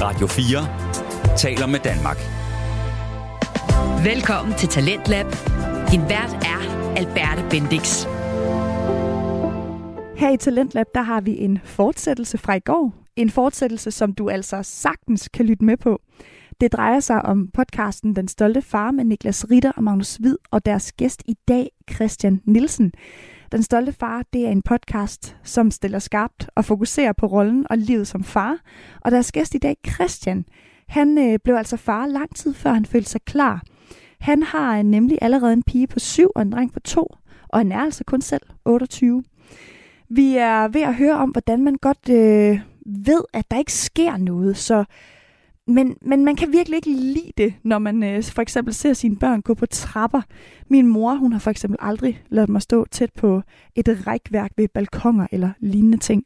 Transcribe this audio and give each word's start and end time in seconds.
Radio 0.00 0.26
4 0.26 1.36
taler 1.36 1.66
med 1.66 1.80
Danmark. 1.80 2.16
Velkommen 4.04 4.54
til 4.54 4.68
Talentlab. 4.68 5.26
Din 5.90 6.00
vært 6.00 6.32
er 6.32 6.60
Alberte 6.96 7.42
Bendix. 7.50 8.04
Her 10.16 10.30
i 10.30 10.36
Talentlab, 10.36 10.86
der 10.94 11.02
har 11.02 11.20
vi 11.20 11.38
en 11.38 11.60
fortsættelse 11.64 12.38
fra 12.38 12.54
i 12.54 12.60
går. 12.60 12.94
En 13.16 13.30
fortsættelse, 13.30 13.90
som 13.90 14.12
du 14.12 14.28
altså 14.28 14.62
sagtens 14.62 15.28
kan 15.28 15.46
lytte 15.46 15.64
med 15.64 15.76
på. 15.76 16.00
Det 16.60 16.72
drejer 16.72 17.00
sig 17.00 17.22
om 17.22 17.48
podcasten 17.54 18.16
Den 18.16 18.28
Stolte 18.28 18.62
Far 18.62 18.90
med 18.90 19.04
Niklas 19.04 19.46
Ritter 19.50 19.72
og 19.72 19.82
Magnus 19.82 20.16
Hvid 20.16 20.36
og 20.50 20.66
deres 20.66 20.92
gæst 20.92 21.22
i 21.26 21.34
dag, 21.48 21.70
Christian 21.94 22.40
Nielsen. 22.44 22.92
Den 23.52 23.62
Stolte 23.62 23.92
Far, 23.92 24.22
det 24.32 24.46
er 24.46 24.50
en 24.50 24.62
podcast, 24.62 25.36
som 25.42 25.70
stiller 25.70 25.98
skarpt 25.98 26.48
og 26.54 26.64
fokuserer 26.64 27.12
på 27.12 27.26
rollen 27.26 27.66
og 27.70 27.78
livet 27.78 28.06
som 28.06 28.24
far. 28.24 28.58
Og 29.00 29.10
deres 29.10 29.32
gæst 29.32 29.54
i 29.54 29.58
dag, 29.58 29.76
Christian, 29.94 30.44
han 30.88 31.18
øh, 31.18 31.38
blev 31.44 31.56
altså 31.56 31.76
far 31.76 32.06
lang 32.06 32.36
tid 32.36 32.54
før 32.54 32.72
han 32.72 32.84
følte 32.84 33.10
sig 33.10 33.20
klar. 33.22 33.62
Han 34.20 34.42
har 34.42 34.78
øh, 34.78 34.82
nemlig 34.82 35.18
allerede 35.22 35.52
en 35.52 35.62
pige 35.62 35.86
på 35.86 35.98
syv 35.98 36.30
og 36.34 36.42
en 36.42 36.52
dreng 36.52 36.72
på 36.72 36.80
to, 36.80 37.14
og 37.48 37.58
han 37.58 37.72
er 37.72 37.80
altså 37.80 38.04
kun 38.04 38.20
selv 38.20 38.42
28. 38.64 39.24
Vi 40.08 40.36
er 40.36 40.68
ved 40.68 40.82
at 40.82 40.94
høre 40.94 41.16
om, 41.16 41.30
hvordan 41.30 41.64
man 41.64 41.74
godt 41.74 42.08
øh, 42.10 42.60
ved, 42.86 43.22
at 43.32 43.50
der 43.50 43.58
ikke 43.58 43.72
sker 43.72 44.16
noget, 44.16 44.56
så 44.56 44.84
men, 45.66 45.96
men 46.02 46.24
man 46.24 46.36
kan 46.36 46.52
virkelig 46.52 46.76
ikke 46.76 46.90
lide 46.90 47.32
det, 47.36 47.54
når 47.64 47.78
man 47.78 48.02
øh, 48.02 48.22
for 48.22 48.42
eksempel 48.42 48.74
ser 48.74 48.92
sine 48.92 49.16
børn 49.16 49.42
gå 49.42 49.54
på 49.54 49.66
trapper. 49.66 50.22
Min 50.68 50.86
mor, 50.86 51.14
hun 51.14 51.32
har 51.32 51.38
for 51.38 51.50
eksempel 51.50 51.78
aldrig 51.82 52.22
ladet 52.30 52.48
mig 52.48 52.62
stå 52.62 52.86
tæt 52.90 53.10
på 53.18 53.42
et 53.74 54.06
rækværk 54.06 54.50
ved 54.56 54.68
balkonger 54.74 55.26
eller 55.32 55.50
lignende 55.60 55.98
ting. 55.98 56.24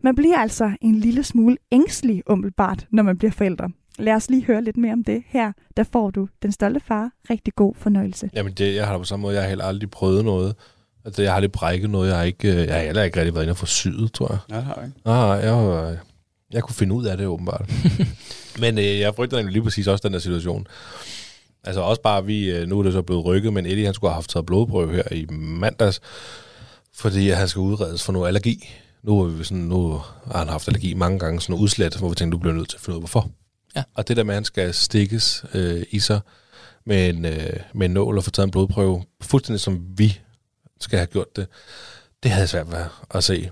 Man 0.00 0.14
bliver 0.14 0.38
altså 0.38 0.70
en 0.80 0.94
lille 0.94 1.22
smule 1.22 1.56
ængstelig 1.72 2.22
umiddelbart, 2.30 2.86
når 2.90 3.02
man 3.02 3.18
bliver 3.18 3.32
forældre. 3.32 3.70
Lad 3.98 4.14
os 4.14 4.30
lige 4.30 4.44
høre 4.44 4.64
lidt 4.64 4.76
mere 4.76 4.92
om 4.92 5.04
det. 5.04 5.22
Her, 5.26 5.52
der 5.76 5.82
får 5.82 6.10
du 6.10 6.28
den 6.42 6.52
stolte 6.52 6.80
far. 6.80 7.10
Rigtig 7.30 7.54
god 7.54 7.74
fornøjelse. 7.74 8.30
Jamen, 8.34 8.52
det, 8.52 8.74
jeg 8.74 8.86
har 8.86 8.98
på 8.98 9.04
samme 9.04 9.22
måde, 9.22 9.34
jeg 9.34 9.42
har 9.42 9.48
heller 9.48 9.64
aldrig 9.64 9.90
prøvet 9.90 10.24
noget. 10.24 10.54
Altså, 11.04 11.22
jeg 11.22 11.30
har 11.30 11.36
aldrig 11.36 11.52
brækket 11.52 11.90
noget. 11.90 12.08
Jeg 12.08 12.16
har, 12.16 12.24
ikke, 12.24 12.56
jeg 12.56 12.74
har 12.74 12.82
heller 12.82 13.02
ikke 13.02 13.18
rigtig 13.18 13.34
været 13.34 13.44
inde 13.44 13.52
og 13.52 13.56
få 13.56 13.66
syet, 13.66 14.12
tror 14.12 14.32
jeg. 14.32 14.38
Ja, 14.50 14.56
det 14.56 14.64
har 14.64 14.74
jeg 14.74 14.84
ikke. 14.84 15.00
Nej, 15.04 15.14
jeg, 15.16 15.98
jeg 16.52 16.62
kunne 16.62 16.74
finde 16.74 16.94
ud 16.94 17.04
af 17.04 17.16
det, 17.16 17.26
åbenbart. 17.26 17.70
men 18.60 18.78
øh, 18.78 18.98
jeg 18.98 19.14
frygter 19.14 19.42
lige 19.42 19.62
præcis 19.62 19.86
også 19.86 20.02
den 20.08 20.12
der 20.12 20.18
situation. 20.18 20.66
Altså 21.64 21.80
også 21.80 22.02
bare, 22.02 22.24
vi, 22.24 22.50
øh, 22.50 22.68
nu 22.68 22.78
er 22.78 22.82
det 22.82 22.92
så 22.92 23.02
blevet 23.02 23.24
rykket, 23.24 23.52
men 23.52 23.66
Eddie 23.66 23.84
han 23.84 23.94
skulle 23.94 24.10
have 24.10 24.14
haft 24.14 24.30
taget 24.30 24.46
blodprøve 24.46 24.92
her 24.92 25.12
i 25.12 25.26
mandags, 25.30 26.00
fordi 26.94 27.28
han 27.30 27.48
skal 27.48 27.60
udredes 27.60 28.02
for 28.02 28.12
noget 28.12 28.26
allergi. 28.26 28.68
Nu, 29.02 29.20
er 29.20 29.28
vi 29.28 29.44
sådan, 29.44 29.62
nu 29.62 30.02
har 30.32 30.38
han 30.38 30.48
haft 30.48 30.68
allergi 30.68 30.94
mange 30.94 31.18
gange, 31.18 31.40
sådan 31.40 31.52
noget 31.52 31.62
udslæt, 31.62 31.96
hvor 31.96 32.08
vi 32.08 32.14
tænkte, 32.14 32.36
du 32.36 32.40
bliver 32.40 32.54
nødt 32.54 32.68
til 32.68 32.76
at 32.76 32.80
finde 32.80 32.94
ud 32.94 32.98
af, 32.98 33.00
hvorfor. 33.00 33.30
Ja. 33.76 33.82
Og 33.94 34.08
det 34.08 34.16
der 34.16 34.22
med, 34.22 34.34
at 34.34 34.36
han 34.36 34.44
skal 34.44 34.74
stikkes 34.74 35.44
øh, 35.54 35.82
i 35.90 35.98
sig 35.98 36.20
med 36.86 37.08
en, 37.08 37.24
øh, 37.24 37.60
med 37.74 37.86
en 37.86 37.92
nål 37.92 38.18
og 38.18 38.24
få 38.24 38.30
taget 38.30 38.46
en 38.46 38.50
blodprøve, 38.50 39.04
fuldstændig 39.20 39.60
som 39.60 39.80
vi 39.98 40.20
skal 40.80 40.98
have 40.98 41.06
gjort 41.06 41.36
det, 41.36 41.46
det 42.22 42.30
havde 42.30 42.40
jeg 42.40 42.48
svært 42.48 42.72
ved 42.72 42.84
at 43.10 43.24
se. 43.24 43.50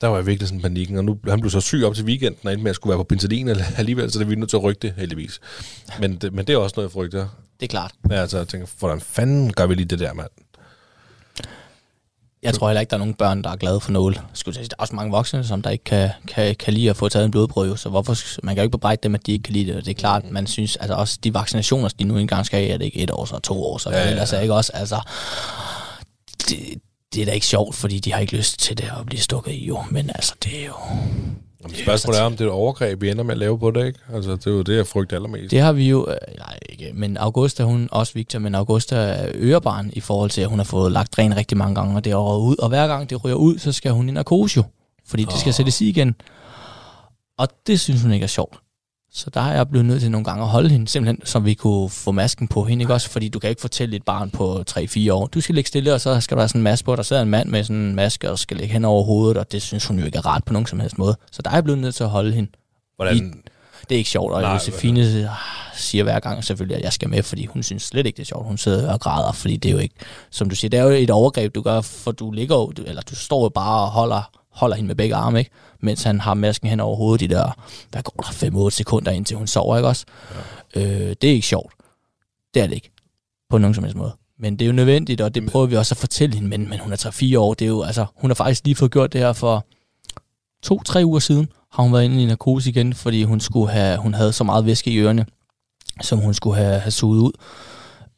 Der 0.00 0.06
var 0.06 0.16
jeg 0.16 0.26
virkelig 0.26 0.48
sådan 0.48 0.62
panikken, 0.62 0.96
og 0.96 1.04
nu, 1.04 1.18
han 1.28 1.40
blev 1.40 1.50
så 1.50 1.60
syg 1.60 1.84
op 1.84 1.94
til 1.94 2.04
weekenden, 2.04 2.40
og 2.44 2.52
endte 2.52 2.62
med 2.62 2.70
at 2.70 2.76
skulle 2.76 2.90
være 2.90 2.98
på 2.98 3.04
penicillin 3.04 3.48
alligevel, 3.76 4.12
så 4.12 4.18
det 4.18 4.24
er 4.24 4.28
vi 4.28 4.34
nødt 4.34 4.50
til 4.50 4.56
at 4.56 4.62
rykke 4.62 4.78
det, 4.82 4.94
heldigvis. 4.96 5.40
Men 6.00 6.16
det, 6.16 6.32
men 6.32 6.46
det 6.46 6.52
er 6.52 6.56
også 6.56 6.74
noget, 6.76 6.88
jeg 6.88 6.92
frygter. 6.92 7.28
Det 7.60 7.66
er 7.66 7.70
klart. 7.70 7.92
Ja, 8.10 8.14
altså, 8.14 8.36
jeg 8.36 8.48
tænker, 8.48 8.66
hvordan 8.78 9.00
fanden 9.00 9.52
gør 9.52 9.66
vi 9.66 9.74
lige 9.74 9.86
det 9.86 9.98
der, 9.98 10.12
mand? 10.12 10.28
Jeg 12.42 12.54
tror 12.54 12.68
heller 12.68 12.80
ikke, 12.80 12.90
der 12.90 12.96
er 12.96 12.98
nogen 12.98 13.14
børn, 13.14 13.42
der 13.44 13.50
er 13.50 13.56
glade 13.56 13.80
for 13.80 13.92
nål. 13.92 14.20
Skulle 14.32 14.54
sige, 14.54 14.64
der 14.64 14.74
er 14.78 14.82
også 14.82 14.94
mange 14.94 15.12
voksne, 15.12 15.44
som 15.44 15.62
der 15.62 15.70
ikke 15.70 15.84
kan, 15.84 16.10
kan, 16.28 16.56
kan 16.56 16.74
lide 16.74 16.90
at 16.90 16.96
få 16.96 17.08
taget 17.08 17.24
en 17.24 17.30
blodprøve, 17.30 17.78
så 17.78 17.88
hvorfor, 17.88 18.16
man 18.42 18.54
kan 18.54 18.62
jo 18.62 18.64
ikke 18.64 18.72
bebrejde 18.72 19.00
dem, 19.02 19.14
at 19.14 19.26
de 19.26 19.32
ikke 19.32 19.42
kan 19.42 19.52
lide 19.52 19.66
det. 19.66 19.76
Og 19.76 19.84
det 19.84 19.90
er 19.90 19.94
klart, 19.94 20.30
man 20.30 20.46
synes, 20.46 20.76
altså 20.76 20.94
også 20.94 21.18
de 21.24 21.34
vaccinationer, 21.34 21.88
de 21.88 22.04
nu 22.04 22.16
engang 22.16 22.46
skal 22.46 22.58
have, 22.60 22.72
er 22.72 22.78
det 22.78 22.84
ikke 22.84 23.00
et 23.00 23.10
år, 23.10 23.24
så 23.24 23.38
to 23.38 23.64
år, 23.64 23.78
så 23.78 23.90
ja, 23.90 23.98
ja, 23.98 24.10
ja. 24.10 24.16
altså 24.16 24.40
ikke 24.40 24.54
også, 24.54 24.72
altså, 24.74 25.00
det, 26.48 26.58
det 27.14 27.22
er 27.22 27.26
da 27.26 27.32
ikke 27.32 27.46
sjovt, 27.46 27.74
fordi 27.74 27.98
de 27.98 28.12
har 28.12 28.20
ikke 28.20 28.36
lyst 28.36 28.58
til 28.58 28.78
det 28.78 28.90
at 29.00 29.06
blive 29.06 29.20
stukket 29.20 29.52
i, 29.52 29.66
jo. 29.66 29.78
Men 29.90 30.10
altså, 30.10 30.34
det 30.44 30.62
er 30.62 30.66
jo... 30.66 30.74
Jamen, 31.62 31.76
spørgsmålet 31.76 32.20
er, 32.20 32.24
om 32.24 32.32
det 32.32 32.40
er 32.40 32.44
et 32.44 32.50
overgreb, 32.50 33.02
vi 33.02 33.10
ender 33.10 33.24
med 33.24 33.32
at 33.32 33.38
lave 33.38 33.58
på 33.58 33.70
det, 33.70 33.86
ikke? 33.86 33.98
Altså, 34.14 34.30
det 34.30 34.46
er 34.46 34.50
jo 34.50 34.62
det, 34.62 34.76
jeg 34.76 34.86
frygter 34.86 35.16
allermest. 35.16 35.50
Det 35.50 35.60
har 35.60 35.72
vi 35.72 35.88
jo... 35.88 36.06
Øh, 36.10 36.16
nej, 36.38 36.58
ikke. 36.68 36.90
Men 36.94 37.16
Augusta, 37.16 37.62
hun 37.62 37.88
også 37.92 38.14
Victor, 38.14 38.38
men 38.38 38.54
Augusta 38.54 38.96
er 38.96 39.30
ørebarn 39.34 39.90
i 39.92 40.00
forhold 40.00 40.30
til, 40.30 40.40
at 40.40 40.48
hun 40.48 40.58
har 40.58 40.64
fået 40.64 40.92
lagt 40.92 41.16
dræn 41.16 41.36
rigtig 41.36 41.56
mange 41.56 41.74
gange, 41.74 41.96
og 41.96 42.04
det 42.04 42.12
er 42.12 42.38
ud. 42.38 42.56
Og 42.58 42.68
hver 42.68 42.86
gang 42.86 43.10
det 43.10 43.24
ryger 43.24 43.36
ud, 43.36 43.58
så 43.58 43.72
skal 43.72 43.92
hun 43.92 44.08
i 44.08 44.12
narkose 44.12 44.56
jo. 44.56 44.62
Fordi 45.06 45.24
oh. 45.24 45.32
det 45.32 45.40
skal 45.40 45.54
sættes 45.54 45.80
i 45.80 45.88
igen. 45.88 46.14
Og 47.38 47.48
det 47.66 47.80
synes 47.80 48.02
hun 48.02 48.12
ikke 48.12 48.24
er 48.24 48.28
sjovt. 48.28 48.58
Så 49.18 49.30
der 49.30 49.40
har 49.40 49.52
jeg 49.52 49.68
blevet 49.68 49.86
nødt 49.86 50.00
til 50.00 50.10
nogle 50.10 50.24
gange 50.24 50.42
at 50.42 50.48
holde 50.48 50.68
hende, 50.68 50.88
simpelthen, 50.88 51.26
så 51.26 51.38
vi 51.38 51.54
kunne 51.54 51.90
få 51.90 52.12
masken 52.12 52.48
på 52.48 52.64
hende, 52.64 52.82
ikke 52.82 52.94
også? 52.94 53.10
Fordi 53.10 53.28
du 53.28 53.38
kan 53.38 53.50
ikke 53.50 53.60
fortælle 53.60 53.96
et 53.96 54.02
barn 54.02 54.30
på 54.30 54.64
3-4 54.70 55.12
år, 55.12 55.26
du 55.26 55.40
skal 55.40 55.54
ligge 55.54 55.68
stille, 55.68 55.94
og 55.94 56.00
så 56.00 56.20
skal 56.20 56.34
der 56.34 56.40
være 56.40 56.48
sådan 56.48 56.58
en 56.58 56.62
maske 56.62 56.84
på, 56.84 56.96
der 56.96 57.02
sidder 57.02 57.22
en 57.22 57.28
mand 57.28 57.48
med 57.48 57.64
sådan 57.64 57.76
en 57.76 57.94
maske, 57.94 58.30
og 58.30 58.38
skal 58.38 58.56
ligge 58.56 58.72
hen 58.72 58.84
over 58.84 59.04
hovedet, 59.04 59.36
og 59.36 59.52
det 59.52 59.62
synes 59.62 59.86
hun 59.86 59.98
jo 59.98 60.04
ikke 60.04 60.18
er 60.18 60.26
rart 60.26 60.44
på 60.44 60.52
nogen 60.52 60.66
som 60.66 60.80
helst 60.80 60.98
måde. 60.98 61.16
Så 61.32 61.42
der 61.42 61.50
er 61.50 61.54
jeg 61.54 61.64
blevet 61.64 61.80
nødt 61.80 61.94
til 61.94 62.04
at 62.04 62.10
holde 62.10 62.32
hende. 62.32 62.50
Hvordan? 62.96 63.16
I, 63.16 63.20
det 63.88 63.94
er 63.94 63.98
ikke 63.98 64.10
sjovt, 64.10 64.32
og 64.32 64.42
Nej, 64.42 64.52
Josefine 64.52 65.10
hvad? 65.10 65.28
siger 65.74 66.04
hver 66.04 66.20
gang 66.20 66.44
selvfølgelig, 66.44 66.76
at 66.76 66.82
jeg 66.82 66.92
skal 66.92 67.08
med, 67.08 67.22
fordi 67.22 67.46
hun 67.46 67.62
synes 67.62 67.82
slet 67.82 68.06
ikke, 68.06 68.16
det 68.16 68.22
er 68.22 68.26
sjovt. 68.26 68.46
Hun 68.46 68.58
sidder 68.58 68.92
og 68.92 69.00
græder, 69.00 69.32
fordi 69.32 69.56
det 69.56 69.68
er 69.68 69.72
jo 69.72 69.78
ikke, 69.78 69.94
som 70.30 70.50
du 70.50 70.56
siger, 70.56 70.68
det 70.68 70.80
er 70.80 70.84
jo 70.84 70.90
et 70.90 71.10
overgreb, 71.10 71.54
du 71.54 71.62
gør, 71.62 71.80
for 71.80 72.12
du 72.12 72.30
ligger 72.30 72.56
jo, 72.56 72.72
eller 72.86 73.02
du 73.02 73.16
står 73.16 73.42
jo 73.42 73.48
bare 73.48 73.82
og 73.82 73.88
holder 73.88 74.37
holder 74.58 74.76
hende 74.76 74.86
med 74.86 74.94
begge 74.94 75.14
arme, 75.14 75.38
ikke? 75.38 75.50
mens 75.80 76.02
han 76.02 76.20
har 76.20 76.34
masken 76.34 76.68
hen 76.68 76.80
over 76.80 76.96
hovedet 76.96 77.30
de 77.30 77.34
der, 77.34 77.50
hvad 77.90 78.02
går 78.02 78.22
der, 78.22 78.66
5-8 78.66 78.70
sekunder 78.70 79.10
indtil 79.10 79.36
hun 79.36 79.46
sover, 79.46 79.76
ikke 79.76 79.88
også? 79.88 80.06
Ja. 80.74 80.80
Øh, 80.80 81.16
det 81.22 81.30
er 81.30 81.34
ikke 81.34 81.46
sjovt. 81.46 81.72
Det 82.54 82.62
er 82.62 82.66
det 82.66 82.74
ikke. 82.74 82.90
På 83.50 83.58
nogen 83.58 83.74
som 83.74 83.84
helst 83.84 83.96
måde. 83.96 84.12
Men 84.38 84.52
det 84.56 84.62
er 84.62 84.66
jo 84.66 84.72
nødvendigt, 84.72 85.20
og 85.20 85.34
det 85.34 85.50
prøver 85.50 85.66
vi 85.66 85.76
også 85.76 85.92
at 85.94 85.98
fortælle 85.98 86.34
hende, 86.34 86.48
men, 86.48 86.68
men 86.68 86.78
hun 86.78 86.92
er 86.92 86.96
3-4 87.34 87.38
år, 87.38 87.54
det 87.54 87.64
er 87.64 87.68
jo, 87.68 87.82
altså, 87.82 88.06
hun 88.16 88.30
har 88.30 88.34
faktisk 88.34 88.64
lige 88.64 88.74
fået 88.74 88.90
gjort 88.92 89.12
det 89.12 89.20
her 89.20 89.32
for 89.32 89.66
to-tre 90.62 91.02
uger 91.04 91.18
siden, 91.18 91.48
har 91.72 91.82
hun 91.82 91.92
været 91.92 92.04
inde 92.04 92.22
i 92.22 92.26
narkose 92.26 92.70
igen, 92.70 92.94
fordi 92.94 93.22
hun, 93.22 93.40
skulle 93.40 93.72
have, 93.72 93.98
hun 93.98 94.14
havde 94.14 94.32
så 94.32 94.44
meget 94.44 94.66
væske 94.66 94.90
i 94.90 94.98
ørerne, 94.98 95.26
som 96.00 96.18
hun 96.18 96.34
skulle 96.34 96.56
have, 96.56 96.78
have 96.78 96.90
suget 96.90 97.20
ud. 97.20 97.32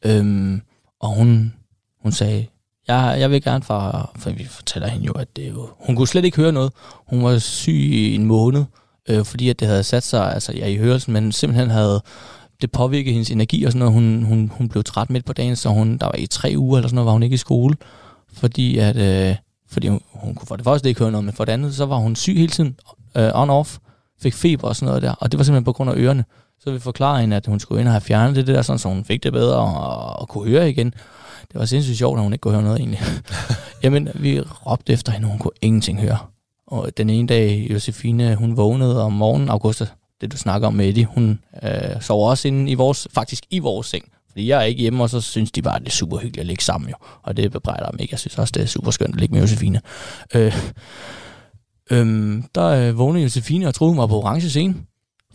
Øhm, 0.05 0.61
og 0.99 1.09
hun, 1.09 1.53
hun 2.01 2.11
sagde, 2.11 2.45
jeg, 2.93 3.19
jeg 3.19 3.31
vil 3.31 3.43
gerne 3.43 3.63
fra, 3.63 4.09
for 4.15 4.29
vi 4.29 4.45
fortæller 4.45 4.87
hende 4.87 5.05
jo, 5.05 5.11
at 5.11 5.35
det 5.35 5.49
jo, 5.49 5.69
hun 5.79 5.95
kunne 5.95 6.07
slet 6.07 6.25
ikke 6.25 6.37
høre 6.37 6.51
noget. 6.51 6.71
Hun 7.07 7.23
var 7.23 7.37
syg 7.37 7.73
i 7.73 8.15
en 8.15 8.25
måned, 8.25 8.65
øh, 9.09 9.25
fordi 9.25 9.49
at 9.49 9.59
det 9.59 9.67
havde 9.67 9.83
sat 9.83 10.03
sig 10.03 10.33
altså, 10.33 10.53
ja, 10.53 10.67
i 10.67 10.77
hørelsen, 10.77 11.13
men 11.13 11.31
simpelthen 11.31 11.69
havde 11.69 12.01
det 12.61 12.71
påvirket 12.71 13.13
hendes 13.13 13.31
energi 13.31 13.63
og 13.63 13.71
sådan 13.71 13.79
noget. 13.79 13.93
Hun, 13.93 14.23
hun, 14.23 14.51
hun 14.57 14.69
blev 14.69 14.83
træt 14.83 15.09
midt 15.09 15.25
på 15.25 15.33
dagen, 15.33 15.55
så 15.55 15.69
hun, 15.69 15.97
der 15.97 16.05
var 16.05 16.15
i 16.17 16.27
tre 16.27 16.53
uger 16.57 16.77
eller 16.77 16.87
sådan 16.87 16.95
noget, 16.95 17.05
var 17.05 17.11
hun 17.11 17.23
ikke 17.23 17.33
i 17.33 17.37
skole, 17.37 17.75
fordi 18.33 18.77
at, 18.77 18.95
øh, 18.95 19.35
fordi 19.71 19.87
hun, 19.87 20.01
hun 20.13 20.35
kunne 20.35 20.47
for 20.47 20.55
det 20.55 20.65
første 20.65 20.89
ikke 20.89 20.99
høre 20.99 21.11
noget, 21.11 21.25
men 21.25 21.33
for 21.33 21.45
det 21.45 21.51
andet, 21.51 21.75
så 21.75 21.85
var 21.85 21.97
hun 21.97 22.15
syg 22.15 22.37
hele 22.37 22.51
tiden, 22.51 22.75
øh, 23.15 23.29
on-off, 23.29 23.77
fik 24.21 24.33
feber 24.33 24.67
og 24.67 24.75
sådan 24.75 24.87
noget 24.87 25.01
der, 25.01 25.11
og 25.11 25.31
det 25.31 25.37
var 25.37 25.43
simpelthen 25.43 25.63
på 25.63 25.73
grund 25.73 25.89
af 25.89 25.95
ørerne. 25.97 26.25
Så 26.63 26.71
vi 26.71 26.79
forklarede 26.79 27.21
hende, 27.21 27.35
at 27.35 27.45
hun 27.45 27.59
skulle 27.59 27.81
ind 27.81 27.87
og 27.87 27.93
have 27.93 28.01
fjernet 28.01 28.35
det 28.35 28.47
der, 28.47 28.61
sådan, 28.61 28.79
så 28.79 28.87
hun 28.87 29.05
fik 29.05 29.23
det 29.23 29.33
bedre 29.33 29.55
og, 29.55 30.19
og 30.19 30.27
kunne 30.27 30.49
høre 30.49 30.69
igen. 30.69 30.93
Det 31.51 31.59
var 31.59 31.65
sindssygt 31.65 31.97
sjovt, 31.97 32.17
at 32.17 32.23
hun 32.23 32.33
ikke 32.33 32.41
kunne 32.41 32.53
høre 32.53 32.63
noget 32.63 32.79
egentlig. 32.79 32.99
Jamen, 33.83 34.09
vi 34.15 34.39
råbte 34.41 34.93
efter 34.93 35.11
hende, 35.11 35.27
hun 35.27 35.39
kunne 35.39 35.51
ingenting 35.61 36.01
høre. 36.01 36.17
Og 36.67 36.97
den 36.97 37.09
ene 37.09 37.27
dag, 37.27 37.67
Josefine, 37.71 38.35
hun 38.35 38.57
vågnede 38.57 39.03
om 39.03 39.13
morgenen, 39.13 39.49
Augusta, 39.49 39.87
det 40.21 40.31
du 40.31 40.37
snakker 40.37 40.67
om 40.67 40.73
med 40.73 40.89
Eddie, 40.89 41.05
hun 41.05 41.39
øh, 41.63 42.01
sover 42.01 42.29
også 42.29 42.47
inde 42.47 42.71
i 42.71 42.73
vores, 42.73 43.07
faktisk 43.13 43.43
i 43.49 43.59
vores 43.59 43.87
seng. 43.87 44.05
Fordi 44.29 44.47
jeg 44.47 44.59
er 44.59 44.63
ikke 44.63 44.81
hjemme, 44.81 45.03
og 45.03 45.09
så 45.09 45.21
synes 45.21 45.51
de 45.51 45.61
bare, 45.61 45.75
at 45.75 45.81
det 45.81 45.87
er 45.87 45.91
super 45.91 46.17
hyggeligt 46.17 46.39
at 46.39 46.45
ligge 46.45 46.63
sammen 46.63 46.89
jo. 46.89 46.95
Og 47.23 47.37
det 47.37 47.51
bebrejder 47.51 47.91
mig 47.91 48.01
ikke. 48.01 48.13
Jeg 48.13 48.19
synes 48.19 48.37
også, 48.37 48.51
det 48.51 48.61
er 48.61 48.67
super 48.67 48.91
skønt 48.91 49.15
at 49.15 49.19
ligge 49.19 49.33
med 49.33 49.41
Josefine. 49.41 49.81
Øh, 50.35 50.55
øh, 51.91 52.43
der 52.55 52.67
øh, 52.67 52.97
vågnede 52.97 53.23
Josefine 53.23 53.67
og 53.67 53.73
troede 53.73 53.95
mig 53.95 54.09
på 54.09 54.15
orange 54.21 54.49
scene. 54.49 54.75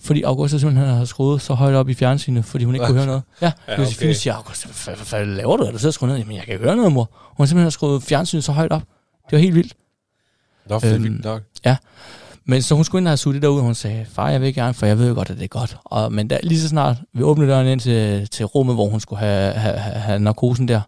Fordi 0.00 0.22
Augusta 0.22 0.58
simpelthen 0.58 0.88
har 0.94 1.04
skruet 1.04 1.42
så 1.42 1.54
højt 1.54 1.74
op 1.74 1.88
i 1.88 1.94
fjernsynet, 1.94 2.44
fordi 2.44 2.64
hun 2.64 2.74
ikke 2.74 2.86
kunne 2.86 2.96
høre 2.96 3.06
noget. 3.06 3.22
Ja, 3.42 3.52
ja 3.68 3.80
Josefine 3.80 4.10
okay. 4.10 4.18
siger, 4.18 4.34
Augusta, 4.34 4.68
hvad, 4.84 4.94
hvad, 4.96 5.06
hvad, 5.10 5.36
laver 5.36 5.56
du? 5.56 5.62
Er 5.62 5.70
du 5.70 5.78
sidder 5.78 5.92
skruet 5.92 6.10
ned? 6.12 6.18
Jamen, 6.18 6.36
jeg 6.36 6.44
kan 6.44 6.58
høre 6.58 6.76
noget, 6.76 6.92
mor. 6.92 7.10
Hun 7.36 7.46
simpelthen 7.46 7.64
har 7.64 7.70
skruet 7.70 8.02
fjernsynet 8.02 8.44
så 8.44 8.52
højt 8.52 8.72
op. 8.72 8.82
Det 9.24 9.32
var 9.32 9.38
helt 9.38 9.54
vildt. 9.54 9.74
Nå, 10.68 10.78
det 10.78 10.94
øhm, 10.94 11.02
vildt 11.02 11.24
nok. 11.24 11.42
Ja. 11.64 11.76
Men 12.44 12.62
så 12.62 12.74
hun 12.74 12.84
skulle 12.84 13.00
ind 13.00 13.08
og 13.08 13.10
have 13.10 13.16
suttet 13.16 13.42
derude, 13.42 13.58
og 13.58 13.64
hun 13.64 13.74
sagde, 13.74 14.06
far, 14.12 14.30
jeg 14.30 14.40
vil 14.40 14.54
gerne, 14.54 14.74
for 14.74 14.86
jeg 14.86 14.98
ved 14.98 15.14
godt, 15.14 15.30
at 15.30 15.36
det 15.36 15.44
er 15.44 15.48
godt. 15.48 15.76
Og, 15.84 16.12
men 16.12 16.28
da, 16.28 16.38
lige 16.42 16.60
så 16.60 16.68
snart 16.68 16.96
vi 17.12 17.22
åbnede 17.22 17.50
døren 17.50 17.66
ind 17.66 17.80
til, 17.80 18.28
til 18.28 18.46
rummet, 18.46 18.74
hvor 18.76 18.88
hun 18.88 19.00
skulle 19.00 19.18
have, 19.18 19.52
have, 19.52 19.76
have 19.76 20.18
narkosen 20.18 20.68
der, 20.68 20.80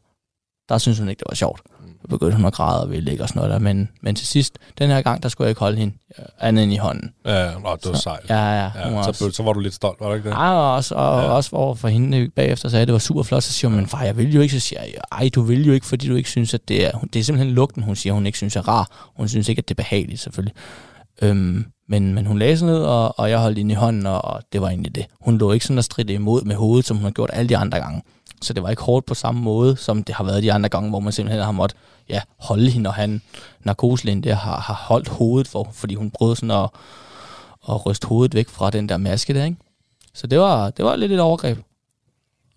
der 0.68 0.78
synes 0.78 0.98
hun 0.98 1.08
ikke, 1.08 1.18
det 1.18 1.26
var 1.28 1.34
sjovt. 1.34 1.60
Begyndte 2.08 2.36
hun 2.36 2.44
at 2.44 2.52
græde 2.52 2.82
og 2.82 2.90
ville 2.90 3.10
ikke 3.10 3.22
og 3.22 3.28
sådan 3.28 3.40
noget 3.40 3.52
der. 3.52 3.58
Men, 3.58 3.88
men 4.02 4.14
til 4.14 4.26
sidst, 4.26 4.58
den 4.78 4.90
her 4.90 5.02
gang, 5.02 5.22
der 5.22 5.28
skulle 5.28 5.46
jeg 5.46 5.50
ikke 5.50 5.60
holde 5.60 5.76
hende 5.78 5.94
andet 6.40 6.62
end 6.62 6.72
i 6.72 6.76
hånden. 6.76 7.12
Ja, 7.26 7.50
nå, 7.52 7.76
det 7.82 7.90
var 7.90 7.96
sejt. 7.96 8.20
Ja, 8.28 8.36
ja. 8.36 8.64
ja 8.64 9.02
så, 9.02 9.08
også, 9.08 9.30
så 9.30 9.42
var 9.42 9.52
du 9.52 9.60
lidt 9.60 9.74
stolt, 9.74 10.00
var 10.00 10.08
du 10.08 10.14
ikke 10.14 10.28
det? 10.28 10.34
Ja, 10.34 10.52
og 10.52 10.74
også, 10.74 10.94
og 10.94 11.22
ja. 11.22 11.28
også 11.28 11.56
over 11.56 11.74
for 11.74 11.88
hende 11.88 12.30
bagefter 12.36 12.68
sagde, 12.68 12.82
at 12.82 12.88
det 12.88 12.92
var 12.92 12.98
super 12.98 13.22
flot. 13.22 13.42
Så 13.42 13.52
siger 13.52 13.68
hun, 13.68 13.76
men 13.76 13.86
far, 13.86 14.02
jeg 14.02 14.16
vil 14.16 14.34
jo 14.34 14.40
ikke. 14.40 14.60
Så 14.60 14.60
siger 14.60 14.82
jeg, 14.82 14.92
ej, 15.12 15.30
du 15.34 15.42
vil 15.42 15.66
jo 15.66 15.72
ikke, 15.72 15.86
fordi 15.86 16.08
du 16.08 16.14
ikke 16.14 16.30
synes, 16.30 16.54
at 16.54 16.68
det 16.68 16.86
er... 16.86 16.90
Det 17.12 17.20
er 17.20 17.24
simpelthen 17.24 17.54
lugten, 17.54 17.82
hun 17.82 17.96
siger, 17.96 18.12
hun 18.12 18.26
ikke 18.26 18.38
synes 18.38 18.56
er 18.56 18.68
rar. 18.68 19.10
Hun 19.16 19.28
synes 19.28 19.48
ikke, 19.48 19.60
at 19.60 19.68
det 19.68 19.74
er 19.74 19.82
behageligt, 19.82 20.20
selvfølgelig. 20.20 20.54
Øhm, 21.22 21.66
Men, 21.88 22.14
men 22.14 22.26
hun 22.26 22.38
lagde 22.38 22.56
sig 22.56 22.66
ned, 22.66 22.82
og, 22.82 23.18
og 23.18 23.30
jeg 23.30 23.38
holdt 23.38 23.58
hende 23.58 23.72
i 23.72 23.74
hånden, 23.74 24.06
og, 24.06 24.24
og 24.24 24.42
det 24.52 24.60
var 24.60 24.68
egentlig 24.68 24.94
det. 24.94 25.06
Hun 25.20 25.38
lå 25.38 25.52
ikke 25.52 25.64
sådan 25.64 25.78
at 25.78 25.84
stride 25.84 26.12
imod 26.12 26.42
med 26.42 26.56
hovedet, 26.56 26.86
som 26.86 26.96
hun 26.96 27.04
har 27.04 27.10
gjort 27.10 27.30
alle 27.32 27.48
de 27.48 27.56
andre 27.56 27.78
gange. 27.80 28.02
Så 28.42 28.52
det 28.52 28.62
var 28.62 28.70
ikke 28.70 28.82
hårdt 28.82 29.06
på 29.06 29.14
samme 29.14 29.40
måde, 29.40 29.76
som 29.76 30.02
det 30.02 30.14
har 30.14 30.24
været 30.24 30.42
de 30.42 30.52
andre 30.52 30.68
gange, 30.68 30.90
hvor 30.90 31.00
man 31.00 31.12
simpelthen 31.12 31.44
har 31.44 31.52
måttet 31.52 31.78
ja, 32.08 32.20
holde 32.38 32.70
hende, 32.70 32.90
og 32.90 32.94
han, 32.94 33.22
narkoselægen 33.60 34.22
der, 34.22 34.34
har, 34.34 34.60
har 34.60 34.74
holdt 34.74 35.08
hovedet 35.08 35.48
for, 35.48 35.70
fordi 35.72 35.94
hun 35.94 36.10
prøvede 36.10 36.36
sådan 36.36 36.50
at, 36.50 36.70
at 37.68 37.86
ryste 37.86 38.06
hovedet 38.06 38.34
væk 38.34 38.48
fra 38.48 38.70
den 38.70 38.88
der 38.88 38.96
maske 38.96 39.34
der, 39.34 39.44
ikke? 39.44 39.56
Så 40.14 40.26
det 40.26 40.38
var, 40.38 40.70
det 40.70 40.84
var 40.84 40.96
lidt 40.96 41.12
et 41.12 41.20
overgreb. 41.20 41.58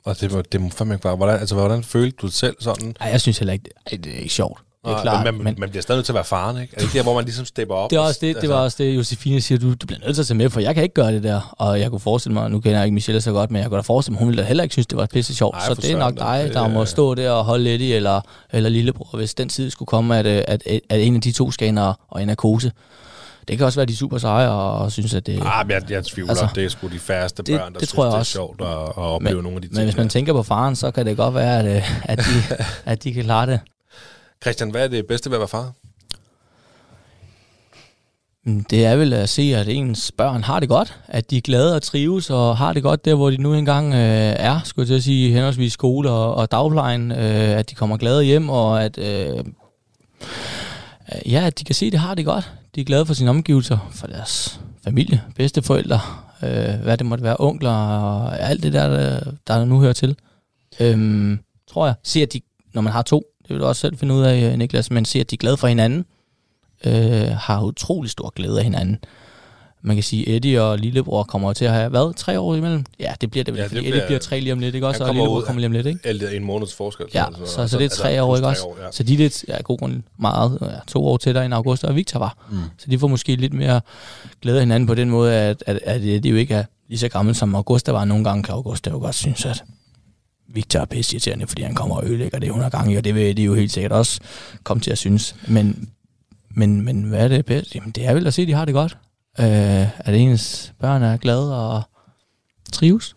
Og 0.04 0.22
det 0.22 0.32
må, 0.32 0.42
det 0.42 0.62
må 0.62 0.70
fandme 0.70 0.94
ikke 0.94 1.06
være. 1.06 1.16
Hvordan, 1.16 1.40
altså, 1.40 1.56
hvordan 1.56 1.84
følte 1.84 2.18
du 2.22 2.26
det 2.26 2.36
selv 2.36 2.56
sådan? 2.60 2.96
Ej, 3.00 3.08
jeg 3.08 3.22
synes 3.22 3.40
heller 3.40 3.54
ikke, 3.54 3.70
ej, 3.92 3.98
det 3.98 4.14
er 4.14 4.18
ikke 4.18 4.34
sjovt. 4.34 4.62
Det 4.86 4.90
er 4.90 4.94
Nej, 4.94 5.02
klart, 5.02 5.34
men, 5.36 5.44
man, 5.44 5.56
man 5.58 5.70
bliver 5.70 5.82
stadig 5.82 5.98
nødt 5.98 6.06
til 6.06 6.12
at 6.14 6.16
være 6.16 6.24
faren, 6.24 6.62
ikke? 6.62 6.74
Er 6.78 6.82
det 6.82 6.94
der, 6.94 7.04
hvor 7.04 7.16
man 7.16 7.24
ligesom 7.26 7.46
stepper 7.46 7.76
op? 7.76 7.90
Det, 7.90 7.96
er 7.96 8.00
også 8.00 8.18
det, 8.22 8.36
det 8.42 8.50
var 8.50 8.56
også 8.56 8.84
det, 8.84 8.96
Josefine 8.96 9.42
siger, 9.42 9.60
du, 9.60 9.74
du 9.74 9.86
bliver 9.88 10.00
nødt 10.06 10.16
til 10.16 10.22
at 10.22 10.28
tage 10.28 10.38
med, 10.38 10.50
for 10.50 10.60
jeg 10.60 10.74
kan 10.76 10.84
ikke 10.84 10.94
gøre 10.96 11.12
det 11.14 11.24
der. 11.24 11.56
Og 11.58 11.80
jeg 11.80 11.90
kunne 11.90 12.00
forestille 12.00 12.34
mig, 12.34 12.50
nu 12.52 12.60
kender 12.60 12.78
jeg 12.78 12.86
ikke 12.86 12.94
Michelle 12.94 13.22
så 13.22 13.32
godt, 13.32 13.52
men 13.52 13.62
jeg 13.62 13.70
kunne 13.70 13.78
da 13.78 13.82
forestille 13.82 14.14
mig, 14.14 14.20
hun 14.20 14.28
ville 14.28 14.42
da 14.42 14.48
heller 14.48 14.64
ikke 14.64 14.74
synes, 14.74 14.88
det 14.88 14.98
var 14.98 15.06
pisse 15.06 15.36
sjovt. 15.36 15.56
Ej, 15.56 15.66
Så 15.68 15.74
det 15.74 15.92
er 15.92 15.98
nok 15.98 16.14
dig, 16.18 16.50
der 16.54 16.64
Det, 16.64 16.72
må 16.72 16.86
stå 16.86 17.16
der 17.16 17.32
og 17.32 17.44
holde 17.46 17.64
lidt 17.64 17.82
i, 17.82 17.94
eller, 17.94 18.22
eller 18.54 18.70
lillebror, 18.70 19.18
hvis 19.18 19.34
den 19.34 19.50
tid 19.50 19.70
skulle 19.70 19.88
komme, 19.88 20.18
at, 20.18 20.26
øh, 20.26 20.44
at, 20.48 20.64
at 20.90 21.02
en 21.02 21.16
af 21.16 21.22
de 21.22 21.32
to 21.32 21.52
skal 21.52 21.68
ind 21.68 21.80
og, 21.80 21.94
og 22.10 22.22
i 22.22 22.26
narkose. 22.26 22.72
Det 23.48 23.58
kan 23.58 23.66
også 23.66 23.80
være, 23.80 23.86
de 23.86 23.94
er 23.94 23.98
super 23.98 24.18
seje 24.18 24.50
og, 24.50 24.92
synes, 24.92 25.14
at 25.14 25.26
det... 25.26 25.40
Ah, 25.46 25.68
men 25.68 25.72
jeg, 25.76 25.92
jeg 25.92 26.06
tvivler, 26.06 26.30
Altså, 26.32 26.44
altså, 26.44 26.56
det 26.56 26.66
er 26.66 26.70
sgu 26.70 26.88
de 26.88 27.00
færreste 27.00 27.44
det- 27.44 27.60
børn, 27.60 27.74
der 27.74 27.80
det 27.80 27.90
synes, 27.90 27.92
tror 27.92 28.04
jeg 28.04 28.12
det 28.12 28.16
er 28.16 28.20
også. 28.20 28.32
sjovt 28.32 28.62
at, 28.62 28.68
at 28.68 28.98
opleve 28.98 29.36
men, 29.36 29.44
nogle 29.44 29.56
af 29.56 29.62
de 29.62 29.68
ting. 29.68 29.76
Men 29.78 29.84
hvis 29.86 29.98
man 29.98 30.10
tænker 30.10 30.34
på 30.34 30.44
faren, 30.44 30.76
så 30.76 30.92
kan 30.92 31.06
det 31.06 31.18
godt 31.18 31.36
være, 31.36 31.60
at, 31.60 31.76
øh, 31.78 32.04
at, 32.04 32.18
de, 32.20 32.24
at 32.92 33.04
de 33.04 33.14
kan 33.14 33.24
klare 33.24 33.46
det. 33.46 33.60
Christian, 34.42 34.70
hvad 34.70 34.84
er 34.84 34.88
det 34.88 35.08
bedste 35.08 35.30
ved 35.30 35.38
at 35.38 35.40
være 35.40 35.48
far? 35.48 35.74
Mm, 38.46 38.64
det 38.64 38.86
er 38.86 38.96
vel 38.96 39.14
at 39.14 39.30
se, 39.30 39.42
at 39.42 39.68
ens 39.68 40.12
børn 40.12 40.44
har 40.44 40.60
det 40.60 40.70
godt, 40.70 41.00
at 41.08 41.32
de 41.32 41.38
er 41.38 41.42
glade 41.42 41.76
og 41.76 41.82
trives 41.82 42.30
og 42.30 42.58
har 42.58 42.74
det 42.74 42.84
godt 42.84 43.06
der, 43.06 43.16
hvor 43.16 43.30
de 43.30 43.38
nu 43.38 43.54
engang 43.54 43.94
øh, 43.94 44.36
er, 44.40 44.60
skulle 44.64 44.84
jeg 44.84 44.88
til 44.88 44.96
at 44.96 45.04
sige, 45.04 45.34
henholdsvis 45.34 45.74
skole 45.74 46.10
og, 46.10 46.36
og 46.36 46.52
dagplejen, 46.52 47.12
øh, 47.12 47.60
at 47.60 47.70
de 47.70 47.76
kommer 47.76 47.98
glade 47.98 48.24
hjem, 48.24 48.50
og 48.50 48.84
at, 48.84 48.98
øh, 48.98 49.46
ja, 51.26 51.44
at 51.46 51.60
de 51.60 51.64
kan 51.64 51.76
se, 51.76 51.86
at 51.86 51.92
de 51.92 51.98
har 51.98 52.16
det 52.16 52.26
godt. 52.26 52.52
De 52.76 52.82
er 52.82 52.86
glade 52.86 53.06
for 53.06 53.14
sine 53.14 53.30
omgivelser, 53.30 53.90
for 53.92 54.08
deres 54.08 54.60
familie, 54.84 55.22
bedsteforældre, 55.36 56.00
øh, 56.44 56.82
hvad 56.84 56.98
det 56.98 57.06
måtte 57.06 57.24
være, 57.24 57.36
onkler 57.40 57.72
og 57.72 58.40
alt 58.40 58.64
det 58.64 58.74
der, 58.74 58.88
der, 58.88 59.32
der 59.48 59.66
nu 59.66 59.80
hører 59.80 59.94
til. 59.94 60.16
Øh, 60.80 61.38
tror 61.72 61.86
jeg. 61.86 61.96
Se, 62.04 62.22
at 62.22 62.34
de, 62.34 62.42
når 62.74 62.82
man 62.82 62.94
har 62.94 63.02
to, 63.02 63.24
det 63.42 63.50
vil 63.50 63.60
du 63.60 63.66
også 63.66 63.80
selv 63.80 63.98
finde 63.98 64.14
ud 64.14 64.22
af, 64.24 64.58
Niklas, 64.60 64.92
men 64.92 65.06
se, 65.06 65.20
at 65.20 65.30
de 65.32 65.36
er 65.36 65.38
glade 65.38 65.58
for 65.58 65.68
hinanden, 65.68 66.06
øh, 66.86 67.28
har 67.38 67.64
utrolig 67.64 68.12
stor 68.12 68.30
glæde 68.36 68.58
af 68.58 68.64
hinanden. 68.64 68.98
Man 69.84 69.96
kan 69.96 70.04
sige, 70.04 70.36
Eddie 70.36 70.62
og 70.64 70.78
lillebror 70.80 71.24
kommer 71.24 71.54
til 71.54 71.66
at 71.66 71.72
have, 71.72 71.90
hvad, 71.90 72.14
tre 72.16 72.40
år 72.40 72.56
imellem? 72.56 72.86
Ja, 73.00 73.14
det 73.22 73.32
bliver 73.32 73.44
det 73.44 73.58
Ja, 73.58 73.62
det 73.62 73.68
fordi 73.70 73.80
bliver- 73.82 73.94
Eddie 73.96 74.06
bliver 74.08 74.20
tre 74.20 74.40
lige 74.40 74.54
om 74.54 74.60
lidt, 74.60 74.76
ikke 74.76 74.88
også? 74.88 75.04
Og 75.04 75.10
lillebror 75.14 75.38
ud- 75.38 75.44
kommer 75.44 75.60
lige 75.60 75.66
om 75.66 75.72
lidt, 75.72 75.88
ikke? 75.88 76.00
Eller 76.04 76.30
en 76.30 76.44
måneds 76.44 76.74
forskel. 76.74 77.06
Ja, 77.14 77.20
sådan 77.20 77.34
noget. 77.34 77.50
så, 77.50 77.68
så 77.68 77.78
det 77.78 77.86
er 77.86 77.90
tre 77.90 78.24
år, 78.24 78.36
ikke 78.36 78.48
også? 78.48 78.64
År, 78.66 78.78
ja. 78.86 78.92
Så 78.92 79.04
de 79.04 79.14
er 79.14 79.18
lidt, 79.18 79.46
ja, 79.48 79.62
god 79.62 79.78
grund 79.78 80.04
meget, 80.20 80.58
ja, 80.62 80.68
to 80.88 81.06
år 81.08 81.18
tættere 81.18 81.46
end 81.46 81.54
August 81.54 81.84
og 81.84 81.96
Victor 81.96 82.20
var. 82.20 82.38
Mm. 82.52 82.58
Så 82.78 82.86
de 82.90 83.00
får 83.00 83.08
måske 83.08 83.36
lidt 83.36 83.54
mere 83.54 83.82
glæde 84.42 84.58
af 84.58 84.62
hinanden 84.62 84.88
på 84.88 84.96
den 84.96 85.10
måde, 85.10 85.34
at, 85.36 85.64
at, 85.68 85.80
at 85.84 86.02
det 86.02 86.26
jo 86.26 86.36
ikke 86.36 86.54
er 86.54 86.64
lige 86.90 87.00
så 87.00 87.08
gammel 87.10 87.36
som 87.36 87.56
Augusta 87.56 87.92
var. 87.92 88.06
Nogle 88.06 88.24
gange 88.24 88.44
kan 88.44 88.54
Augusta 88.56 88.90
jo 88.90 88.98
godt 88.98 89.16
synes, 89.16 89.46
at 89.46 89.64
Victor 90.54 90.80
er 90.80 90.86
pisse 90.86 91.14
irriterende, 91.16 91.48
fordi 91.48 91.62
han 91.62 91.76
kommer 91.76 91.96
og 91.96 92.06
ødelægger 92.06 92.40
det 92.40 92.46
100 92.48 92.72
gange, 92.72 92.98
og 92.98 93.04
det 93.04 93.16
vil 93.16 93.38
de 93.38 93.44
jo 93.44 93.54
helt 93.56 93.72
sikkert 93.72 93.92
også 93.92 94.20
komme 94.64 94.82
til 94.82 94.92
at 94.92 94.98
synes. 94.98 95.36
Men, 95.48 95.90
men, 96.50 96.82
men 96.82 97.04
hvad 97.04 97.20
er 97.24 97.28
det 97.28 97.46
bedste? 97.46 97.72
Jamen, 97.76 97.92
det 97.92 98.06
er 98.06 98.14
vel 98.14 98.28
at 98.28 98.34
se, 98.34 98.42
at 98.42 98.48
de 98.48 98.54
har 98.54 98.66
det 98.66 98.74
godt. 98.74 98.98
Øh, 99.40 100.08
at 100.08 100.16
ens 100.16 100.74
børn 100.80 101.04
er 101.04 101.18
glade 101.18 101.58
og 101.72 101.82
trives. 102.74 103.16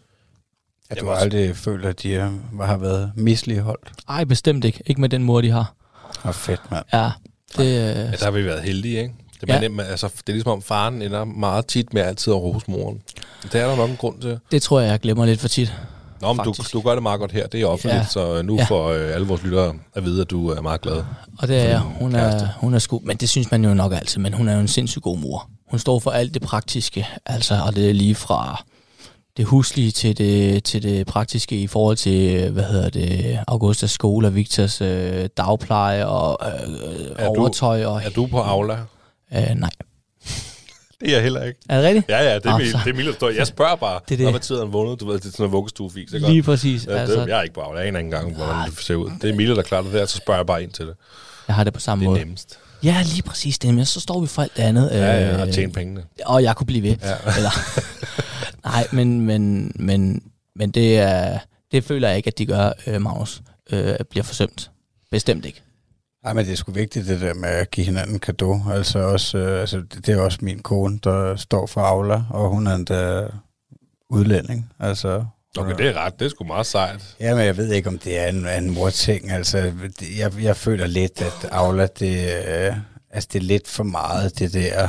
At 0.91 1.01
du 1.01 1.11
aldrig 1.11 1.57
føler, 1.57 1.89
at 1.89 2.03
de 2.03 2.09
øh, 2.11 2.61
har 2.61 2.77
været 2.77 3.13
misligeholdt. 3.17 3.93
Ej, 4.09 4.25
bestemt 4.25 4.65
ikke. 4.65 4.81
Ikke 4.87 5.01
med 5.01 5.09
den 5.09 5.23
mor, 5.23 5.41
de 5.41 5.51
har. 5.51 5.75
Og 6.23 6.35
fedt, 6.35 6.71
mand. 6.71 6.85
Ja, 6.93 7.11
det, 7.57 7.65
øh, 7.65 7.67
Ja, 7.97 8.11
der 8.11 8.25
har 8.25 8.31
vi 8.31 8.45
været 8.45 8.63
heldige, 8.63 9.03
ikke? 9.03 9.15
Det 9.41 9.51
er, 9.51 9.55
Ja. 9.55 9.61
ja. 9.63 9.69
nemt, 9.69 9.81
altså, 9.81 10.07
det 10.09 10.29
er 10.29 10.33
ligesom 10.33 10.53
om 10.53 10.63
faren 10.63 11.03
ender 11.03 11.25
meget 11.25 11.67
tit 11.67 11.95
med 11.95 12.03
altid 12.03 12.33
at 12.33 12.37
rose 12.37 12.71
moren. 12.71 13.01
Det 13.43 13.55
er 13.55 13.69
der 13.69 13.77
nok 13.77 13.91
en 13.91 13.97
grund 13.97 14.21
til. 14.21 14.39
det 14.51 14.63
tror 14.63 14.81
jeg, 14.81 14.91
jeg 14.91 15.01
glemmer 15.01 15.27
lidt 15.27 15.41
for 15.41 15.49
tit. 15.49 15.75
Nå, 16.25 16.33
men 16.33 16.45
du, 16.45 16.53
Faktisk. 16.53 16.73
du 16.73 16.81
gør 16.81 16.93
det 16.95 17.03
meget 17.03 17.21
godt 17.21 17.33
her. 17.33 17.47
Det 17.47 17.61
er 17.63 17.67
offentligt, 17.67 17.95
Ja. 18.03 18.07
så 18.07 18.43
nu 18.43 18.57
Ja. 18.57 18.65
får 18.65 18.89
øh, 18.89 19.15
alle 19.15 19.27
vores 19.27 19.43
lyttere 19.43 19.75
at 19.95 20.05
vide, 20.05 20.21
at 20.21 20.31
du 20.31 20.49
er 20.51 20.61
meget 20.61 20.81
glad. 20.81 21.03
Og 21.39 21.49
det 21.49 21.61
er 21.61 21.65
jeg. 21.69 21.79
Hun 21.81 22.15
er, 22.15 22.49
hun 22.61 22.75
er 22.75 22.79
sgu, 22.79 23.01
men 23.05 23.17
det 23.17 23.29
synes 23.29 23.51
man 23.51 23.65
jo 23.65 23.75
nok 23.75 23.93
altid, 23.93 24.21
men 24.21 24.33
hun 24.33 24.49
er 24.49 24.55
jo 24.55 24.61
en 24.61 24.69
sindssygt 24.69 25.03
god 25.03 25.19
mor. 25.19 25.49
Hun 25.71 25.79
står 25.79 25.99
for 25.99 26.11
alt 26.11 26.35
det 26.35 26.43
praktiske, 26.43 27.07
altså, 27.27 27.55
og 27.67 27.77
det 27.77 27.91
er 27.91 27.95
lige 27.95 28.15
fra 28.15 28.65
det 29.37 29.45
huslige 29.45 29.91
til 29.91 30.19
det, 30.19 30.65
til 30.65 30.83
det 30.83 31.07
praktiske 31.07 31.57
i 31.61 31.67
forhold 31.67 31.97
til, 31.97 32.51
hvad 32.51 32.65
hedder 32.65 32.91
det, 32.91 33.39
Augustas 33.49 33.91
skole 33.91 34.27
og 34.27 34.35
Victors 34.35 34.81
øh, 34.81 35.29
dagpleje 35.37 36.07
og 36.07 36.39
øh, 36.47 36.75
Er 37.17 37.29
du- 37.33 37.41
overtøj. 37.41 37.85
Og, 37.85 38.03
Er 38.05 38.11
du 38.11 38.27
på 38.27 38.41
Aula? 38.41 38.77
øh, 39.35 39.43
nej. 39.57 39.71
Det 41.05 41.11
er 41.13 41.15
jeg 41.17 41.23
heller 41.23 41.45
ikke. 41.45 41.61
Er 41.69 41.77
det 41.77 41.85
rigtigt? 41.87 42.09
Ja, 42.09 42.23
ja, 42.23 42.35
det 42.35 42.47
er, 42.47 42.51
Nå, 42.51 42.59
min, 42.59 42.67
så- 42.71 42.79
det 42.85 42.91
er 42.91 42.95
min 42.95 43.07
historie. 43.07 43.37
Jeg 43.39 43.47
spørger 43.47 43.77
bare, 43.77 44.01
Det 44.09 44.15
er 44.15 44.17
det. 44.17 44.25
når 44.25 44.33
betyder 44.33 44.59
han 44.65 44.73
vundet? 44.73 45.01
Du 45.01 45.07
ved, 45.07 45.15
det 45.15 45.21
er 45.21 45.31
sådan 45.31 45.43
noget 45.43 45.53
vuggestuefis? 45.53 46.11
Lige 46.13 46.43
præcis. 46.43 46.87
Ja, 46.87 46.93
det, 46.93 46.99
altså, 46.99 47.25
jeg 47.27 47.39
er 47.39 47.43
ikke 47.43 47.55
på. 47.55 47.61
Jeg 47.77 47.87
aner 47.87 47.99
ikke 47.99 48.07
engang, 48.07 48.35
hvordan 48.37 48.71
det 48.71 48.79
ser 48.79 48.95
ud. 48.95 49.11
Det 49.23 49.29
er 49.31 49.33
Emilie, 49.33 49.55
der 49.55 49.63
klarer 49.63 49.83
det 49.83 49.93
der, 49.93 50.07
så 50.07 50.17
spørger 50.17 50.39
jeg 50.39 50.47
bare 50.47 50.63
ind 50.63 50.71
til 50.71 50.87
det. 50.87 50.95
jeg 51.49 51.57
har 51.57 51.65
det 51.65 51.73
på 51.73 51.81
samme 51.81 52.03
Det 52.03 52.07
er 52.07 52.11
måde. 52.11 52.21
nemmest. 52.21 52.59
Ja, 52.83 53.03
lige 53.07 53.23
præcis 53.23 53.59
det. 53.59 53.75
Men 53.75 53.85
så 53.87 54.01
står 54.01 54.21
vi 54.21 54.27
for 54.27 54.43
alt 54.43 54.57
det 54.57 54.63
andet. 54.63 54.91
Ja, 54.93 55.21
ja, 55.29 55.41
og 55.43 55.49
øh, 55.49 55.55
tjene 55.55 55.73
pengene. 55.73 56.05
Og 56.27 56.43
jeg 56.43 56.57
kunne 56.57 56.67
blive 56.67 56.83
ved. 56.83 56.97
Ja. 57.03 57.15
Eller, 57.37 57.51
nej, 58.69 58.87
men, 58.93 59.21
men, 59.21 59.73
men, 59.75 60.23
men 60.57 60.71
det, 60.71 60.99
er, 60.99 61.39
det 61.73 61.85
føler 61.85 62.09
jeg 62.09 62.17
ikke, 62.17 62.27
at 62.29 62.39
de 62.39 62.47
gør, 62.47 62.71
øh, 62.87 63.03
Magnus. 63.03 63.41
Øh, 63.71 63.95
bliver 64.11 64.25
forsømt. 64.25 64.71
Bestemt 65.11 65.45
ikke. 65.45 65.63
Ej, 66.25 66.33
men 66.33 66.45
det 66.47 66.53
er 66.53 66.57
sgu 66.57 66.73
vigtigt, 66.73 67.07
det 67.07 67.21
der 67.21 67.35
med 67.35 67.49
at 67.49 67.71
give 67.71 67.87
hinanden 67.87 68.19
kado. 68.19 68.59
Altså 68.73 68.99
også, 68.99 69.39
øh, 69.39 69.61
altså, 69.61 69.77
det 69.77 70.07
det 70.07 70.15
er 70.15 70.21
også 70.21 70.39
min 70.43 70.59
kone, 70.59 70.99
der 71.05 71.37
står 71.37 71.67
for 71.67 71.81
Aula, 71.81 72.23
og 72.31 72.51
hun 72.51 72.67
er 72.67 72.75
endda 72.75 73.27
udlænding. 74.11 74.71
Altså, 74.81 75.25
Okay, 75.59 75.75
det 75.79 75.87
er 75.87 75.93
ret. 76.05 76.19
Det 76.19 76.25
er 76.25 76.29
sgu 76.29 76.45
meget 76.45 76.67
sejt. 76.67 77.17
Ja, 77.21 77.35
men 77.35 77.45
jeg 77.45 77.57
ved 77.57 77.73
ikke, 77.73 77.89
om 77.89 77.99
det 77.99 78.19
er 78.19 78.27
en, 78.27 78.47
en 78.49 78.71
mor-ting. 78.71 79.31
Altså, 79.31 79.59
det- 80.01 80.19
jeg, 80.19 80.33
jeg 80.43 80.57
føler 80.57 80.87
lidt, 80.87 81.23
at 81.23 81.49
Aula, 81.53 81.87
det, 81.99 82.45
øh, 82.49 82.77
altså, 83.11 83.29
det 83.33 83.39
er 83.39 83.43
lidt 83.45 83.69
for 83.69 83.85
meget, 83.85 84.39
det 84.39 84.53
der, 84.53 84.89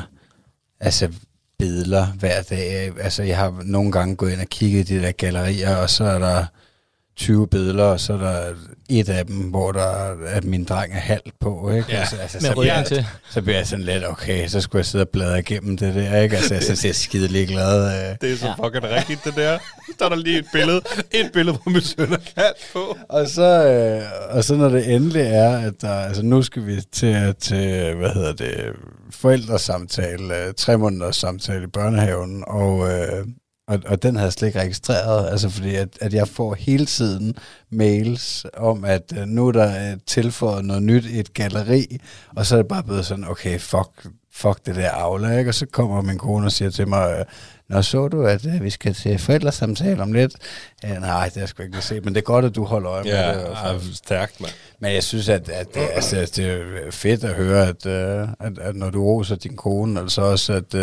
altså, 0.79 1.11
billeder 1.59 2.05
hver 2.05 2.41
dag. 2.41 2.91
Altså, 3.01 3.23
jeg 3.23 3.37
har 3.37 3.61
nogle 3.63 3.91
gange 3.91 4.15
gået 4.15 4.31
ind 4.31 4.41
og 4.41 4.47
kigget 4.47 4.89
i 4.89 4.95
de 4.97 5.01
der 5.03 5.11
gallerier, 5.11 5.75
og 5.75 5.89
så 5.89 6.03
er 6.03 6.19
der 6.19 6.45
20 7.17 7.47
billeder, 7.47 7.83
og 7.83 7.99
så 7.99 8.13
er 8.13 8.17
der 8.17 8.53
et 8.89 9.09
af 9.09 9.25
dem, 9.25 9.35
hvor 9.35 9.71
der 9.71 9.81
er, 9.83 10.15
at 10.27 10.43
min 10.43 10.63
dreng 10.63 10.93
er 10.93 10.99
halvt 10.99 11.33
på, 11.41 11.69
ikke? 11.69 11.85
Ja, 11.91 11.97
altså, 11.99 12.15
altså, 12.15 12.37
Med 12.41 12.49
så, 12.49 12.53
bliver, 12.61 12.75
jeg, 12.77 12.85
til. 12.85 13.05
så 13.31 13.41
bliver 13.41 13.57
jeg 13.57 13.67
sådan 13.67 13.85
lidt, 13.85 14.07
okay, 14.07 14.47
så 14.47 14.61
skulle 14.61 14.79
jeg 14.79 14.85
sidde 14.85 15.03
og 15.03 15.09
bladre 15.09 15.39
igennem 15.39 15.77
det 15.77 15.95
der, 15.95 16.17
ikke? 16.21 16.35
Altså, 16.35 16.53
jeg 16.53 16.63
synes, 16.63 16.83
jeg 16.83 16.89
er 16.89 16.93
skide 16.93 17.27
ligeglad. 17.27 17.85
Øh. 18.09 18.15
Det 18.21 18.31
er 18.33 18.37
så 18.37 18.45
Ja. 18.47 18.65
fucking 18.65 18.83
rigtigt, 18.83 19.23
det 19.25 19.35
der. 19.35 19.57
Så 19.99 20.05
er 20.05 20.09
der 20.09 20.15
lige 20.15 20.39
et 20.39 20.45
billede. 20.53 20.81
Et 21.11 21.31
billede, 21.33 21.57
hvor 21.63 21.71
min 21.71 21.81
søn 21.81 22.13
er 22.13 22.17
halvt 22.43 22.57
på. 22.73 22.97
Og 23.09 23.27
så, 23.27 23.67
øh, 23.67 24.35
og 24.37 24.43
så 24.43 24.55
når 24.55 24.69
det 24.69 24.93
endelig 24.95 25.21
er, 25.21 25.57
at 25.57 25.73
der, 25.81 25.93
altså 25.93 26.23
nu 26.23 26.41
skal 26.41 26.65
vi 26.65 26.81
til, 26.91 27.35
til 27.39 27.95
hvad 27.95 28.09
hedder 28.13 28.33
det, 28.33 28.55
forældresamtale, 29.11 30.37
øh, 30.47 30.53
tre 30.57 30.77
måneders 30.77 31.15
samtale 31.15 31.63
i 31.63 31.67
børnehaven, 31.67 32.43
og, 32.47 32.87
øh, 32.91 33.25
og, 33.67 33.79
og 33.85 34.03
den 34.03 34.15
havde 34.15 34.25
jeg 34.25 34.33
slet 34.33 34.47
ikke 34.47 34.59
registreret, 34.59 35.29
altså 35.31 35.49
fordi 35.49 35.75
at, 35.75 35.89
at 36.01 36.13
jeg 36.13 36.27
får 36.27 36.53
hele 36.53 36.85
tiden 36.85 37.35
mails 37.69 38.45
om, 38.57 38.85
at 38.85 39.13
øh, 39.17 39.25
nu 39.25 39.47
er 39.47 39.51
der 39.51 39.91
øh, 39.91 39.97
tilføjet 40.07 40.65
noget 40.65 40.83
nyt 40.83 41.05
i 41.05 41.19
et 41.19 41.33
galleri, 41.33 41.97
og 42.35 42.45
så 42.45 42.55
er 42.55 42.59
det 42.59 42.67
bare 42.67 42.83
blevet 42.83 43.05
sådan, 43.05 43.27
okay, 43.29 43.59
fuck, 43.59 44.07
fuck 44.33 44.65
det 44.65 44.75
der 44.75 44.89
Aula, 44.91 45.37
ikke? 45.37 45.49
Og 45.49 45.55
så 45.55 45.65
kommer 45.65 46.01
min 46.01 46.17
kone 46.17 46.45
og 46.45 46.51
siger 46.51 46.69
til 46.71 46.87
mig, 46.87 47.15
øh, 47.19 47.25
Nå, 47.69 47.81
så 47.81 48.07
du, 48.07 48.25
at 48.25 48.45
øh, 48.45 48.63
vi 48.63 48.69
skal 48.69 48.93
til 48.93 49.19
forældresamtale 49.19 50.01
om 50.01 50.13
lidt? 50.13 50.35
Ja, 50.83 50.99
nej, 50.99 51.25
det 51.25 51.33
har 51.33 51.41
jeg 51.41 51.49
sgu 51.49 51.63
ikke 51.63 51.81
set, 51.81 52.05
men 52.05 52.15
det 52.15 52.21
er 52.21 52.25
godt, 52.25 52.45
at 52.45 52.55
du 52.55 52.63
holder 52.63 52.91
øje 52.91 53.03
med 53.03 53.11
Ja, 53.11 53.33
det. 53.33 53.43
ja, 53.63 53.79
stærkt, 53.93 54.41
mand. 54.41 54.51
Men 54.79 54.93
jeg 54.93 55.03
synes, 55.03 55.29
at, 55.29 55.49
at 55.49 55.67
det, 55.73 55.87
altså, 55.93 56.31
det 56.35 56.45
er 56.51 56.91
fedt 56.91 57.23
at 57.23 57.33
høre, 57.33 57.67
at, 57.67 57.85
at, 57.85 58.59
at 58.59 58.75
når 58.75 58.89
du 58.89 59.03
roser 59.03 59.35
din 59.35 59.55
kone, 59.55 59.99
altså 59.99 60.21
også, 60.21 60.53
at, 60.53 60.75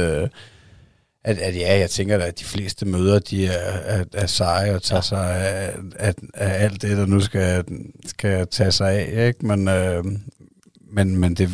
at, 1.24 1.38
at 1.38 1.56
ja, 1.56 1.78
jeg 1.78 1.90
tænker 1.90 2.18
da, 2.18 2.24
at 2.24 2.38
de 2.38 2.44
fleste 2.44 2.86
møder, 2.86 3.18
de 3.18 3.46
er, 3.46 3.72
er, 3.84 4.04
er 4.12 4.26
seje 4.26 4.74
og 4.74 4.82
tager 4.82 5.02
sig 5.02 5.36
af, 5.36 5.74
af, 5.98 6.14
af 6.34 6.64
alt 6.64 6.82
det, 6.82 6.96
der 6.96 7.06
nu 7.06 7.20
skal, 7.20 7.64
skal 8.06 8.46
tage 8.46 8.72
sig 8.72 8.92
af, 8.92 9.26
ikke? 9.26 9.46
Men, 9.46 9.68
øh, 9.68 10.04
men, 10.90 11.16
men 11.16 11.34
det, 11.34 11.50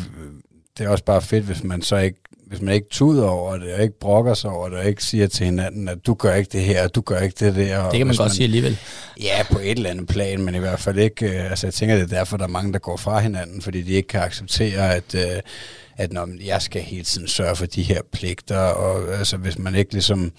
det 0.77 0.85
er 0.85 0.89
også 0.89 1.03
bare 1.03 1.21
fedt, 1.21 1.45
hvis 1.45 1.63
man 1.63 1.81
så 1.81 1.97
ikke 1.97 2.19
hvis 2.49 2.61
man 2.61 2.73
ikke 2.73 2.87
tuder 2.91 3.27
over 3.27 3.57
det, 3.57 3.73
og 3.73 3.83
ikke 3.83 3.99
brokker 3.99 4.33
sig 4.33 4.49
over 4.49 4.69
det, 4.69 4.77
og 4.77 4.85
ikke 4.85 5.03
siger 5.03 5.27
til 5.27 5.45
hinanden, 5.45 5.89
at 5.89 5.97
du 6.05 6.13
gør 6.13 6.35
ikke 6.35 6.49
det 6.51 6.61
her, 6.61 6.83
og 6.83 6.95
du 6.95 7.01
gør 7.01 7.19
ikke 7.19 7.35
det 7.39 7.55
der. 7.55 7.77
og 7.77 7.91
Det 7.91 7.97
kan 7.97 8.07
man 8.07 8.15
godt 8.15 8.31
sige 8.31 8.43
alligevel. 8.43 8.77
Ja, 9.21 9.43
på 9.51 9.59
et 9.59 9.71
eller 9.71 9.89
andet 9.89 10.07
plan, 10.07 10.41
men 10.41 10.55
i 10.55 10.57
hvert 10.57 10.79
fald 10.79 10.97
ikke... 10.97 11.25
Øh, 11.25 11.49
altså, 11.49 11.67
jeg 11.67 11.73
tænker, 11.73 11.95
det 11.95 12.03
er 12.03 12.17
derfor, 12.17 12.37
der 12.37 12.43
er 12.43 12.49
mange, 12.49 12.73
der 12.73 12.79
går 12.79 12.97
fra 12.97 13.19
hinanden, 13.19 13.61
fordi 13.61 13.81
de 13.81 13.91
ikke 13.91 14.07
kan 14.07 14.21
acceptere, 14.21 14.95
at, 14.95 15.15
øh, 15.15 15.41
at 15.99 16.13
når 16.13 16.29
jeg 16.45 16.61
skal 16.61 16.81
hele 16.81 17.03
tiden 17.03 17.27
sørge 17.27 17.55
for 17.55 17.65
de 17.65 17.83
her 17.83 18.01
pligter, 18.11 18.57
og 18.57 19.13
altså 19.17 19.37
hvis 19.37 19.59
man 19.59 19.75
ikke 19.75 19.93
ligesom 19.93 20.31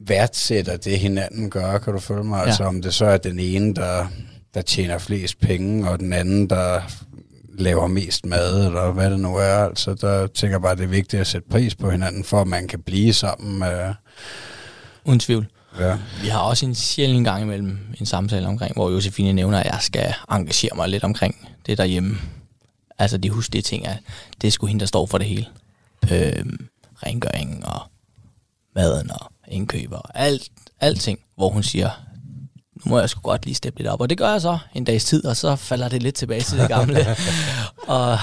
værdsætter 0.00 0.76
det, 0.76 0.98
hinanden 0.98 1.50
gør, 1.50 1.78
kan 1.78 1.92
du 1.92 1.98
følge 1.98 2.24
mig? 2.24 2.38
Ja. 2.38 2.46
Altså 2.46 2.64
om 2.64 2.82
det 2.82 2.94
så 2.94 3.04
er 3.06 3.16
den 3.16 3.38
ene, 3.38 3.74
der, 3.74 4.06
der 4.54 4.62
tjener 4.62 4.98
flest 4.98 5.40
penge, 5.40 5.90
og 5.90 6.00
den 6.00 6.12
anden, 6.12 6.50
der 6.50 6.80
laver 7.58 7.86
mest 7.86 8.26
mad, 8.26 8.66
eller 8.66 8.92
hvad 8.92 9.10
det 9.10 9.20
nu 9.20 9.36
er. 9.36 9.56
Altså, 9.68 9.94
der 9.94 10.26
tænker 10.26 10.54
jeg 10.54 10.62
bare, 10.62 10.72
at 10.72 10.78
det 10.78 10.84
er 10.84 10.88
vigtigt 10.88 11.20
at 11.20 11.26
sætte 11.26 11.48
pris 11.50 11.74
på 11.74 11.90
hinanden, 11.90 12.24
for 12.24 12.40
at 12.40 12.46
man 12.46 12.68
kan 12.68 12.82
blive 12.82 13.12
sammen. 13.12 13.62
Øh. 13.62 13.94
Uden 15.04 15.20
tvivl. 15.20 15.46
Ja. 15.80 15.98
Vi 16.22 16.28
har 16.28 16.40
også 16.40 16.66
en 16.66 16.74
sjældent 16.74 17.24
gang 17.24 17.42
imellem 17.42 17.78
en 18.00 18.06
samtale 18.06 18.46
omkring, 18.46 18.74
hvor 18.74 18.90
Josefine 18.90 19.32
nævner, 19.32 19.60
at 19.60 19.66
jeg 19.66 19.78
skal 19.80 20.14
engagere 20.30 20.76
mig 20.76 20.88
lidt 20.88 21.04
omkring 21.04 21.48
det 21.66 21.78
derhjemme. 21.78 22.18
Altså 22.98 23.18
de 23.18 23.30
huslige 23.30 23.62
ting, 23.62 23.86
at 23.86 23.98
det 24.40 24.46
er 24.46 24.52
sgu 24.52 24.66
hende, 24.66 24.80
der 24.80 24.86
står 24.86 25.06
for 25.06 25.18
det 25.18 25.26
hele. 25.26 25.46
Øhm, 26.12 26.68
rengøringen 26.96 27.64
og 27.64 27.80
maden 28.74 29.10
og 29.10 29.32
indkøb 29.48 29.92
og 29.92 30.02
alt, 30.18 30.50
alting, 30.80 31.18
hvor 31.34 31.48
hun 31.48 31.62
siger, 31.62 31.90
nu 32.84 32.90
må 32.90 32.98
jeg 32.98 33.10
sgu 33.10 33.20
godt 33.20 33.44
lige 33.44 33.54
steppe 33.54 33.78
lidt 33.78 33.88
op. 33.88 34.00
Og 34.00 34.10
det 34.10 34.18
gør 34.18 34.30
jeg 34.30 34.40
så 34.40 34.58
en 34.74 34.84
dags 34.84 35.04
tid, 35.04 35.24
og 35.24 35.36
så 35.36 35.56
falder 35.56 35.88
det 35.88 36.02
lidt 36.02 36.14
tilbage 36.14 36.40
til 36.40 36.58
det 36.58 36.68
gamle. 36.68 37.06
og 37.86 38.18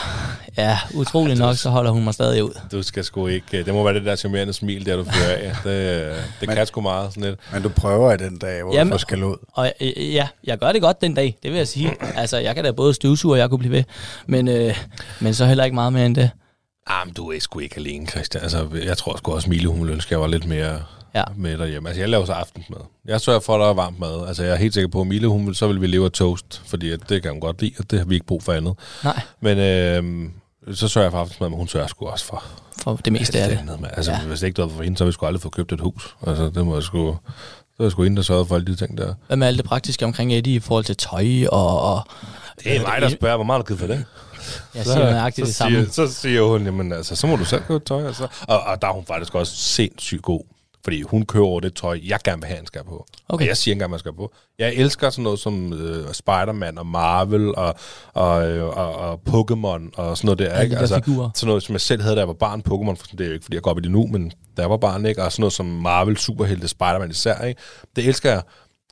ja, 0.58 0.78
utrolig 0.94 1.38
nok, 1.38 1.58
så 1.58 1.70
holder 1.70 1.92
hun 1.92 2.04
mig 2.04 2.14
stadig 2.14 2.44
ud. 2.44 2.60
Du 2.72 2.84
skal 2.84 3.04
sgu 3.04 3.28
ikke... 3.28 3.64
Det 3.64 3.74
må 3.74 3.84
være 3.84 3.94
det 3.94 4.06
der 4.06 4.16
charmerende 4.16 4.54
smil, 4.54 4.86
der 4.86 4.96
du 4.96 5.04
fører 5.04 5.36
af. 5.36 5.56
Det, 5.64 6.16
det 6.40 6.48
men, 6.48 6.56
kan 6.56 6.68
sgu 6.68 6.82
meget 6.82 7.14
sådan 7.14 7.24
lidt. 7.24 7.40
Men 7.54 7.64
du 7.64 7.70
prøver 7.70 8.14
i 8.14 8.18
den 8.18 8.38
dag, 8.38 8.64
hvor 8.64 8.74
Jamen, 8.74 8.92
du 8.92 8.98
skal 8.98 9.24
ud. 9.24 9.36
Og 9.54 9.74
ja, 9.98 10.28
jeg 10.44 10.58
gør 10.58 10.72
det 10.72 10.82
godt 10.82 11.02
den 11.02 11.14
dag, 11.14 11.38
det 11.44 11.52
vil 11.52 11.58
jeg 11.58 11.68
sige. 11.68 11.96
altså, 12.16 12.38
jeg 12.38 12.56
kan 12.56 12.64
da 12.64 12.72
både 12.72 12.94
støvsuge, 12.94 13.34
og 13.34 13.40
jeg 13.40 13.50
kunne 13.50 13.60
blive 13.60 13.72
ved. 13.72 13.84
Men, 14.28 14.48
øh, 14.48 14.78
men 15.20 15.34
så 15.34 15.46
heller 15.46 15.64
ikke 15.64 15.76
meget 15.76 15.94
mere 15.94 16.06
end 16.06 16.16
det. 16.16 16.30
Ah, 16.88 17.08
men 17.08 17.14
du 17.14 17.32
er 17.32 17.40
sgu 17.40 17.60
ikke 17.60 17.78
alene, 17.78 18.08
Christian. 18.08 18.44
Altså, 18.44 18.68
jeg 18.86 18.98
tror 18.98 19.18
sgu 19.18 19.34
også, 19.34 19.50
Mille, 19.50 19.68
hun 19.68 19.80
ville 19.80 19.94
ønske, 19.94 20.14
jeg 20.14 20.22
var 20.22 20.28
lidt 20.28 20.46
mere 20.46 20.80
ja. 21.16 21.24
med 21.36 21.58
derhjemme. 21.58 21.90
Altså, 21.90 22.02
jeg 22.02 22.10
laver 22.10 22.26
så 22.26 22.34
aftensmad. 22.34 22.80
Jeg 23.06 23.22
sørger 23.22 23.40
for, 23.40 23.56
at 23.56 23.60
der 23.60 23.70
er 23.70 23.74
varmt 23.74 24.00
mad. 24.00 24.28
Altså, 24.28 24.44
jeg 24.44 24.52
er 24.52 24.56
helt 24.56 24.74
sikker 24.74 24.88
på, 24.88 25.02
at 25.02 25.08
Mille, 25.08 25.28
hun 25.28 25.48
vil, 25.48 25.56
så 25.56 25.68
vil 25.68 25.82
vi 25.82 25.88
leve 25.88 26.06
af 26.06 26.12
toast, 26.12 26.62
fordi 26.66 26.92
at 26.92 27.00
det 27.10 27.22
kan 27.22 27.32
hun 27.32 27.42
godt 27.42 27.62
lide, 27.62 27.74
og 27.80 27.92
det 27.92 28.00
har 28.00 28.06
vi 28.06 28.14
ikke 28.14 28.26
brug 28.26 28.44
for 28.44 28.54
andet. 28.54 28.74
Nej. 29.04 29.22
Men 29.42 29.58
øh, 29.58 30.30
så 30.76 30.88
sørger 30.88 31.06
jeg 31.06 31.12
for 31.12 31.20
aftensmad, 31.20 31.50
men 31.50 31.58
hun 31.58 31.68
sørger 31.68 31.88
sgu 31.88 32.08
også 32.08 32.26
for... 32.26 32.44
For 32.78 32.96
det 32.96 33.14
meste 33.14 33.40
af 33.40 33.50
det. 33.50 33.58
Andet, 33.58 33.90
altså, 33.94 34.12
ja. 34.12 34.20
hvis 34.20 34.40
det 34.40 34.48
ikke 34.48 34.62
var 34.62 34.68
for 34.68 34.84
hende, 34.84 34.98
så 34.98 35.04
ville 35.04 35.12
vi 35.12 35.14
sgu 35.14 35.26
aldrig 35.26 35.42
få 35.42 35.50
købt 35.50 35.72
et 35.72 35.82
hus. 35.82 36.16
Altså, 36.28 36.50
det 36.50 36.66
må 36.66 36.74
jeg 36.74 36.84
sgu... 36.84 37.18
Så 37.78 37.84
er 37.84 37.90
sgu 37.90 38.04
hende, 38.04 38.18
der 38.18 38.24
sørger 38.24 38.44
for 38.44 38.56
alle 38.56 38.68
de 38.68 38.76
ting 38.76 38.98
der. 38.98 39.14
Hvad 39.28 39.38
med 39.38 39.48
alt 39.48 39.58
det 39.58 39.66
praktiske 39.66 40.06
omkring 40.06 40.34
Eddie 40.34 40.56
i 40.56 40.60
forhold 40.60 40.86
til 40.86 40.96
tøj 40.98 41.26
og... 41.52 41.82
og 41.82 42.02
det 42.64 42.76
er 42.76 42.82
mig, 42.82 43.02
der 43.02 43.10
spørger, 43.10 43.36
hvor 43.36 43.44
meget 43.44 43.60
du 43.60 43.66
givet 43.66 43.80
for 43.80 43.88
det. 43.88 44.06
Jeg 44.76 44.86
siger 44.86 45.12
nøjagtigt 45.12 45.48
det 45.48 45.56
samme. 45.56 45.88
Så 45.92 46.08
siger 46.08 46.44
hun, 46.44 46.66
jamen 46.66 46.94
altså, 46.94 47.16
så 47.16 47.28
må 47.28 47.36
du 47.36 47.46
selv 47.46 47.64
købe 47.64 47.86
tøj. 47.86 48.08
Altså. 48.08 48.28
Og, 48.42 48.64
og 48.64 48.82
der 48.82 48.88
er 48.88 48.92
hun 48.92 49.06
faktisk 49.06 49.36
også 49.36 49.56
sindssygt 49.56 50.22
god 50.22 50.42
fordi 50.84 51.02
hun 51.02 51.26
kører 51.26 51.46
over 51.46 51.60
det 51.60 51.76
tøj, 51.76 52.00
jeg 52.04 52.20
gerne 52.24 52.42
vil 52.42 52.48
have, 52.48 52.58
han 52.58 52.66
skal 52.66 52.84
på. 52.84 53.06
Okay. 53.30 53.44
Og 53.44 53.48
jeg 53.48 53.58
siger 53.58 53.76
engang, 53.76 53.92
man 53.92 54.00
skal 54.00 54.14
på. 54.14 54.34
Jeg 54.60 54.74
elsker 54.74 55.10
sådan 55.10 55.24
noget 55.24 55.40
som 55.40 55.74
øh, 55.74 56.14
Spider-Man 56.14 56.78
og 56.78 56.86
Marvel 56.86 57.56
og, 57.56 57.76
og, 58.14 58.50
øh, 58.50 58.78
og, 58.78 58.96
og 58.96 59.22
Pokémon 59.30 59.90
og 59.96 60.18
sådan 60.18 60.28
noget 60.28 60.40
der. 60.40 60.62
Ikke? 60.62 60.78
Altså, 60.78 61.02
sådan 61.06 61.48
noget, 61.48 61.64
som 61.64 61.74
jeg 61.74 61.82
selv 61.82 62.02
havde, 62.02 62.16
da 62.16 62.20
jeg 62.20 62.28
var 62.28 62.34
barn. 62.34 62.60
Pokémon, 62.70 62.96
for 62.96 63.08
det 63.08 63.22
er 63.22 63.28
jo 63.28 63.34
ikke, 63.34 63.44
fordi 63.44 63.56
jeg 63.56 63.64
går 63.64 63.72
op 63.72 63.78
i 63.78 63.82
det 63.82 63.92
nu, 63.92 64.08
men 64.08 64.32
da 64.58 64.62
jeg 64.62 64.70
var 64.70 64.78
barn, 64.78 65.06
ikke? 65.06 65.24
og 65.24 65.32
sådan 65.32 65.42
noget 65.42 65.54
som 65.54 65.66
Marvel, 65.66 66.18
Superhelte, 66.18 66.68
Spider-Man 66.68 67.10
især. 67.12 67.42
Ikke? 67.42 67.62
Det 67.96 68.08
elsker 68.08 68.32
jeg. 68.32 68.42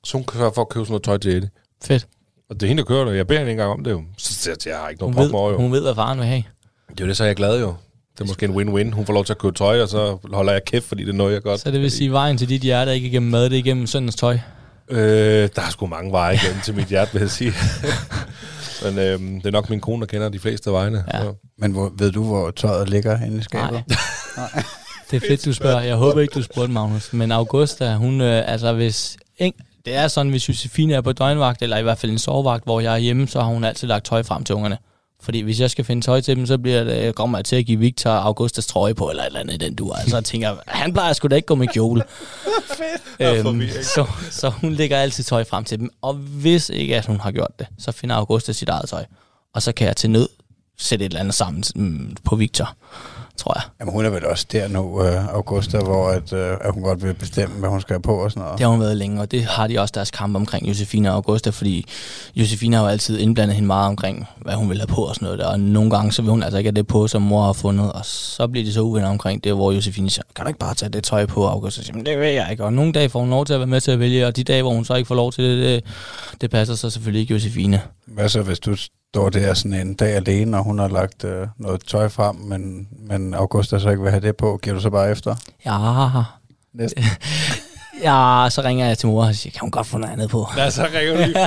Så 0.04 0.18
hun 0.18 0.24
kan 0.24 0.40
for 0.40 0.62
at 0.62 0.70
købe 0.70 0.86
sådan 0.86 0.92
noget 0.92 1.04
tøj 1.04 1.18
til 1.18 1.42
det. 1.42 1.50
Fedt. 1.84 2.08
Og 2.50 2.60
det 2.60 2.64
er 2.64 2.68
hende, 2.68 2.84
der 2.84 2.88
kører 2.88 3.06
det. 3.06 3.18
Jeg 3.18 3.28
beder 3.28 3.40
hende 3.40 3.52
ikke 3.52 3.62
engang 3.62 3.80
om 3.80 3.84
det 3.84 3.92
jo. 3.92 4.04
Så 4.18 4.50
jeg, 4.50 4.72
jeg 4.72 4.80
har 4.80 4.90
ikke 4.90 5.02
noget 5.02 5.16
hun 5.16 5.24
ved, 5.24 5.32
jo. 5.32 5.58
Hun 5.58 5.72
ved, 5.72 5.82
hvad 5.82 5.96
faren 5.96 6.20
vil 6.20 6.28
have. 6.28 6.44
Det 6.90 7.00
er 7.00 7.06
jo 7.06 7.08
det, 7.08 7.18
så 7.18 7.24
er 7.24 7.28
jeg 7.28 7.36
glad 7.36 7.60
jo. 7.60 7.76
Det 8.14 8.22
er 8.22 8.26
måske 8.26 8.46
en 8.46 8.52
win-win. 8.52 8.94
Hun 8.94 9.06
får 9.06 9.14
lov 9.14 9.26
til 9.26 9.34
at 9.34 9.38
købe 9.38 9.54
tøj, 9.54 9.82
og 9.82 9.88
så 9.88 10.18
holder 10.34 10.54
jeg 10.54 10.66
kæft, 10.66 10.86
fordi 10.86 11.04
det 11.04 11.10
er 11.10 11.14
noget, 11.14 11.34
jeg 11.34 11.42
godt. 11.42 11.60
Så 11.60 11.72
det 11.72 11.82
vil 11.82 11.92
sige, 11.92 12.08
at 12.08 12.14
vejen 12.14 12.38
til 12.38 12.50
dit 12.50 12.62
hjerte 12.62 12.92
er 12.92 12.96
ikke 12.96 13.08
igennem 13.08 13.32
mad, 13.32 13.44
det 13.44 13.54
er 13.54 13.58
igennem 13.58 13.88
søndens 13.88 14.16
tøj? 14.16 14.38
Øh, 14.90 15.50
der 15.56 15.62
er 15.62 15.70
sgu 15.70 15.88
mange 15.88 16.12
veje 16.12 16.36
igennem 16.36 16.62
til 16.62 16.76
mit 16.76 16.86
hjerte, 16.88 17.14
vil 17.14 17.20
jeg 17.20 17.30
sige. 17.30 17.54
Men 18.84 19.00
øh, 19.00 19.20
det 19.20 19.46
er 19.46 19.52
nok 19.52 19.70
min 19.70 19.80
kone, 19.80 20.02
der 20.02 20.08
kender 20.08 20.30
de 20.30 20.40
fleste 20.40 20.72
vejene. 20.72 21.04
Ja. 21.14 21.24
Ja. 21.24 21.32
Men 21.58 21.72
hvor, 21.72 21.92
ved 21.98 22.12
du, 22.12 22.24
hvor 22.24 22.52
tøjet 22.52 22.90
ligger 22.90 23.26
inde 23.26 23.38
i 23.38 23.42
skabet? 23.42 23.72
Nej. 23.72 23.84
Nej. 24.38 24.64
Det 25.12 25.24
er 25.24 25.28
fedt, 25.28 25.46
du 25.46 25.54
spørger. 25.54 25.82
Jeg 25.82 25.96
håber 25.96 26.22
ikke, 26.22 26.32
du 26.32 26.44
spurgte, 26.44 26.72
Magnus. 26.74 27.14
Men 27.14 27.32
Augusta, 27.32 27.96
hun, 27.96 28.22
øh, 28.22 28.52
altså 28.52 28.74
hvis... 28.74 29.18
Ikke, 29.40 29.58
det 29.86 29.96
er 29.96 30.08
sådan, 30.08 30.30
hvis 30.30 30.50
Josefine 30.50 30.94
er 30.94 31.02
på 31.02 31.12
døgnvagt, 31.12 31.62
eller 31.62 31.78
i 31.78 31.82
hvert 31.82 31.98
fald 31.98 32.12
en 32.12 32.20
sovevagt, 32.20 32.64
hvor 32.64 32.80
jeg 32.80 32.94
er 32.94 32.98
hjemme, 32.98 33.28
så 33.28 33.40
har 33.42 33.48
hun 33.48 33.64
altid 33.64 33.88
lagt 33.88 34.06
tøj 34.06 34.24
frem 34.24 34.44
til 34.44 34.56
ungerne. 34.56 34.78
Fordi 35.22 35.40
hvis 35.40 35.60
jeg 35.60 35.72
skal 35.72 35.86
finde 35.86 36.06
tøj 36.06 36.22
til 36.22 36.36
dem, 36.36 36.46
så 36.46 36.58
bliver 36.58 36.84
det, 36.84 37.16
kommer 37.16 37.38
jeg 37.38 37.46
til 37.46 37.56
at 37.56 37.66
give 37.66 37.80
Victor 37.80 38.10
Augustas 38.10 38.68
trøje 38.68 38.94
på, 38.94 39.10
eller 39.10 39.24
et 39.24 39.28
eller 39.28 39.40
andet 39.40 39.54
i 39.54 39.58
den 39.58 39.76
du. 39.76 39.92
Altså 39.92 40.16
jeg 40.16 40.26
tænker, 40.26 40.56
han 40.68 40.94
plejer 40.94 41.14
sgu 41.14 41.28
da 41.28 41.36
ikke 41.36 41.46
gå 41.46 41.56
med 41.56 41.68
kjole. 41.68 42.04
øhm, 43.20 43.62
så, 43.84 44.06
så 44.32 44.50
hun 44.50 44.74
lægger 44.74 44.98
altid 44.98 45.24
tøj 45.24 45.44
frem 45.44 45.64
til 45.64 45.80
dem. 45.80 45.90
Og 46.02 46.14
hvis 46.14 46.70
ikke 46.70 46.98
at 46.98 47.06
hun 47.06 47.20
har 47.20 47.32
gjort 47.32 47.60
det, 47.60 47.68
så 47.78 47.92
finder 47.92 48.16
Augusta 48.16 48.52
sit 48.54 48.70
eget 48.70 48.90
tøj. 48.90 49.06
Og 49.54 49.62
så 49.62 49.72
kan 49.72 49.88
jeg 49.88 49.98
til 49.98 50.10
nød 50.10 50.30
sætte 50.78 51.06
et 51.06 51.10
eller 51.10 51.20
andet 51.20 51.36
sammen 51.36 51.64
mm, 51.76 52.16
på 52.24 52.36
Victor 52.36 52.76
tror 53.42 53.54
jeg. 53.56 53.64
Jamen 53.80 53.94
hun 53.94 54.06
er 54.06 54.10
vel 54.10 54.26
også 54.26 54.46
der 54.52 54.68
nu, 54.68 54.80
uh, 54.80 55.34
Augusta, 55.34 55.80
hvor 55.80 56.10
at, 56.10 56.34
uh, 56.34 56.40
at 56.40 56.74
hun 56.74 56.84
godt 56.84 57.04
vil 57.04 57.14
bestemme, 57.14 57.56
hvad 57.60 57.70
hun 57.70 57.82
skal 57.82 57.94
have 57.94 58.02
på 58.02 58.16
og 58.16 58.32
sådan 58.32 58.44
noget. 58.44 58.58
Det 58.58 58.64
har 58.64 58.72
hun 58.72 58.80
været 58.80 58.98
længe, 58.98 59.22
og 59.22 59.32
det 59.32 59.44
har 59.44 59.68
de 59.68 59.80
også 59.80 59.92
deres 59.96 60.12
kamp 60.12 60.36
omkring 60.36 60.68
Josefina 60.68 61.10
og 61.10 61.16
Augusta, 61.16 61.50
fordi 61.50 61.86
Josefina 62.36 62.78
har 62.78 62.84
jo 62.84 62.90
altid 62.90 63.20
indblandet 63.20 63.56
hende 63.56 63.68
meget 63.68 63.88
omkring, 63.88 64.28
hvad 64.38 64.54
hun 64.54 64.70
vil 64.70 64.78
have 64.78 64.88
på 64.88 65.02
og 65.02 65.16
sådan 65.16 65.26
noget 65.26 65.40
der, 65.40 65.46
og 65.48 65.60
nogle 65.60 65.90
gange 65.90 66.12
så 66.12 66.22
vil 66.22 66.32
hun 66.32 66.44
altså 66.44 66.58
ikke 66.58 66.68
have 66.68 66.76
det 66.76 66.88
på, 66.88 67.08
som 67.08 67.22
mor 67.22 67.44
har 67.46 67.54
fundet, 67.54 67.92
og 67.92 68.06
så 68.06 68.48
bliver 68.48 68.66
de 68.66 68.74
så 68.74 68.82
uvenner 68.82 69.10
omkring 69.10 69.44
det, 69.44 69.54
hvor 69.54 69.72
Josefine 69.72 70.10
siger, 70.10 70.24
kan 70.36 70.46
du 70.46 70.48
ikke 70.48 70.60
bare 70.60 70.74
tage 70.74 70.90
det 70.90 71.04
tøj 71.04 71.26
på, 71.26 71.48
Augusta 71.48 71.84
siger, 71.84 72.04
det 72.04 72.20
vil 72.20 72.34
jeg 72.34 72.48
ikke, 72.52 72.64
og 72.64 72.74
nogle 72.74 72.92
dage 72.94 73.10
får 73.10 73.20
hun 73.20 73.30
lov 73.30 73.46
til 73.46 73.54
at 73.54 73.60
være 73.60 73.68
med 73.68 73.82
til 73.82 73.92
at 73.92 74.00
vælge, 74.00 74.28
og 74.28 74.36
de 74.36 74.44
dage, 74.44 74.62
hvor 74.62 74.74
hun 74.74 74.86
så 74.86 74.96
ikke 74.96 75.08
får 75.08 75.16
lov 75.16 75.32
til 75.32 75.44
det, 75.44 75.58
det, 75.64 75.84
det 76.42 76.52
passer 76.52 76.76
så 76.76 76.90
selvfølgelig 76.90 77.22
ikke 77.22 77.34
Josefine. 77.34 77.82
Hvad 78.08 78.30
så, 78.30 78.42
hvis 78.42 78.60
du 78.60 78.76
står 79.16 79.30
der 79.30 79.54
sådan 79.54 79.74
en 79.74 79.94
dag 79.94 80.16
alene, 80.16 80.58
og 80.58 80.64
hun 80.64 80.80
har 80.80 80.88
lagt 80.88 81.24
øh, 81.24 81.48
noget 81.58 81.82
tøj 81.88 82.10
frem, 82.10 82.36
men, 82.36 82.88
men 82.92 83.34
Augusta 83.34 83.80
så 83.80 83.90
ikke 83.90 84.02
vil 84.02 84.12
have 84.12 84.22
det 84.22 84.38
på, 84.38 84.60
giver 84.64 84.76
du 84.76 84.82
så 84.82 84.90
bare 84.90 85.12
efter? 85.12 85.36
Ja. 85.66 86.24
Næsten. 86.74 87.04
ja, 88.08 88.48
så 88.50 88.62
ringer 88.64 88.88
jeg 88.88 88.98
til 88.98 89.08
mor 89.08 89.26
og 89.26 89.36
siger, 89.36 89.52
kan 89.52 89.62
hun 89.62 89.72
godt 89.72 89.88
få 89.88 89.98
noget 89.98 90.14
andet 90.14 90.30
på? 90.30 90.48
Ja, 90.58 90.70
så 90.70 90.88
ringer 90.94 91.14
du 91.14 91.18
lige 91.18 91.34
på. 91.34 91.40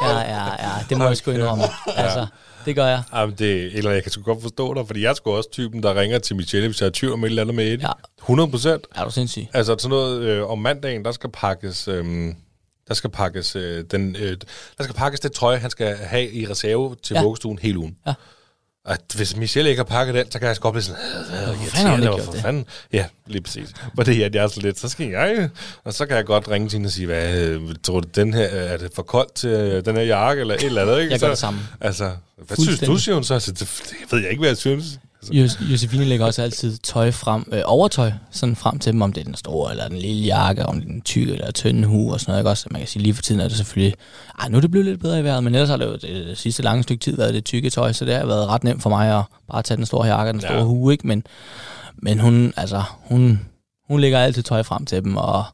ja, 0.06 0.18
ja, 0.18 0.44
ja, 0.44 0.70
det 0.88 0.98
må 0.98 1.04
jeg 1.04 1.16
sgu 1.16 1.30
indrømme. 1.30 1.64
Altså, 1.96 2.26
det 2.64 2.76
gør 2.76 2.86
jeg. 2.86 3.02
Jamen, 3.14 3.34
det, 3.38 3.76
eller 3.76 3.90
jeg 3.90 4.02
kan 4.02 4.12
sgu 4.12 4.22
godt 4.22 4.42
forstå 4.42 4.74
dig, 4.74 4.86
fordi 4.86 5.02
jeg 5.02 5.10
er 5.10 5.14
sgu 5.14 5.30
også 5.30 5.50
typen, 5.50 5.82
der 5.82 6.00
ringer 6.00 6.18
til 6.18 6.36
Michelle, 6.36 6.68
hvis 6.68 6.80
jeg 6.80 6.86
er 6.86 6.90
tvivl 6.94 7.12
om 7.12 7.24
et 7.24 7.28
eller 7.28 7.42
andet 7.42 7.54
med 7.54 7.64
Eddie. 7.64 7.86
Ja. 7.86 7.92
100 8.22 8.50
procent. 8.50 8.84
Er 8.94 9.04
du 9.04 9.10
sindssyg? 9.10 9.46
Altså 9.52 9.76
sådan 9.78 9.90
noget, 9.90 10.22
øh, 10.22 10.50
om 10.50 10.58
mandagen, 10.58 11.04
der 11.04 11.12
skal 11.12 11.30
pakkes... 11.30 11.88
Øh, 11.88 12.34
der 12.88 12.94
skal 12.94 13.10
pakkes 13.10 13.56
øh, 13.56 13.84
den, 13.90 14.16
øh, 14.16 14.36
der 14.78 14.84
skal 14.84 14.94
pakkes 14.94 15.20
det 15.20 15.32
tøj, 15.32 15.56
han 15.56 15.70
skal 15.70 15.96
have 15.96 16.30
i 16.30 16.48
reserve 16.48 16.96
til 17.02 17.14
ja. 17.14 17.22
vuggestuen 17.22 17.58
hele 17.58 17.78
ugen. 17.78 17.96
Ja. 18.06 18.14
Og 18.84 18.96
hvis 19.14 19.36
Michelle 19.36 19.70
ikke 19.70 19.78
har 19.78 19.84
pakket 19.84 20.14
den, 20.14 20.30
så 20.30 20.38
kan 20.38 20.48
jeg 20.48 20.56
godt 20.60 20.72
blive 20.72 20.82
sådan, 20.82 21.02
Hvorfor 21.56 21.76
fanden 21.76 22.02
har 22.02 22.18
for 22.24 22.32
fanden? 22.32 22.66
Ja, 22.92 23.06
lige 23.26 23.42
præcis. 23.42 23.68
Hvor 23.94 24.02
det 24.02 24.22
er, 24.22 24.26
at 24.26 24.34
jeg 24.34 24.44
er 24.44 24.48
så 24.48 24.60
lidt, 24.60 24.78
så 24.78 24.88
skal 24.88 25.06
jeg, 25.06 25.50
og 25.84 25.94
så 25.94 26.06
kan 26.06 26.16
jeg 26.16 26.24
godt 26.24 26.48
ringe 26.48 26.68
til 26.68 26.76
hende 26.76 26.86
og 26.86 26.90
sige, 26.90 27.06
hvad, 27.06 27.38
øh, 27.38 27.60
tror 27.82 28.00
du, 28.00 28.08
den 28.14 28.34
her, 28.34 28.44
er 28.44 28.76
det 28.76 28.90
for 28.94 29.02
koldt 29.02 29.34
til 29.34 29.50
øh, 29.50 29.84
den 29.84 29.96
her 29.96 30.02
jakke, 30.02 30.40
eller 30.40 30.54
et 30.54 30.62
eller 30.62 30.82
andet, 30.82 30.98
ikke? 31.00 31.12
Jeg 31.12 31.20
gør 31.20 31.28
det 31.28 31.38
samme. 31.38 31.60
Altså, 31.80 32.10
hvad 32.36 32.56
synes 32.56 32.80
du, 32.80 32.96
siger 32.96 33.14
hun 33.14 33.24
så? 33.24 33.34
Altså, 33.34 33.52
det, 33.52 33.82
det 33.90 34.12
ved 34.12 34.20
jeg 34.20 34.30
ikke, 34.30 34.40
hvad 34.40 34.50
jeg 34.50 34.56
synes. 34.56 34.98
Altså. 35.30 35.58
Josefine 35.70 36.04
lægger 36.04 36.26
også 36.26 36.42
altid 36.42 36.78
tøj 36.78 37.10
frem, 37.10 37.44
øh, 37.52 37.62
overtøj, 37.64 38.12
sådan 38.30 38.56
frem 38.56 38.78
til 38.78 38.92
dem, 38.92 39.02
om 39.02 39.12
det 39.12 39.20
er 39.20 39.24
den 39.24 39.34
store 39.34 39.70
eller 39.70 39.88
den 39.88 39.98
lille 39.98 40.22
jakke, 40.22 40.66
om 40.66 40.74
det 40.74 40.88
er 40.88 40.92
den 40.92 41.00
tykke 41.00 41.32
eller 41.32 41.50
tynde 41.50 41.88
hue 41.88 42.12
og 42.12 42.20
sådan 42.20 42.32
noget. 42.32 42.40
Ikke? 42.40 42.50
Også, 42.50 42.66
man 42.70 42.80
kan 42.80 42.88
sige, 42.88 43.02
lige 43.02 43.14
for 43.14 43.22
tiden 43.22 43.40
er 43.40 43.48
det 43.48 43.56
selvfølgelig, 43.56 43.94
ej, 44.40 44.48
nu 44.48 44.56
er 44.56 44.60
det 44.60 44.70
blevet 44.70 44.86
lidt 44.86 45.00
bedre 45.00 45.20
i 45.20 45.24
vejret, 45.24 45.44
men 45.44 45.54
ellers 45.54 45.68
har 45.68 45.76
det 45.76 45.86
jo 45.86 45.92
det, 45.92 46.02
det 46.02 46.38
sidste 46.38 46.62
lange 46.62 46.82
stykke 46.82 47.00
tid 47.00 47.16
været 47.16 47.34
det 47.34 47.44
tykke 47.44 47.70
tøj, 47.70 47.92
så 47.92 48.04
det 48.04 48.14
har 48.14 48.26
været 48.26 48.48
ret 48.48 48.64
nemt 48.64 48.82
for 48.82 48.90
mig 48.90 49.18
at 49.18 49.24
bare 49.50 49.62
tage 49.62 49.76
den 49.76 49.86
store 49.86 50.06
jakke 50.06 50.30
og 50.30 50.34
den 50.34 50.40
store 50.40 50.58
ja. 50.58 50.64
hue, 50.64 50.92
ikke? 50.92 51.06
Men, 51.06 51.24
men 51.96 52.18
hun, 52.18 52.52
altså, 52.56 52.82
hun, 53.04 53.40
hun 53.88 54.00
lægger 54.00 54.18
altid 54.18 54.42
tøj 54.42 54.62
frem 54.62 54.86
til 54.86 55.04
dem, 55.04 55.16
og 55.16 55.44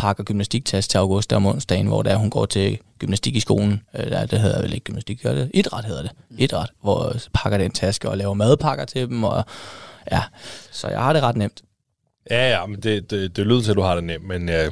pakker 0.00 0.24
gymnastiktas 0.24 0.88
til 0.88 0.98
august 0.98 1.32
om 1.32 1.46
onsdagen, 1.46 1.86
hvor 1.86 2.02
der 2.02 2.16
hun 2.16 2.30
går 2.30 2.46
til 2.46 2.78
gymnastik 2.98 3.36
i 3.36 3.40
skolen. 3.40 3.82
Øh, 3.98 4.10
der, 4.10 4.26
det 4.26 4.40
hedder 4.40 4.62
vel 4.62 4.72
ikke 4.72 4.84
gymnastik, 4.84 5.22
gør 5.22 5.34
det? 5.34 5.50
Idræt 5.54 5.84
hedder 5.84 6.02
det. 6.02 6.10
Mm. 6.30 6.36
Idræt, 6.38 6.70
hvor 6.82 7.16
pakker 7.34 7.58
den 7.58 7.70
taske 7.70 8.08
og 8.10 8.18
laver 8.18 8.34
madpakker 8.34 8.84
til 8.84 9.08
dem. 9.08 9.24
Og, 9.24 9.44
ja, 10.12 10.22
så 10.70 10.88
jeg 10.88 11.02
har 11.02 11.12
det 11.12 11.22
ret 11.22 11.36
nemt. 11.36 11.62
Ja, 12.30 12.50
ja, 12.50 12.66
men 12.66 12.80
det, 12.80 13.10
det, 13.10 13.36
det 13.36 13.46
lyder 13.46 13.62
til, 13.62 13.70
at 13.70 13.76
du 13.76 13.82
har 13.82 13.94
det 13.94 14.04
nemt, 14.04 14.28
men... 14.28 14.48
Øh, 14.48 14.70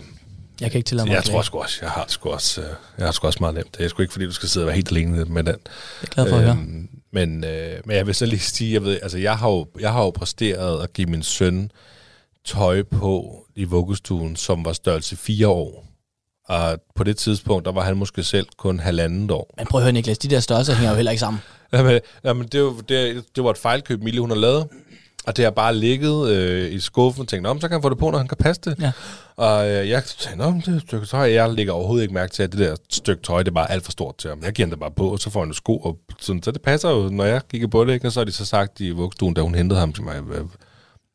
jeg 0.60 0.70
kan 0.70 0.78
ikke 0.78 0.86
tillade 0.86 1.08
mig 1.08 1.14
Jeg 1.14 1.24
tror 1.24 1.42
sgu 1.42 1.58
også, 1.58 1.78
jeg 1.82 1.90
har 1.90 2.04
sgu 2.08 2.30
også, 2.30 2.60
øh, 2.60 2.66
jeg 2.98 3.06
har 3.06 3.12
sgu 3.12 3.26
også 3.26 3.38
meget 3.40 3.54
nemt. 3.54 3.78
Det 3.78 3.84
er 3.84 3.88
sgu 3.88 4.02
ikke, 4.02 4.12
fordi 4.12 4.26
du 4.26 4.32
skal 4.32 4.48
sidde 4.48 4.64
og 4.64 4.66
være 4.66 4.76
helt 4.76 4.90
alene 4.90 5.24
med 5.24 5.44
den. 5.44 5.46
Jeg 5.46 5.54
er 6.02 6.06
glad 6.06 6.28
for 6.28 6.36
at 6.36 6.42
høre. 6.42 6.52
Øhm, 6.52 6.88
men, 7.12 7.44
øh, 7.44 7.80
men 7.84 7.96
jeg 7.96 8.06
vil 8.06 8.14
så 8.14 8.26
lige 8.26 8.40
sige, 8.40 8.72
jeg, 8.72 8.82
ved, 8.82 8.98
altså, 9.02 9.18
jeg, 9.18 9.38
har 9.38 9.50
jo, 9.50 9.66
jeg 9.80 9.92
har 9.92 10.02
jo 10.02 10.10
præsteret 10.10 10.82
at 10.82 10.92
give 10.92 11.06
min 11.06 11.22
søn 11.22 11.70
tøj 12.44 12.82
på 12.82 13.44
i 13.54 13.64
vuggestuen, 13.64 14.36
som 14.36 14.64
var 14.64 14.72
størrelse 14.72 15.16
fire 15.16 15.48
år. 15.48 15.84
Og 16.48 16.80
på 16.94 17.04
det 17.04 17.16
tidspunkt, 17.16 17.64
der 17.64 17.72
var 17.72 17.82
han 17.82 17.96
måske 17.96 18.22
selv 18.22 18.46
kun 18.56 18.80
halvandet 18.80 19.30
år. 19.30 19.54
Men 19.56 19.66
prøv 19.66 19.78
at 19.78 19.82
høre, 19.82 19.92
Niklas, 19.92 20.18
de 20.18 20.28
der 20.28 20.40
størrelser 20.40 20.74
hænger 20.74 20.90
jo 20.90 20.96
heller 20.96 21.10
ikke 21.10 21.20
sammen. 21.20 21.42
Jamen, 21.72 22.00
jamen 22.24 22.48
det, 22.48 22.64
var, 22.64 22.74
det, 22.88 23.24
det 23.36 23.44
var 23.44 23.50
et 23.50 23.58
fejlkøb, 23.58 24.02
Mille 24.02 24.20
hun 24.20 24.30
har 24.30 24.36
lavet. 24.36 24.68
Og 25.26 25.36
det 25.36 25.44
har 25.44 25.50
bare 25.50 25.74
ligget 25.74 26.28
øh, 26.30 26.72
i 26.72 26.80
skuffen 26.80 27.22
og 27.22 27.28
tænkt, 27.28 27.48
men 27.48 27.60
så 27.60 27.68
kan 27.68 27.74
han 27.74 27.82
få 27.82 27.88
det 27.88 27.98
på, 27.98 28.10
når 28.10 28.18
han 28.18 28.28
kan 28.28 28.36
passe 28.36 28.62
det. 28.64 28.76
Ja. 28.80 28.92
Og 29.36 29.70
øh, 29.70 29.88
jeg 29.88 30.04
tænkte, 30.04 30.50
men 30.50 30.60
det 30.60 30.68
er 30.68 30.76
et 30.76 30.82
stykke 30.82 31.06
tøj. 31.06 31.32
Jeg 31.32 31.52
lægger 31.52 31.72
overhovedet 31.72 32.02
ikke 32.02 32.14
mærke 32.14 32.32
til, 32.32 32.42
at 32.42 32.52
det 32.52 32.60
der 32.60 32.76
stykke 32.90 33.22
tøj, 33.22 33.42
det 33.42 33.48
er 33.48 33.54
bare 33.54 33.70
alt 33.70 33.84
for 33.84 33.92
stort 33.92 34.16
til 34.18 34.30
ham. 34.30 34.42
Jeg 34.42 34.52
giver 34.52 34.66
han 34.66 34.70
det 34.70 34.80
bare 34.80 34.90
på, 34.90 35.08
og 35.08 35.18
så 35.18 35.30
får 35.30 35.40
han 35.40 35.48
jo 35.48 35.54
sko. 35.54 35.76
Og 35.76 35.98
sådan, 36.20 36.42
så 36.42 36.50
det 36.50 36.62
passer 36.62 36.90
jo, 36.90 37.08
når 37.08 37.24
jeg 37.24 37.40
kigger 37.50 37.68
på 37.68 37.84
det. 37.84 37.94
Ikke? 37.94 38.06
Og 38.08 38.12
så 38.12 38.20
har 38.20 38.24
de 38.24 38.32
så 38.32 38.44
sagt 38.44 38.80
i 38.80 38.90
vuggestuen, 38.90 39.34
da 39.34 39.40
hun 39.40 39.54
hentede 39.54 39.80
ham 39.80 39.92
til 39.92 40.02
mig, 40.04 40.16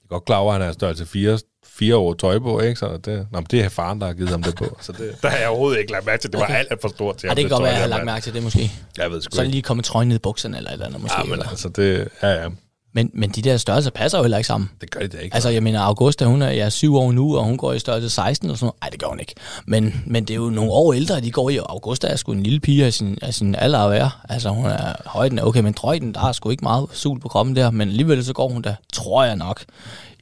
er 0.03 0.07
godt 0.09 0.25
klar 0.25 0.37
over, 0.37 0.53
at 0.53 0.59
han 0.61 0.69
er 0.69 0.73
størrelse 0.73 1.05
4, 1.05 1.39
fire 1.65 1.95
år 1.95 2.13
tøj 2.13 2.39
på, 2.39 2.59
ikke? 2.59 2.75
Så 2.79 2.97
det, 3.05 3.27
nå, 3.31 3.39
men 3.39 3.47
det 3.51 3.61
er 3.63 3.69
faren, 3.69 4.01
der 4.01 4.07
har 4.07 4.13
givet 4.13 4.29
ham 4.29 4.43
det 4.43 4.55
på. 4.55 4.77
Så 4.81 4.91
det, 4.91 5.15
der 5.21 5.29
har 5.29 5.37
jeg 5.37 5.47
overhovedet 5.47 5.79
ikke 5.79 5.91
lagt 5.91 6.05
mærke 6.05 6.21
til. 6.21 6.31
Det 6.31 6.39
var 6.39 6.45
Okay. 6.45 6.55
alt 6.57 6.81
for 6.81 6.87
stort 6.87 7.17
til 7.17 7.27
Ja, 7.27 7.29
ham. 7.29 7.35
det 7.35 7.43
kan 7.43 7.49
godt 7.49 7.63
være, 7.63 7.71
at 7.71 7.75
jeg 7.75 7.83
har 7.83 7.89
lagt 7.89 8.05
mærke 8.05 8.23
til 8.23 8.33
det 8.33 8.43
måske. 8.43 8.71
Jeg 8.97 9.11
ved 9.11 9.21
sgu 9.21 9.35
Så 9.35 9.41
er 9.41 9.43
ikke. 9.43 9.51
lige 9.51 9.61
kommet 9.61 9.85
trøjen 9.85 10.07
ned 10.09 10.15
i 10.15 10.19
bukserne 10.19 10.57
eller 10.57 10.69
et 10.69 10.73
eller 10.73 10.85
andet 10.85 11.01
måske. 11.01 11.17
Ja, 11.19 11.23
men 11.23 11.33
eller- 11.33 11.49
altså, 11.49 11.69
det, 11.69 12.07
ja, 12.23 12.27
ja, 12.29 12.49
men, 12.93 13.11
men 13.13 13.29
de 13.29 13.41
der 13.41 13.57
størrelser 13.57 13.91
passer 13.91 14.17
jo 14.17 14.23
heller 14.23 14.37
ikke 14.37 14.47
sammen. 14.47 14.69
det 14.81 14.91
gør 14.91 14.99
det 14.99 15.13
da 15.13 15.17
ikke. 15.17 15.33
Altså, 15.33 15.49
jeg 15.49 15.63
mener, 15.63 15.79
Augusta, 15.79 16.25
hun 16.25 16.41
er 16.41 16.49
ja, 16.49 16.69
syv 16.69 16.95
år 16.95 17.11
nu, 17.11 17.37
og 17.37 17.43
hun 17.43 17.57
går 17.57 17.73
i 17.73 17.79
størrelse 17.79 18.09
16 18.09 18.47
eller 18.47 18.57
sådan 18.57 18.65
noget. 18.65 18.75
Nej, 18.81 18.89
det 18.89 18.99
gør 18.99 19.07
hun 19.07 19.19
ikke. 19.19 19.35
Men, 19.65 20.03
men 20.05 20.25
det 20.25 20.33
er 20.33 20.37
jo 20.37 20.49
nogle 20.49 20.71
år 20.71 20.93
ældre, 20.93 21.21
de 21.21 21.31
går 21.31 21.49
i, 21.49 21.57
og 21.57 21.71
Augusta 21.71 22.07
er 22.07 22.15
sgu 22.15 22.31
en 22.31 22.43
lille 22.43 22.59
pige 22.59 22.85
af 22.85 22.93
sin, 22.93 23.17
af 23.21 23.33
sin 23.33 23.55
alder 23.55 23.79
at 23.79 23.91
være. 23.91 24.09
Altså, 24.29 24.49
hun 24.49 24.65
er 24.65 24.93
højden 25.05 25.39
er 25.39 25.43
okay, 25.43 25.61
men 25.61 25.73
drøjden, 25.73 26.13
der 26.13 26.27
er 26.27 26.31
sgu 26.31 26.49
ikke 26.49 26.63
meget 26.63 26.87
sul 26.91 27.19
på 27.19 27.27
kroppen 27.27 27.55
der, 27.55 27.71
men 27.71 27.89
alligevel 27.89 28.25
så 28.25 28.33
går 28.33 28.49
hun 28.49 28.61
da, 28.61 28.75
tror 28.93 29.23
jeg 29.23 29.35
nok, 29.35 29.63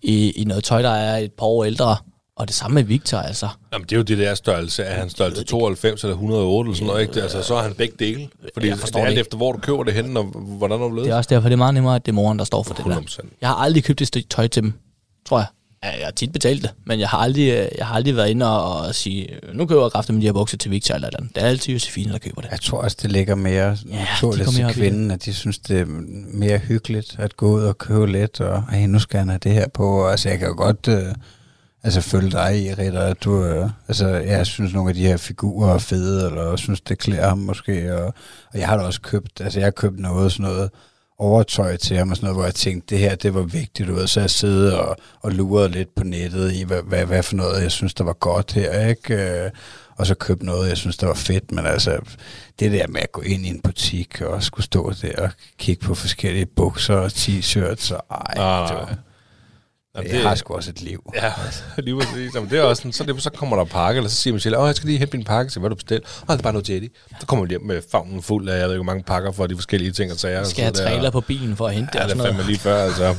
i, 0.02 0.32
i 0.32 0.44
noget 0.44 0.64
tøj, 0.64 0.82
der 0.82 0.90
er 0.90 1.18
et 1.18 1.32
par 1.32 1.46
år 1.46 1.64
ældre. 1.64 1.96
Og 2.42 2.48
det 2.48 2.56
samme 2.56 2.76
med 2.76 2.84
Victor, 2.84 3.18
altså. 3.18 3.48
Jamen, 3.74 3.86
det 3.86 3.92
er 3.92 3.98
jo 3.98 4.04
det 4.04 4.18
der 4.18 4.36
størrelse. 4.36 4.84
Er 4.84 5.00
han 5.00 5.10
størrelse 5.10 5.44
92 5.44 6.04
eller 6.04 6.14
108 6.14 6.68
eller 6.68 6.76
sådan 6.76 6.88
noget, 6.88 7.02
ikke? 7.02 7.14
Det, 7.14 7.22
altså, 7.22 7.42
så 7.44 7.56
er 7.56 7.62
han 7.64 7.74
begge 7.74 7.96
dele. 8.00 8.28
Fordi 8.54 8.68
Jeg 8.68 8.74
det 8.74 8.80
forstår 8.82 9.00
er 9.00 9.04
det 9.04 9.08
alt 9.08 9.14
ikke. 9.18 9.22
efter, 9.22 9.38
hvor 9.38 9.52
du 9.52 9.58
køber 9.60 9.84
det 9.84 9.94
henne, 9.94 10.20
og 10.20 10.26
hvordan 10.26 10.80
du 10.80 10.90
blevet. 10.90 11.06
Det 11.06 11.14
er 11.14 11.18
også 11.18 11.28
derfor, 11.30 11.50
det 11.50 11.54
er 11.54 11.58
meget 11.58 11.74
nemmere, 11.74 11.96
at 11.96 12.06
det 12.06 12.12
er 12.12 12.16
moren, 12.16 12.40
der 12.40 12.46
står 12.46 12.64
for 12.64 12.74
det 12.74 12.86
der. 12.86 13.00
100%. 13.00 13.20
Jeg 13.42 13.50
har 13.50 13.56
aldrig 13.56 13.84
købt 13.84 14.02
et 14.02 14.08
stykke 14.08 14.30
tøj 14.30 14.48
til 14.48 14.64
dem, 14.64 14.74
tror 15.26 15.38
jeg. 15.38 15.48
Ja, 15.84 15.90
jeg 15.98 16.06
har 16.06 16.12
tit 16.12 16.32
betalt 16.34 16.62
det, 16.62 16.72
men 16.86 17.00
jeg 17.00 17.10
har 17.10 17.18
aldrig, 17.18 17.70
jeg 17.78 17.88
har 17.88 17.96
aldrig 17.96 18.16
været 18.16 18.30
inde 18.30 18.60
og, 18.62 18.88
og 18.88 18.96
sige, 18.96 19.30
nu 19.54 19.66
køber 19.66 19.82
jeg 19.82 19.92
kraftigt 19.92 20.14
med 20.14 20.22
de 20.22 20.28
her 20.28 20.34
bukser 20.34 20.58
til 20.58 20.72
Victor 20.72 20.96
eller 20.96 21.08
et 21.08 21.12
eller 21.12 21.20
andet. 21.20 21.36
Det 21.36 21.44
er 21.44 21.48
altid 21.48 21.74
Josefine, 21.74 22.12
der 22.12 22.18
køber 22.20 22.42
det. 22.42 22.52
Jeg 22.52 22.60
tror 22.62 22.82
også, 22.82 22.98
det 23.02 23.12
ligger 23.12 23.36
mere 23.36 23.78
naturligt 23.86 24.46
går 24.46 24.52
mere 24.52 24.58
til 24.58 24.66
det. 24.68 24.74
kvinden, 24.76 25.12
at 25.12 25.26
de 25.26 25.34
synes, 25.34 25.60
det 25.60 25.80
er 25.80 25.86
mere 26.34 26.58
hyggeligt 26.58 27.16
at 27.20 27.38
gå 27.38 27.48
ud 27.52 27.62
og 27.64 27.78
købe 27.78 28.12
lidt, 28.12 28.40
og 28.42 28.64
hey, 28.72 28.88
nu 28.88 29.00
skal 29.00 29.20
han 29.20 29.30
have 29.30 29.40
det 29.44 29.52
her 29.52 29.68
på. 29.74 30.08
Altså, 30.08 30.30
jeg 30.30 30.40
kan 30.40 30.48
jo 30.48 30.54
godt 30.58 30.88
øh, 30.88 31.04
altså, 31.84 32.02
følge 32.02 32.32
dig 32.32 32.62
i, 32.62 32.74
Ritter, 32.74 33.02
at 33.02 33.24
du, 33.24 33.46
øh, 33.46 33.70
altså, 33.88 34.08
jeg 34.08 34.48
synes, 34.48 34.74
nogle 34.74 34.90
af 34.90 34.96
de 34.96 35.08
her 35.08 35.18
figurer 35.18 35.74
er 35.74 35.78
fede, 35.78 36.28
eller 36.28 36.56
synes, 36.56 36.82
det 36.82 36.98
klæder 36.98 37.30
ham 37.30 37.38
måske, 37.38 37.98
og, 37.98 38.14
og 38.54 38.60
jeg 38.60 38.68
har 38.68 38.78
da 38.78 38.84
også 38.84 39.02
købt, 39.02 39.42
altså, 39.42 39.60
jeg 39.60 39.66
har 39.66 39.72
købt 39.72 40.00
noget, 40.00 40.32
sådan 40.32 40.44
noget, 40.44 40.70
overtøj 41.22 41.78
til 41.78 41.98
ham 41.98 42.10
og 42.10 42.16
sådan 42.16 42.26
noget, 42.26 42.38
hvor 42.38 42.46
jeg 42.46 42.56
tænkte, 42.56 42.96
det 42.96 43.00
her, 43.00 43.16
det 43.16 43.34
var 43.34 43.42
vigtigt, 43.42 43.90
du 43.90 43.94
ved, 43.94 44.08
så 44.08 44.20
jeg 44.20 44.30
sidder 44.30 44.78
og, 44.78 44.98
og 45.22 45.32
lurede 45.32 45.70
lidt 45.70 45.96
på 45.96 46.04
nettet 46.04 46.54
i, 46.54 46.64
hvad, 46.64 46.82
hvad, 46.84 47.06
hvad 47.06 47.24
for 47.24 47.36
noget, 47.36 47.64
jeg 47.64 47.72
synes, 47.72 47.94
der 47.94 48.04
var 48.04 48.14
godt 48.14 48.54
her, 48.54 48.88
ikke? 48.88 49.44
Øh, 49.44 49.52
og 49.98 50.08
så 50.08 50.16
købte 50.16 50.46
noget, 50.46 50.70
jeg 50.70 50.78
synes, 50.78 50.98
der 50.98 51.08
var 51.08 51.14
fedt, 51.14 51.52
men 51.52 51.66
altså, 51.66 52.00
det 52.60 52.72
der 52.72 52.88
med 52.88 53.02
at 53.02 53.12
gå 53.12 53.22
ind 53.22 53.46
i 53.46 53.50
en 53.50 53.62
butik 53.62 54.22
og 54.22 54.44
skulle 54.44 54.66
stå 54.66 54.92
der 55.02 55.22
og 55.24 55.30
kigge 55.58 55.86
på 55.86 55.96
forskellige 55.96 56.46
bukser 56.46 56.96
og 56.96 57.08
t-shirts, 57.08 57.94
og 57.94 58.04
ej, 58.12 58.34
Nej, 58.36 58.68
det 58.68 58.76
var, 58.76 58.98
Jamen, 59.96 60.12
jeg 60.12 60.22
har 60.22 60.36
sgu 60.36 60.54
også 60.54 60.70
et 60.70 60.82
liv. 60.82 61.12
Ja, 61.16 61.32
lige 61.84 62.00
præcis. 62.00 62.36
Jamen, 62.36 62.50
det 62.50 62.60
er 62.60 62.64
også 62.64 62.80
sådan, 62.82 62.92
så, 62.94 63.04
det, 63.04 63.24
så 63.24 63.30
kommer 63.30 63.58
der 63.58 63.64
pakke, 63.66 63.98
eller 63.98 64.10
så 64.10 64.16
siger 64.16 64.34
Michelle, 64.34 64.58
åh, 64.60 64.68
jeg 64.68 64.76
skal 64.76 64.88
lige 64.88 65.00
hente 65.00 65.18
min 65.18 65.26
pakke, 65.26 65.52
så 65.52 65.60
hvad 65.60 65.70
du 65.70 65.76
bestilt? 65.76 66.04
Åh, 66.30 66.34
det 66.34 66.40
er 66.40 66.44
bare 66.44 66.54
noget 66.54 66.70
Jetty. 66.70 66.88
Så 67.20 67.26
kommer 67.28 67.46
vi 67.46 67.50
hjem 67.50 67.62
med 67.66 67.82
favnen 67.92 68.22
fuld 68.22 68.50
af, 68.50 68.60
jeg 68.60 68.68
ved 68.68 68.76
ikke, 68.76 68.84
hvor 68.84 68.94
mange 68.94 69.04
pakker 69.04 69.32
for 69.32 69.48
de 69.48 69.56
forskellige 69.56 69.92
ting 69.92 70.12
og 70.12 70.18
sager. 70.18 70.44
Skal 70.44 70.64
jeg 70.64 70.74
det 70.74 70.82
er- 70.82 70.86
trailer 70.88 71.10
på 71.10 71.22
bilen 71.22 71.56
for 71.56 71.68
at 71.68 71.74
hente 71.74 71.90
det 71.94 72.00
Ja, 72.00 72.08
det 72.08 72.20
er 72.20 72.24
fandme 72.24 72.44
lige 72.44 72.60
før, 72.60 72.76
altså. 72.84 73.16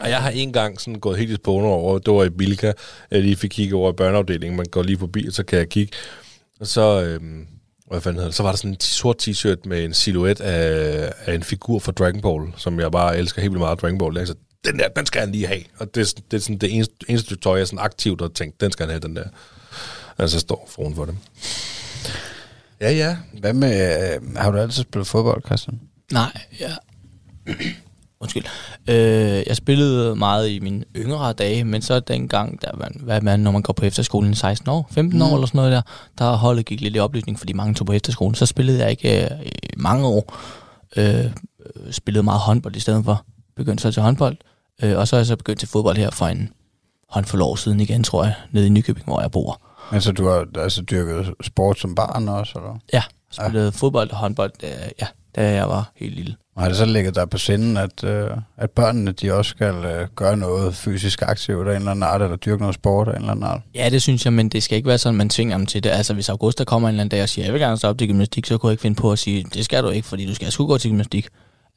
Og 0.00 0.10
jeg 0.10 0.18
har 0.22 0.30
en 0.30 0.52
gang 0.52 0.80
sådan 0.80 1.00
gået 1.00 1.18
helt 1.18 1.30
i 1.30 1.34
spåne 1.34 1.66
over, 1.66 1.98
det 1.98 2.14
var 2.14 2.24
i 2.24 2.30
Bilka, 2.30 2.72
jeg 3.10 3.22
lige 3.22 3.36
fik 3.36 3.50
kigge 3.50 3.76
over 3.76 3.90
i 3.92 3.94
børneafdelingen, 3.96 4.56
man 4.56 4.66
går 4.70 4.82
lige 4.82 4.98
forbi, 4.98 5.26
og 5.26 5.32
så 5.32 5.42
kan 5.42 5.58
jeg 5.58 5.68
kigge. 5.68 5.92
Og 6.60 6.66
så, 6.66 7.02
øhm, 7.02 7.46
hvad 7.90 8.00
fanden 8.00 8.14
hedder 8.16 8.28
det, 8.28 8.34
så 8.36 8.42
var 8.42 8.50
der 8.50 8.56
sådan 8.56 8.70
en 8.70 8.76
t- 8.82 8.86
sort 8.86 9.28
t-shirt 9.28 9.56
med 9.68 9.84
en 9.84 9.94
silhuet 9.94 10.40
af, 10.40 11.12
af 11.26 11.34
en 11.34 11.42
figur 11.42 11.78
fra 11.78 11.92
Dragon 11.92 12.20
Ball, 12.20 12.52
som 12.56 12.80
jeg 12.80 12.92
bare 12.92 13.18
elsker 13.18 13.42
helt 13.42 13.50
vildt 13.52 13.60
meget 13.60 13.80
Dragon 13.80 13.98
Ball. 13.98 14.16
Jeg 14.16 14.26
så, 14.26 14.34
den 14.64 14.78
der, 14.78 14.88
den 14.88 15.06
skal 15.06 15.20
han 15.20 15.32
lige 15.32 15.46
have. 15.46 15.62
Og 15.78 15.94
det, 15.94 16.00
er 16.00 16.04
sådan- 16.04 16.24
det 16.30 16.36
er 16.36 16.40
sådan 16.40 16.58
det 16.58 16.74
eneste, 16.74 16.94
eneste 17.08 17.26
stykke 17.26 17.42
tøj, 17.42 17.58
jeg 17.58 17.66
sådan 17.66 17.78
aktivt 17.84 18.20
har 18.20 18.28
tænkt, 18.28 18.60
den 18.60 18.72
skal 18.72 18.86
han 18.86 18.90
have, 18.90 19.00
den 19.00 19.16
der. 19.16 19.24
Altså, 20.18 20.36
jeg 20.36 20.40
står 20.40 20.68
foran 20.70 20.94
for 20.94 21.04
dem. 21.04 21.16
Ja, 22.80 22.92
ja. 22.92 23.16
Hvad 23.40 23.52
med, 23.52 24.14
øh, 24.14 24.36
har 24.36 24.50
du 24.50 24.58
altid 24.58 24.82
spillet 24.82 25.06
fodbold, 25.06 25.42
Christian? 25.46 25.80
Nej, 26.12 26.40
ja. 26.60 26.70
Undskyld. 28.20 28.44
Øh, 28.88 29.42
jeg 29.46 29.56
spillede 29.56 30.16
meget 30.16 30.48
i 30.50 30.58
mine 30.60 30.84
yngre 30.96 31.32
dage, 31.32 31.64
men 31.64 31.82
så 31.82 32.00
dengang, 32.00 32.62
der 32.62 32.76
man, 32.76 33.00
hvad 33.04 33.20
man, 33.20 33.40
når 33.40 33.50
man 33.50 33.62
går 33.62 33.72
på 33.72 33.84
efterskolen 33.84 34.32
i 34.32 34.34
16 34.36 34.68
år, 34.70 34.88
15 34.90 35.18
mm. 35.18 35.22
år 35.22 35.34
eller 35.34 35.46
sådan 35.46 35.58
noget 35.58 35.72
der, 35.72 35.82
der 36.18 36.36
holdet 36.36 36.66
gik 36.66 36.80
lidt 36.80 36.96
i 36.96 36.98
oplysning, 36.98 37.38
fordi 37.38 37.52
mange 37.52 37.74
tog 37.74 37.86
på 37.86 37.92
efterskolen, 37.92 38.34
så 38.34 38.46
spillede 38.46 38.78
jeg 38.78 38.90
ikke 38.90 39.24
øh, 39.24 39.30
i 39.46 39.50
mange 39.76 40.06
år. 40.06 40.38
Øh, 40.96 41.24
øh, 41.24 41.30
spillede 41.92 42.22
meget 42.22 42.40
håndbold 42.40 42.76
i 42.76 42.80
stedet 42.80 43.04
for. 43.04 43.24
Begyndte 43.56 43.82
så 43.82 43.92
til 43.92 44.02
håndbold, 44.02 44.36
øh, 44.82 44.98
og 44.98 45.08
så 45.08 45.16
er 45.16 45.20
jeg 45.20 45.26
så 45.26 45.36
begyndt 45.36 45.58
til 45.58 45.68
fodbold 45.68 45.96
her 45.96 46.10
for 46.10 46.26
en 46.26 46.50
håndfuld 47.08 47.42
år 47.42 47.56
siden 47.56 47.80
igen, 47.80 48.02
tror 48.02 48.24
jeg, 48.24 48.34
nede 48.50 48.66
i 48.66 48.68
Nykøbing, 48.68 49.06
hvor 49.06 49.20
jeg 49.20 49.30
bor. 49.30 49.60
Men 49.92 50.00
så 50.00 50.12
du 50.12 50.28
har 50.28 50.46
altså 50.58 50.82
dyrket 50.82 51.34
sport 51.42 51.78
som 51.78 51.94
barn 51.94 52.28
også, 52.28 52.52
eller? 52.58 52.78
Ja, 52.92 53.02
spillede 53.30 53.64
ja. 53.64 53.70
fodbold 53.70 54.10
og 54.10 54.16
håndbold, 54.16 54.52
øh, 54.62 54.70
ja, 55.00 55.06
da 55.36 55.52
jeg 55.52 55.68
var 55.68 55.92
helt 55.96 56.14
lille. 56.14 56.36
Og 56.54 56.62
har 56.62 56.68
det 56.68 56.78
så 56.78 56.84
ligget 56.84 57.14
der 57.14 57.24
på 57.26 57.38
sinden, 57.38 57.76
at, 57.76 58.04
øh, 58.04 58.30
at 58.56 58.70
børnene 58.70 59.12
de 59.12 59.32
også 59.32 59.48
skal 59.48 59.74
øh, 59.74 60.08
gøre 60.16 60.36
noget 60.36 60.74
fysisk 60.74 61.22
aktivt 61.22 61.68
af 61.68 61.70
en 61.70 61.76
eller 61.76 61.90
anden 61.90 62.02
art, 62.02 62.22
eller 62.22 62.36
dyrke 62.36 62.60
noget 62.60 62.74
sport 62.74 63.08
af 63.08 63.12
en 63.12 63.16
eller 63.16 63.30
anden 63.30 63.44
art? 63.44 63.60
Ja, 63.74 63.88
det 63.88 64.02
synes 64.02 64.24
jeg, 64.24 64.32
men 64.32 64.48
det 64.48 64.62
skal 64.62 64.76
ikke 64.76 64.88
være 64.88 64.98
sådan, 64.98 65.16
man 65.16 65.28
tvinger 65.28 65.56
dem 65.56 65.66
til 65.66 65.84
det. 65.84 65.90
Altså, 65.90 66.14
hvis 66.14 66.28
Augusta 66.28 66.64
kommer 66.64 66.88
en 66.88 66.94
eller 66.94 67.00
anden 67.02 67.10
dag 67.10 67.22
og 67.22 67.28
siger, 67.28 67.44
jeg 67.44 67.52
vil 67.52 67.60
gerne 67.60 67.76
stå 67.76 67.88
op 67.88 67.98
til 67.98 68.08
gymnastik, 68.08 68.46
så 68.46 68.58
kunne 68.58 68.68
jeg 68.68 68.72
ikke 68.72 68.82
finde 68.82 69.00
på 69.00 69.12
at 69.12 69.18
sige, 69.18 69.46
det 69.54 69.64
skal 69.64 69.84
du 69.84 69.88
ikke, 69.88 70.08
fordi 70.08 70.26
du 70.26 70.34
skal 70.34 70.52
sgu 70.52 70.66
gå 70.66 70.78
til 70.78 70.90
gymnastik. 70.90 71.28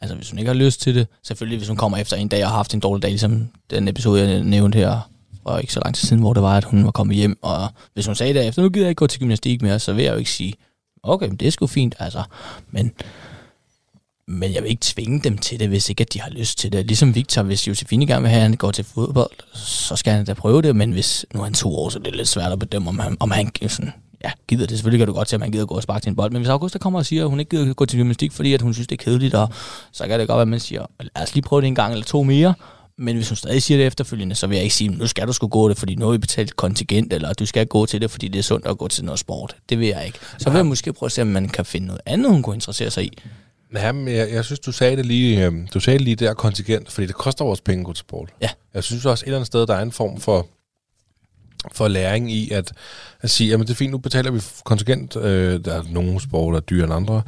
Altså, 0.04 0.16
hvis 0.16 0.30
hun 0.30 0.39
ikke 0.39 0.50
har 0.50 0.56
lyst 0.56 0.82
til 0.82 0.96
det, 0.96 1.08
selvfølgelig 1.24 1.58
hvis 1.58 1.68
hun 1.68 1.78
kommer 1.78 1.98
efter 1.98 2.18
en 2.18 2.28
dag 2.28 2.44
og 2.44 2.50
har 2.50 2.56
haft 2.56 2.74
en 2.74 2.80
dårlig 2.80 3.04
dag, 3.04 3.12
ligesom 3.12 3.48
den 3.70 3.88
episode, 3.88 4.30
jeg 4.30 4.44
nævnte 4.44 4.78
her, 4.78 5.10
og 5.44 5.62
ikke 5.62 5.74
så 5.74 5.82
lang 5.86 5.96
tid 5.96 6.08
siden, 6.08 6.22
hvor 6.22 6.34
det 6.34 6.44
var, 6.44 6.58
at 6.58 6.63
hun 6.63 6.86
var 6.86 6.92
kommet 6.92 7.16
hjem, 7.16 7.38
og 7.42 7.68
hvis 7.94 8.06
hun 8.06 8.16
sagde 8.16 8.34
derefter, 8.34 8.62
nu 8.62 8.70
gider 8.70 8.86
jeg 8.86 8.89
ikke 8.89 9.00
gå 9.00 9.08
til 9.08 9.20
gymnastik 9.20 9.62
mere, 9.62 9.80
så 9.80 9.94
vil 9.94 10.04
jeg 10.04 10.13
jo 10.13 10.18
ikke 10.18 10.32
sige, 10.32 10.54
okay, 11.04 11.28
men 11.28 11.36
det 11.36 11.48
er 11.48 11.52
sgu 11.52 11.68
fint, 11.68 11.96
altså, 12.00 12.24
men 12.72 12.92
men 14.28 14.54
jeg 14.54 14.63
vil 14.63 14.70
ikke 14.70 14.82
tvinge 14.84 15.20
dem 15.20 15.38
til 15.38 15.60
det, 15.60 15.68
hvis 15.68 15.89
ikke 15.89 16.02
at 16.02 16.13
de 16.13 16.22
har 16.22 16.30
lyst 16.30 16.58
til 16.58 16.72
det. 16.72 16.86
Ligesom 16.86 17.16
Victor, 17.16 17.42
hvis 17.42 17.68
Josefine 17.68 18.08
gerne 18.08 18.22
vil 18.22 18.30
have, 18.30 18.39
at 18.39 18.44
han 18.44 18.58
går 18.58 18.72
til 18.72 18.86
fodbold, 18.86 19.56
så 19.56 19.96
skal 19.96 20.13
han 20.13 20.26
da 20.26 20.34
prøve 20.34 20.62
det, 20.62 20.76
men 20.76 20.92
hvis 20.92 21.26
nu 21.34 21.39
er 21.39 21.44
han 21.44 21.54
to 21.54 21.76
år, 21.76 21.89
så 21.89 22.00
er 22.00 22.04
det 22.04 22.16
lidt 22.16 22.28
svært 22.28 22.52
at 22.52 22.60
bedømme, 22.60 22.89
om 22.89 23.00
han, 23.00 23.18
om 23.20 23.32
han 23.32 23.52
sådan, 23.68 23.94
ja, 24.24 24.32
gider 24.48 24.66
det. 24.66 24.78
Selvfølgelig 24.78 25.00
kan 25.00 25.08
du 25.08 25.14
godt 25.14 25.28
til, 25.28 25.36
at 25.36 25.40
man 25.40 25.52
gider 25.52 25.66
gå 25.66 25.76
og 25.76 25.84
sparke 25.84 26.04
til 26.04 26.10
en 26.10 26.16
bold, 26.16 26.32
men 26.32 26.42
hvis 26.42 26.50
Augusta 26.50 26.78
kommer 26.78 27.00
og 27.00 27.06
siger, 27.06 27.24
at 27.24 27.30
hun 27.30 27.40
ikke 27.40 27.50
gider 27.50 27.74
gå 27.74 27.86
til 27.86 28.00
gymnastik, 28.00 28.32
fordi 28.32 28.54
at 28.54 28.62
hun 28.62 28.74
synes, 28.74 28.88
det 28.88 29.00
er 29.00 29.04
kedeligt, 29.04 29.36
og 29.36 29.50
så 29.92 30.08
kan 30.08 30.20
det 30.20 30.28
godt 30.28 30.38
være, 30.38 30.42
at 30.42 30.48
man 30.48 30.60
siger, 30.60 30.86
lad 31.00 31.24
os 31.24 31.34
lige 31.34 31.44
prøve 31.44 31.62
det 31.62 31.68
en 31.68 31.76
gang 31.76 31.92
eller 31.94 32.06
to 32.06 32.24
mere, 32.24 32.54
men 32.98 33.16
hvis 33.16 33.30
hun 33.30 33.36
stadig 33.36 33.64
siger 33.64 33.78
det 33.78 33.88
efterfølgende, 33.88 34.36
så 34.36 34.48
vil 34.48 34.56
jeg 34.56 34.64
ikke 34.64 34.76
sige, 34.76 34.90
nu 34.90 35.08
skal 35.08 35.28
du 35.28 35.34
sgu 35.34 35.48
gå 35.48 35.70
det, 35.70 35.78
fordi 35.78 35.96
nu 35.96 36.06
har 36.06 36.12
vi 36.12 36.18
betalt 36.18 36.56
kontingent, 36.56 37.14
eller 37.14 37.34
du 37.34 37.46
skal 37.46 37.68
gå 37.68 37.86
til 37.86 38.02
det, 38.02 38.12
fordi 38.12 38.28
det 38.28 38.40
er 38.40 38.44
sundt 38.44 38.68
at 38.68 38.78
gå 38.78 38.88
til 38.88 39.06
noget 39.06 39.20
sport. 39.20 39.56
Det 39.70 39.80
vil 39.80 39.88
jeg 39.88 40.06
ikke. 40.06 40.20
Så 40.38 40.50
vil 40.50 40.58
jeg 40.58 40.66
måske 40.66 40.94
prøve 40.94 41.08
at 41.08 41.12
se, 41.12 41.22
om 41.22 41.28
man 41.28 41.50
kan 41.50 41.66
finde 41.66 41.88
noget 41.88 42.02
andet, 42.06 42.32
hun 42.32 42.44
kunne 42.44 42.56
interessere 42.56 42.92
sig 42.92 43.04
i. 43.04 43.18
Ja, 43.76 43.92
men 43.92 44.08
jeg, 44.08 44.32
jeg 44.32 44.46
synes, 44.46 44.60
du 44.60 44.72
sagde 44.72 44.98
det 44.98 45.06
lige, 45.06 45.46
øh, 45.46 45.54
du 45.74 45.80
sagde 45.80 46.00
det 46.00 46.06
lige 46.06 46.16
der 46.16 46.34
kontingent, 46.34 46.92
fordi 46.92 47.08
det 47.08 47.16
koster 47.16 47.46
vores 47.46 47.62
penge 47.62 47.80
at 47.82 47.86
gå 47.86 47.94
til 47.94 48.00
sport. 48.00 48.30
Ja. 48.42 48.50
Jeg 48.74 48.84
synes 48.84 49.06
også 49.06 49.24
et 49.24 49.28
eller 49.28 49.38
andet 49.38 49.48
sted, 49.48 49.68
der 49.68 49.76
er 49.76 49.82
en 49.82 49.92
form 49.92 50.20
for, 50.20 50.48
for 51.71 51.88
læring 51.88 52.32
i 52.32 52.52
at, 52.52 52.73
at 53.21 53.30
sige, 53.30 53.49
jamen 53.49 53.67
det 53.67 53.73
er 53.73 53.78
fint, 53.78 53.91
nu 53.91 53.97
betaler 53.97 54.32
vi 54.32 54.41
kontingent. 54.63 55.15
Øh, 55.15 55.65
der 55.65 55.73
er 55.73 55.84
nogle 55.89 56.21
sport, 56.21 56.54
der 56.54 56.60
er 56.60 56.62
dyrere 56.62 56.86
end 56.86 56.93
andre. 56.93 57.21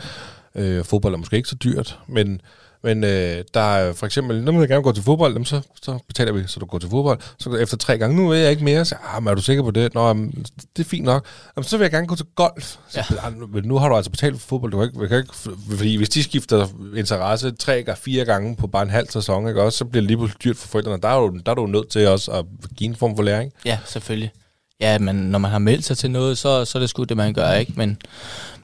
Øh, 0.56 0.84
fodbold 0.86 1.14
er 1.14 1.18
måske 1.18 1.36
ikke 1.38 1.50
så 1.50 1.56
dyrt, 1.56 2.00
men, 2.08 2.42
men 2.84 3.04
øh, 3.04 3.44
der 3.54 3.60
er 3.76 3.94
for 3.94 4.06
eksempel, 4.06 4.46
vil 4.46 4.54
jeg 4.56 4.68
gerne 4.68 4.84
gå 4.84 4.92
til 4.92 5.04
fodbold, 5.04 5.34
jamen, 5.34 5.46
så, 5.46 5.62
så 5.82 6.00
betaler 6.08 6.32
vi, 6.32 6.44
så 6.48 6.60
du 6.60 6.66
går 6.66 6.80
til 6.80 6.90
fodbold. 6.90 7.20
Så 7.40 7.56
efter 7.56 7.78
tre 7.78 7.98
gange, 7.98 8.18
nu 8.18 8.30
vil 8.30 8.40
jeg 8.40 8.52
ikke 8.52 8.64
mere, 8.64 8.86
så 8.86 8.96
ah, 9.16 9.24
men 9.24 9.32
er 9.32 9.36
du 9.36 9.42
sikker 9.42 9.64
på 9.64 9.72
det? 9.72 9.94
Nå, 9.94 10.08
jamen, 10.08 10.46
det 10.78 10.86
er 10.86 10.90
fint 10.90 11.06
nok. 11.06 11.26
Jamen, 11.58 11.64
så 11.66 11.78
vil 11.78 11.84
jeg 11.84 11.92
gerne 11.92 12.08
gå 12.08 12.16
til 12.16 12.26
golf. 12.36 12.64
Så, 12.64 12.78
Ja. 12.96 13.04
ja. 13.24 13.30
nu, 13.30 13.48
nu 13.64 13.78
har 13.78 13.90
du 13.90 13.96
altså 13.96 14.12
betalt 14.12 14.42
for 14.42 14.48
fodbold, 14.48 14.72
du 14.72 14.78
kan 14.78 14.88
ikke, 14.88 15.08
kan 15.08 15.18
ikke, 15.18 15.34
fordi 15.78 15.96
hvis 15.96 16.10
de 16.10 16.24
skifter 16.24 16.68
interesse 16.96 17.52
tre 17.52 17.80
eller 17.80 17.96
fire 17.96 18.26
gange 18.26 18.56
på 18.56 18.68
bare 18.68 18.84
en 18.84 18.90
halv 18.90 19.10
sæson, 19.10 19.48
ikke, 19.48 19.62
også, 19.62 19.78
så 19.78 19.86
bliver 19.86 20.02
det 20.02 20.08
lige 20.08 20.18
pludselig 20.18 20.44
dyrt 20.44 20.58
for 20.58 20.68
forældrene. 20.68 21.02
Der 21.02 21.10
er, 21.10 21.20
du, 21.20 21.40
der 21.46 21.52
er 21.52 21.56
du 21.56 21.66
nødt 21.68 21.90
til 21.90 22.08
også 22.08 22.32
at 22.32 22.46
give 22.78 22.90
en 22.90 22.96
form 22.96 23.16
for 23.16 23.24
læring. 23.24 23.52
Ja, 23.66 23.80
selvfølgelig. 23.86 24.32
Ja, 24.80 25.00
men 25.00 25.16
når 25.16 25.40
man 25.40 25.52
har 25.52 25.60
meldt 25.60 25.86
sig 25.86 25.98
til 25.98 26.12
noget, 26.12 26.38
så, 26.38 26.66
så 26.66 26.78
er 26.78 26.80
det 26.80 26.90
sgu 26.90 27.04
det, 27.04 27.18
man 27.18 27.34
gør, 27.34 27.52
ikke? 27.52 27.74
Men, 27.76 27.98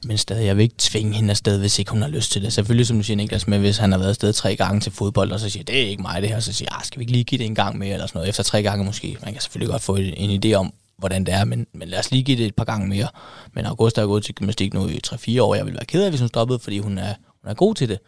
men 0.05 0.17
stadig, 0.17 0.45
jeg 0.45 0.57
vil 0.57 0.63
ikke 0.63 0.75
tvinge 0.77 1.13
hende 1.13 1.29
afsted, 1.29 1.59
hvis 1.59 1.79
ikke 1.79 1.91
hun 1.91 2.01
har 2.01 2.09
lyst 2.09 2.31
til 2.31 2.41
det. 2.41 2.53
Selvfølgelig, 2.53 2.87
som 2.87 2.97
du 2.97 3.03
siger, 3.03 3.17
Niklas, 3.17 3.47
med 3.47 3.59
hvis 3.59 3.77
han 3.77 3.91
har 3.91 3.99
været 3.99 4.09
afsted 4.09 4.33
tre 4.33 4.55
gange 4.55 4.81
til 4.81 4.91
fodbold, 4.91 5.31
og 5.31 5.39
så 5.39 5.49
siger, 5.49 5.63
det 5.63 5.83
er 5.83 5.87
ikke 5.87 6.01
mig 6.01 6.21
det 6.21 6.29
her, 6.29 6.39
så 6.39 6.53
siger 6.53 6.69
jeg, 6.71 6.77
ah, 6.79 6.85
skal 6.85 6.99
vi 6.99 7.03
ikke 7.03 7.11
lige 7.11 7.23
give 7.23 7.39
det 7.39 7.45
en 7.45 7.55
gang 7.55 7.77
mere, 7.77 7.93
eller 7.93 8.07
sådan 8.07 8.19
noget, 8.19 8.29
efter 8.29 8.43
tre 8.43 8.63
gange 8.63 8.85
måske. 8.85 9.17
Man 9.23 9.33
kan 9.33 9.41
selvfølgelig 9.41 9.71
godt 9.71 9.81
få 9.81 9.95
en, 9.95 10.13
en 10.13 10.45
idé 10.45 10.53
om, 10.53 10.73
hvordan 10.97 11.23
det 11.23 11.33
er, 11.33 11.45
men, 11.45 11.67
men 11.73 11.87
lad 11.87 11.99
os 11.99 12.11
lige 12.11 12.23
give 12.23 12.37
det 12.37 12.45
et 12.45 12.55
par 12.55 12.65
gange 12.65 12.87
mere. 12.87 13.07
Men 13.53 13.65
Augusta 13.65 14.01
er 14.01 14.05
gået 14.05 14.23
til 14.23 14.35
gymnastik 14.35 14.73
nu 14.73 14.87
i 14.87 14.99
3-4 15.07 15.41
år. 15.41 15.55
Jeg 15.55 15.65
vil 15.65 15.73
være 15.73 15.85
ked 15.85 16.03
af, 16.03 16.09
hvis 16.09 16.19
hun 16.19 16.29
stoppede, 16.29 16.59
fordi 16.59 16.79
hun 16.79 16.97
er 16.97 17.13
Hun 17.43 17.49
er 17.49 17.53
god 17.53 17.75
til 17.75 17.89
det. 17.89 17.99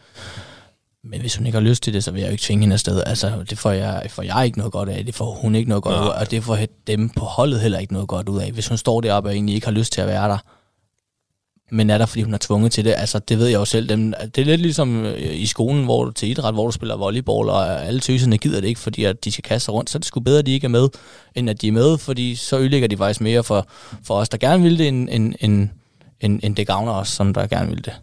Men 1.03 1.21
hvis 1.21 1.35
hun 1.35 1.45
ikke 1.45 1.57
har 1.57 1.63
lyst 1.63 1.83
til 1.83 1.93
det, 1.93 2.03
så 2.03 2.11
vil 2.11 2.19
jeg 2.19 2.27
jo 2.27 2.31
ikke 2.31 2.43
tvinge 2.43 2.61
hende 2.61 2.73
afsted. 2.73 3.03
Altså, 3.05 3.45
det 3.49 3.57
får 3.59 3.71
jeg, 3.71 4.05
får 4.09 4.23
jeg 4.23 4.45
ikke 4.45 4.57
noget 4.57 4.73
godt 4.73 4.89
af, 4.89 5.05
det 5.05 5.15
får 5.15 5.31
hun 5.33 5.55
ikke 5.55 5.69
noget 5.69 5.83
godt 5.83 5.95
ud 5.95 6.09
af, 6.09 6.19
og 6.19 6.31
det 6.31 6.43
får 6.43 6.57
dem 6.87 7.09
på 7.09 7.25
holdet 7.25 7.59
heller 7.61 7.79
ikke 7.79 7.93
noget 7.93 8.07
godt 8.07 8.29
ud 8.29 8.39
af. 8.39 8.51
Hvis 8.51 8.67
hun 8.67 8.77
står 8.77 9.01
deroppe 9.01 9.29
og 9.29 9.33
egentlig 9.33 9.55
ikke 9.55 9.67
har 9.67 9.71
lyst 9.71 9.93
til 9.93 10.01
at 10.01 10.07
være 10.07 10.29
der, 10.29 10.37
men 11.71 11.89
er 11.89 11.97
der, 11.97 12.05
fordi 12.05 12.21
hun 12.21 12.33
er 12.33 12.37
tvunget 12.37 12.71
til 12.71 12.85
det. 12.85 12.95
Altså, 12.97 13.19
det 13.19 13.39
ved 13.39 13.47
jeg 13.47 13.59
jo 13.59 13.65
selv. 13.65 13.89
Dem, 13.89 14.13
det 14.35 14.37
er 14.37 14.45
lidt 14.45 14.61
ligesom 14.61 15.05
øh, 15.05 15.35
i 15.35 15.45
skolen, 15.45 15.83
hvor 15.83 16.05
du 16.05 16.11
til 16.11 16.29
idræt, 16.29 16.53
hvor 16.53 16.65
du 16.65 16.71
spiller 16.71 16.97
volleyball, 16.97 17.49
og 17.49 17.85
alle 17.85 17.99
tøserne 17.99 18.37
gider 18.37 18.61
det 18.61 18.67
ikke, 18.67 18.79
fordi 18.79 19.03
at 19.03 19.25
de 19.25 19.31
skal 19.31 19.43
kaste 19.43 19.65
sig 19.65 19.73
rundt. 19.73 19.89
Så 19.89 19.97
er 19.97 19.99
det 19.99 20.05
sgu 20.05 20.19
bedre, 20.19 20.39
at 20.39 20.45
de 20.45 20.51
ikke 20.51 20.65
er 20.65 20.69
med, 20.69 20.89
end 21.35 21.49
at 21.49 21.61
de 21.61 21.67
er 21.67 21.71
med, 21.71 21.97
fordi 21.97 22.35
så 22.35 22.59
ødelægger 22.59 22.87
de 22.87 22.97
faktisk 22.97 23.21
mere 23.21 23.43
for, 23.43 23.67
for 24.03 24.15
os, 24.15 24.29
der 24.29 24.37
gerne 24.37 24.63
vil 24.63 24.77
det, 24.77 24.87
end, 24.87 25.09
end, 25.11 25.33
end, 25.39 25.69
end, 26.21 26.39
end 26.43 26.55
det 26.55 26.67
gavner 26.67 26.91
os, 26.91 27.09
som 27.09 27.33
der 27.33 27.47
gerne 27.47 27.69
vil 27.69 27.85
det. 27.85 27.93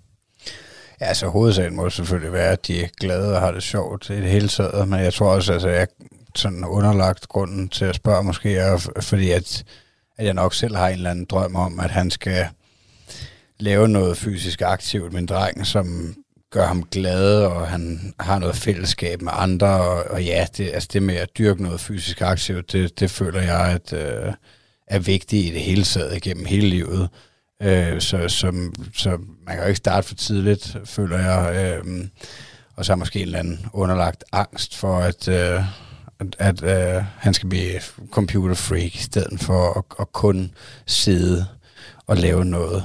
Ja, 1.01 1.07
altså 1.07 1.29
hovedsagen 1.29 1.77
må 1.77 1.91
selvfølgelig 1.91 2.33
være, 2.33 2.53
at 2.53 2.67
de 2.67 2.83
er 2.85 2.89
glade 3.01 3.35
og 3.35 3.41
har 3.41 3.51
det 3.51 3.63
sjovt 3.63 4.11
i 4.11 4.17
det 4.17 4.31
hele 4.31 4.49
taget, 4.49 4.89
men 4.89 5.01
jeg 5.01 5.15
tror 5.15 5.35
også, 5.35 5.53
altså 5.53 5.69
jeg 5.69 5.89
sådan 6.35 6.65
underlagt 6.65 7.29
grunden 7.29 7.69
til 7.69 7.85
at 7.85 7.95
spørge 7.95 8.25
måske 8.25 8.57
er, 8.57 8.91
fordi 9.01 9.31
at, 9.31 9.65
at 10.19 10.27
jeg 10.27 10.35
nok 10.35 10.55
selv 10.55 10.77
har 10.77 10.89
en 10.89 10.95
eller 10.95 11.11
anden 11.11 11.25
drøm 11.25 11.57
om, 11.57 11.81
at 11.81 11.91
han 11.91 12.11
skal 12.11 12.47
lave 13.59 13.89
noget 13.89 14.17
fysisk 14.17 14.63
aktivt 14.63 15.13
med 15.13 15.21
en 15.21 15.27
dreng, 15.27 15.67
som 15.67 16.15
gør 16.51 16.67
ham 16.67 16.83
glad, 16.83 17.45
og 17.45 17.69
han 17.69 18.15
har 18.21 18.39
noget 18.39 18.57
fællesskab 18.57 19.23
med 19.23 19.33
andre, 19.35 19.69
og, 19.69 20.05
og 20.11 20.25
ja, 20.25 20.47
det, 20.57 20.71
altså 20.75 20.89
det 20.93 21.03
med 21.03 21.15
at 21.15 21.29
dyrke 21.39 21.63
noget 21.63 21.81
fysisk 21.81 22.21
aktivt, 22.21 22.73
det, 22.73 23.01
det 23.01 23.11
føler 23.11 23.41
jeg 23.41 23.61
at, 23.61 23.93
øh, 23.93 24.33
er 24.87 24.99
vigtigt 24.99 25.47
i 25.47 25.55
det 25.55 25.61
hele 25.61 25.85
taget 25.85 26.23
gennem 26.23 26.45
hele 26.45 26.69
livet. 26.69 27.09
Øh, 27.63 28.01
så, 28.01 28.29
så, 28.29 28.71
så 28.95 29.11
man 29.47 29.55
kan 29.57 29.59
jo 29.59 29.69
ikke 29.69 29.77
starte 29.77 30.09
for 30.09 30.15
tidligt, 30.15 30.77
føler 30.85 31.19
jeg. 31.19 31.81
Øh, 31.87 32.09
og 32.77 32.85
så 32.85 32.93
er 32.93 32.97
måske 32.97 33.19
en 33.19 33.27
eller 33.27 33.39
anden 33.39 33.67
underlagt 33.73 34.25
angst 34.33 34.77
for, 34.77 34.99
at, 34.99 35.29
øh, 35.29 35.63
at, 36.19 36.37
at 36.39 36.63
øh, 36.63 37.05
han 37.19 37.35
skal 37.35 37.49
blive 37.49 37.81
computer 38.11 38.55
freak, 38.55 38.95
i 38.95 38.99
stedet 38.99 39.41
for 39.41 39.79
at, 39.79 39.85
at 40.01 40.13
kun 40.13 40.53
sidde 40.87 41.47
og 42.07 42.17
lave 42.17 42.45
noget 42.45 42.85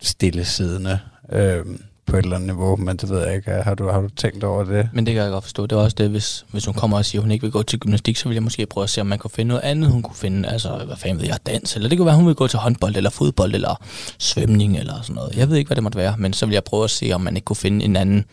stillesiddende 0.00 0.98
øh, 1.32 1.64
på 2.06 2.16
et 2.16 2.22
eller 2.22 2.36
andet 2.36 2.46
niveau, 2.46 2.76
men 2.76 2.96
det 2.96 3.10
ved 3.10 3.26
jeg 3.26 3.36
ikke. 3.36 3.50
Har 3.50 3.74
du, 3.74 3.88
har 3.88 4.00
du 4.00 4.08
tænkt 4.08 4.44
over 4.44 4.64
det? 4.64 4.88
Men 4.92 5.06
det 5.06 5.14
kan 5.14 5.22
jeg 5.22 5.30
godt 5.30 5.44
forstå. 5.44 5.66
Det 5.66 5.76
er 5.76 5.80
også 5.80 5.96
det, 5.98 6.10
hvis, 6.10 6.44
hvis 6.50 6.64
hun 6.64 6.74
kommer 6.74 6.96
og 6.96 7.04
siger, 7.04 7.20
at 7.20 7.24
hun 7.24 7.30
ikke 7.30 7.42
vil 7.42 7.52
gå 7.52 7.62
til 7.62 7.78
gymnastik, 7.78 8.16
så 8.16 8.28
vil 8.28 8.34
jeg 8.34 8.42
måske 8.42 8.66
prøve 8.66 8.84
at 8.84 8.90
se, 8.90 9.00
om 9.00 9.06
man 9.06 9.18
kan 9.18 9.30
finde 9.30 9.48
noget 9.48 9.62
andet, 9.62 9.90
hun 9.90 10.02
kunne 10.02 10.16
finde. 10.16 10.48
Altså, 10.48 10.82
hvad 10.86 10.96
fanden 10.96 11.20
ved 11.20 11.26
jeg, 11.26 11.38
dans, 11.46 11.76
eller 11.76 11.88
det 11.88 11.98
kunne 11.98 12.06
være, 12.06 12.16
hun 12.16 12.26
vil 12.26 12.34
gå 12.34 12.46
til 12.46 12.58
håndbold, 12.58 12.96
eller 12.96 13.10
fodbold, 13.10 13.54
eller 13.54 13.82
svømning, 14.18 14.78
eller 14.78 15.02
sådan 15.02 15.14
noget. 15.14 15.36
Jeg 15.36 15.50
ved 15.50 15.56
ikke, 15.56 15.68
hvad 15.68 15.76
det 15.76 15.82
måtte 15.82 15.98
være, 15.98 16.14
men 16.18 16.32
så 16.32 16.46
vil 16.46 16.52
jeg 16.52 16.64
prøve 16.64 16.84
at 16.84 16.90
se, 16.90 17.12
om 17.12 17.20
man 17.20 17.36
ikke 17.36 17.44
kunne 17.44 17.56
finde 17.56 17.84
en 17.84 17.96
anden 17.96 18.24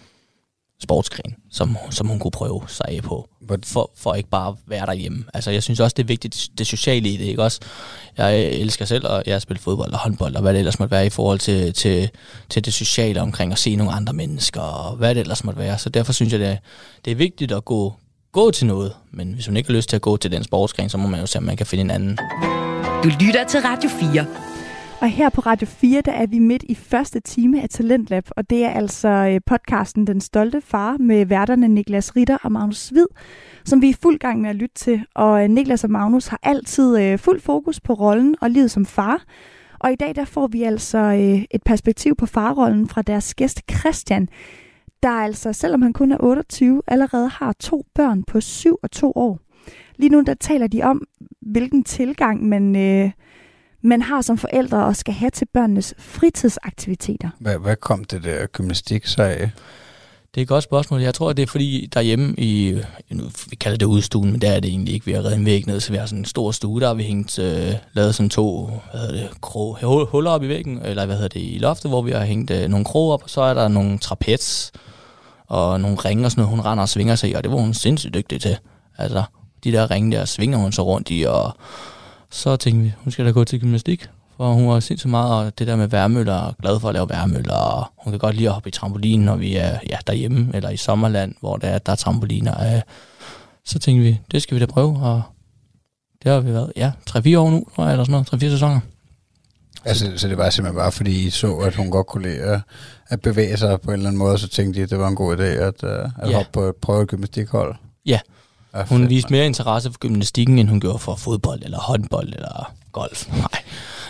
sportsgren, 0.84 1.36
som, 1.52 1.78
som 1.90 2.08
hun 2.08 2.20
kunne 2.20 2.32
prøve 2.32 2.62
sig 2.68 2.86
af 2.90 3.04
på, 3.04 3.30
for, 3.66 3.92
for 3.96 4.14
ikke 4.14 4.30
bare 4.30 4.48
at 4.48 4.56
være 4.68 4.86
derhjemme. 4.86 5.24
Altså, 5.34 5.52
jeg 5.52 5.64
synes 5.64 5.80
også, 5.80 5.94
det 5.98 6.04
er 6.04 6.08
vigtigt, 6.08 6.50
det 6.58 6.68
sociale 6.68 7.10
i 7.10 7.18
det, 7.18 7.26
ikke 7.26 7.44
også? 7.44 7.60
Jeg 8.18 8.44
elsker 8.44 8.86
selv, 8.86 9.08
og 9.08 9.24
jeg 9.26 9.42
spiller 9.42 9.62
fodbold 9.62 9.94
og 9.94 10.00
håndbold, 10.00 10.36
og 10.36 10.42
hvad 10.42 10.54
det 10.54 10.60
ellers 10.60 10.80
måtte 10.80 10.92
være 10.92 11.06
i 11.06 11.10
forhold 11.10 11.40
til, 11.40 11.74
til, 11.74 12.10
til 12.50 12.66
det 12.66 12.74
sociale 12.74 13.22
omkring 13.22 13.52
at 13.52 13.60
se 13.60 13.76
nogle 13.76 13.94
andre 13.94 14.14
mennesker, 14.14 14.62
og 14.62 14.96
hvad 14.96 15.16
det 15.16 15.22
ellers 15.22 15.44
måtte 15.44 15.60
være. 15.60 15.78
Så 15.78 15.90
derfor 15.90 16.14
synes 16.14 16.34
jeg, 16.34 16.40
det 16.40 16.48
er, 16.48 16.58
det 17.06 17.12
er 17.12 17.16
vigtigt 17.16 17.52
at 17.52 17.66
gå, 17.66 17.94
gå 18.32 18.52
til 18.52 18.68
noget, 18.68 18.94
men 19.12 19.34
hvis 19.34 19.48
man 19.48 19.58
ikke 19.58 19.70
har 19.70 19.76
lyst 19.76 19.90
til 19.90 19.96
at 19.96 20.02
gå 20.02 20.18
til 20.18 20.32
den 20.32 20.44
sportsgren, 20.44 20.90
så 20.90 20.98
må 20.98 21.08
man 21.08 21.20
jo 21.20 21.26
se, 21.26 21.38
om 21.38 21.44
man 21.44 21.58
kan 21.58 21.66
finde 21.66 21.82
en 21.82 21.92
anden. 21.92 22.18
Du 23.04 23.10
lytter 23.20 23.46
til 23.50 23.60
Radio 23.60 23.90
4. 23.90 24.59
Og 25.02 25.10
her 25.10 25.30
på 25.30 25.42
Radio 25.42 25.68
4, 25.68 26.02
der 26.02 26.12
er 26.12 26.28
vi 26.28 26.40
midt 26.40 26.64
i 26.64 26.76
første 26.76 27.20
time 27.20 27.62
af 27.62 27.70
Talentlab, 27.70 28.24
og 28.38 28.50
det 28.50 28.66
er 28.66 28.70
altså 28.70 29.08
øh, 29.08 29.42
podcasten 29.46 30.08
Den 30.08 30.22
Stolte 30.22 30.62
Far 30.62 30.98
med 30.98 31.26
værterne 31.26 31.68
Niklas 31.68 32.16
Ritter 32.16 32.38
og 32.44 32.52
Magnus 32.52 32.90
Hvid, 32.90 33.06
som 33.66 33.82
vi 33.82 33.88
er 33.88 33.90
i 33.90 33.98
fuld 34.02 34.20
gang 34.20 34.42
med 34.42 34.50
at 34.50 34.56
lytte 34.56 34.76
til. 34.76 35.06
Og 35.16 35.44
øh, 35.44 35.50
Niklas 35.50 35.84
og 35.84 35.92
Magnus 35.92 36.28
har 36.28 36.40
altid 36.44 37.00
øh, 37.02 37.20
fuld 37.20 37.40
fokus 37.40 37.80
på 37.80 37.94
rollen 37.94 38.36
og 38.42 38.50
livet 38.50 38.72
som 38.72 38.86
far. 38.86 39.24
Og 39.80 39.92
i 39.92 39.96
dag 39.96 40.16
der 40.16 40.26
får 40.26 40.48
vi 40.48 40.64
altså 40.64 40.98
øh, 40.98 41.46
et 41.52 41.64
perspektiv 41.66 42.16
på 42.16 42.26
farrollen 42.26 42.90
fra 42.90 43.02
deres 43.02 43.36
gæst 43.36 43.62
Christian, 43.72 44.28
der 45.04 45.10
altså, 45.10 45.54
selvom 45.54 45.82
han 45.82 45.94
kun 45.94 46.12
er 46.12 46.18
28, 46.20 46.82
allerede 46.88 47.30
har 47.30 47.54
to 47.54 47.86
børn 47.96 48.24
på 48.24 48.42
7 48.42 48.78
og 48.84 48.92
2 48.92 49.12
år. 49.16 49.40
Lige 49.98 50.10
nu 50.10 50.22
der 50.22 50.34
taler 50.34 50.68
de 50.68 50.84
om, 50.84 51.08
hvilken 51.42 51.84
tilgang 51.84 52.48
man... 52.48 52.76
Øh, 52.76 53.12
man 53.82 54.02
har 54.02 54.22
som 54.22 54.38
forældre 54.38 54.86
og 54.86 54.96
skal 54.96 55.14
have 55.14 55.30
til 55.30 55.48
børnenes 55.54 55.94
fritidsaktiviteter. 55.98 57.30
Hvad, 57.40 57.58
hvad 57.58 57.76
kom 57.76 58.04
det 58.04 58.24
der 58.24 58.46
gymnastik 58.46 59.06
så 59.06 59.24
af? 59.24 59.52
Det 60.36 60.42
er 60.42 60.42
et 60.42 60.48
godt 60.48 60.64
spørgsmål. 60.64 61.02
Jeg 61.02 61.14
tror, 61.14 61.34
det 61.34 61.44
er 61.44 61.48
fordi 61.48 61.90
derhjemme 61.94 62.36
i, 62.38 62.80
nu, 63.12 63.24
vi 63.50 63.56
kalder 63.56 63.78
det 63.78 63.86
udstuen, 63.86 64.32
men 64.32 64.42
der 64.42 64.52
er 64.52 64.60
det 64.60 64.70
egentlig 64.70 64.94
ikke. 64.94 65.06
Vi 65.06 65.12
har 65.12 65.20
reddet 65.20 65.36
en 65.36 65.46
væg 65.46 65.68
ned, 65.68 65.80
så 65.80 65.92
vi 65.92 65.98
har 65.98 66.06
sådan 66.06 66.20
en 66.20 66.26
stor 66.26 66.52
stue, 66.52 66.82
der 66.82 66.88
har 66.88 66.94
vi 66.94 67.04
hængt, 67.04 67.40
øh, 67.40 67.74
lavet 67.94 68.16
sådan 68.16 68.30
to 68.30 68.66
hvad 68.92 69.02
hedder 69.02 69.14
det, 69.14 69.42
krog, 69.42 69.78
huller 70.12 70.32
op 70.32 70.44
i 70.44 70.48
væggen, 70.48 70.82
eller 70.86 71.06
hvad 71.06 71.16
hedder 71.16 71.30
det, 71.30 71.40
i 71.40 71.58
loftet, 71.62 71.92
hvor 71.92 72.02
vi 72.02 72.12
har 72.12 72.26
hængt 72.26 72.52
øh, 72.52 72.68
nogle 72.68 72.86
kroge 72.86 73.14
op, 73.14 73.24
og 73.24 73.30
så 73.30 73.42
er 73.42 73.54
der 73.54 73.68
nogle 73.68 73.98
trapez 73.98 74.72
og 75.48 75.82
nogle 75.82 75.98
ringe 75.98 76.26
og 76.26 76.32
sådan 76.32 76.42
noget, 76.42 76.58
hun 76.58 76.66
render 76.66 76.82
og 76.82 76.90
svinger 76.90 77.16
sig 77.16 77.30
i, 77.30 77.34
og 77.34 77.44
det 77.44 77.52
var 77.52 77.58
hun 77.58 77.74
sindssygt 77.74 78.14
dygtig 78.14 78.42
til. 78.42 78.58
Altså, 78.98 79.24
de 79.64 79.72
der 79.72 79.92
ringe 79.92 80.18
der 80.18 80.26
svinger 80.26 80.58
hun 80.58 80.72
så 80.72 80.82
rundt 80.82 81.08
i, 81.12 81.24
og 81.24 81.58
så 82.32 82.56
tænkte 82.56 82.84
vi, 82.84 82.94
hun 82.98 83.12
skal 83.12 83.26
da 83.26 83.32
gå 83.32 83.44
til 83.44 83.60
gymnastik, 83.60 84.10
for 84.38 84.54
hun 84.54 84.68
var 84.68 84.80
sindssygt 84.80 85.12
meget 85.12 85.46
og 85.46 85.60
det 85.60 85.68
der 85.68 85.76
med 85.76 85.88
værmøller, 85.88 86.36
og 86.36 86.56
glad 86.62 86.80
for 86.80 86.90
at 86.90 86.94
lave 86.94 87.10
værmøller, 87.10 87.54
og 87.54 87.86
hun 87.98 88.14
kan 88.14 88.20
godt 88.20 88.36
lide 88.36 88.48
at 88.48 88.54
hoppe 88.54 88.70
i 88.70 88.72
trampolin, 88.72 89.22
når 89.22 89.36
vi 89.36 89.56
er 89.56 89.80
ja, 89.90 89.98
derhjemme, 90.08 90.52
eller 90.54 90.70
i 90.70 90.78
sommerland, 90.78 91.36
hvor 91.40 91.58
der 91.58 91.68
er, 91.68 91.80
der 91.80 91.92
er 91.92 91.96
trampoliner. 91.96 92.82
Så 93.66 93.80
tænkte 93.80 94.04
vi, 94.04 94.20
det 94.32 94.42
skal 94.42 94.56
vi 94.56 94.60
da 94.60 94.66
prøve, 94.66 95.00
og 95.02 95.22
det 96.24 96.32
har 96.32 96.40
vi 96.40 96.54
været, 96.54 96.74
ja, 96.76 96.92
3-4 97.10 97.38
år 97.38 97.52
nu, 97.52 97.66
tror 97.76 97.84
jeg, 97.84 97.92
eller 97.92 98.06
sådan 98.06 98.26
noget, 98.32 98.44
3-4 98.44 98.50
sæsoner. 98.50 98.80
Altså, 99.86 100.12
så 100.18 100.28
det 100.28 100.38
var 100.38 100.50
simpelthen 100.50 100.78
bare, 100.78 100.92
fordi 100.92 101.28
I 101.28 101.30
så, 101.30 101.56
at 101.56 101.76
hun 101.76 101.92
godt 101.92 102.08
kunne 102.08 102.24
lide 102.30 102.42
at, 102.42 102.62
at 103.08 103.22
bevæge 103.22 103.58
sig 103.58 103.82
på 103.82 103.92
en 103.92 103.98
eller 103.98 104.08
anden 104.08 104.20
måde, 104.20 104.38
så 104.38 104.48
tænkte 104.48 104.80
I, 104.80 104.84
at 104.84 104.90
det 104.90 105.00
var 105.00 105.08
en 105.08 105.16
god 105.16 105.38
idé 105.38 105.44
at, 105.44 105.84
øh, 105.84 106.10
at 106.20 106.30
ja. 106.30 106.36
hoppe 106.36 106.52
på 106.54 106.62
et 106.62 106.76
prøve 106.76 107.06
gymnastikhold? 107.06 107.76
Ja, 108.06 108.20
Ja, 108.74 108.84
hun 108.84 109.10
viste 109.10 109.32
mere 109.32 109.46
interesse 109.46 109.92
for 109.92 110.00
gymnastikken, 110.00 110.60
end 110.60 110.70
hun 110.70 110.80
gjorde 110.80 111.00
for 111.00 111.16
fodbold, 111.16 111.64
eller 111.64 111.78
håndbold, 111.78 112.34
eller 112.34 112.74
golf. 112.92 113.28
Nej. 113.32 113.64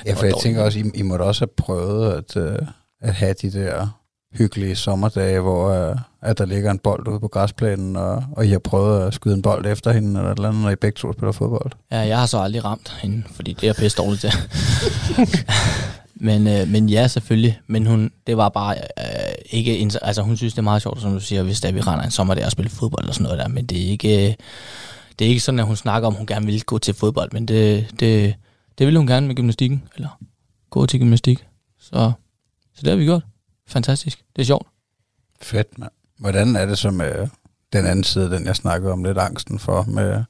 Ja, 0.05 0.13
for 0.13 0.25
jeg 0.25 0.33
tænker 0.41 0.63
også, 0.63 0.79
I, 0.79 0.83
I 0.93 1.01
måtte 1.01 1.23
også 1.23 1.41
have 1.41 1.51
prøvet 1.57 2.13
at, 2.13 2.35
uh, 2.35 2.67
at 3.01 3.13
have 3.13 3.33
de 3.41 3.51
der 3.51 3.87
hyggelige 4.33 4.75
sommerdage, 4.75 5.39
hvor 5.39 5.89
uh, 5.91 5.97
at 6.21 6.37
der 6.37 6.45
ligger 6.45 6.71
en 6.71 6.79
bold 6.79 7.07
ude 7.07 7.19
på 7.19 7.27
græsplænen, 7.27 7.95
og, 7.95 8.23
og 8.31 8.45
I 8.45 8.49
har 8.49 8.59
prøvet 8.59 9.07
at 9.07 9.13
skyde 9.13 9.33
en 9.33 9.41
bold 9.41 9.65
efter 9.65 9.91
hende, 9.91 10.19
eller 10.19 10.31
et 10.31 10.35
eller 10.35 10.49
andet, 10.49 10.63
når 10.63 10.69
I 10.69 10.75
begge 10.75 10.95
to 10.95 11.13
spiller 11.13 11.31
fodbold. 11.31 11.71
Ja, 11.91 11.99
jeg 11.99 12.19
har 12.19 12.25
så 12.25 12.39
aldrig 12.39 12.65
ramt 12.65 12.95
hende, 13.01 13.23
fordi 13.35 13.53
det 13.53 13.69
er 13.69 13.73
pisse 13.73 13.97
dårligt 13.97 14.21
til. 14.21 14.31
Men, 16.21 16.47
øh, 16.47 16.67
men 16.67 16.89
ja, 16.89 17.07
selvfølgelig. 17.07 17.59
Men 17.67 17.85
hun, 17.85 18.11
det 18.27 18.37
var 18.37 18.49
bare 18.49 18.75
øh, 18.77 19.18
ikke... 19.49 19.89
Altså, 20.01 20.21
hun 20.21 20.37
synes, 20.37 20.53
det 20.53 20.59
er 20.59 20.63
meget 20.63 20.81
sjovt, 20.81 21.01
som 21.01 21.13
du 21.13 21.19
siger, 21.19 21.43
hvis 21.43 21.61
der 21.61 21.71
vi 21.71 21.81
render 21.81 22.05
en 22.05 22.11
sommer 22.11 22.33
der 22.33 22.45
og 22.45 22.51
spiller 22.51 22.69
fodbold 22.69 23.07
og 23.07 23.13
sådan 23.13 23.23
noget 23.23 23.39
der. 23.39 23.47
Men 23.47 23.65
det 23.65 23.85
er 23.85 23.89
ikke... 23.89 24.37
Det 25.19 25.25
er 25.25 25.29
ikke 25.29 25.41
sådan, 25.41 25.59
at 25.59 25.65
hun 25.65 25.75
snakker 25.75 26.07
om, 26.07 26.13
hun 26.13 26.25
gerne 26.25 26.45
vil 26.45 26.63
gå 26.63 26.77
til 26.77 26.93
fodbold, 26.93 27.31
men 27.31 27.45
det, 27.45 27.87
det, 27.99 28.35
det 28.77 28.87
vil 28.87 28.97
hun 28.97 29.07
gerne 29.07 29.27
med 29.27 29.35
gymnastikken, 29.35 29.83
eller 29.95 30.09
gå 30.69 30.85
til 30.85 30.99
gymnastik. 30.99 31.45
Så, 31.79 32.11
så 32.75 32.81
det 32.81 32.89
har 32.89 32.95
vi 32.95 33.03
gjort. 33.03 33.23
Fantastisk. 33.67 34.23
Det 34.35 34.41
er 34.41 34.45
sjovt. 34.45 34.67
Fedt, 35.41 35.79
mand. 35.79 35.91
Hvordan 36.19 36.55
er 36.55 36.65
det 36.65 36.77
så 36.77 36.91
med 36.91 37.27
den 37.73 37.85
anden 37.85 38.03
side, 38.03 38.31
den 38.31 38.45
jeg 38.45 38.55
snakkede 38.55 38.91
om 38.91 39.03
lidt 39.03 39.17
angsten 39.17 39.59
for, 39.59 39.83
med, 39.83 40.23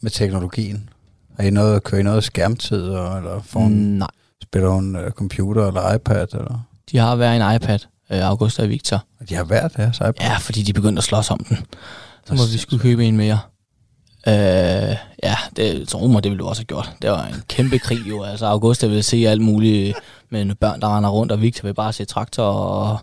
med 0.00 0.10
teknologien? 0.10 0.88
Er 1.38 1.46
I 1.46 1.50
noget, 1.50 1.82
kører 1.82 2.00
I 2.00 2.04
noget 2.04 2.24
skærmtid, 2.24 2.82
eller 2.84 3.42
får 3.44 3.60
mm, 3.60 3.74
Nej. 3.74 4.08
Spiller 4.42 4.68
hun 4.68 4.96
uh, 4.96 5.10
computer 5.10 5.66
eller 5.66 5.94
iPad? 5.94 6.34
Eller? 6.34 6.60
De 6.92 6.98
har 6.98 7.16
hver 7.16 7.32
en 7.32 7.56
iPad, 7.56 7.78
Augusta 8.10 8.62
og 8.62 8.68
Victor. 8.68 9.04
Og 9.20 9.28
de 9.28 9.34
har 9.34 9.44
hver 9.44 9.68
deres 9.68 9.96
iPad? 9.96 10.12
Ja, 10.20 10.36
fordi 10.36 10.62
de 10.62 10.72
begyndte 10.72 11.00
at 11.00 11.04
slås 11.04 11.30
om 11.30 11.44
den. 11.48 11.58
Så 12.26 12.34
må 12.34 12.46
vi 12.52 12.58
skulle 12.58 12.82
købe 12.82 13.04
en 13.04 13.16
mere. 13.16 13.38
Uh, 14.26 14.32
ja, 15.22 15.36
det, 15.56 15.90
så 15.90 15.98
rummer 15.98 16.20
det 16.20 16.30
ville 16.30 16.38
du 16.38 16.48
også 16.48 16.60
have 16.60 16.66
gjort. 16.66 16.92
Det 17.02 17.10
var 17.10 17.26
en 17.26 17.42
kæmpe 17.48 17.78
krig 17.78 18.08
jo. 18.08 18.22
Altså 18.22 18.46
Augusta 18.46 18.86
ville 18.86 19.02
se 19.02 19.16
alt 19.16 19.42
muligt 19.42 19.96
med 20.30 20.54
børn, 20.54 20.80
der 20.80 20.96
render 20.96 21.10
rundt, 21.10 21.32
og 21.32 21.42
Victor 21.42 21.62
vil 21.68 21.74
bare 21.74 21.92
se 21.92 22.04
traktor 22.04 22.44
og 22.44 22.98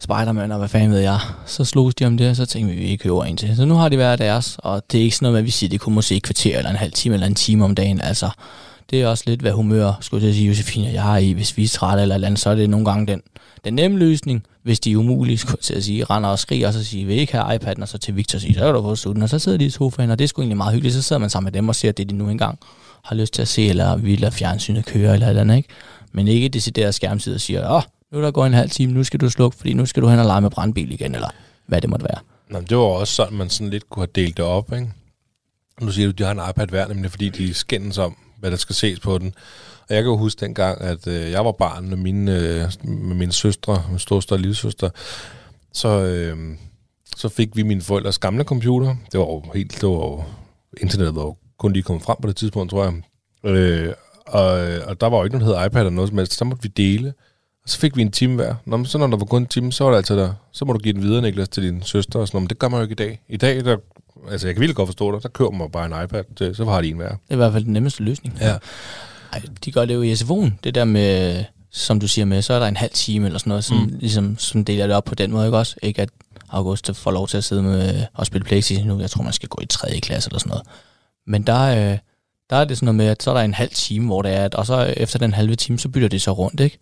Spider-Man 0.00 0.52
og 0.52 0.58
hvad 0.58 0.68
fanden 0.68 0.90
ved 0.90 0.98
jeg. 0.98 1.18
Så 1.46 1.64
slogs 1.64 1.94
de 1.94 2.04
om 2.04 2.16
det, 2.16 2.30
og 2.30 2.36
så 2.36 2.46
tænkte 2.46 2.74
vi, 2.74 2.80
at 2.80 2.84
vi 2.84 2.90
ikke 2.90 3.02
køber 3.02 3.24
en 3.24 3.36
til. 3.36 3.56
Så 3.56 3.64
nu 3.64 3.74
har 3.74 3.88
de 3.88 3.98
været 3.98 4.18
deres, 4.18 4.58
og 4.58 4.82
det 4.92 4.98
er 4.98 5.02
ikke 5.02 5.16
sådan 5.16 5.24
noget 5.24 5.32
med, 5.32 5.38
at 5.38 5.46
vi 5.46 5.50
siger, 5.50 5.68
at 5.68 5.72
det 5.72 5.80
kunne 5.80 5.94
måske 5.94 6.16
et 6.16 6.22
kvarter 6.22 6.58
eller 6.58 6.70
en 6.70 6.76
halv 6.76 6.92
time 6.92 7.14
eller 7.14 7.26
en 7.26 7.34
time 7.34 7.64
om 7.64 7.74
dagen. 7.74 8.00
Altså, 8.00 8.30
det 8.90 9.02
er 9.02 9.06
også 9.06 9.24
lidt, 9.26 9.40
hvad 9.40 9.52
humør, 9.52 9.98
skulle 10.00 10.26
jeg 10.26 10.34
sige, 10.34 10.48
Josefine, 10.48 10.92
jeg 10.92 11.02
har 11.02 11.18
i. 11.18 11.32
Hvis 11.32 11.56
vi 11.56 11.64
er 11.64 11.68
trætte 11.68 12.02
eller 12.02 12.26
andet, 12.26 12.38
så 12.38 12.50
er 12.50 12.54
det 12.54 12.70
nogle 12.70 12.86
gange 12.86 13.06
den, 13.06 13.22
den 13.64 13.74
nemme 13.74 13.98
løsning. 13.98 14.44
Hvis 14.62 14.80
de 14.80 14.92
er 14.92 14.96
umulige, 14.96 15.38
skulle 15.38 15.58
jeg 15.70 15.84
sige, 15.84 16.04
render 16.04 16.30
og 16.30 16.38
skriger, 16.38 16.66
og 16.66 16.72
så 16.72 16.84
siger, 16.84 17.06
vi 17.06 17.14
ikke 17.14 17.32
have 17.32 17.54
iPad'en, 17.54 17.82
og 17.82 17.88
så 17.88 17.98
til 17.98 18.16
Victor 18.16 18.38
siger, 18.38 18.58
så 18.58 18.64
er 18.64 18.72
du 18.72 18.82
på 18.82 18.96
studien, 18.96 19.22
og 19.22 19.28
så 19.28 19.38
sidder 19.38 19.58
de 19.58 19.64
i 19.64 19.70
sofaen, 19.70 20.10
og 20.10 20.18
det 20.18 20.24
er 20.24 20.28
sgu 20.28 20.42
egentlig 20.42 20.56
meget 20.56 20.72
hyggeligt. 20.72 20.94
Så 20.94 21.02
sidder 21.02 21.20
man 21.20 21.30
sammen 21.30 21.46
med 21.46 21.52
dem 21.52 21.68
og 21.68 21.74
ser 21.74 21.92
det, 21.92 22.10
de 22.10 22.14
nu 22.14 22.28
engang 22.28 22.58
har 23.04 23.16
lyst 23.16 23.34
til 23.34 23.42
at 23.42 23.48
se, 23.48 23.68
eller 23.68 23.96
vil 23.96 24.20
lader 24.20 24.30
fjernsynet 24.30 24.84
køre, 24.84 25.14
eller 25.14 25.28
eller 25.28 25.40
andet, 25.40 25.56
ikke? 25.56 25.68
Men 26.12 26.28
ikke 26.28 26.48
decideret 26.48 26.94
skærmtid 26.94 27.34
og 27.34 27.40
siger, 27.40 27.76
åh, 27.76 27.82
nu 28.12 28.18
er 28.18 28.22
der 28.22 28.30
gået 28.30 28.46
en 28.46 28.54
halv 28.54 28.70
time, 28.70 28.92
nu 28.92 29.04
skal 29.04 29.20
du 29.20 29.30
slukke, 29.30 29.56
fordi 29.56 29.72
nu 29.72 29.86
skal 29.86 30.02
du 30.02 30.08
hen 30.08 30.18
og 30.18 30.24
lege 30.24 30.40
med 30.40 30.50
brandbil 30.50 30.92
igen, 30.92 31.14
eller 31.14 31.28
hvad 31.66 31.80
det 31.80 31.90
måtte 31.90 32.04
være. 32.04 32.18
Nå, 32.50 32.60
det 32.60 32.76
var 32.76 32.82
også 32.82 33.14
sådan, 33.14 33.38
man 33.38 33.50
sådan 33.50 33.70
lidt 33.70 33.90
kunne 33.90 34.00
have 34.00 34.24
delt 34.24 34.36
det 34.36 34.44
op, 34.44 34.72
ikke? 34.72 34.88
Nu 35.80 35.90
siger 35.90 36.06
du, 36.06 36.12
de 36.12 36.22
har 36.22 36.30
en 36.30 36.50
iPad 36.50 36.66
hver, 36.66 36.88
nemlig 36.88 37.10
fordi 37.10 37.28
de 37.28 37.54
skændes 37.54 37.98
om, 37.98 38.16
hvad 38.38 38.50
der 38.50 38.56
skal 38.56 38.74
ses 38.74 39.00
på 39.00 39.18
den. 39.18 39.34
Og 39.88 39.94
jeg 39.94 40.02
kan 40.02 40.10
jo 40.10 40.16
huske 40.16 40.40
dengang, 40.40 40.80
at 40.80 41.06
øh, 41.06 41.30
jeg 41.30 41.44
var 41.44 41.52
barn 41.52 41.88
med 41.88 41.96
mine, 41.96 42.36
øh, 42.36 42.70
med 42.84 43.16
mine 43.16 43.32
søstre, 43.32 43.82
min 43.90 43.98
storsøster 43.98 44.36
og 44.36 44.40
lillesøster, 44.40 44.90
så, 45.72 45.88
øh, 45.88 46.56
så 47.16 47.28
fik 47.28 47.56
vi 47.56 47.62
mine 47.62 47.82
forældres 47.82 48.18
gamle 48.18 48.44
computer. 48.44 48.96
Det 49.12 49.20
var 49.20 49.26
jo 49.26 49.42
helt, 49.54 49.72
det 49.80 49.88
var 49.88 49.94
jo, 49.94 50.22
internettet 50.80 51.14
var 51.16 51.22
jo 51.22 51.36
kun 51.58 51.72
lige 51.72 51.82
kommet 51.82 52.04
frem 52.04 52.16
på 52.22 52.28
det 52.28 52.36
tidspunkt, 52.36 52.70
tror 52.70 52.84
jeg. 52.84 52.94
Øh, 53.50 53.92
og, 54.26 54.50
og 54.86 55.00
der 55.00 55.06
var 55.06 55.18
jo 55.18 55.24
ikke 55.24 55.38
noget, 55.38 55.54
der 55.54 55.60
hed 55.60 55.66
iPad 55.66 55.80
eller 55.80 55.90
noget 55.90 56.08
som 56.08 56.18
helst. 56.18 56.34
Så 56.34 56.44
måtte 56.44 56.62
vi 56.62 56.68
dele. 56.68 57.14
Og 57.64 57.68
så 57.68 57.78
fik 57.78 57.96
vi 57.96 58.02
en 58.02 58.10
time 58.10 58.34
hver. 58.34 58.54
Nå, 58.64 58.76
men 58.76 58.86
så 58.86 58.98
når 58.98 59.06
der 59.06 59.16
var 59.16 59.24
kun 59.24 59.42
en 59.42 59.46
time, 59.46 59.72
så 59.72 59.84
var 59.84 59.90
det 59.90 59.96
altså 59.96 60.16
der. 60.16 60.32
Så 60.52 60.64
må 60.64 60.72
du 60.72 60.78
give 60.78 60.94
den 60.94 61.02
videre, 61.02 61.22
Niklas, 61.22 61.48
til 61.48 61.62
din 61.62 61.82
søster 61.82 62.18
og 62.18 62.28
sådan 62.28 62.36
noget. 62.36 62.42
Men 62.42 62.48
det 62.48 62.58
gør 62.58 62.68
man 62.68 62.78
jo 62.78 62.82
ikke 62.82 62.92
i 62.92 63.06
dag. 63.06 63.22
I 63.28 63.36
dag, 63.36 63.64
der, 63.64 63.76
altså 64.30 64.46
jeg 64.46 64.54
kan 64.54 64.60
virkelig 64.60 64.76
godt 64.76 64.88
forstå 64.88 65.14
det, 65.14 65.22
der 65.22 65.28
kører 65.28 65.50
man 65.50 65.70
bare 65.70 65.86
en 65.86 66.04
iPad, 66.04 66.24
til, 66.36 66.54
så 66.54 66.64
har 66.64 66.80
de 66.80 66.88
en 66.88 66.96
hver. 66.96 67.08
Det 67.08 67.18
er 67.28 67.34
i 67.34 67.36
hvert 67.36 67.52
fald 67.52 67.64
den 67.64 67.72
nemmeste 67.72 68.02
løsning. 68.02 68.38
Ja. 68.40 68.56
Ej, 69.32 69.42
de 69.64 69.72
gør 69.72 69.84
det 69.84 69.94
jo 69.94 70.02
i 70.02 70.12
SFO'en, 70.12 70.50
det 70.64 70.74
der 70.74 70.84
med, 70.84 71.44
som 71.70 72.00
du 72.00 72.08
siger 72.08 72.24
med, 72.24 72.42
så 72.42 72.54
er 72.54 72.58
der 72.58 72.66
en 72.66 72.76
halv 72.76 72.90
time 72.92 73.26
eller 73.26 73.38
sådan 73.38 73.48
noget, 73.48 73.64
som, 73.64 73.76
mm. 73.76 73.98
ligesom, 74.00 74.38
som 74.38 74.64
deler 74.64 74.86
det 74.86 74.96
op 74.96 75.04
på 75.04 75.14
den 75.14 75.30
måde, 75.32 75.46
ikke 75.46 75.58
også? 75.58 75.76
Ikke 75.82 76.02
at 76.02 76.08
August 76.48 76.96
får 76.96 77.10
lov 77.10 77.28
til 77.28 77.36
at 77.36 77.44
sidde 77.44 77.62
med 77.62 78.04
og 78.14 78.26
spille 78.26 78.44
Playstation 78.44 78.86
nu, 78.86 79.00
jeg 79.00 79.10
tror, 79.10 79.22
man 79.22 79.32
skal 79.32 79.48
gå 79.48 79.58
i 79.62 79.66
3. 79.66 80.00
klasse 80.00 80.28
eller 80.28 80.38
sådan 80.38 80.50
noget. 80.50 80.66
Men 81.26 81.42
der, 81.42 81.92
øh, 81.92 81.98
der 82.50 82.56
er 82.56 82.64
det 82.64 82.76
sådan 82.76 82.86
noget 82.86 82.96
med, 82.96 83.06
at 83.06 83.22
så 83.22 83.30
er 83.30 83.34
der 83.34 83.40
en 83.40 83.54
halv 83.54 83.70
time, 83.70 84.06
hvor 84.06 84.22
det 84.22 84.34
er, 84.34 84.44
at, 84.44 84.54
og 84.54 84.66
så 84.66 84.94
efter 84.96 85.18
den 85.18 85.32
halve 85.32 85.56
time, 85.56 85.78
så 85.78 85.88
bytter 85.88 86.08
det 86.08 86.22
så 86.22 86.32
rundt, 86.32 86.60
ikke? 86.60 86.78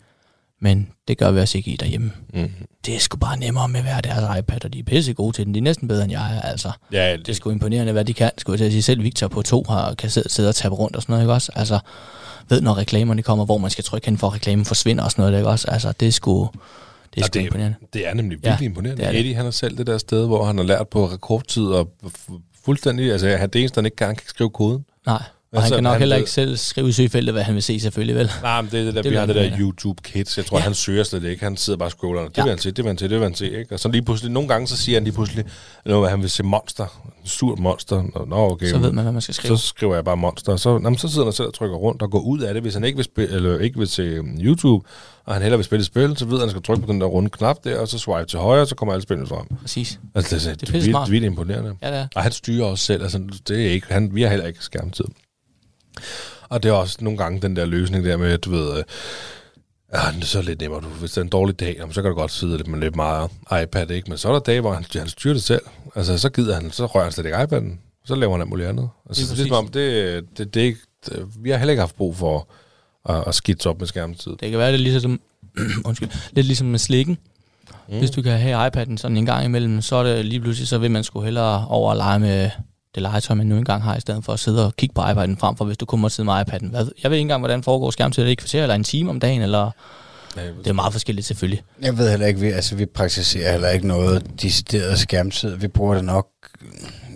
Men 0.60 0.88
det 1.08 1.18
gør 1.18 1.30
vi 1.30 1.40
også 1.40 1.58
ikke 1.58 1.70
i 1.70 1.76
derhjemme. 1.76 2.12
Mm. 2.34 2.50
Det 2.86 2.94
er 2.94 2.98
sgu 2.98 3.16
bare 3.16 3.38
nemmere 3.38 3.68
med 3.68 3.82
hver 3.82 4.00
deres 4.00 4.38
iPad, 4.38 4.64
og 4.64 4.72
de 4.72 4.78
er 4.78 4.82
pisse 4.82 5.12
gode 5.14 5.36
til 5.36 5.44
den. 5.46 5.54
De 5.54 5.58
er 5.58 5.62
næsten 5.62 5.88
bedre 5.88 6.04
end 6.04 6.12
jeg 6.12 6.36
er, 6.36 6.40
altså. 6.42 6.70
Ja, 6.92 7.16
Det 7.16 7.28
er 7.28 7.32
sgu 7.32 7.50
imponerende, 7.50 7.92
hvad 7.92 8.04
de 8.04 8.12
kan. 8.14 8.30
Skulle 8.38 8.54
jeg 8.54 8.58
til 8.58 8.64
at 8.66 8.72
sige, 8.72 8.82
selv 8.82 9.02
Victor 9.02 9.28
på 9.28 9.42
to 9.42 9.64
har, 9.68 9.94
kan 9.94 10.10
sidde, 10.10 10.28
sidde 10.28 10.48
og 10.48 10.54
tabe 10.54 10.74
rundt 10.74 10.96
og 10.96 11.02
sådan 11.02 11.12
noget, 11.12 11.22
ikke 11.24 11.32
også? 11.32 11.52
Altså, 11.54 11.78
ved 12.48 12.60
når 12.60 12.76
reklamerne 12.78 13.22
kommer, 13.22 13.44
hvor 13.44 13.58
man 13.58 13.70
skal 13.70 13.84
trykke 13.84 14.06
hen 14.06 14.18
for, 14.18 14.26
at 14.26 14.34
reklamen 14.34 14.64
forsvinder 14.64 15.04
og 15.04 15.10
sådan 15.10 15.22
noget, 15.22 15.38
ikke 15.38 15.48
også? 15.50 15.70
Altså, 15.70 15.92
det 16.00 16.08
er 16.08 16.12
sgu, 16.12 16.40
det 16.44 16.50
er 17.16 17.20
Ja, 17.20 17.22
sgu 17.26 17.38
imponerende. 17.38 17.76
Det 17.92 18.08
er 18.08 18.14
nemlig 18.14 18.38
virkelig 18.38 18.60
Ja, 18.60 18.64
imponerende. 18.64 19.02
det 19.02 19.08
er 19.08 19.12
det. 19.12 19.20
Eddie, 19.20 19.34
han 19.34 19.44
har 19.44 19.50
selv 19.52 19.78
det 19.78 19.86
der 19.86 19.98
sted, 19.98 20.26
hvor 20.26 20.44
han 20.44 20.56
har 20.56 20.64
lært 20.64 20.88
på 20.88 21.06
rekordtid 21.10 21.64
og 21.66 21.88
fu- 22.06 22.40
fuldstændig, 22.64 23.12
altså 23.12 23.28
han 23.36 23.50
det 23.50 23.60
eneste, 23.60 23.78
han 23.78 23.84
ikke 23.84 23.96
kan, 23.96 24.06
han 24.06 24.16
kan 24.16 24.28
skrive 24.28 24.50
koden. 24.50 24.84
Nej, 25.06 25.22
og 25.56 25.62
han 25.62 25.66
Altså, 25.66 25.74
kan 25.74 25.82
nok 25.84 25.92
han 25.92 26.00
heller 26.00 26.16
ved- 26.16 26.20
ikke 26.20 26.30
selv 26.30 26.56
skrive 26.56 26.88
i 26.88 26.92
søgefeltet, 26.92 27.34
hvad 27.34 27.42
han 27.42 27.54
vil 27.54 27.62
se 27.62 27.80
selvfølgelig, 27.80 28.16
vel? 28.16 28.30
Nej, 28.42 28.62
men 28.62 28.70
det 28.70 28.80
er 28.80 28.84
det 28.84 28.94
der, 28.94 29.02
Det 29.02 29.10
vi 29.10 29.16
har 29.16 29.26
det 29.26 29.36
han 29.36 29.50
der. 29.52 29.58
YouTube 29.60 30.02
Kids. 30.02 30.36
Jeg 30.36 30.46
tror, 30.46 30.58
ja. 30.58 30.62
han 30.62 30.74
søger 30.74 31.04
slet 31.04 31.24
ikke. 31.24 31.44
Han 31.44 31.56
sidder 31.56 31.76
bare 31.78 31.86
og 31.86 31.90
scroller. 31.90 32.22
Det 32.22 32.36
Ja. 32.36 32.42
vil 32.42 32.50
han 32.50 32.58
se, 32.58 32.70
det 32.70 32.78
vil 32.84 32.86
han 32.86 32.98
se, 32.98 33.04
det 33.08 33.14
vil 33.16 33.22
han 33.22 33.34
se. 33.34 33.58
Ikke? 33.58 33.74
Og 33.74 33.80
så 33.80 33.88
lige 33.88 34.02
pludselig, 34.02 34.32
nogle 34.32 34.48
gange, 34.48 34.66
så 34.66 34.76
siger 34.76 34.96
han 34.96 35.04
lige 35.04 35.14
pludselig, 35.14 35.44
noget, 35.86 36.10
han 36.10 36.22
vil 36.22 36.30
se 36.30 36.42
monster. 36.42 37.12
Sur 37.24 37.56
monster. 37.56 38.26
Nå, 38.26 38.36
okay. 38.50 38.66
Så 38.70 38.78
ved 38.78 38.92
man, 38.92 39.02
hvad 39.04 39.12
man 39.12 39.22
skal 39.22 39.34
skrive. 39.34 39.58
Så 39.58 39.66
skriver 39.66 39.94
jeg 39.94 40.04
bare 40.04 40.16
monster. 40.16 40.56
Så, 40.56 40.70
jamen, 40.72 40.98
så 40.98 41.08
sidder 41.08 41.24
han 41.26 41.32
selv 41.32 41.48
og 41.48 41.54
trykker 41.54 41.76
rundt 41.76 42.02
og 42.02 42.10
går 42.10 42.20
ud 42.20 42.40
af 42.40 42.54
det. 42.54 42.62
Hvis 42.62 42.74
han 42.74 42.84
ikke 42.84 42.96
vil, 42.96 43.04
spille, 43.04 43.34
eller 43.36 43.58
ikke 43.58 43.78
vil 43.78 43.88
se 43.88 44.20
um, 44.20 44.26
YouTube, 44.40 44.88
og 45.24 45.34
han 45.34 45.42
hellere 45.42 45.58
vil 45.58 45.64
spille 45.64 45.80
et 45.80 45.86
spil, 45.86 46.16
så 46.16 46.24
ved 46.24 46.32
han, 46.32 46.40
at 46.40 46.46
han 46.46 46.50
skal 46.50 46.62
trykke 46.62 46.86
på 46.86 46.92
den 46.92 47.00
der 47.00 47.06
runde 47.06 47.30
knap 47.30 47.56
der, 47.64 47.78
og 47.78 47.88
så 47.88 47.98
swipe 47.98 48.26
til 48.28 48.38
højre, 48.38 48.60
og 48.62 48.66
så 48.68 48.74
kommer 48.74 48.92
alle 48.92 49.02
spillene 49.02 49.26
frem. 49.28 49.46
Præcis. 49.60 50.00
Altså, 50.14 50.34
det, 50.36 50.44
det, 50.44 50.60
det, 50.60 50.68
det, 50.74 50.82
det, 50.84 50.94
er 50.94 51.06
vildt 51.10 51.24
imponerende. 51.24 51.74
Ja, 51.82 51.90
det 51.90 51.98
er. 51.98 52.06
Og 52.14 52.22
han 52.22 52.32
styrer 52.32 52.64
også 52.66 52.84
selv. 52.84 53.02
Altså, 53.02 53.20
det 53.48 53.66
er 53.66 53.70
ikke, 53.70 53.86
han, 53.90 54.10
vi 54.14 54.22
har 54.22 54.28
heller 54.28 54.46
ikke 54.46 54.58
skærmtid. 54.64 55.04
Og 56.48 56.62
det 56.62 56.68
er 56.68 56.72
også 56.72 56.96
nogle 57.00 57.18
gange 57.18 57.42
den 57.42 57.56
der 57.56 57.64
løsning 57.64 58.04
der 58.04 58.16
med, 58.16 58.32
at 58.32 58.44
du 58.44 58.50
ved, 58.50 58.78
øh, 58.78 58.84
ja, 59.94 59.98
det 60.14 60.22
er 60.22 60.26
så 60.26 60.42
lidt 60.42 60.60
nemmere. 60.60 60.80
Du, 60.80 60.86
hvis 60.86 61.10
det 61.10 61.18
er 61.18 61.22
en 61.22 61.28
dårlig 61.28 61.60
dag, 61.60 61.76
jamen, 61.78 61.92
så 61.92 62.02
kan 62.02 62.10
du 62.10 62.16
godt 62.16 62.32
sidde 62.32 62.56
lidt 62.56 62.68
med 62.68 62.78
lidt 62.78 62.96
meget 62.96 63.30
iPad, 63.62 63.90
ikke? 63.90 64.08
Men 64.08 64.18
så 64.18 64.28
er 64.28 64.32
der 64.32 64.40
dage, 64.40 64.60
hvor 64.60 64.72
han, 64.72 64.84
han 64.92 65.08
styrer 65.08 65.34
det 65.34 65.42
selv. 65.42 65.62
Altså, 65.94 66.18
så 66.18 66.28
gider 66.28 66.54
han, 66.54 66.70
så 66.70 66.86
rører 66.86 67.04
han 67.04 67.12
slet 67.12 67.26
ikke 67.26 67.38
iPad'en. 67.38 67.78
Så 68.04 68.14
laver 68.14 68.32
han 68.32 68.40
alt 68.40 68.50
muligt 68.50 68.68
andet. 68.68 68.88
Altså, 69.08 69.34
det 69.34 69.40
er 69.42 69.46
som 69.46 69.56
om, 69.56 69.68
det, 69.68 70.24
det, 70.38 70.54
det 70.54 70.60
er 70.62 70.64
ikke, 70.64 70.80
det, 71.06 71.26
vi 71.40 71.50
har 71.50 71.58
heller 71.58 71.72
ikke 71.72 71.80
haft 71.80 71.96
brug 71.96 72.16
for 72.16 72.48
at, 73.08 73.24
at 73.26 73.34
skidse 73.34 73.68
op 73.70 73.78
med 73.78 73.86
skærmtid. 73.86 74.30
Det 74.40 74.50
kan 74.50 74.58
være, 74.58 74.68
det 74.68 74.74
er 74.74 74.78
ligesom, 74.78 75.20
undskyld, 75.86 76.08
lidt 76.32 76.46
ligesom 76.46 76.66
med 76.66 76.78
slikken. 76.78 77.18
Mm. 77.88 77.98
Hvis 77.98 78.10
du 78.10 78.22
kan 78.22 78.38
have 78.38 78.66
iPad'en 78.66 78.96
sådan 78.96 79.16
en 79.16 79.26
gang 79.26 79.44
imellem, 79.44 79.82
så 79.82 79.96
er 79.96 80.02
det 80.02 80.24
lige 80.24 80.40
pludselig, 80.40 80.68
så 80.68 80.78
vil 80.78 80.90
man 80.90 81.04
sgu 81.04 81.20
hellere 81.20 81.66
over 81.68 81.90
at 81.90 81.96
lege 81.96 82.18
med 82.18 82.50
det 82.96 83.02
legetøj, 83.02 83.36
man 83.36 83.46
nu 83.46 83.56
engang 83.56 83.82
har, 83.82 83.96
i 83.96 84.00
stedet 84.00 84.24
for 84.24 84.32
at 84.32 84.38
sidde 84.38 84.66
og 84.66 84.76
kigge 84.76 84.94
på 84.94 85.00
iPad'en, 85.00 85.36
frem 85.38 85.56
for 85.56 85.64
hvis 85.64 85.76
du 85.76 85.86
kun 85.86 86.00
må 86.00 86.08
sidde 86.08 86.24
med 86.24 86.34
iPad'en. 86.34 86.70
Hvad, 86.70 86.86
jeg 87.02 87.10
ved 87.10 87.18
ikke 87.18 87.22
engang, 87.22 87.40
hvordan 87.40 87.62
foregår 87.62 87.90
skærmtid. 87.90 88.22
Er 88.22 88.24
det 88.24 88.30
ikke 88.30 88.40
kvarter 88.40 88.62
eller 88.62 88.74
en 88.74 88.84
time 88.84 89.10
om 89.10 89.20
dagen, 89.20 89.42
eller 89.42 89.70
det 90.36 90.66
er 90.66 90.72
meget 90.72 90.92
forskelligt 90.92 91.26
selvfølgelig. 91.26 91.62
Jeg 91.82 91.98
ved 91.98 92.10
heller 92.10 92.26
ikke, 92.26 92.40
vi, 92.40 92.50
altså 92.50 92.76
vi 92.76 92.86
praktiserer 92.86 93.52
heller 93.52 93.68
ikke 93.68 93.86
noget 93.86 94.42
decideret 94.42 94.98
skærmtid. 94.98 95.56
Vi 95.56 95.68
bruger 95.68 95.94
det 95.94 96.04
nok 96.04 96.26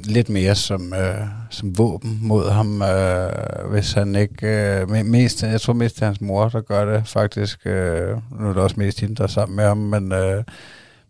lidt 0.04 0.28
mere 0.28 0.54
som, 0.54 0.94
øh, 0.94 1.26
som 1.50 1.78
våben 1.78 2.18
mod 2.22 2.50
ham, 2.50 2.82
øh, 2.82 3.30
hvis 3.70 3.92
han 3.92 4.16
ikke... 4.16 4.46
Øh, 4.46 4.82
me- 4.82 5.02
mest, 5.02 5.42
jeg 5.42 5.60
tror 5.60 5.72
mest 5.72 5.94
det 5.94 6.02
er 6.02 6.06
hans 6.06 6.20
mor, 6.20 6.48
der 6.48 6.60
gør 6.60 6.92
det 6.92 7.08
faktisk. 7.08 7.66
Øh, 7.66 8.08
nu 8.40 8.48
er 8.48 8.52
det 8.52 8.62
også 8.62 8.76
mest 8.78 9.00
hende, 9.00 9.14
der 9.14 9.22
er 9.22 9.28
sammen 9.28 9.56
med 9.56 9.64
ham, 9.64 9.76
men, 9.76 10.12
øh, 10.12 10.44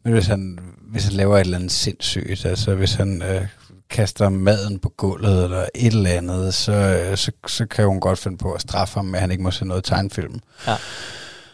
men 0.05 0.13
hvis, 0.13 0.27
han, 0.27 0.59
hvis 0.91 1.05
han 1.05 1.13
laver 1.13 1.37
et 1.37 1.41
eller 1.41 1.59
andet 1.59 1.73
sindssygt, 1.73 2.47
altså 2.47 2.75
hvis 2.75 2.95
han 2.95 3.23
øh, 3.23 3.47
kaster 3.91 4.29
maden 4.29 4.79
på 4.79 4.89
gulvet 4.89 5.45
eller 5.45 5.65
et 5.75 5.95
eller 5.95 6.11
andet, 6.11 6.55
så, 6.55 6.73
øh, 6.73 7.17
så, 7.17 7.33
så 7.47 7.67
kan 7.67 7.87
hun 7.87 8.01
godt 8.01 8.19
finde 8.19 8.39
på 8.39 8.53
at 8.53 8.61
straffe 8.61 8.95
ham 8.95 9.15
at 9.15 9.21
han 9.21 9.31
ikke 9.31 9.43
må 9.43 9.51
se 9.51 9.65
noget 9.65 9.85
tegnfilm. 9.85 10.41
Ja. 10.67 10.77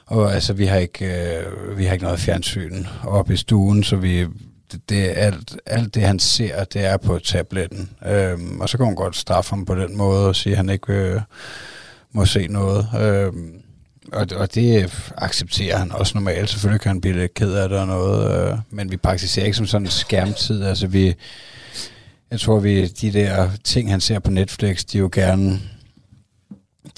Og 0.07 0.35
altså, 0.35 0.53
vi 0.53 0.67
har 0.67 0.77
ikke, 0.77 1.07
øh, 1.07 1.79
vi 1.79 1.85
har 1.85 1.93
ikke 1.93 2.05
noget 2.05 2.21
fjernsyn 2.21 2.85
oppe 3.05 3.35
i 3.35 3.37
stuen, 3.37 3.85
så 3.85 3.97
vi, 3.97 4.27
det, 4.73 4.81
det 4.89 5.05
er 5.05 5.13
alt, 5.13 5.57
alt 5.67 5.95
det, 5.95 6.03
han 6.03 6.19
ser, 6.19 6.65
det 6.65 6.85
er 6.85 6.97
på 6.97 7.19
tabletten. 7.19 7.91
Øhm, 8.07 8.61
og 8.61 8.69
så 8.69 8.77
kan 8.77 8.87
hun 8.87 8.97
godt 8.97 9.17
straffe 9.17 9.51
ham 9.51 9.65
på 9.65 9.75
den 9.75 9.97
måde 9.97 10.29
og 10.29 10.37
sige, 10.37 10.53
at 10.53 10.57
han 10.57 10.71
ikke 10.71 10.93
øh, 10.93 11.21
må 12.13 12.25
se 12.25 12.47
noget. 12.47 12.89
Øhm, 13.01 13.53
og, 14.13 14.27
og 14.37 14.55
det 14.55 14.93
accepterer 15.17 15.79
han 15.79 15.93
også 15.93 16.13
normalt. 16.15 16.51
Selvfølgelig 16.51 16.81
kan 16.81 16.89
han 16.89 17.01
blive 17.01 17.17
lidt 17.17 17.35
ked 17.35 17.53
af 17.53 17.69
det 17.69 17.79
og 17.79 17.87
noget, 17.87 18.51
øh, 18.53 18.59
men 18.71 18.91
vi 18.91 18.97
praktiserer 18.97 19.47
ikke 19.47 19.57
som 19.57 19.67
sådan 19.67 19.87
en 19.87 19.91
skærmtid. 19.91 20.65
Altså 20.65 20.87
vi, 20.87 21.15
jeg 22.31 22.41
tror, 22.41 22.59
vi 22.61 22.87
de 22.87 23.13
der 23.13 23.51
ting, 23.65 23.91
han 23.91 24.01
ser 24.01 24.19
på 24.19 24.31
Netflix, 24.31 24.85
de 24.85 24.99
er 24.99 25.01
jo 25.03 25.11
gerne 25.13 25.61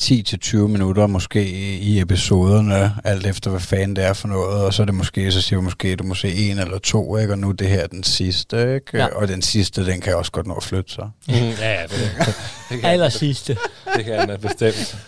10-20 0.01 0.57
minutter 0.57 1.07
måske 1.07 1.49
i- 1.79 2.01
episoderne, 2.01 2.93
alt 3.05 3.27
efter 3.27 3.51
hvad 3.51 3.61
fanden 3.61 3.97
det 3.97 4.05
er 4.05 4.13
for 4.13 4.29
noget, 4.29 4.65
og 4.65 4.75
så 4.75 4.83
er 4.83 4.87
det 4.87 4.95
måske, 4.95 5.33
så 5.33 5.41
siger 5.41 5.59
vi 5.61 5.65
måske, 5.65 5.97
du 5.97 6.05
må 6.05 6.15
se 6.15 6.29
en 6.35 6.59
eller 6.59 6.79
to, 6.79 7.17
ikke? 7.17 7.33
og 7.33 7.39
nu 7.39 7.49
er 7.49 7.53
det 7.53 7.69
her 7.69 7.87
den 7.87 8.03
sidste, 8.05 8.75
ikke? 8.75 8.97
Ja. 8.99 9.07
og 9.07 9.29
den 9.29 9.43
sidste, 9.43 9.87
den 9.87 10.01
kan 10.01 10.17
også 10.17 10.33
godt 10.33 10.47
nå 10.47 10.55
at 10.55 10.63
flytte 10.63 10.93
sig. 10.93 11.09
ja, 11.29 11.35
ja, 11.59 11.83
det, 11.83 11.91
det, 12.71 12.81
kan, 12.81 12.91
Aller 12.91 13.09
sidste. 13.09 13.57
det 13.97 14.05
kan 14.05 14.29
da 14.29 14.37
bestemt. 14.37 14.99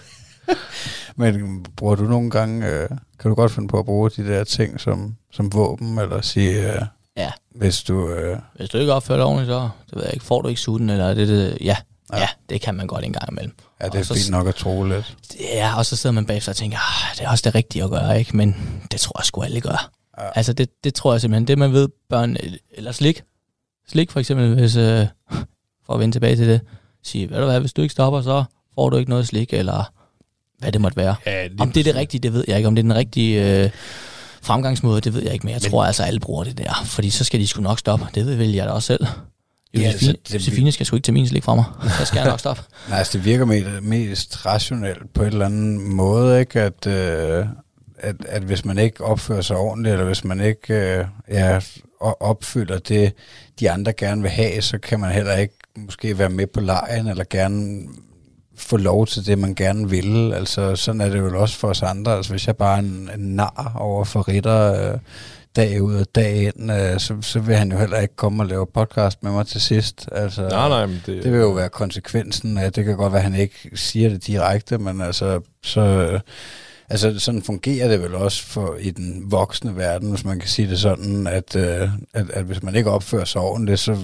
Men 1.17 1.65
bruger 1.77 1.95
du 1.95 2.05
nogle 2.05 2.31
gange, 2.31 2.67
øh, 2.67 2.89
kan 3.21 3.29
du 3.29 3.35
godt 3.35 3.53
finde 3.53 3.69
på 3.69 3.79
at 3.79 3.85
bruge 3.85 4.11
de 4.11 4.25
der 4.29 4.45
ting 4.45 4.81
som, 4.81 5.15
som 5.33 5.53
våben, 5.53 5.99
eller 5.99 6.21
sige, 6.21 6.73
øh, 6.75 6.83
Ja. 7.17 7.31
hvis 7.55 7.83
du... 7.83 8.09
Øh, 8.09 8.39
Hvis 8.57 8.69
du 8.71 8.79
ikke 8.79 8.93
opfører 8.93 9.19
dig 9.19 9.27
ordentligt, 9.27 9.49
så 9.49 9.69
det 9.91 9.97
ved 9.97 10.03
jeg 10.05 10.15
ikke, 10.15 10.25
får 10.27 10.43
du 10.43 10.49
ikke 10.49 10.61
sutten, 10.61 10.91
eller 10.91 11.05
er 11.05 11.15
det, 11.15 11.29
det 11.29 11.59
ja, 11.61 11.77
Ja. 12.13 12.19
ja, 12.19 12.29
det 12.49 12.61
kan 12.61 12.75
man 12.75 12.87
godt 12.87 13.05
en 13.05 13.13
gang 13.13 13.31
imellem. 13.33 13.55
ja, 13.81 13.87
det 13.87 13.95
er 13.95 13.99
Og 13.99 14.07
så- 14.07 14.15
fint 14.15 14.31
nok 14.31 14.47
at 14.49 14.55
tro 14.55 14.85
lidt. 14.85 15.17
Ja, 15.41 15.75
og 15.79 15.87
så 15.87 15.97
sidder 15.97 16.15
man 16.15 16.27
bagefter 16.27 16.53
og 16.53 16.57
tænker, 16.57 16.79
ah, 16.79 17.17
det 17.19 17.25
er 17.25 17.31
også 17.31 17.43
det 17.45 17.55
rigtige 17.55 17.85
at 17.85 17.91
gøre, 17.91 18.19
ikke? 18.19 18.37
Men 18.37 18.57
det 18.93 19.01
tror 19.01 19.21
jeg 19.21 19.25
sgu 19.25 19.43
alle 19.43 19.61
gør. 19.61 19.91
Ja. 20.19 20.29
Altså, 20.35 20.53
det, 20.53 20.85
det 20.85 20.95
tror 20.95 21.13
jeg 21.13 21.21
simpelthen, 21.21 21.47
det 21.49 21.59
man 21.59 21.73
ved, 21.73 21.89
børn, 22.09 22.37
eller 22.73 22.93
slik. 22.93 23.23
Slik 23.89 24.11
for 24.11 24.21
eksempel, 24.21 24.55
hvis, 24.55 24.77
øh, 24.77 25.07
for 25.87 25.95
at 25.95 26.01
vende 26.01 26.15
tilbage 26.15 26.37
til 26.37 26.49
det, 26.49 26.61
sige, 27.05 27.31
ved 27.31 27.39
du 27.39 27.45
hvad, 27.45 27.61
hvis 27.61 27.73
du 27.73 27.83
ikke 27.83 27.93
stopper, 27.93 28.23
så 28.23 28.45
får 28.75 28.91
du 28.91 28.97
ikke 28.97 29.11
noget 29.11 29.27
slik, 29.27 29.53
eller 29.53 29.93
hvad 30.59 30.73
det 30.73 30.81
måtte 30.81 30.97
være. 30.97 31.15
Ja, 31.27 31.49
Om 31.59 31.73
det 31.73 31.81
er 31.81 31.85
det 31.85 31.95
rigtige, 31.95 32.21
det 32.21 32.33
ved 32.33 32.45
jeg 32.49 32.57
ikke. 32.57 32.67
Om 32.69 32.75
det 32.75 32.81
er 32.83 32.89
den 32.89 32.95
rigtige 32.97 33.65
øh, 33.65 33.71
fremgangsmåde, 34.43 35.01
det 35.01 35.15
ved 35.15 35.23
jeg 35.23 35.33
ikke, 35.33 35.47
men 35.47 35.53
jeg 35.55 35.61
Men- 35.65 35.71
tror 35.71 35.85
altså, 35.85 36.03
alle 36.03 36.21
bruger 36.21 36.45
det 36.45 36.59
der. 36.59 36.83
Fordi 36.85 37.11
så 37.11 37.25
skal 37.25 37.41
de 37.41 37.47
sgu 37.47 37.63
nok 37.63 37.79
stoppe. 37.79 38.07
Det 38.15 38.27
ved 38.27 38.35
vel 38.35 38.53
jeg 38.53 38.67
da 38.67 38.71
også 38.73 38.87
selv. 38.87 39.07
Ja, 39.75 39.81
altså, 39.81 40.07
ja, 40.07 40.13
det- 40.13 40.35
Josefine 40.35 40.73
skal 40.73 40.87
sgu 40.87 40.97
ikke 40.97 41.05
til 41.05 41.15
min 41.15 41.29
slik 41.29 41.45
fra 41.45 41.55
mig. 41.55 41.65
Så 41.99 42.05
skal 42.05 42.19
jeg 42.21 42.29
nok 42.29 42.41
stoppe. 42.41 42.63
Nej, 42.89 42.99
altså 42.99 43.19
det 43.19 43.25
virker 43.25 43.45
mest, 43.45 43.67
mest 43.83 44.47
rationelt 44.47 45.15
på 45.15 45.23
et 45.23 45.27
eller 45.27 45.47
andet 45.47 45.81
måde, 45.81 46.41
ikke? 46.41 46.61
At, 46.61 46.87
øh, 46.87 47.47
at, 47.99 48.17
at 48.29 48.43
hvis 48.43 48.65
man 48.65 48.79
ikke 48.79 49.05
opfører 49.05 49.41
sig 49.43 49.57
ordentligt, 49.57 49.93
eller 49.93 50.07
hvis 50.07 50.25
man 50.25 50.41
ikke 50.41 50.75
øh, 50.75 51.05
ja, 51.31 51.61
opfylder 52.01 52.79
det, 52.79 53.13
de 53.61 53.71
andre 53.71 53.93
gerne 53.93 54.23
vil 54.23 54.31
have, 54.31 54.63
så 54.63 54.79
kan 54.79 55.01
man 55.01 55.13
heller 55.13 55.37
ikke 55.37 55.55
måske 55.77 56.19
være 56.19 56.29
med 56.31 56.47
på 56.47 56.61
lejen, 56.61 57.07
eller 57.09 57.25
gerne 57.31 57.83
få 58.61 58.77
lov 58.77 59.07
til 59.07 59.27
det, 59.27 59.39
man 59.39 59.55
gerne 59.55 59.91
vil. 59.91 60.33
Altså, 60.33 60.77
sådan 60.77 61.01
er 61.01 61.09
det 61.09 61.19
jo 61.19 61.41
også 61.41 61.57
for 61.57 61.69
os 61.69 61.83
andre. 61.83 62.17
Altså, 62.17 62.33
hvis 62.33 62.47
jeg 62.47 62.57
bare 62.57 62.77
er 62.77 62.83
en, 62.83 63.11
en 63.15 63.37
nar 63.37 63.73
over 63.79 64.05
for 64.05 64.29
Ritter 64.29 64.93
øh, 64.93 64.99
dag 65.57 65.83
ud 65.83 65.95
og 65.95 66.07
dag 66.15 66.43
ind, 66.43 66.73
øh, 66.73 67.01
så, 67.01 67.17
så 67.21 67.41
vil 67.41 67.57
han 67.57 67.73
jo 67.73 67.79
heller 67.79 67.99
ikke 67.99 68.17
komme 68.17 68.43
og 68.43 68.47
lave 68.47 68.67
podcast 68.75 69.23
med 69.23 69.33
mig 69.33 69.47
til 69.47 69.61
sidst. 69.61 70.09
Altså, 70.13 70.49
Nej, 70.49 70.69
nej, 70.69 70.87
men 70.87 71.03
det, 71.07 71.25
det 71.25 71.33
vil 71.33 71.41
jo 71.41 71.51
være 71.51 71.69
konsekvensen 71.69 72.59
af, 72.59 72.73
det 72.73 72.85
kan 72.85 72.97
godt 72.97 73.13
være, 73.13 73.23
at 73.23 73.31
han 73.31 73.41
ikke 73.41 73.71
siger 73.75 74.09
det 74.09 74.27
direkte, 74.27 74.79
men 74.79 75.01
altså, 75.01 75.41
så, 75.63 76.19
Altså, 76.91 77.19
sådan 77.19 77.43
fungerer 77.43 77.89
det 77.89 78.03
vel 78.03 78.15
også 78.15 78.47
for 78.47 78.77
i 78.81 78.91
den 78.91 79.23
voksne 79.31 79.77
verden, 79.77 80.11
hvis 80.11 80.25
man 80.25 80.39
kan 80.39 80.49
sige 80.49 80.71
det 80.71 80.79
sådan, 80.79 81.27
at, 81.27 81.57
øh, 81.57 81.89
at, 82.15 82.31
at 82.31 82.45
hvis 82.45 82.63
man 82.63 82.75
ikke 82.75 82.91
opfører 82.91 83.25
sig 83.25 83.41
ordentligt, 83.41 83.81
så, 83.81 83.97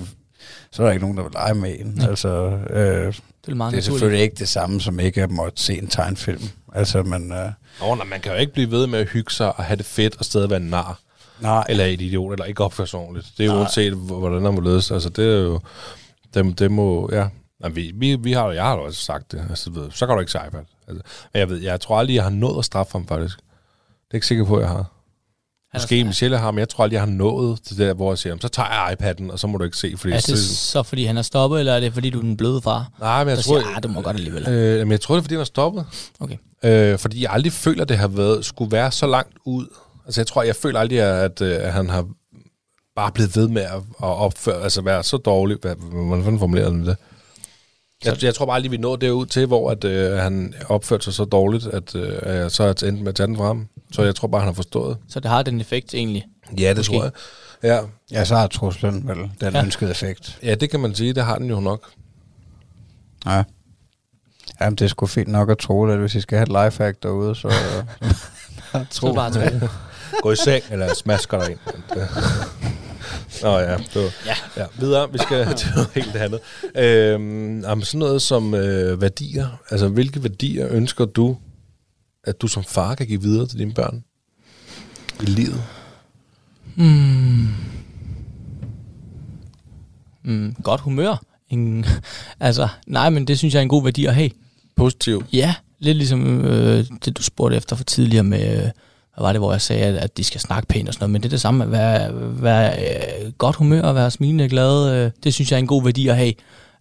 så 0.72 0.82
er 0.82 0.86
der 0.86 0.92
ikke 0.92 1.04
nogen, 1.04 1.16
der 1.16 1.22
vil 1.22 1.32
lege 1.32 1.54
med 1.54 1.76
en. 1.80 1.98
Ja. 2.00 2.06
Altså, 2.08 2.28
øh, 2.70 2.76
Det 2.76 3.14
er 3.48 3.54
meget 3.54 3.72
det 3.72 3.78
er 3.78 3.82
selvfølgelig 3.82 4.22
ikke 4.22 4.36
det 4.38 4.48
samme, 4.48 4.80
som 4.80 5.00
ikke 5.00 5.22
at 5.22 5.30
måtte 5.30 5.62
se 5.62 5.78
en 5.78 5.86
tegnfilm. 5.88 6.42
Altså, 6.74 7.02
men... 7.02 7.32
Øh, 7.32 7.50
Nå, 7.80 7.94
nej, 7.94 8.04
man 8.04 8.20
kan 8.20 8.32
jo 8.32 8.38
ikke 8.38 8.52
blive 8.52 8.70
ved 8.70 8.86
med 8.86 8.98
at 8.98 9.08
hygge 9.08 9.30
sig 9.32 9.56
og 9.58 9.64
have 9.64 9.76
det 9.76 9.86
fedt 9.86 10.16
og 10.18 10.24
stadig 10.24 10.50
være 10.50 10.60
en 10.60 10.70
nar. 10.70 10.98
nej, 11.40 11.64
Eller 11.68 11.84
et 11.84 12.00
idiot, 12.00 12.32
eller 12.32 12.44
ikke 12.44 12.64
opføre 12.64 12.86
sig 12.86 13.00
ordentligt. 13.00 13.32
Det 13.38 13.46
er 13.46 13.52
jo 13.52 13.58
uanset, 13.58 13.92
hvor- 13.92 14.18
hvordan 14.18 14.44
der 14.44 14.50
må 14.50 14.60
ledes. 14.60 14.90
Altså, 14.90 15.08
det 15.08 15.34
er 15.34 15.38
jo... 15.42 15.60
Det, 16.34 16.58
det 16.58 16.70
må... 16.70 17.08
Ja. 17.12 17.28
Jamen, 17.62 17.76
vi, 17.76 17.92
vi, 17.94 18.14
vi 18.16 18.32
har, 18.32 18.50
jeg 18.52 18.64
har 18.64 18.74
jo 18.76 18.82
også 18.84 19.00
sagt 19.02 19.32
det. 19.32 19.46
Altså, 19.50 19.70
ved, 19.70 19.90
så 19.90 20.06
kan 20.06 20.14
du 20.14 20.20
ikke 20.20 20.32
se 20.32 20.38
iPad. 20.48 20.60
Altså, 20.88 21.02
men 21.32 21.40
jeg 21.40 21.48
ved, 21.50 21.56
jeg 21.58 21.80
tror 21.80 21.98
aldrig, 21.98 22.14
jeg 22.14 22.22
har 22.22 22.30
nået 22.30 22.58
at 22.58 22.64
straffe 22.64 22.92
ham, 22.92 23.06
faktisk. 23.06 23.38
Det 23.38 24.10
er 24.10 24.14
ikke 24.14 24.26
sikker 24.26 24.44
på, 24.44 24.60
jeg 24.60 24.68
har. 24.68 24.84
Er- 25.76 25.80
Måske 25.80 26.04
Michelle 26.04 26.38
har, 26.38 26.50
men 26.50 26.58
jeg 26.58 26.68
tror 26.68 26.84
aldrig, 26.84 26.94
jeg 26.94 27.02
har 27.02 27.10
nået 27.10 27.58
til 27.62 27.78
det 27.78 27.86
der, 27.88 27.94
hvor 27.94 28.10
jeg 28.12 28.18
siger, 28.18 28.30
"Jamen, 28.30 28.40
så 28.40 28.48
tager 28.48 28.68
jeg 28.68 28.96
iPad'en, 29.00 29.32
og 29.32 29.38
så 29.38 29.46
må 29.46 29.58
du 29.58 29.64
ikke 29.64 29.76
se, 29.76 29.94
fordi... 29.96 30.12
Er 30.12 30.20
det 30.20 30.38
så 30.38 30.82
fordi 30.82 31.04
han 31.04 31.16
er 31.16 31.22
stoppet, 31.22 31.58
eller 31.58 31.72
er 31.72 31.80
det 31.80 31.92
fordi 31.94 32.10
du 32.10 32.18
er 32.18 32.22
den 32.22 32.36
bløde 32.36 32.60
far? 32.62 32.88
Nej, 33.00 33.24
men 33.24 33.30
jeg 33.30 33.38
tror... 33.44 33.60
siger, 33.60 33.76
ah, 33.76 33.82
det 33.82 33.90
må 33.90 34.00
godt 34.00 34.16
alligevel. 34.16 34.48
Øh, 34.48 34.78
men 34.78 34.90
jeg 34.90 35.00
tror, 35.00 35.14
det 35.14 35.20
er, 35.20 35.22
fordi 35.22 35.34
han 35.34 35.40
er 35.40 35.44
stoppet. 35.44 35.86
Okay. 36.20 36.36
Øh, 36.64 36.98
fordi 36.98 37.22
jeg 37.22 37.30
aldrig 37.32 37.52
føler, 37.52 37.84
det 37.84 37.98
har 37.98 38.08
været, 38.08 38.44
skulle 38.44 38.72
være 38.72 38.92
så 38.92 39.06
langt 39.06 39.32
ud. 39.46 39.66
Altså, 40.06 40.20
jeg 40.20 40.26
tror, 40.26 40.42
jeg 40.42 40.56
føler 40.56 40.80
aldrig, 40.80 41.00
at, 41.00 41.40
øh, 41.40 41.56
at 41.60 41.72
han 41.72 41.90
har 41.90 42.06
bare 42.96 43.12
blevet 43.12 43.36
ved 43.36 43.48
med 43.48 43.62
at, 43.62 43.72
at 43.76 43.82
opføre, 43.98 44.62
altså 44.62 44.82
være 44.82 45.02
så 45.02 45.16
dårlig. 45.16 45.56
Hvad, 45.62 45.74
hvordan 46.06 46.24
fanden 46.24 46.38
formulerer 46.38 46.70
han 46.70 46.86
det? 46.86 46.96
Jeg, 48.04 48.22
jeg 48.22 48.34
tror 48.34 48.46
bare 48.46 48.56
aldrig, 48.56 48.72
vi 48.72 48.76
når 48.76 48.96
derud 48.96 49.26
til, 49.26 49.46
hvor 49.46 49.70
at, 49.70 49.84
øh, 49.84 50.12
han 50.18 50.54
opførte 50.68 51.04
sig 51.04 51.14
så 51.14 51.24
dårligt, 51.24 51.66
at 51.66 51.94
øh, 51.94 52.50
så 52.50 52.64
er 52.64 52.88
endt 52.88 53.00
med 53.00 53.08
at 53.08 53.14
tage 53.14 53.26
den 53.26 53.36
fra 53.36 53.46
ham. 53.46 53.68
Så 53.92 54.02
jeg 54.02 54.14
tror 54.14 54.28
bare, 54.28 54.40
han 54.40 54.48
har 54.48 54.54
forstået. 54.54 54.98
Så 55.08 55.20
det 55.20 55.30
har 55.30 55.42
den 55.42 55.60
effekt 55.60 55.94
egentlig. 55.94 56.24
Ja, 56.58 56.68
det 56.68 56.76
Måske. 56.76 56.92
tror 56.94 57.02
jeg. 57.02 57.12
Ja. 57.62 57.80
ja, 58.18 58.24
så 58.24 58.36
har 58.36 58.46
truslen 58.46 59.08
vel 59.08 59.16
den 59.40 59.52
Ja. 59.54 59.62
ønskede 59.64 59.90
effekt. 59.90 60.38
ja, 60.42 60.54
det 60.54 60.70
kan 60.70 60.80
man 60.80 60.94
sige. 60.94 61.12
Det 61.12 61.24
har 61.24 61.38
den 61.38 61.48
jo 61.50 61.60
nok. 61.60 61.90
Ja. 63.26 63.42
Jamen, 64.60 64.76
det 64.76 64.84
er 64.84 64.88
sgu 64.88 65.06
fint 65.06 65.28
nok 65.28 65.50
at 65.50 65.58
tro 65.58 65.88
det, 65.88 65.98
hvis 65.98 66.14
I 66.14 66.20
skal 66.20 66.38
have 66.38 66.42
et 66.64 66.64
lifehack 66.66 67.02
derude, 67.02 67.34
så... 67.34 67.52
Så 68.90 69.06
er 69.06 69.10
det 69.10 69.16
bare 69.16 69.30
tro. 69.60 69.66
Gå 70.22 70.32
i 70.32 70.36
seng, 70.36 70.64
eller 70.70 70.94
smasker 70.94 71.38
dig 71.40 71.50
ind. 71.50 71.58
Nå 73.42 73.58
ja, 73.58 73.76
det 73.76 73.94
var, 73.94 74.10
Ja. 74.26 74.34
ja. 74.56 74.66
Videre, 74.78 75.12
vi 75.12 75.18
skal 75.18 75.46
til 75.56 75.68
noget 75.74 75.90
helt 75.94 76.16
andet. 76.16 76.40
Øhm, 76.76 77.60
jamen, 77.60 77.84
sådan 77.84 77.98
noget 77.98 78.22
som 78.22 78.54
øh, 78.54 79.00
værdier. 79.00 79.48
Altså, 79.70 79.88
hvilke 79.88 80.22
værdier 80.22 80.68
ønsker 80.70 81.04
du, 81.04 81.36
at 82.24 82.42
du 82.42 82.46
som 82.48 82.64
far 82.64 82.94
kan 82.94 83.06
give 83.06 83.22
videre 83.22 83.46
til 83.46 83.58
dine 83.58 83.72
børn 83.72 84.04
i 85.22 85.24
livet? 85.26 85.62
Mm. 86.76 87.46
Mm, 90.24 90.54
godt 90.62 90.80
humør. 90.80 91.22
Ingen, 91.50 91.86
altså, 92.40 92.68
nej, 92.86 93.10
men 93.10 93.26
det 93.26 93.38
synes 93.38 93.54
jeg 93.54 93.60
er 93.60 93.62
en 93.62 93.68
god 93.68 93.84
værdi 93.84 94.06
at 94.06 94.14
have. 94.14 94.30
Positiv. 94.76 95.24
Ja, 95.32 95.54
lidt 95.78 95.96
ligesom 95.96 96.44
øh, 96.44 96.84
det, 97.04 97.16
du 97.16 97.22
spurgte 97.22 97.56
efter 97.56 97.76
for 97.76 97.84
tidligere 97.84 98.24
med, 98.24 98.64
øh, 98.64 98.70
hvad 99.16 99.26
var 99.26 99.32
det, 99.32 99.40
hvor 99.40 99.52
jeg 99.52 99.60
sagde, 99.60 99.84
at, 99.84 99.94
at 99.96 100.16
de 100.16 100.24
skal 100.24 100.40
snakke 100.40 100.68
pænt 100.68 100.88
og 100.88 100.94
sådan 100.94 101.02
noget, 101.02 101.12
men 101.12 101.22
det 101.22 101.28
er 101.28 101.30
det 101.30 101.40
samme 101.40 101.64
at 101.64 101.70
være, 101.70 102.10
være 102.42 102.78
øh, 102.78 103.32
godt 103.32 103.56
humør 103.56 103.82
og 103.82 103.94
være 103.94 104.10
smilende 104.10 104.48
glad, 104.48 104.94
øh, 104.94 105.10
det 105.24 105.34
synes 105.34 105.50
jeg 105.50 105.56
er 105.56 105.60
en 105.60 105.66
god 105.66 105.84
værdi 105.84 106.08
at 106.08 106.16
have. 106.16 106.32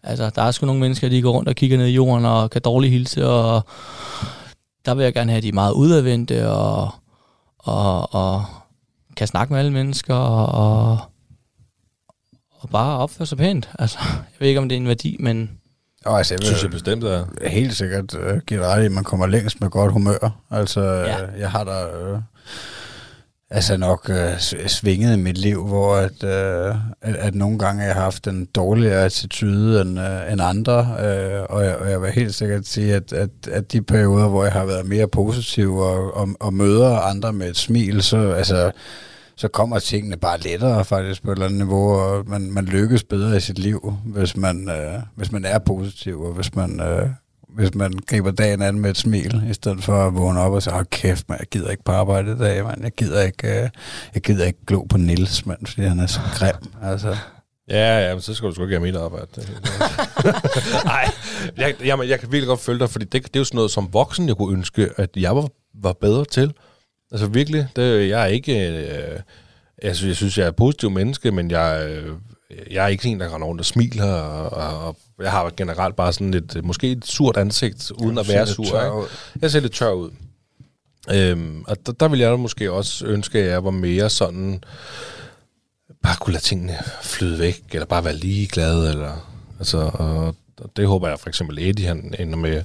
Altså, 0.03 0.29
der 0.29 0.41
er 0.41 0.51
sgu 0.51 0.65
nogle 0.65 0.81
mennesker, 0.81 1.09
de 1.09 1.21
går 1.21 1.31
rundt 1.31 1.49
og 1.49 1.55
kigger 1.55 1.77
ned 1.77 1.85
i 1.85 1.93
jorden 1.93 2.25
og 2.25 2.49
kan 2.49 2.61
dårligt 2.61 2.93
hilse, 2.93 3.27
og 3.27 3.65
der 4.85 4.93
vil 4.93 5.03
jeg 5.03 5.13
gerne 5.13 5.31
have, 5.31 5.37
at 5.37 5.43
de 5.43 5.47
er 5.47 5.53
meget 5.53 5.73
udadvendte 5.73 6.49
og, 6.49 6.89
og, 7.59 8.13
og 8.13 8.45
kan 9.15 9.27
snakke 9.27 9.53
med 9.53 9.59
alle 9.59 9.71
mennesker 9.71 10.15
og, 10.15 10.47
og, 10.47 10.99
og 12.51 12.69
bare 12.69 12.97
opføre 12.97 13.25
sig 13.25 13.37
pænt. 13.37 13.69
Altså, 13.79 13.97
jeg 14.09 14.39
ved 14.39 14.47
ikke, 14.47 14.59
om 14.59 14.69
det 14.69 14.75
er 14.75 14.79
en 14.79 14.87
værdi, 14.87 15.17
men 15.19 15.59
og 16.05 16.17
altså, 16.17 16.33
jeg 16.33 16.39
Det 16.39 16.47
synes 16.47 16.63
jeg 16.63 16.69
vil 16.71 16.75
bestemt 16.75 17.03
er. 17.03 17.25
helt 17.47 17.75
sikkert 17.75 18.13
uh, 18.13 18.37
give 18.47 18.59
dig 18.59 18.67
ret 18.69 18.81
i, 18.81 18.85
at 18.85 18.91
man 18.91 19.03
kommer 19.03 19.27
længst 19.27 19.61
med 19.61 19.69
godt 19.69 19.91
humør. 19.91 20.39
Altså, 20.51 20.81
Ja. 20.81 21.07
ja. 21.07 21.17
jeg 21.39 21.51
har 21.51 21.63
da 21.63 21.71
øh, 21.71 22.19
altså 23.49 23.77
nok 23.77 24.09
øh, 24.09 24.39
svinget 24.67 25.13
i 25.17 25.19
mit 25.19 25.37
liv, 25.37 25.67
hvor 25.67 25.95
at, 25.95 26.23
øh, 26.23 26.75
at, 27.01 27.15
at 27.15 27.35
nogle 27.35 27.59
gange 27.59 27.83
jeg 27.83 27.93
har 27.93 28.01
haft 28.01 28.27
en 28.27 28.45
dårligere 28.45 29.05
attitude 29.05 29.81
end, 29.81 29.99
øh, 29.99 30.31
end 30.31 30.41
andre, 30.41 30.77
øh, 30.79 31.41
og, 31.49 31.65
jeg, 31.65 31.75
og 31.75 31.89
jeg 31.91 32.01
vil 32.01 32.11
helt 32.11 32.35
sikkert 32.35 32.67
sige, 32.67 32.95
at, 32.95 33.13
at, 33.13 33.29
at 33.51 33.71
de 33.71 33.81
perioder, 33.81 34.27
hvor 34.27 34.43
jeg 34.43 34.53
har 34.53 34.65
været 34.65 34.85
mere 34.85 35.07
positiv 35.07 35.77
og, 35.77 36.13
og, 36.17 36.27
og 36.39 36.53
møder 36.53 36.97
andre 36.97 37.33
med 37.33 37.49
et 37.49 37.57
smil, 37.57 38.03
så 38.03 38.31
altså 38.31 38.71
så 39.37 39.47
kommer 39.47 39.79
tingene 39.79 40.17
bare 40.17 40.39
lettere 40.39 40.85
faktisk 40.85 41.23
på 41.23 41.31
et 41.31 41.35
eller 41.35 41.45
andet 41.45 41.57
niveau, 41.57 41.89
og 41.89 42.29
man, 42.29 42.51
man 42.51 42.65
lykkes 42.65 43.03
bedre 43.03 43.37
i 43.37 43.39
sit 43.39 43.59
liv, 43.59 43.93
hvis 44.05 44.37
man, 44.37 44.69
øh, 44.69 44.99
hvis 45.15 45.31
man 45.31 45.45
er 45.45 45.59
positiv, 45.59 46.21
og 46.21 46.33
hvis 46.33 46.55
man, 46.55 46.79
øh, 46.79 47.09
hvis 47.49 47.75
man 47.75 47.93
griber 48.07 48.31
dagen 48.31 48.61
an 48.61 48.79
med 48.79 48.89
et 48.89 48.97
smil, 48.97 49.43
i 49.49 49.53
stedet 49.53 49.83
for 49.83 50.07
at 50.07 50.15
vågne 50.15 50.39
op 50.39 50.53
og 50.53 50.63
sige, 50.63 50.73
oh, 50.73 50.83
kæft, 50.91 51.29
man, 51.29 51.37
jeg 51.39 51.47
gider 51.47 51.69
ikke 51.69 51.83
på 51.83 51.91
arbejde 51.91 52.31
i 52.31 52.37
dag, 52.37 52.63
man. 52.63 52.83
jeg 52.83 52.91
gider 52.91 53.21
ikke, 53.21 53.47
øh, 53.47 53.69
jeg 54.13 54.21
gider 54.21 54.45
ikke 54.45 54.65
glo 54.67 54.83
på 54.83 54.97
Nils, 54.97 55.45
man, 55.45 55.57
fordi 55.65 55.81
han 55.81 55.99
er 55.99 56.07
så 56.07 56.19
grim. 56.33 56.71
Altså, 56.81 57.17
Ja, 57.69 58.07
ja, 58.07 58.13
men 58.13 58.21
så 58.21 58.33
skal 58.33 58.49
du 58.49 58.53
sgu 58.53 58.63
ikke 58.63 58.75
have 58.75 58.85
mit 58.85 58.95
arbejde. 58.95 59.27
Nej, 60.85 61.11
jeg, 61.57 61.75
jeg, 61.85 61.99
jeg 62.09 62.19
kan 62.19 62.31
virkelig 62.31 62.47
godt 62.47 62.59
følge 62.59 62.79
dig, 62.79 62.89
fordi 62.89 63.05
det, 63.05 63.23
det 63.23 63.35
er 63.35 63.39
jo 63.39 63.43
sådan 63.43 63.55
noget 63.55 63.71
som 63.71 63.89
voksen, 63.93 64.27
jeg 64.27 64.35
kunne 64.35 64.53
ønske, 64.53 64.89
at 64.97 65.09
jeg 65.15 65.35
var, 65.35 65.47
var 65.81 65.93
bedre 65.93 66.25
til. 66.25 66.53
Altså 67.15 67.27
virkelig, 67.27 67.67
det, 67.75 68.09
jeg 68.09 68.21
er 68.21 68.25
ikke... 68.25 68.69
Øh, 68.69 69.19
synes, 69.93 70.03
jeg 70.03 70.15
synes, 70.15 70.37
jeg 70.37 70.43
er 70.43 70.49
et 70.49 70.55
positiv 70.55 70.89
menneske, 70.89 71.31
men 71.31 71.51
jeg, 71.51 71.87
øh, 71.89 72.15
jeg 72.71 72.83
er 72.83 72.87
ikke 72.87 73.07
en, 73.07 73.19
der 73.19 73.33
render 73.33 73.47
rundt 73.47 73.61
og 73.61 73.65
smiler, 73.65 74.13
og, 74.13 74.49
og, 74.49 74.87
og 74.87 75.23
jeg 75.23 75.31
har 75.31 75.51
generelt 75.57 75.95
bare 75.95 76.13
sådan 76.13 76.33
et, 76.33 76.59
måske 76.63 76.91
et 76.91 77.05
surt 77.05 77.37
ansigt, 77.37 77.91
uden 77.91 78.17
at 78.17 78.27
være 78.27 78.45
lidt 78.45 78.55
sur. 78.55 78.81
Ikke? 78.85 79.13
Jeg 79.41 79.51
ser 79.51 79.59
lidt 79.59 79.73
tør 79.73 79.91
ud. 79.91 80.11
Øhm, 81.13 81.63
og 81.67 81.85
der, 81.85 81.91
der 81.91 82.07
ville 82.07 82.23
jeg 82.23 82.31
da 82.31 82.37
måske 82.37 82.71
også 82.71 83.05
ønske, 83.05 83.39
at 83.39 83.49
jeg 83.49 83.63
var 83.63 83.71
mere 83.71 84.09
sådan, 84.09 84.63
bare 86.03 86.15
kunne 86.19 86.33
lade 86.33 86.43
tingene 86.43 86.77
flyde 87.01 87.39
væk, 87.39 87.63
eller 87.71 87.85
bare 87.85 88.05
være 88.05 88.15
ligeglad, 88.15 88.89
eller, 88.89 89.31
altså, 89.59 89.77
og, 89.77 90.35
og 90.61 90.69
det 90.77 90.87
håber 90.87 91.07
jeg 91.07 91.19
for 91.19 91.29
eksempel 91.29 91.59
Eddie, 91.59 91.87
han 91.87 92.15
ender 92.19 92.37
med 92.37 92.63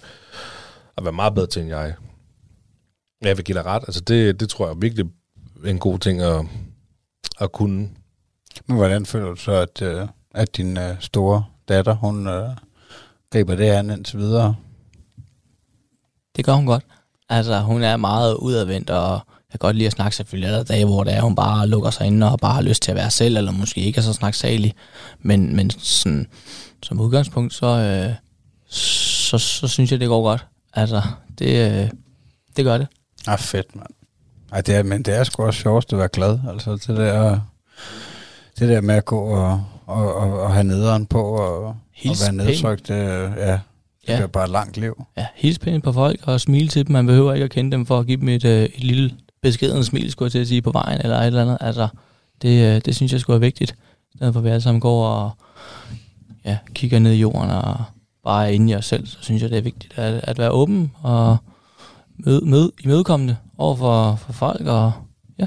at 0.96 1.04
være 1.04 1.12
meget 1.12 1.34
bedre 1.34 1.46
til, 1.46 1.62
end 1.62 1.70
jeg. 1.70 1.94
Jeg 3.22 3.36
vil 3.36 3.44
give 3.44 3.58
dig 3.58 3.66
ret, 3.66 3.82
altså 3.86 4.00
det, 4.00 4.40
det 4.40 4.48
tror 4.48 4.66
jeg 4.66 4.70
er 4.74 4.78
virkelig 4.78 5.06
en 5.64 5.78
god 5.78 5.98
ting 5.98 6.20
at, 6.20 6.46
at 7.40 7.52
kunne. 7.52 7.88
Men 8.66 8.76
hvordan 8.76 9.06
føler 9.06 9.28
du 9.28 9.36
så, 9.36 9.52
at, 9.52 9.82
øh, 9.82 10.08
at 10.34 10.56
din 10.56 10.78
øh, 10.78 10.96
store 11.00 11.44
datter, 11.68 11.94
hun 11.94 12.26
øh, 12.26 12.48
griber 13.32 13.54
det 13.54 13.64
an 13.64 13.90
indtil 13.90 14.18
videre? 14.18 14.56
Det 16.36 16.44
gør 16.44 16.52
hun 16.52 16.66
godt. 16.66 16.84
Altså, 17.28 17.60
hun 17.60 17.82
er 17.82 17.96
meget 17.96 18.34
udadvendt, 18.34 18.90
og 18.90 19.20
kan 19.50 19.58
godt 19.58 19.76
lide 19.76 19.86
at 19.86 19.92
snakke 19.92 20.16
selvfølgelig. 20.16 20.48
Er 20.48 20.56
der 20.56 20.64
dage, 20.64 20.84
hvor 20.84 21.04
det 21.04 21.14
er, 21.14 21.20
hun 21.20 21.34
bare 21.34 21.66
lukker 21.66 21.90
sig 21.90 22.06
inde 22.06 22.32
og 22.32 22.38
bare 22.38 22.54
har 22.54 22.62
lyst 22.62 22.82
til 22.82 22.90
at 22.90 22.96
være 22.96 23.10
selv, 23.10 23.36
eller 23.36 23.52
måske 23.52 23.80
ikke 23.80 23.98
er 23.98 24.02
så 24.02 24.12
snaksalig. 24.12 24.74
Men, 25.18 25.56
men 25.56 25.70
sådan, 25.70 26.26
som 26.82 27.00
udgangspunkt, 27.00 27.54
så, 27.54 27.66
øh, 27.66 28.14
så, 28.68 29.38
så 29.38 29.68
synes 29.68 29.92
jeg, 29.92 30.00
det 30.00 30.08
går 30.08 30.22
godt. 30.22 30.46
Altså, 30.74 31.02
det, 31.38 31.72
øh, 31.72 31.90
det 32.56 32.64
gør 32.64 32.78
det. 32.78 32.86
Ah, 33.26 33.38
fedt, 33.38 33.76
mand. 33.76 33.86
Ej, 34.52 34.60
det 34.60 34.74
er, 34.76 34.82
men 34.82 35.02
det 35.02 35.14
er 35.16 35.24
sgu 35.24 35.42
også 35.44 35.60
sjovest 35.60 35.92
at 35.92 35.98
være 35.98 36.08
glad. 36.08 36.38
Altså, 36.48 36.70
det 36.72 36.88
der, 36.96 37.40
det 38.58 38.68
der 38.68 38.80
med 38.80 38.94
at 38.94 39.04
gå 39.04 39.20
og, 39.20 39.64
og, 39.86 40.14
og, 40.14 40.40
og 40.40 40.52
have 40.52 40.64
nederen 40.64 41.06
på 41.06 41.22
og, 41.22 41.64
og 41.66 41.76
Hils 41.92 42.20
være 42.22 42.30
pænt. 42.30 42.44
nedtrykt, 42.48 42.88
det, 42.88 42.94
ja, 42.94 43.52
det 43.52 43.60
Ja. 44.08 44.20
er 44.22 44.26
bare 44.26 44.44
et 44.44 44.50
langt 44.50 44.76
liv. 44.76 45.04
Ja, 45.16 45.26
hils 45.34 45.58
pænt 45.58 45.84
på 45.84 45.92
folk 45.92 46.20
og 46.22 46.40
smile 46.40 46.68
til 46.68 46.86
dem. 46.86 46.92
Man 46.92 47.06
behøver 47.06 47.32
ikke 47.34 47.44
at 47.44 47.50
kende 47.50 47.70
dem 47.72 47.86
for 47.86 47.98
at 47.98 48.06
give 48.06 48.20
dem 48.20 48.28
et, 48.28 48.44
øh, 48.44 48.62
et 48.62 48.84
lille 48.84 49.10
beskeden 49.42 49.84
smil, 49.84 50.10
skulle 50.10 50.26
jeg 50.26 50.32
til 50.32 50.38
at 50.38 50.48
sige, 50.48 50.62
på 50.62 50.70
vejen 50.72 51.00
eller 51.00 51.16
et 51.16 51.26
eller 51.26 51.42
andet. 51.42 51.58
Altså, 51.60 51.88
det, 52.42 52.74
øh, 52.76 52.80
det 52.84 52.96
synes 52.96 53.12
jeg 53.12 53.20
skulle 53.20 53.34
er 53.36 53.40
vigtigt. 53.40 53.74
I 54.14 54.16
stedet 54.16 54.32
for 54.34 54.40
at 54.40 54.44
vi 54.44 54.48
alle 54.50 54.60
sammen 54.60 54.80
går 54.80 55.06
og 55.06 55.30
ja, 56.44 56.58
kigger 56.74 56.98
ned 56.98 57.12
i 57.12 57.20
jorden 57.20 57.50
og 57.50 57.76
bare 58.24 58.46
er 58.46 58.50
inde 58.50 58.72
i 58.72 58.76
os 58.76 58.86
selv, 58.86 59.06
så 59.06 59.16
synes 59.20 59.42
jeg, 59.42 59.50
det 59.50 59.58
er 59.58 59.62
vigtigt 59.62 59.98
at, 59.98 60.20
at 60.24 60.38
være 60.38 60.50
åben 60.50 60.92
og 61.02 61.36
møde, 62.26 62.46
møde, 62.46 62.72
imødekommende 62.80 63.36
over 63.58 63.76
for, 63.76 64.16
for 64.16 64.32
folk. 64.32 64.66
Og, 64.66 64.92
ja. 65.38 65.46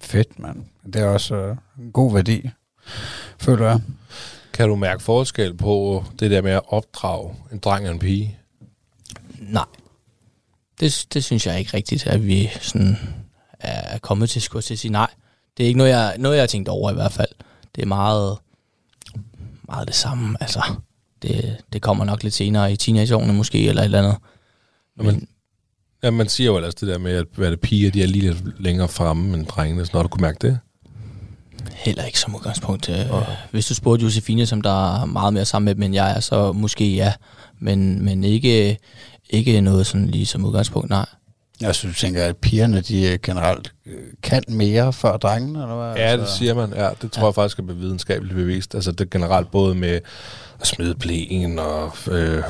Fedt, 0.00 0.38
mand. 0.38 0.64
Det 0.92 0.96
er 0.96 1.06
også 1.06 1.34
øh, 1.34 1.56
en 1.78 1.92
god 1.92 2.12
værdi, 2.12 2.50
føler 3.38 3.66
jeg. 3.66 3.80
Kan 4.52 4.68
du 4.68 4.76
mærke 4.76 5.02
forskel 5.02 5.54
på 5.54 6.04
det 6.20 6.30
der 6.30 6.42
med 6.42 6.52
at 6.52 6.62
opdrage 6.66 7.34
en 7.52 7.58
dreng 7.58 7.86
og 7.86 7.92
en 7.92 7.98
pige? 7.98 8.38
Nej. 9.38 9.64
Det, 10.80 11.06
det 11.14 11.24
synes 11.24 11.46
jeg 11.46 11.58
ikke 11.58 11.76
rigtigt, 11.76 12.06
at 12.06 12.26
vi 12.26 12.50
sådan 12.60 12.96
er 13.60 13.98
kommet 13.98 14.30
til, 14.30 14.42
skulle 14.42 14.62
til 14.62 14.74
at 14.74 14.78
sige 14.78 14.92
nej. 14.92 15.10
Det 15.56 15.64
er 15.64 15.66
ikke 15.66 15.78
noget, 15.78 15.90
jeg, 15.90 16.14
noget, 16.18 16.36
jeg 16.36 16.42
har 16.42 16.46
tænkt 16.46 16.68
over 16.68 16.90
i 16.90 16.94
hvert 16.94 17.12
fald. 17.12 17.28
Det 17.76 17.82
er 17.82 17.86
meget, 17.86 18.38
meget 19.62 19.88
det 19.88 19.96
samme. 19.96 20.36
Altså, 20.40 20.62
det, 21.22 21.56
det 21.72 21.82
kommer 21.82 22.04
nok 22.04 22.22
lidt 22.22 22.34
senere 22.34 22.72
i 22.72 22.76
teenageårene 22.76 23.32
måske, 23.32 23.68
eller 23.68 23.82
et 23.82 23.84
eller 23.84 23.98
andet. 23.98 24.16
Men, 24.98 25.06
Men- 25.06 25.14
men, 25.14 25.28
Ja, 26.02 26.10
man 26.10 26.28
siger 26.28 26.46
jo 26.50 26.56
ellers 26.56 26.74
det 26.74 26.88
der 26.88 26.98
med, 26.98 27.12
at 27.12 27.26
hvad 27.36 27.50
det 27.50 27.60
piger, 27.60 27.90
de 27.90 28.02
er 28.02 28.06
lige 28.06 28.22
lidt 28.30 28.62
længere 28.62 28.88
fremme 28.88 29.36
end 29.36 29.46
drengene, 29.46 29.86
så 29.86 29.90
når 29.94 30.02
du 30.02 30.08
kunne 30.08 30.22
mærke 30.22 30.38
det. 30.42 30.58
Heller 31.72 32.04
ikke 32.04 32.18
som 32.20 32.34
udgangspunkt. 32.36 32.88
Øh, 32.88 32.96
Hvis 33.50 33.66
du 33.66 33.74
spurgte 33.74 34.04
Josefine, 34.04 34.46
som 34.46 34.60
der 34.60 35.00
er 35.02 35.04
meget 35.04 35.32
mere 35.34 35.44
sammen 35.44 35.64
med 35.64 35.74
dem, 35.74 35.82
end 35.82 35.94
jeg 35.94 36.16
er, 36.16 36.20
så 36.20 36.52
måske 36.52 36.94
ja. 36.94 37.12
Men, 37.60 38.04
men 38.04 38.24
ikke, 38.24 38.78
ikke 39.30 39.60
noget 39.60 39.86
sådan 39.86 40.06
lige 40.06 40.26
som 40.26 40.44
udgangspunkt, 40.44 40.90
nej. 40.90 41.06
Jeg 41.60 41.74
synes, 41.74 41.96
du 41.96 42.00
tænker, 42.00 42.24
at 42.24 42.36
pigerne 42.36 42.80
de 42.80 43.12
øh, 43.12 43.18
generelt 43.22 43.72
øh, 43.86 43.94
kan 44.22 44.42
mere 44.48 44.92
før 44.92 45.16
drengene, 45.16 45.62
eller 45.62 45.76
hvad? 45.76 45.96
Ja, 46.04 46.16
det 46.16 46.28
siger 46.28 46.54
man. 46.54 46.72
Ja, 46.74 46.88
det 47.02 47.12
tror 47.12 47.22
ja. 47.22 47.26
jeg 47.26 47.34
faktisk 47.34 47.58
er 47.58 47.62
videnskabeligt 47.62 48.36
bevist. 48.36 48.74
Altså 48.74 48.92
det 48.92 49.00
er 49.00 49.08
generelt 49.10 49.50
både 49.50 49.74
med 49.74 50.00
at 50.60 50.66
smide 50.66 50.94
blæen 50.94 51.58
og 51.58 51.92
øh, 52.10 52.42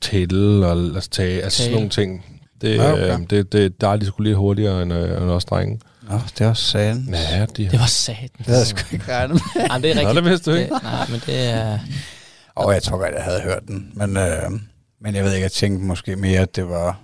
tælle 0.00 0.66
og 0.66 0.72
altså, 0.94 1.10
tage, 1.10 1.42
altså 1.42 1.58
sådan 1.62 1.74
nogle 1.74 1.88
ting. 1.88 2.24
Det, 2.60 2.76
Ja, 2.76 2.92
okay. 2.92 3.12
øh, 3.20 3.26
det, 3.30 3.52
det, 3.52 3.80
der 3.80 3.88
er 3.88 3.96
de 3.96 4.06
sgu 4.06 4.22
lidt 4.22 4.36
hurtigere 4.36 4.82
end, 4.82 4.92
øh, 4.92 5.22
end 5.22 5.30
os 5.30 5.44
drenge. 5.44 5.80
Nå, 6.10 6.18
det 6.38 6.46
var 6.46 6.54
sagen. 6.54 7.08
Ja, 7.32 7.46
de 7.56 7.64
Det 7.64 7.80
var 7.80 7.86
satan. 7.86 8.28
Det 8.38 8.46
havde 8.46 8.58
jeg 8.58 8.66
sgu 8.66 8.78
ikke 8.92 9.12
regnet 9.12 9.40
med. 9.56 9.68
Nej, 9.68 9.78
det 9.78 9.90
er 9.90 9.94
Nå, 9.94 10.00
rigtigt. 10.00 10.16
det 10.16 10.24
vidste 10.30 10.50
du 10.50 10.56
ikke. 10.56 10.74
Det, 10.74 10.82
nej, 10.82 11.06
men 11.10 11.20
det 11.26 11.38
er... 11.50 11.78
Og 12.54 12.72
jeg 12.74 12.82
tror 12.82 12.98
godt, 12.98 13.14
jeg 13.14 13.22
havde 13.24 13.40
hørt 13.40 13.62
den. 13.68 13.90
Men, 13.94 14.16
øh, 14.16 14.50
men 15.00 15.14
jeg 15.14 15.24
ved 15.24 15.32
ikke, 15.32 15.42
jeg 15.42 15.52
tænkte 15.52 15.84
måske 15.84 16.16
mere, 16.16 16.40
at 16.40 16.56
det 16.56 16.68
var 16.68 16.98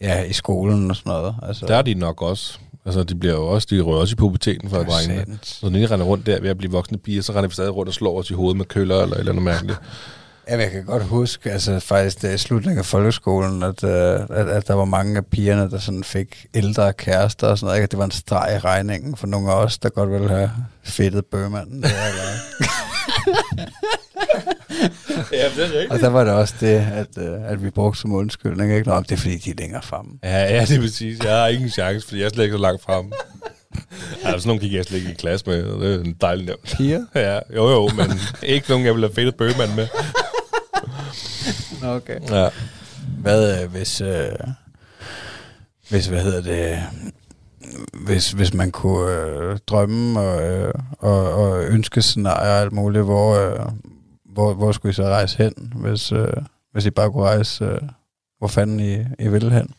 ja, 0.00 0.22
i 0.22 0.32
skolen 0.32 0.90
og 0.90 0.96
sådan 0.96 1.10
noget. 1.10 1.34
Altså, 1.42 1.66
Der 1.66 1.76
er 1.76 1.82
de 1.82 1.94
nok 1.94 2.22
også. 2.22 2.58
Altså, 2.86 3.02
de 3.02 3.14
bliver 3.14 3.34
jo 3.34 3.46
også, 3.46 3.68
de 3.70 3.80
rører 3.80 3.98
også 4.00 4.12
i 4.12 4.16
puberteten 4.16 4.70
for 4.70 4.82
drengene. 4.82 5.38
Så 5.42 5.70
når 5.70 5.78
de 5.78 5.86
render 5.86 6.06
rundt 6.06 6.26
der 6.26 6.40
ved 6.40 6.50
at 6.50 6.58
blive 6.58 6.72
voksne 6.72 6.98
piger, 6.98 7.22
så 7.22 7.32
render 7.32 7.48
vi 7.48 7.54
stadig 7.54 7.74
rundt 7.76 7.88
og 7.88 7.94
slår 7.94 8.18
os 8.18 8.30
i 8.30 8.34
hovedet 8.34 8.56
med 8.56 8.64
køller 8.64 9.02
eller 9.02 9.16
eller 9.16 9.32
andet 9.32 9.44
mærkeligt. 9.44 9.78
Ja, 10.48 10.58
jeg 10.58 10.70
kan 10.70 10.84
godt 10.84 11.02
huske, 11.04 11.50
altså 11.50 11.80
faktisk 11.80 12.22
det 12.22 12.30
er 12.30 12.34
i 12.34 12.38
slutningen 12.38 12.78
af 12.78 12.84
folkeskolen, 12.86 13.62
at, 13.62 13.84
øh, 13.84 14.20
at, 14.30 14.48
at 14.48 14.68
der 14.68 14.74
var 14.74 14.84
mange 14.84 15.16
af 15.16 15.26
pigerne, 15.26 15.70
der 15.70 15.78
sådan 15.78 16.04
fik 16.04 16.46
ældre 16.54 16.92
kærester 16.92 17.46
og 17.46 17.58
sådan 17.58 17.66
noget. 17.66 17.78
Ikke? 17.78 17.84
At 17.84 17.90
det 17.90 17.98
var 17.98 18.04
en 18.04 18.10
streg 18.10 18.54
i 18.56 18.58
regningen 18.58 19.16
for 19.16 19.26
nogle 19.26 19.50
af 19.52 19.54
os, 19.54 19.78
der 19.78 19.88
godt 19.88 20.10
ville 20.10 20.28
have 20.28 20.50
fedtet 20.82 21.26
bøgemanden. 21.26 21.82
Der, 21.82 21.88
eller. 21.88 22.22
ja, 25.32 25.44
det 25.56 25.64
er 25.64 25.72
rigtigt. 25.72 25.92
og 25.92 26.00
der 26.00 26.08
var 26.08 26.24
det 26.24 26.32
også 26.32 26.54
det, 26.60 26.86
at, 26.94 27.18
øh, 27.18 27.50
at 27.50 27.64
vi 27.64 27.70
brugte 27.70 28.00
som 28.00 28.12
undskyldning. 28.12 28.74
Ikke? 28.74 28.88
Nå, 28.88 29.00
det 29.00 29.12
er 29.12 29.16
fordi, 29.16 29.36
de 29.36 29.50
er 29.50 29.54
længere 29.58 29.82
fremme. 29.82 30.10
Ja, 30.22 30.54
ja, 30.54 30.64
det 30.64 30.80
vil 30.80 30.92
sige, 30.92 31.16
jeg 31.24 31.32
har 31.36 31.46
ingen 31.48 31.70
chance, 31.70 32.08
fordi 32.08 32.20
jeg 32.20 32.26
er 32.26 32.30
slet 32.30 32.44
ikke 32.44 32.54
så 32.56 32.62
langt 32.62 32.82
frem. 32.82 33.12
Ja, 34.24 34.30
sådan 34.38 34.40
nogle 34.46 34.60
gik 34.60 34.72
jeg 34.72 34.84
slet 34.84 34.98
ikke 34.98 35.10
i 35.10 35.14
klasse 35.14 35.46
med, 35.46 35.64
og 35.64 35.80
det 35.80 35.94
er 35.94 36.00
en 36.00 36.16
dejlig 36.20 36.46
nemt. 36.46 36.62
Piger? 36.62 37.04
Ja, 37.14 37.38
jo 37.56 37.70
jo, 37.70 37.90
men 37.96 38.20
ikke 38.42 38.68
nogen, 38.68 38.86
jeg 38.86 38.94
ville 38.94 39.06
have 39.06 39.14
fedtet 39.14 39.34
bøgemand 39.34 39.74
med. 39.74 39.88
Okay. 41.84 42.20
Ja. 42.30 42.48
Hvad 43.18 43.62
øh, 43.62 43.70
hvis... 43.70 44.00
Øh, 44.00 44.28
hvis, 45.90 46.06
hvad 46.06 46.22
hedder 46.22 46.42
det... 46.42 46.82
Hvis, 48.06 48.32
hvis 48.32 48.54
man 48.54 48.70
kunne 48.70 49.12
øh, 49.12 49.58
drømme 49.66 50.20
og, 50.20 50.42
øh, 50.42 50.74
og, 50.98 51.32
og 51.32 51.64
ønske 51.64 52.02
scenarier 52.02 52.50
og 52.50 52.60
alt 52.60 52.72
muligt, 52.72 53.04
hvor, 53.04 53.36
øh, 53.36 53.66
hvor, 54.24 54.54
hvor 54.54 54.72
skulle 54.72 54.90
I 54.90 54.94
så 54.94 55.02
rejse 55.02 55.38
hen, 55.38 55.72
hvis, 55.76 56.12
øh, 56.12 56.32
hvis 56.72 56.86
I 56.86 56.90
bare 56.90 57.10
kunne 57.10 57.24
rejse, 57.24 57.64
øh, 57.64 57.80
hvor 58.38 58.48
fanden 58.48 58.80
I, 58.80 59.24
I 59.24 59.28
ville 59.28 59.50
hen? 59.50 59.74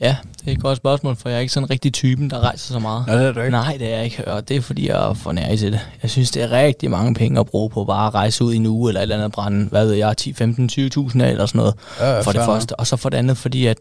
Ja, 0.00 0.16
det 0.40 0.48
er 0.48 0.52
et 0.52 0.60
godt 0.62 0.76
spørgsmål, 0.76 1.16
for 1.16 1.28
jeg 1.28 1.36
er 1.36 1.40
ikke 1.40 1.52
sådan 1.52 1.70
rigtig 1.70 1.92
typen, 1.92 2.30
der 2.30 2.40
rejser 2.40 2.72
så 2.72 2.78
meget. 2.78 3.06
Nå, 3.06 3.12
det 3.12 3.26
er 3.26 3.32
du 3.32 3.40
ikke. 3.40 3.50
Nej, 3.50 3.76
det 3.78 3.92
er 3.92 3.96
jeg 3.96 4.04
ikke, 4.04 4.28
og 4.28 4.48
det 4.48 4.56
er 4.56 4.60
fordi, 4.60 4.88
jeg 4.88 5.10
er 5.10 5.14
for 5.14 5.32
nær 5.32 5.56
til 5.56 5.72
det. 5.72 5.80
Jeg 6.02 6.10
synes, 6.10 6.30
det 6.30 6.42
er 6.42 6.50
rigtig 6.50 6.90
mange 6.90 7.14
penge 7.14 7.40
at 7.40 7.46
bruge 7.46 7.70
på 7.70 7.84
bare 7.84 8.06
at 8.06 8.14
rejse 8.14 8.44
ud 8.44 8.52
i 8.52 8.56
en 8.56 8.66
uge, 8.66 8.90
eller 8.90 9.00
et 9.00 9.02
eller 9.02 9.16
andet 9.16 9.32
brænde, 9.32 9.68
hvad 9.68 9.86
ved 9.86 9.94
jeg, 9.94 10.16
10, 10.16 10.32
15, 10.32 10.68
20.000 10.72 11.20
af, 11.22 11.30
eller 11.30 11.46
sådan 11.46 11.58
noget, 11.58 11.74
Ja, 12.00 12.20
for 12.20 12.32
det 12.32 12.38
nok. 12.38 12.46
første. 12.46 12.76
Og 12.80 12.86
så 12.86 12.96
for 12.96 13.08
det 13.08 13.16
andet, 13.18 13.36
fordi 13.38 13.66
at 13.66 13.78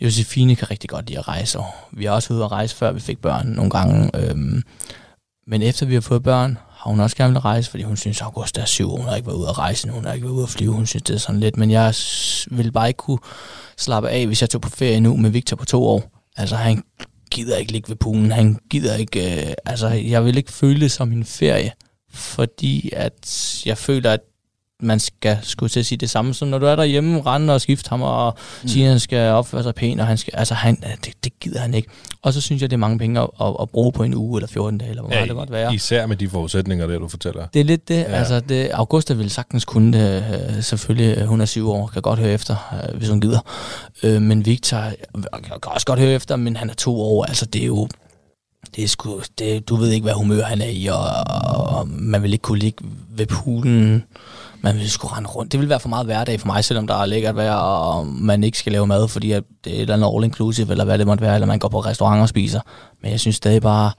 Josefine 0.00 0.56
kan 0.56 0.70
rigtig 0.70 0.90
godt 0.90 1.06
lide 1.08 1.18
at 1.18 1.28
rejse, 1.28 1.58
vi 1.92 2.04
har 2.04 2.12
også 2.12 2.28
været 2.28 2.38
ude 2.38 2.44
at 2.44 2.52
rejse, 2.52 2.76
før 2.76 2.92
vi 2.92 3.00
fik 3.00 3.18
børn 3.18 3.46
nogle 3.46 3.70
gange. 3.70 4.10
Øhm, 4.14 4.62
men 5.46 5.62
efter 5.62 5.86
vi 5.86 5.94
har 5.94 6.00
fået 6.00 6.22
børn, 6.22 6.58
har 6.86 6.90
hun 6.90 7.00
også 7.00 7.16
gerne 7.16 7.32
vil 7.32 7.40
rejse, 7.40 7.70
fordi 7.70 7.82
hun 7.82 7.96
synes, 7.96 8.20
at 8.20 8.24
August 8.24 8.58
er 8.58 8.64
syv, 8.64 8.90
hun 8.90 9.04
har 9.04 9.16
ikke 9.16 9.26
været 9.26 9.36
ude 9.36 9.48
at 9.48 9.58
rejse, 9.58 9.88
hun 9.88 10.04
har 10.04 10.12
ikke 10.12 10.24
været 10.24 10.34
ude 10.34 10.42
at 10.42 10.48
flyve, 10.48 10.72
hun 10.72 10.86
synes, 10.86 11.02
det 11.02 11.14
er 11.14 11.18
sådan 11.18 11.40
lidt. 11.40 11.56
Men 11.56 11.70
jeg 11.70 11.94
vil 12.50 12.72
bare 12.72 12.88
ikke 12.88 12.98
kunne 12.98 13.18
slappe 13.76 14.08
af, 14.08 14.26
hvis 14.26 14.40
jeg 14.40 14.50
tog 14.50 14.60
på 14.60 14.70
ferie 14.70 15.00
nu 15.00 15.16
med 15.16 15.30
Victor 15.30 15.56
på 15.56 15.64
to 15.64 15.86
år. 15.86 16.10
Altså, 16.36 16.56
han 16.56 16.82
gider 17.30 17.56
ikke 17.56 17.72
ligge 17.72 17.88
ved 17.88 17.96
poolen, 17.96 18.32
han 18.32 18.58
gider 18.70 18.96
ikke, 18.96 19.46
øh, 19.48 19.54
altså, 19.64 19.88
jeg 19.88 20.24
vil 20.24 20.36
ikke 20.36 20.52
føle 20.52 20.80
det 20.80 20.92
som 20.92 21.12
en 21.12 21.24
ferie, 21.24 21.72
fordi 22.12 22.90
at 22.92 23.62
jeg 23.66 23.78
føler, 23.78 24.12
at 24.12 24.20
man 24.82 25.00
skal 25.00 25.38
skulle 25.42 25.70
til 25.70 25.80
at 25.80 25.86
sige 25.86 25.98
det 25.98 26.10
samme, 26.10 26.34
som 26.34 26.48
når 26.48 26.58
du 26.58 26.66
er 26.66 26.76
derhjemme, 26.76 27.22
rende 27.22 27.54
og 27.54 27.60
skifte 27.60 27.88
ham, 27.88 28.02
og 28.02 28.34
mm. 28.62 28.68
sige, 28.68 28.84
at 28.84 28.90
han 28.90 29.00
skal 29.00 29.30
opføre 29.30 29.62
sig 29.62 29.74
pænt, 29.74 30.00
og 30.00 30.06
han 30.06 30.18
skal, 30.18 30.32
altså 30.36 30.54
han, 30.54 30.76
det, 31.04 31.12
det 31.24 31.40
gider 31.40 31.60
han 31.60 31.74
ikke. 31.74 31.88
Og 32.22 32.32
så 32.32 32.40
synes 32.40 32.62
jeg, 32.62 32.70
det 32.70 32.76
er 32.76 32.78
mange 32.78 32.98
penge 32.98 33.20
at, 33.20 33.28
at, 33.40 33.56
at 33.60 33.70
bruge 33.70 33.92
på 33.92 34.02
en 34.02 34.14
uge, 34.14 34.38
eller 34.38 34.48
14 34.48 34.78
dage, 34.78 34.90
eller 34.90 35.02
hvor 35.02 35.10
meget 35.10 35.28
det 35.28 35.36
måtte 35.36 35.52
være. 35.52 35.74
Især 35.74 36.06
med 36.06 36.16
de 36.16 36.28
forudsætninger, 36.28 36.86
der 36.86 36.98
du 36.98 37.08
fortæller. 37.08 37.46
Det 37.54 37.60
er 37.60 37.64
lidt 37.64 37.88
det. 37.88 37.94
Ja. 37.94 38.10
Ja. 38.10 38.16
Altså, 38.16 38.40
det, 38.40 38.68
Augusta 38.68 39.14
ville 39.14 39.30
sagtens 39.30 39.64
kunne 39.64 39.92
det. 39.98 40.24
øh, 40.56 40.62
Selvfølgelig, 40.62 41.18
øh, 41.18 41.26
hun 41.26 41.40
er 41.40 41.44
syv 41.44 41.70
år, 41.70 41.86
kan 41.86 42.02
godt 42.02 42.18
høre 42.18 42.30
efter, 42.32 42.88
øh, 42.88 42.98
hvis 42.98 43.08
hun 43.08 43.20
gider. 43.20 43.40
Øh, 44.02 44.22
men 44.22 44.46
Victor 44.46 44.78
øh, 44.78 45.22
kan 45.42 45.52
også 45.62 45.86
godt 45.86 45.98
høre 45.98 46.12
efter, 46.12 46.36
men 46.36 46.56
han 46.56 46.70
er 46.70 46.74
to 46.74 47.00
år. 47.00 47.24
Altså, 47.24 47.46
det 47.46 47.62
er 47.62 47.66
jo... 47.66 47.88
Det 48.76 48.84
er 48.84 48.88
sgu, 48.88 49.20
det, 49.38 49.68
du 49.68 49.76
ved 49.76 49.90
ikke, 49.90 50.04
hvad 50.04 50.14
humør 50.14 50.42
han 50.42 50.60
er 50.60 50.68
i, 50.68 50.86
og, 50.86 51.06
og 51.76 51.88
man 51.88 52.22
vil 52.22 52.32
ikke 52.32 52.42
kunne 52.42 52.58
ligge 52.58 52.84
ved 53.10 53.26
poolen. 53.26 54.04
Man 54.66 54.76
vil 54.76 54.90
skulle 54.90 55.16
rende 55.16 55.28
rundt. 55.28 55.52
Det 55.52 55.60
vil 55.60 55.68
være 55.68 55.80
for 55.80 55.88
meget 55.88 56.06
hverdag 56.06 56.40
for 56.40 56.46
mig, 56.46 56.64
selvom 56.64 56.86
der 56.86 56.94
er 56.94 57.06
lækkert 57.06 57.36
vejr, 57.36 57.54
og 57.54 58.06
man 58.06 58.44
ikke 58.44 58.58
skal 58.58 58.72
lave 58.72 58.86
mad, 58.86 59.08
fordi 59.08 59.32
at 59.32 59.42
det 59.64 59.72
er 59.72 59.76
et 59.76 59.80
eller 59.80 59.94
andet 59.94 60.06
all-inclusive, 60.06 60.70
eller 60.70 60.84
hvad 60.84 60.98
det 60.98 61.06
måtte 61.06 61.22
være, 61.22 61.34
eller 61.34 61.46
man 61.46 61.58
går 61.58 61.68
på 61.68 61.80
restaurant 61.80 62.22
og 62.22 62.28
spiser. 62.28 62.60
Men 63.02 63.10
jeg 63.10 63.20
synes 63.20 63.36
stadig 63.36 63.62
bare, 63.62 63.90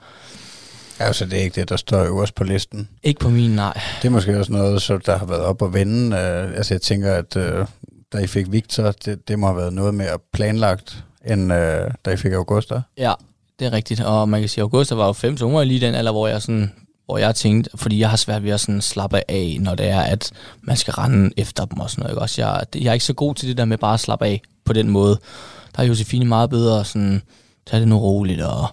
Altså, 0.98 1.24
det 1.24 1.38
er 1.38 1.42
ikke 1.42 1.60
det, 1.60 1.68
der 1.68 1.76
står 1.76 2.04
øverst 2.04 2.34
på 2.34 2.44
listen. 2.44 2.88
ikke 3.02 3.20
på 3.20 3.28
min 3.28 3.50
nej. 3.50 3.80
Det 4.02 4.08
er 4.08 4.12
måske 4.12 4.38
også 4.38 4.52
noget, 4.52 4.82
så 4.82 4.98
der 5.06 5.18
har 5.18 5.26
været 5.26 5.40
op 5.40 5.62
at 5.62 5.72
vende. 5.72 6.16
Øh, 6.16 6.56
altså, 6.56 6.74
jeg 6.74 6.82
tænker, 6.82 7.12
at 7.12 7.36
øh, 7.36 7.66
da 8.12 8.18
I 8.18 8.26
fik 8.26 8.52
Victor, 8.52 8.90
det, 9.04 9.28
det 9.28 9.38
må 9.38 9.46
have 9.46 9.56
været 9.56 9.72
noget 9.72 9.94
mere 9.94 10.18
planlagt, 10.32 11.04
end 11.26 11.52
øh, 11.52 11.90
da 12.04 12.10
I 12.10 12.16
fik 12.16 12.32
Augusta. 12.32 12.80
Ja, 12.98 13.12
det 13.58 13.66
er 13.66 13.72
rigtigt. 13.72 14.00
Og 14.00 14.28
man 14.28 14.40
kan 14.40 14.48
sige, 14.48 14.62
at 14.62 14.64
Augusta 14.64 14.94
var 14.94 15.06
jo 15.06 15.12
fem, 15.12 15.36
var 15.40 15.64
lige 15.64 15.86
den 15.86 15.94
alder, 15.94 16.12
hvor 16.12 16.28
jeg 16.28 16.42
sådan 16.42 16.72
hvor 17.08 17.18
jeg 17.18 17.34
tænkte, 17.34 17.70
fordi 17.74 17.98
jeg 17.98 18.10
har 18.10 18.16
svært 18.16 18.44
ved 18.44 18.50
at 18.50 18.60
sådan 18.60 18.80
slappe 18.80 19.30
af, 19.30 19.56
når 19.60 19.74
det 19.74 19.88
er, 19.88 20.00
at 20.00 20.32
man 20.62 20.76
skal 20.76 20.92
rende 20.92 21.30
efter 21.36 21.64
dem 21.64 21.80
og 21.80 21.90
sådan 21.90 22.02
noget. 22.02 22.12
Ikke? 22.12 22.22
Også 22.22 22.42
jeg, 22.42 22.64
jeg 22.74 22.88
er 22.88 22.92
ikke 22.92 23.04
så 23.04 23.12
god 23.12 23.34
til 23.34 23.48
det 23.48 23.56
der 23.56 23.64
med 23.64 23.78
bare 23.78 23.94
at 23.94 24.00
slappe 24.00 24.26
af 24.26 24.42
på 24.64 24.72
den 24.72 24.90
måde. 24.90 25.18
Der 25.76 25.82
er 25.82 25.86
Josefine 25.86 26.24
meget 26.24 26.50
bedre 26.50 26.80
at 26.80 26.86
sådan, 26.86 27.22
tage 27.66 27.80
det 27.80 27.88
nu 27.88 27.98
roligt 27.98 28.42
og 28.42 28.68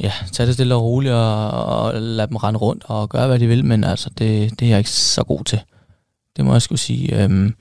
ja, 0.00 0.12
tag 0.32 0.46
det 0.46 0.54
stille 0.54 0.74
og 0.74 0.82
roligt 0.82 1.14
og, 1.14 1.50
og 1.50 1.94
lade 1.94 2.28
dem 2.28 2.36
rende 2.36 2.58
rundt 2.58 2.84
og 2.86 3.08
gøre, 3.08 3.26
hvad 3.26 3.38
de 3.38 3.46
vil, 3.46 3.64
men 3.64 3.84
altså, 3.84 4.10
det, 4.18 4.60
det 4.60 4.66
er 4.66 4.70
jeg 4.70 4.78
ikke 4.78 4.90
så 4.90 5.24
god 5.24 5.44
til. 5.44 5.60
Det 6.36 6.44
må 6.44 6.52
jeg 6.52 6.62
skulle 6.62 6.80
sige. 6.80 7.22
Øhm, 7.22 7.54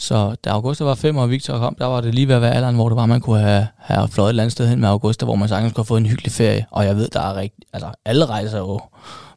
så 0.00 0.34
da 0.44 0.50
Augusta 0.50 0.84
var 0.84 0.94
fem, 0.94 1.16
og 1.16 1.30
Victor 1.30 1.58
kom, 1.58 1.74
der 1.78 1.86
var 1.86 2.00
det 2.00 2.14
lige 2.14 2.28
ved 2.28 2.34
at 2.34 2.42
være 2.42 2.54
alderen, 2.54 2.74
hvor 2.74 2.88
det 2.88 2.96
var, 2.96 3.06
man 3.06 3.20
kunne 3.20 3.40
have, 3.40 3.66
have 3.76 4.08
fløjet 4.08 4.28
et 4.28 4.30
eller 4.30 4.42
andet 4.42 4.52
sted 4.52 4.68
hen 4.68 4.80
med 4.80 4.88
Augusta, 4.88 5.24
hvor 5.24 5.34
man 5.34 5.48
sagtens 5.48 5.72
kunne 5.72 5.80
have 5.82 5.86
fået 5.86 6.00
en 6.00 6.06
hyggelig 6.06 6.32
ferie. 6.32 6.66
Og 6.70 6.84
jeg 6.84 6.96
ved, 6.96 7.08
der 7.08 7.20
er 7.20 7.36
rigtig, 7.36 7.64
altså 7.72 7.90
alle 8.04 8.26
rejser 8.26 8.58
jo 8.58 8.80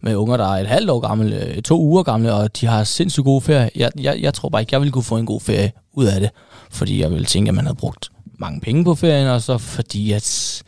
med 0.02 0.16
unger, 0.16 0.38
der 0.38 0.46
er 0.46 0.62
et 0.62 0.68
halvt 0.68 0.90
år 0.90 1.00
gamle, 1.00 1.46
øh, 1.46 1.62
to 1.62 1.82
uger 1.82 2.04
gamle, 2.04 2.34
og 2.34 2.62
de 2.62 2.66
har 2.66 2.84
sindssygt 2.84 3.24
gode 3.24 3.42
ferie. 3.42 3.70
Jeg, 3.76 3.92
jeg, 4.00 4.22
jeg 4.22 4.34
tror 4.34 4.50
bare 4.50 4.62
ikke, 4.62 4.74
jeg 4.74 4.82
ville 4.82 4.92
kunne 4.92 5.04
få 5.04 5.18
en 5.18 5.26
god 5.26 5.42
ferie 5.42 5.72
ud 5.94 6.06
af 6.06 6.20
det, 6.20 6.30
fordi 6.72 7.02
jeg 7.02 7.12
ville 7.12 7.26
tænke, 7.26 7.50
at 7.50 7.56
man 7.56 7.66
havde 7.66 7.78
brugt 7.78 8.10
mange 8.40 8.62
penge 8.62 8.84
på 8.84 8.96
ferien, 8.96 9.28
og 9.28 9.42
så 9.42 9.58
fordi, 9.58 10.12
at 10.12 10.64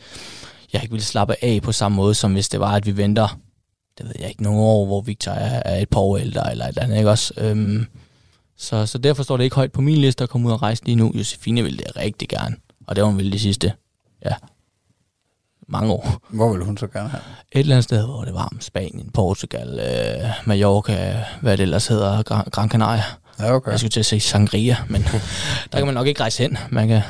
jeg 0.72 0.82
ikke 0.82 0.92
ville 0.92 1.04
slappe 1.04 1.34
af 1.42 1.60
på 1.62 1.72
samme 1.72 1.96
måde, 1.96 2.14
som 2.14 2.32
hvis 2.32 2.48
det 2.48 2.60
var, 2.60 2.72
at 2.72 2.86
vi 2.86 2.96
venter, 2.96 3.38
det 3.98 4.06
ved 4.06 4.14
jeg 4.20 4.28
ikke, 4.28 4.42
nogle 4.42 4.60
år, 4.60 4.86
hvor 4.86 5.00
Victor 5.00 5.32
er, 5.32 5.62
er 5.64 5.82
et 5.82 5.88
par 5.88 6.00
år 6.00 6.16
ældre, 6.16 6.50
eller 6.50 6.64
et 6.64 6.68
eller 6.68 6.82
andet, 6.82 6.96
ikke 6.96 7.10
også? 7.10 7.34
Øhm, 7.36 7.86
så, 8.56 8.86
så 8.86 8.98
derfor 8.98 9.22
står 9.22 9.36
det 9.36 9.44
ikke 9.44 9.56
højt 9.56 9.72
på 9.72 9.80
min 9.80 9.98
liste 9.98 10.24
at 10.24 10.30
komme 10.30 10.48
ud 10.48 10.52
og 10.52 10.62
rejse 10.62 10.84
lige 10.84 10.96
nu. 10.96 11.12
Josefine 11.14 11.62
ville 11.62 11.78
det 11.78 11.96
rigtig 11.96 12.28
gerne, 12.28 12.56
og 12.86 12.96
det 12.96 13.02
var 13.02 13.08
hun 13.08 13.18
ville 13.18 13.32
de 13.32 13.38
sidste, 13.38 13.72
ja, 14.24 14.34
mange 15.68 15.92
år. 15.92 16.20
Hvor 16.28 16.52
vil 16.52 16.64
hun 16.64 16.76
så 16.78 16.86
gerne 16.86 17.08
have? 17.08 17.22
Et 17.52 17.60
eller 17.60 17.74
andet 17.74 17.84
sted, 17.84 18.04
hvor 18.04 18.24
det 18.24 18.34
varmt. 18.34 18.64
Spanien, 18.64 19.10
Portugal, 19.10 19.80
øh, 19.80 20.30
Mallorca, 20.46 21.24
hvad 21.40 21.56
det 21.56 21.62
ellers 21.62 21.86
hedder, 21.86 22.22
Gran, 22.22 22.44
Gran 22.52 22.68
Canaria. 22.68 23.02
Ja, 23.38 23.54
okay. 23.54 23.70
Jeg 23.70 23.78
skulle 23.78 23.90
til 23.90 24.00
at 24.00 24.06
sige 24.06 24.20
Sangria, 24.20 24.76
men 24.88 25.02
der 25.72 25.78
kan 25.78 25.86
man 25.86 25.94
nok 25.94 26.06
ikke 26.06 26.20
rejse 26.20 26.42
hen. 26.42 26.58
Man 26.70 26.88
kan, 26.88 27.02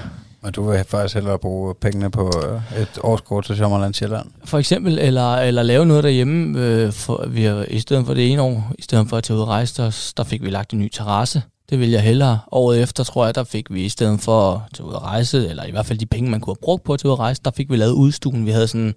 og 0.42 0.56
du 0.56 0.70
vil 0.70 0.84
faktisk 0.84 1.14
hellere 1.14 1.38
bruge 1.38 1.74
pengene 1.74 2.10
på 2.10 2.30
øh, 2.46 2.82
et 2.82 2.98
årskort 3.02 3.44
til 3.44 3.56
Sommerland 3.56 3.94
Sjælland? 3.94 4.26
for 4.44 4.58
eksempel, 4.58 4.98
eller, 4.98 5.36
eller 5.36 5.62
lave 5.62 5.86
noget 5.86 6.04
derhjemme, 6.04 6.60
øh, 6.60 6.92
for, 6.92 7.26
vi 7.28 7.44
har, 7.44 7.64
i 7.68 7.80
stedet 7.80 8.06
for 8.06 8.14
det 8.14 8.32
ene 8.32 8.42
år, 8.42 8.72
i 8.78 8.82
stedet 8.82 9.08
for 9.08 9.16
at 9.16 9.24
tage 9.24 9.36
ud 9.36 9.42
og 9.42 9.48
rejse, 9.48 9.82
der, 9.82 10.12
der 10.16 10.24
fik 10.24 10.42
vi 10.42 10.50
lagt 10.50 10.72
en 10.72 10.78
ny 10.78 10.88
terrasse. 10.88 11.42
Det 11.70 11.80
vil 11.80 11.90
jeg 11.90 12.02
hellere. 12.02 12.38
Året 12.52 12.82
efter, 12.82 13.04
tror 13.04 13.24
jeg, 13.24 13.34
der 13.34 13.44
fik 13.44 13.66
vi 13.70 13.84
i 13.84 13.88
stedet 13.88 14.20
for 14.20 14.52
at 14.52 14.60
tage 14.74 14.86
ud 14.86 14.92
og 14.92 15.02
rejse, 15.02 15.48
eller 15.48 15.64
i 15.64 15.70
hvert 15.70 15.86
fald 15.86 15.98
de 15.98 16.06
penge, 16.06 16.30
man 16.30 16.40
kunne 16.40 16.52
have 16.54 16.62
brugt 16.62 16.84
på 16.84 16.92
at 16.92 17.00
tage 17.00 17.08
ud 17.08 17.12
og 17.12 17.18
rejse, 17.18 17.42
der 17.44 17.50
fik 17.50 17.70
vi 17.70 17.76
lavet 17.76 17.92
udstuen. 17.92 18.46
Vi 18.46 18.50
havde 18.50 18.68
sådan 18.68 18.94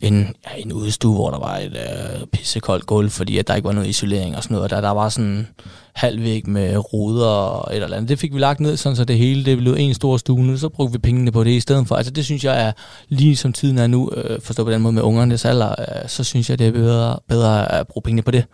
en, 0.00 0.34
ja, 0.46 0.62
en 0.62 0.72
udstue, 0.72 1.14
hvor 1.14 1.30
der 1.30 1.38
var 1.38 1.56
et 1.56 1.76
øh, 1.76 2.26
pissekoldt 2.26 2.86
gulv, 2.86 3.10
fordi 3.10 3.38
at 3.38 3.48
der 3.48 3.54
ikke 3.54 3.66
var 3.66 3.72
noget 3.72 3.88
isolering 3.88 4.36
og 4.36 4.42
sådan 4.42 4.54
noget. 4.54 4.70
Der, 4.70 4.80
der 4.80 4.90
var 4.90 5.08
sådan 5.08 5.48
halvvæg 5.94 6.48
med 6.48 6.92
ruder 6.92 7.26
og 7.26 7.76
et 7.76 7.82
eller 7.82 7.96
andet. 7.96 8.08
Det 8.08 8.18
fik 8.18 8.34
vi 8.34 8.38
lagt 8.38 8.60
ned, 8.60 8.76
sådan 8.76 8.96
så 8.96 9.04
det 9.04 9.18
hele 9.18 9.44
det 9.44 9.58
blev 9.58 9.74
en 9.78 9.94
stor 9.94 10.16
stue. 10.16 10.58
Så 10.58 10.68
brugte 10.68 10.92
vi 10.92 10.98
pengene 10.98 11.32
på 11.32 11.44
det 11.44 11.50
i 11.50 11.60
stedet 11.60 11.88
for. 11.88 11.96
Altså 11.96 12.12
det 12.12 12.24
synes 12.24 12.44
jeg 12.44 12.66
er, 12.66 12.72
lige 13.08 13.36
som 13.36 13.52
tiden 13.52 13.78
er 13.78 13.86
nu, 13.86 14.10
øh, 14.16 14.40
forstå 14.40 14.64
på 14.64 14.70
den 14.70 14.82
måde 14.82 14.92
med 14.92 15.02
ungernes 15.02 15.44
alder, 15.44 15.74
øh, 15.78 16.08
så 16.08 16.24
synes 16.24 16.50
jeg, 16.50 16.58
det 16.58 16.66
er 16.66 16.72
bedre, 16.72 17.18
bedre 17.28 17.72
at 17.72 17.86
bruge 17.86 18.02
pengene 18.02 18.22
på 18.22 18.30
det. 18.30 18.44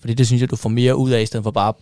Fordi 0.00 0.14
det 0.14 0.26
synes 0.26 0.40
jeg, 0.40 0.50
du 0.50 0.56
får 0.56 0.68
mere 0.68 0.96
ud 0.96 1.10
af, 1.10 1.22
i 1.22 1.26
stedet 1.26 1.44
for 1.44 1.50
bare 1.50 1.72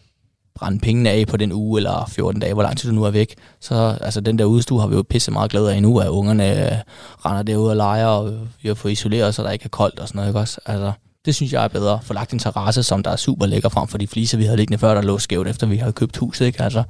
brænde 0.54 0.78
pengene 0.78 1.10
af 1.10 1.26
på 1.26 1.36
den 1.36 1.52
uge 1.52 1.78
eller 1.78 2.06
14 2.08 2.40
dage, 2.40 2.54
hvor 2.54 2.62
lang 2.62 2.76
tid 2.76 2.90
du 2.90 2.94
nu 2.94 3.04
er 3.04 3.10
væk. 3.10 3.34
Så 3.60 3.98
altså, 4.00 4.20
den 4.20 4.38
der 4.38 4.44
udstue 4.44 4.80
har 4.80 4.86
vi 4.86 4.94
jo 4.94 5.02
pisse 5.02 5.30
meget 5.30 5.50
glæde 5.50 5.74
af 5.74 5.82
nu, 5.82 5.98
at 5.98 6.08
ungerne 6.08 6.72
øh, 6.72 6.78
render 7.24 7.42
derude 7.42 7.70
og 7.70 7.76
leger, 7.76 8.06
og 8.06 8.32
vi 8.62 8.68
har 8.68 8.74
fået 8.74 8.92
isoleret, 8.92 9.34
så 9.34 9.42
der 9.42 9.50
ikke 9.50 9.64
er 9.64 9.68
koldt 9.68 9.98
og 9.98 10.08
sådan 10.08 10.18
noget. 10.18 10.28
Ikke 10.28 10.40
også? 10.40 10.60
Altså, 10.66 10.92
det 11.24 11.34
synes 11.34 11.52
jeg 11.52 11.64
er 11.64 11.68
bedre. 11.68 12.00
For 12.02 12.14
lagt 12.14 12.32
en 12.32 12.38
terrasse, 12.38 12.82
som 12.82 13.02
der 13.02 13.10
er 13.10 13.16
super 13.16 13.46
lækker 13.46 13.68
frem 13.68 13.88
for 13.88 13.98
de 13.98 14.06
fliser, 14.06 14.38
vi 14.38 14.44
havde 14.44 14.56
liggende 14.56 14.78
før, 14.78 14.94
der 14.94 15.02
lå 15.02 15.18
skævt, 15.18 15.48
efter 15.48 15.66
vi 15.66 15.76
havde 15.76 15.92
købt 15.92 16.16
huset. 16.16 16.46
Ikke? 16.46 16.62
Altså. 16.62 16.82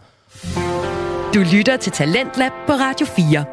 Du 1.35 1.41
lytter 1.53 1.77
til 1.77 1.93
Talentlab 1.93 2.53
på 2.67 2.73
Radio 2.73 3.07
4. 3.07 3.45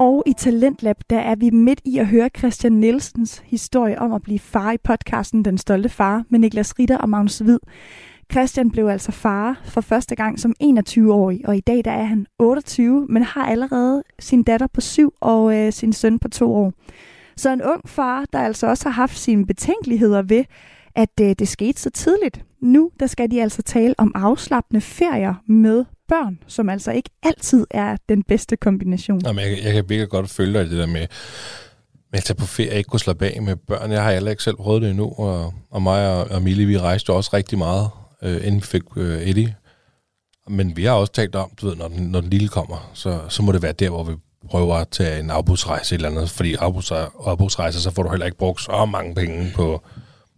Og 0.00 0.22
i 0.26 0.32
Talentlab, 0.32 0.96
der 1.10 1.18
er 1.18 1.34
vi 1.34 1.50
midt 1.50 1.80
i 1.84 1.98
at 1.98 2.06
høre 2.06 2.30
Christian 2.38 2.72
Nielsens 2.72 3.42
historie 3.44 3.98
om 3.98 4.12
at 4.12 4.22
blive 4.22 4.38
far 4.38 4.72
i 4.72 4.76
podcasten 4.84 5.44
Den 5.44 5.58
Stolte 5.58 5.88
Far 5.88 6.24
med 6.30 6.38
Niklas 6.38 6.78
Ritter 6.78 6.98
og 6.98 7.08
Magnus 7.08 7.38
Hvid. 7.38 7.58
Christian 8.32 8.70
blev 8.70 8.86
altså 8.86 9.12
far 9.12 9.60
for 9.64 9.80
første 9.80 10.14
gang 10.14 10.40
som 10.40 10.54
21-årig, 10.62 11.40
og 11.48 11.56
i 11.56 11.60
dag 11.60 11.84
der 11.84 11.90
er 11.90 12.04
han 12.04 12.26
28, 12.38 13.06
men 13.08 13.22
har 13.22 13.46
allerede 13.46 14.02
sin 14.18 14.42
datter 14.42 14.66
på 14.66 14.80
7 14.80 15.14
og 15.20 15.54
øh, 15.56 15.72
sin 15.72 15.92
søn 15.92 16.18
på 16.18 16.28
2 16.28 16.54
år. 16.54 16.72
Så 17.36 17.52
en 17.52 17.62
ung 17.62 17.88
far, 17.88 18.24
der 18.32 18.38
altså 18.38 18.66
også 18.66 18.84
har 18.84 18.90
haft 18.90 19.18
sine 19.18 19.46
betænkeligheder 19.46 20.22
ved, 20.22 20.44
at 20.96 21.08
øh, 21.20 21.34
det 21.38 21.48
skete 21.48 21.80
så 21.80 21.90
tidligt. 21.90 22.44
Nu 22.62 22.90
der 23.00 23.06
skal 23.06 23.30
de 23.30 23.42
altså 23.42 23.62
tale 23.62 23.94
om 23.98 24.12
afslappende 24.14 24.80
ferier 24.80 25.34
med 25.46 25.84
børn, 26.08 26.38
som 26.46 26.68
altså 26.68 26.92
ikke 26.92 27.10
altid 27.22 27.66
er 27.70 27.96
den 28.08 28.22
bedste 28.22 28.56
kombination. 28.56 29.20
Jamen, 29.24 29.44
jeg, 29.44 29.58
jeg 29.64 29.72
kan 29.72 29.84
virkelig 29.88 30.08
godt 30.08 30.30
følge 30.30 30.58
dig 30.58 30.70
det 30.70 30.78
der 30.78 30.86
med, 30.86 31.06
med 32.10 32.18
at 32.18 32.24
tage 32.24 32.36
på 32.36 32.46
ferie, 32.46 32.78
ikke 32.78 32.88
kunne 32.88 33.00
slappe 33.00 33.26
af 33.26 33.42
med 33.42 33.56
børn. 33.56 33.90
Jeg 33.90 34.02
har 34.02 34.12
heller 34.12 34.30
ikke 34.30 34.42
selv 34.42 34.56
prøvet 34.56 34.82
det 34.82 34.90
endnu, 34.90 35.12
og, 35.18 35.54
og 35.70 35.82
mig 35.82 36.16
og, 36.16 36.30
og 36.30 36.42
Mille, 36.42 36.66
vi 36.66 36.78
rejste 36.78 37.12
også 37.12 37.30
rigtig 37.32 37.58
meget, 37.58 37.90
øh, 38.22 38.46
inden 38.46 38.60
vi 38.60 38.66
fik 38.66 38.82
øh, 38.96 39.22
Eddie. 39.22 39.56
Men 40.48 40.76
vi 40.76 40.84
har 40.84 40.92
også 40.92 41.12
talt 41.12 41.34
om, 41.34 41.50
du 41.60 41.68
ved, 41.68 41.76
når 41.76 41.88
den, 41.88 42.02
når 42.06 42.20
den 42.20 42.30
lille 42.30 42.48
kommer, 42.48 42.90
så, 42.94 43.20
så 43.28 43.42
må 43.42 43.52
det 43.52 43.62
være 43.62 43.72
der, 43.72 43.90
hvor 43.90 44.04
vi 44.04 44.14
prøver 44.50 44.74
at 44.74 44.88
tage 44.88 45.20
en 45.20 45.30
afbudsrejse 45.30 45.94
eller 45.94 46.10
andet, 46.10 46.30
fordi 46.30 46.54
afbudsrejse, 46.54 47.82
så 47.82 47.90
får 47.90 48.02
du 48.02 48.10
heller 48.10 48.26
ikke 48.26 48.38
brugt 48.38 48.62
så 48.62 48.84
mange 48.84 49.14
penge 49.14 49.52
på, 49.54 49.82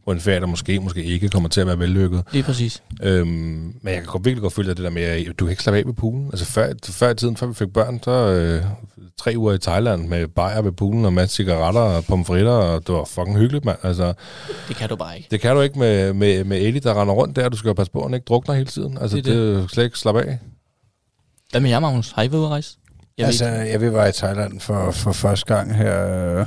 på 0.05 0.12
en 0.12 0.20
ferie, 0.20 0.40
der 0.40 0.46
måske, 0.46 0.80
måske 0.80 1.05
ikke 1.05 1.28
kommer 1.28 1.48
til 1.48 1.61
at 1.61 1.66
være 1.66 1.78
vellykket. 1.78 2.22
Lige 2.32 2.42
præcis. 2.42 2.82
Øhm, 3.02 3.28
men 3.28 3.74
jeg 3.84 3.94
kan 3.94 4.05
godt, 4.05 4.24
virkelig 4.24 4.42
godt 4.42 4.52
følge 4.52 4.68
det 4.68 4.76
der 4.84 4.90
med, 4.90 5.02
at 5.02 5.38
du 5.38 5.44
kan 5.44 5.50
ikke 5.50 5.62
slappe 5.62 5.78
af 5.78 5.86
ved 5.86 5.94
poolen. 5.94 6.26
Altså 6.26 6.44
før, 6.44 6.72
før 6.84 7.11
i 7.11 7.14
tiden, 7.14 7.36
før 7.36 7.46
vi 7.46 7.55
fik 7.55 7.72
børn, 7.72 8.00
så 8.02 8.11
øh, 8.11 8.62
tre 9.18 9.34
uger 9.36 9.52
i 9.52 9.59
Thailand 9.59 10.09
med 10.09 10.28
bajer 10.28 10.62
ved 10.62 10.72
poolen 10.72 11.05
og 11.05 11.12
masser 11.12 11.34
cigaretter 11.34 11.80
og 11.80 12.05
pomfritter, 12.05 12.52
og 12.52 12.86
det 12.86 12.94
var 12.94 13.05
fucking 13.05 13.38
hyggeligt, 13.38 13.64
mand. 13.64 13.78
Altså, 13.82 14.12
det 14.68 14.76
kan 14.76 14.88
du 14.88 14.96
bare 14.96 15.16
ikke. 15.16 15.28
Det 15.30 15.40
kan 15.40 15.55
du 15.55 15.61
ikke 15.61 15.78
med, 15.78 16.12
med, 16.12 16.44
med 16.44 16.61
Ellie, 16.61 16.80
der 16.80 17.00
render 17.00 17.14
rundt 17.14 17.36
der. 17.36 17.48
Du 17.48 17.57
skal 17.57 17.68
jo 17.68 17.74
passe 17.74 17.92
på, 17.92 17.98
at 17.98 18.05
han 18.05 18.14
ikke 18.14 18.24
drukner 18.24 18.55
hele 18.55 18.66
tiden. 18.66 18.98
Altså, 18.98 19.16
det, 19.16 19.24
det. 19.24 19.34
det 19.34 19.62
er 19.62 19.66
slet 19.66 19.84
ikke 19.84 19.98
slappe 19.98 20.22
af. 20.22 20.38
Hvad 21.50 21.61
med 21.61 21.70
jer, 21.70 21.80
Magnus? 21.80 22.12
Har 22.12 22.22
I 22.22 22.32
været 22.32 22.40
ude 22.40 22.46
at 22.46 22.50
rejse? 22.50 22.76
Jeg 23.18 23.26
altså, 23.26 23.44
ved. 23.44 23.52
jeg 23.52 23.80
vil 23.80 23.92
være 23.92 24.09
i 24.09 24.12
Thailand 24.12 24.61
for, 24.61 24.90
for 24.90 25.12
første 25.12 25.55
gang 25.55 25.76
her 25.76 26.38
øh, 26.38 26.46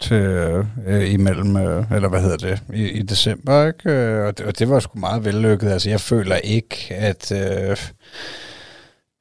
til 0.00 0.64
øh, 0.86 1.12
imellem, 1.12 1.56
øh, 1.56 1.84
eller 1.92 2.08
hvad 2.08 2.20
hedder 2.20 2.36
det, 2.36 2.62
i, 2.74 2.88
i 2.88 3.02
december, 3.02 3.66
ikke? 3.66 3.90
Øh, 3.90 4.26
og, 4.26 4.38
det, 4.38 4.46
og 4.46 4.58
det 4.58 4.68
var 4.68 4.80
sgu 4.80 4.98
meget 4.98 5.24
vellykket. 5.24 5.70
Altså, 5.70 5.90
jeg 5.90 6.00
føler 6.00 6.36
ikke, 6.36 6.94
at... 6.94 7.32
Øh, 7.32 7.76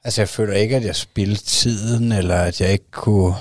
altså, 0.03 0.21
jeg 0.21 0.29
føler 0.29 0.53
ikke, 0.53 0.75
at 0.75 0.85
jeg 0.85 0.95
spildte 0.95 1.43
tiden, 1.43 2.11
eller 2.11 2.35
at 2.35 2.61
jeg 2.61 2.71
ikke 2.71 2.91
kunne 2.91 3.33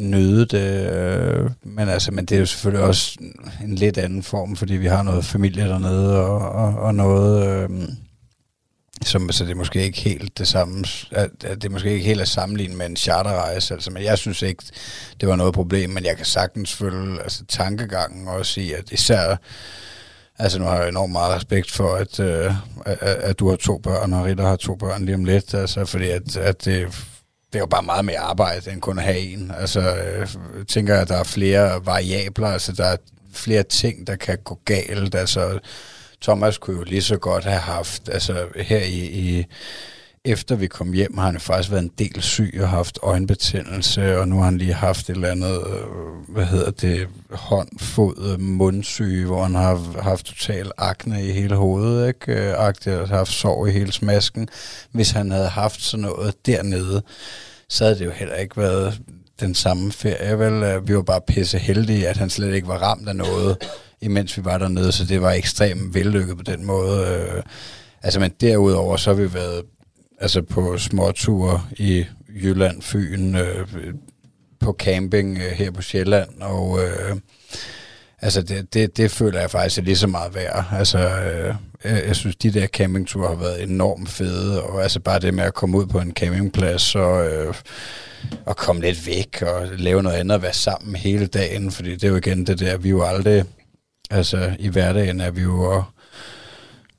nyde 0.00 0.46
det. 0.46 0.92
Øh, 0.92 1.50
men, 1.62 1.88
altså, 1.88 2.12
men 2.12 2.24
det 2.24 2.34
er 2.34 2.40
jo 2.40 2.46
selvfølgelig 2.46 2.84
også 2.84 3.18
en 3.64 3.74
lidt 3.74 3.98
anden 3.98 4.22
form, 4.22 4.56
fordi 4.56 4.74
vi 4.74 4.86
har 4.86 5.02
noget 5.02 5.24
familie 5.24 5.64
dernede, 5.64 6.20
og, 6.26 6.38
og, 6.38 6.74
og 6.74 6.94
noget... 6.94 7.46
Øh, 7.70 7.70
som, 9.08 9.32
så 9.32 9.44
det 9.44 9.50
er 9.50 9.54
måske 9.54 9.82
ikke 9.82 10.00
helt 10.00 10.38
det 10.38 10.48
samme, 10.48 10.84
at, 11.10 11.30
at 11.44 11.62
det 11.62 11.64
er 11.64 11.72
måske 11.72 11.92
ikke 11.92 12.06
helt 12.06 12.20
at 12.20 12.28
sammenligne 12.28 12.76
med 12.76 12.86
en 12.86 12.96
charterrejse, 12.96 13.74
altså, 13.74 13.90
men 13.90 14.02
jeg 14.02 14.18
synes 14.18 14.42
ikke, 14.42 14.62
det 15.20 15.28
var 15.28 15.36
noget 15.36 15.54
problem, 15.54 15.90
men 15.90 16.04
jeg 16.04 16.16
kan 16.16 16.26
sagtens 16.26 16.74
følge 16.74 17.22
altså, 17.22 17.44
tankegangen 17.48 18.28
også 18.28 18.60
i, 18.60 18.72
at 18.72 18.90
især, 18.90 19.36
altså 20.38 20.58
nu 20.58 20.64
har 20.64 20.78
jeg 20.78 20.88
enormt 20.88 21.12
meget 21.12 21.36
respekt 21.36 21.70
for, 21.70 21.94
at, 21.94 22.20
øh, 22.20 22.54
at, 22.86 22.98
at 23.02 23.38
du 23.38 23.48
har 23.48 23.56
to 23.56 23.78
børn, 23.78 24.12
og 24.12 24.24
Ritter 24.24 24.46
har 24.46 24.56
to 24.56 24.74
børn 24.74 25.04
lige 25.04 25.14
om 25.14 25.24
lidt, 25.24 25.54
altså, 25.54 25.84
fordi 25.84 26.08
at, 26.08 26.36
at 26.36 26.64
det, 26.64 26.88
det 27.52 27.54
er 27.54 27.58
jo 27.58 27.66
bare 27.66 27.82
meget 27.82 28.04
mere 28.04 28.18
arbejde, 28.18 28.72
end 28.72 28.80
kun 28.80 28.98
at 28.98 29.04
have 29.04 29.18
en. 29.18 29.52
Altså, 29.58 29.80
jeg 29.80 30.28
øh, 30.54 30.66
tænker, 30.66 31.00
at 31.00 31.08
der 31.08 31.16
er 31.16 31.24
flere 31.24 31.86
variabler, 31.86 32.48
altså 32.48 32.72
der 32.72 32.84
er 32.84 32.96
flere 33.32 33.62
ting, 33.62 34.06
der 34.06 34.16
kan 34.16 34.38
gå 34.44 34.58
galt, 34.64 35.14
altså 35.14 35.58
Thomas 36.22 36.58
kunne 36.58 36.76
jo 36.76 36.82
lige 36.82 37.02
så 37.02 37.16
godt 37.16 37.44
have 37.44 37.60
haft, 37.60 38.08
altså 38.08 38.46
her 38.56 38.80
i, 38.80 39.06
i 39.06 39.46
efter 40.26 40.54
vi 40.56 40.66
kom 40.66 40.92
hjem, 40.92 41.18
har 41.18 41.26
han 41.26 41.40
faktisk 41.40 41.70
været 41.70 41.82
en 41.82 41.92
del 41.98 42.22
syg 42.22 42.58
og 42.60 42.68
haft 42.68 42.98
øjenbetændelse, 43.02 44.18
og 44.18 44.28
nu 44.28 44.36
har 44.36 44.44
han 44.44 44.58
lige 44.58 44.72
haft 44.72 45.10
et 45.10 45.14
eller 45.14 45.28
andet, 45.28 45.58
øh, 45.58 46.34
hvad 46.34 46.44
hedder 46.44 46.70
det, 46.70 47.08
hånd, 47.30 47.68
fod, 47.78 48.38
mundsyge, 48.38 49.26
hvor 49.26 49.42
han 49.42 49.54
har 49.54 50.02
haft 50.02 50.26
total 50.26 50.70
akne 50.78 51.26
i 51.26 51.30
hele 51.32 51.56
hovedet, 51.56 52.08
ikke? 52.08 52.32
Akne, 52.32 52.56
Agtigt, 52.56 52.96
og 52.96 53.08
haft 53.08 53.32
sår 53.32 53.66
i 53.66 53.70
hele 53.70 53.92
smasken. 53.92 54.48
Hvis 54.92 55.10
han 55.10 55.30
havde 55.30 55.48
haft 55.48 55.82
sådan 55.82 56.02
noget 56.02 56.46
dernede, 56.46 57.02
så 57.68 57.84
havde 57.84 57.98
det 57.98 58.04
jo 58.04 58.10
heller 58.10 58.34
ikke 58.34 58.56
været 58.56 59.00
den 59.40 59.54
samme 59.54 59.92
ferie, 59.92 60.38
vel? 60.38 60.62
Øh, 60.62 60.88
vi 60.88 60.96
var 60.96 61.02
bare 61.02 61.20
pisse 61.20 61.58
heldige, 61.58 62.08
at 62.08 62.16
han 62.16 62.30
slet 62.30 62.54
ikke 62.54 62.68
var 62.68 62.78
ramt 62.78 63.08
af 63.08 63.16
noget 63.16 63.56
imens 64.00 64.38
vi 64.38 64.44
var 64.44 64.58
dernede, 64.58 64.92
så 64.92 65.04
det 65.04 65.22
var 65.22 65.32
ekstremt 65.32 65.94
vellykket 65.94 66.36
på 66.36 66.42
den 66.42 66.64
måde. 66.64 67.06
Øh, 67.06 67.42
altså, 68.02 68.20
men 68.20 68.32
derudover, 68.40 68.96
så 68.96 69.10
har 69.10 69.22
vi 69.22 69.34
været 69.34 69.62
altså 70.20 70.42
på 70.42 70.78
småture 70.78 71.62
i 71.76 72.04
Jylland, 72.42 72.82
Fyn, 72.82 73.34
øh, 73.34 73.66
på 74.60 74.76
camping 74.78 75.38
øh, 75.38 75.52
her 75.52 75.70
på 75.70 75.82
Sjælland, 75.82 76.28
og 76.40 76.78
øh, 76.82 77.16
altså 78.22 78.42
det, 78.42 78.74
det, 78.74 78.96
det 78.96 79.10
føler 79.10 79.40
jeg 79.40 79.50
faktisk 79.50 79.78
er 79.78 79.82
lige 79.82 79.96
så 79.96 80.06
meget 80.06 80.34
værd. 80.34 80.64
Altså, 80.72 80.98
øh, 80.98 81.54
jeg, 81.84 82.02
jeg 82.06 82.16
synes, 82.16 82.36
de 82.36 82.50
der 82.50 82.66
campingture 82.66 83.28
har 83.28 83.34
været 83.34 83.62
enormt 83.62 84.08
fede, 84.08 84.62
og 84.62 84.82
altså 84.82 85.00
bare 85.00 85.18
det 85.18 85.34
med 85.34 85.44
at 85.44 85.54
komme 85.54 85.78
ud 85.78 85.86
på 85.86 85.98
en 85.98 86.12
campingplads 86.12 86.94
og, 86.94 87.26
øh, 87.26 87.54
og 88.46 88.56
komme 88.56 88.82
lidt 88.82 89.06
væk 89.06 89.42
og 89.42 89.66
lave 89.78 90.02
noget 90.02 90.16
andet 90.16 90.34
og 90.34 90.42
være 90.42 90.52
sammen 90.52 90.96
hele 90.96 91.26
dagen, 91.26 91.70
fordi 91.70 91.94
det 91.94 92.04
er 92.04 92.08
jo 92.08 92.16
igen 92.16 92.46
det 92.46 92.60
der, 92.60 92.76
vi 92.76 92.88
er 92.88 92.90
jo 92.90 93.02
aldrig 93.02 93.44
Altså 94.10 94.56
i 94.58 94.68
hverdagen 94.68 95.20
er 95.20 95.30
vi 95.30 95.42
jo 95.42 95.82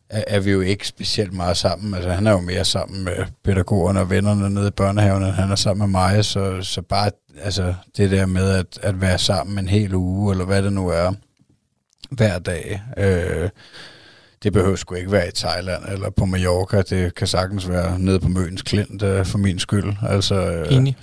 er, 0.09 0.23
er 0.27 0.39
vi 0.39 0.51
jo 0.51 0.61
ikke 0.61 0.87
specielt 0.87 1.33
meget 1.33 1.57
sammen. 1.57 1.93
Altså 1.93 2.09
han 2.09 2.27
er 2.27 2.31
jo 2.31 2.39
mere 2.39 2.65
sammen 2.65 3.03
med 3.03 3.25
pædagogerne 3.43 3.99
og 3.99 4.09
vennerne 4.09 4.49
nede 4.49 4.67
i 4.67 4.71
børnehaven, 4.71 5.23
end 5.23 5.31
han 5.31 5.51
er 5.51 5.55
sammen 5.55 5.91
med 5.91 6.01
mig. 6.01 6.25
Så, 6.25 6.61
så 6.61 6.81
bare 6.81 7.11
altså, 7.41 7.73
det 7.97 8.11
der 8.11 8.25
med 8.25 8.49
at, 8.49 8.79
at 8.81 9.01
være 9.01 9.17
sammen 9.17 9.59
en 9.59 9.67
hel 9.67 9.95
uge, 9.95 10.31
eller 10.31 10.45
hvad 10.45 10.63
det 10.63 10.73
nu 10.73 10.87
er, 10.89 11.13
hver 12.11 12.39
dag, 12.39 12.81
øh, 12.97 13.49
det 14.43 14.53
behøver 14.53 14.75
sgu 14.75 14.95
ikke 14.95 15.11
være 15.11 15.27
i 15.27 15.31
Thailand 15.35 15.83
eller 15.91 16.09
på 16.09 16.25
Mallorca. 16.25 16.81
Det 16.81 17.15
kan 17.15 17.27
sagtens 17.27 17.69
være 17.69 17.99
nede 17.99 18.19
på 18.19 18.27
Møns 18.27 18.61
Klint 18.61 19.03
øh, 19.03 19.25
for 19.25 19.37
min 19.37 19.59
skyld. 19.59 19.93
Altså, 20.09 20.35
øh, 20.35 20.73
Enig. 20.73 20.97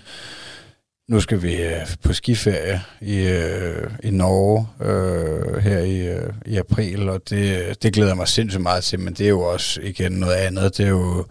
Nu 1.08 1.20
skal 1.20 1.42
vi 1.42 1.62
øh, 1.62 1.86
på 2.02 2.12
skiferie 2.12 2.82
i, 3.00 3.26
øh, 3.26 3.90
i 4.02 4.10
Norge 4.10 4.68
øh, 4.80 5.62
her 5.62 5.78
i, 5.78 6.08
øh, 6.08 6.32
i 6.46 6.56
april, 6.56 7.08
og 7.08 7.30
det, 7.30 7.82
det 7.82 7.92
glæder 7.92 8.10
jeg 8.10 8.16
mig 8.16 8.28
sindssygt 8.28 8.62
meget 8.62 8.84
til, 8.84 9.00
men 9.00 9.14
det 9.14 9.24
er 9.24 9.28
jo 9.28 9.40
også 9.40 9.80
igen 9.80 10.12
noget 10.12 10.34
andet. 10.34 10.76
Det 10.76 10.84
er 10.86 10.90
jo, 10.90 11.26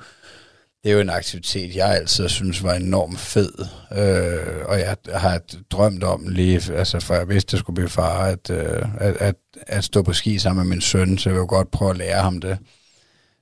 det 0.84 0.90
er 0.90 0.94
jo 0.94 1.00
en 1.00 1.10
aktivitet, 1.10 1.76
jeg 1.76 1.90
altid 1.90 2.30
synes 2.30 2.64
var 2.64 2.74
enormt 2.74 3.20
fed, 3.20 3.54
øh, 3.92 4.66
og 4.66 4.80
jeg 4.80 4.98
har 5.14 5.42
drømt 5.72 6.04
om 6.04 6.28
lige, 6.28 6.74
altså 6.74 7.00
for 7.00 7.16
jeg 7.16 7.30
vidste, 7.30 7.52
det 7.52 7.60
skulle 7.60 7.76
blive 7.76 7.90
far, 7.90 8.26
at, 8.26 8.50
øh, 8.50 8.86
at, 9.00 9.16
at, 9.16 9.36
at 9.68 9.84
stå 9.84 10.02
på 10.02 10.14
ski 10.14 10.40
sammen 10.40 10.68
med 10.68 10.76
min 10.76 10.82
søn, 10.82 11.18
så 11.18 11.30
jeg 11.30 11.40
vil 11.40 11.48
godt 11.48 11.72
prøve 11.72 11.92
at 11.92 11.98
lære 11.98 12.22
ham 12.22 12.42
det. 12.42 12.58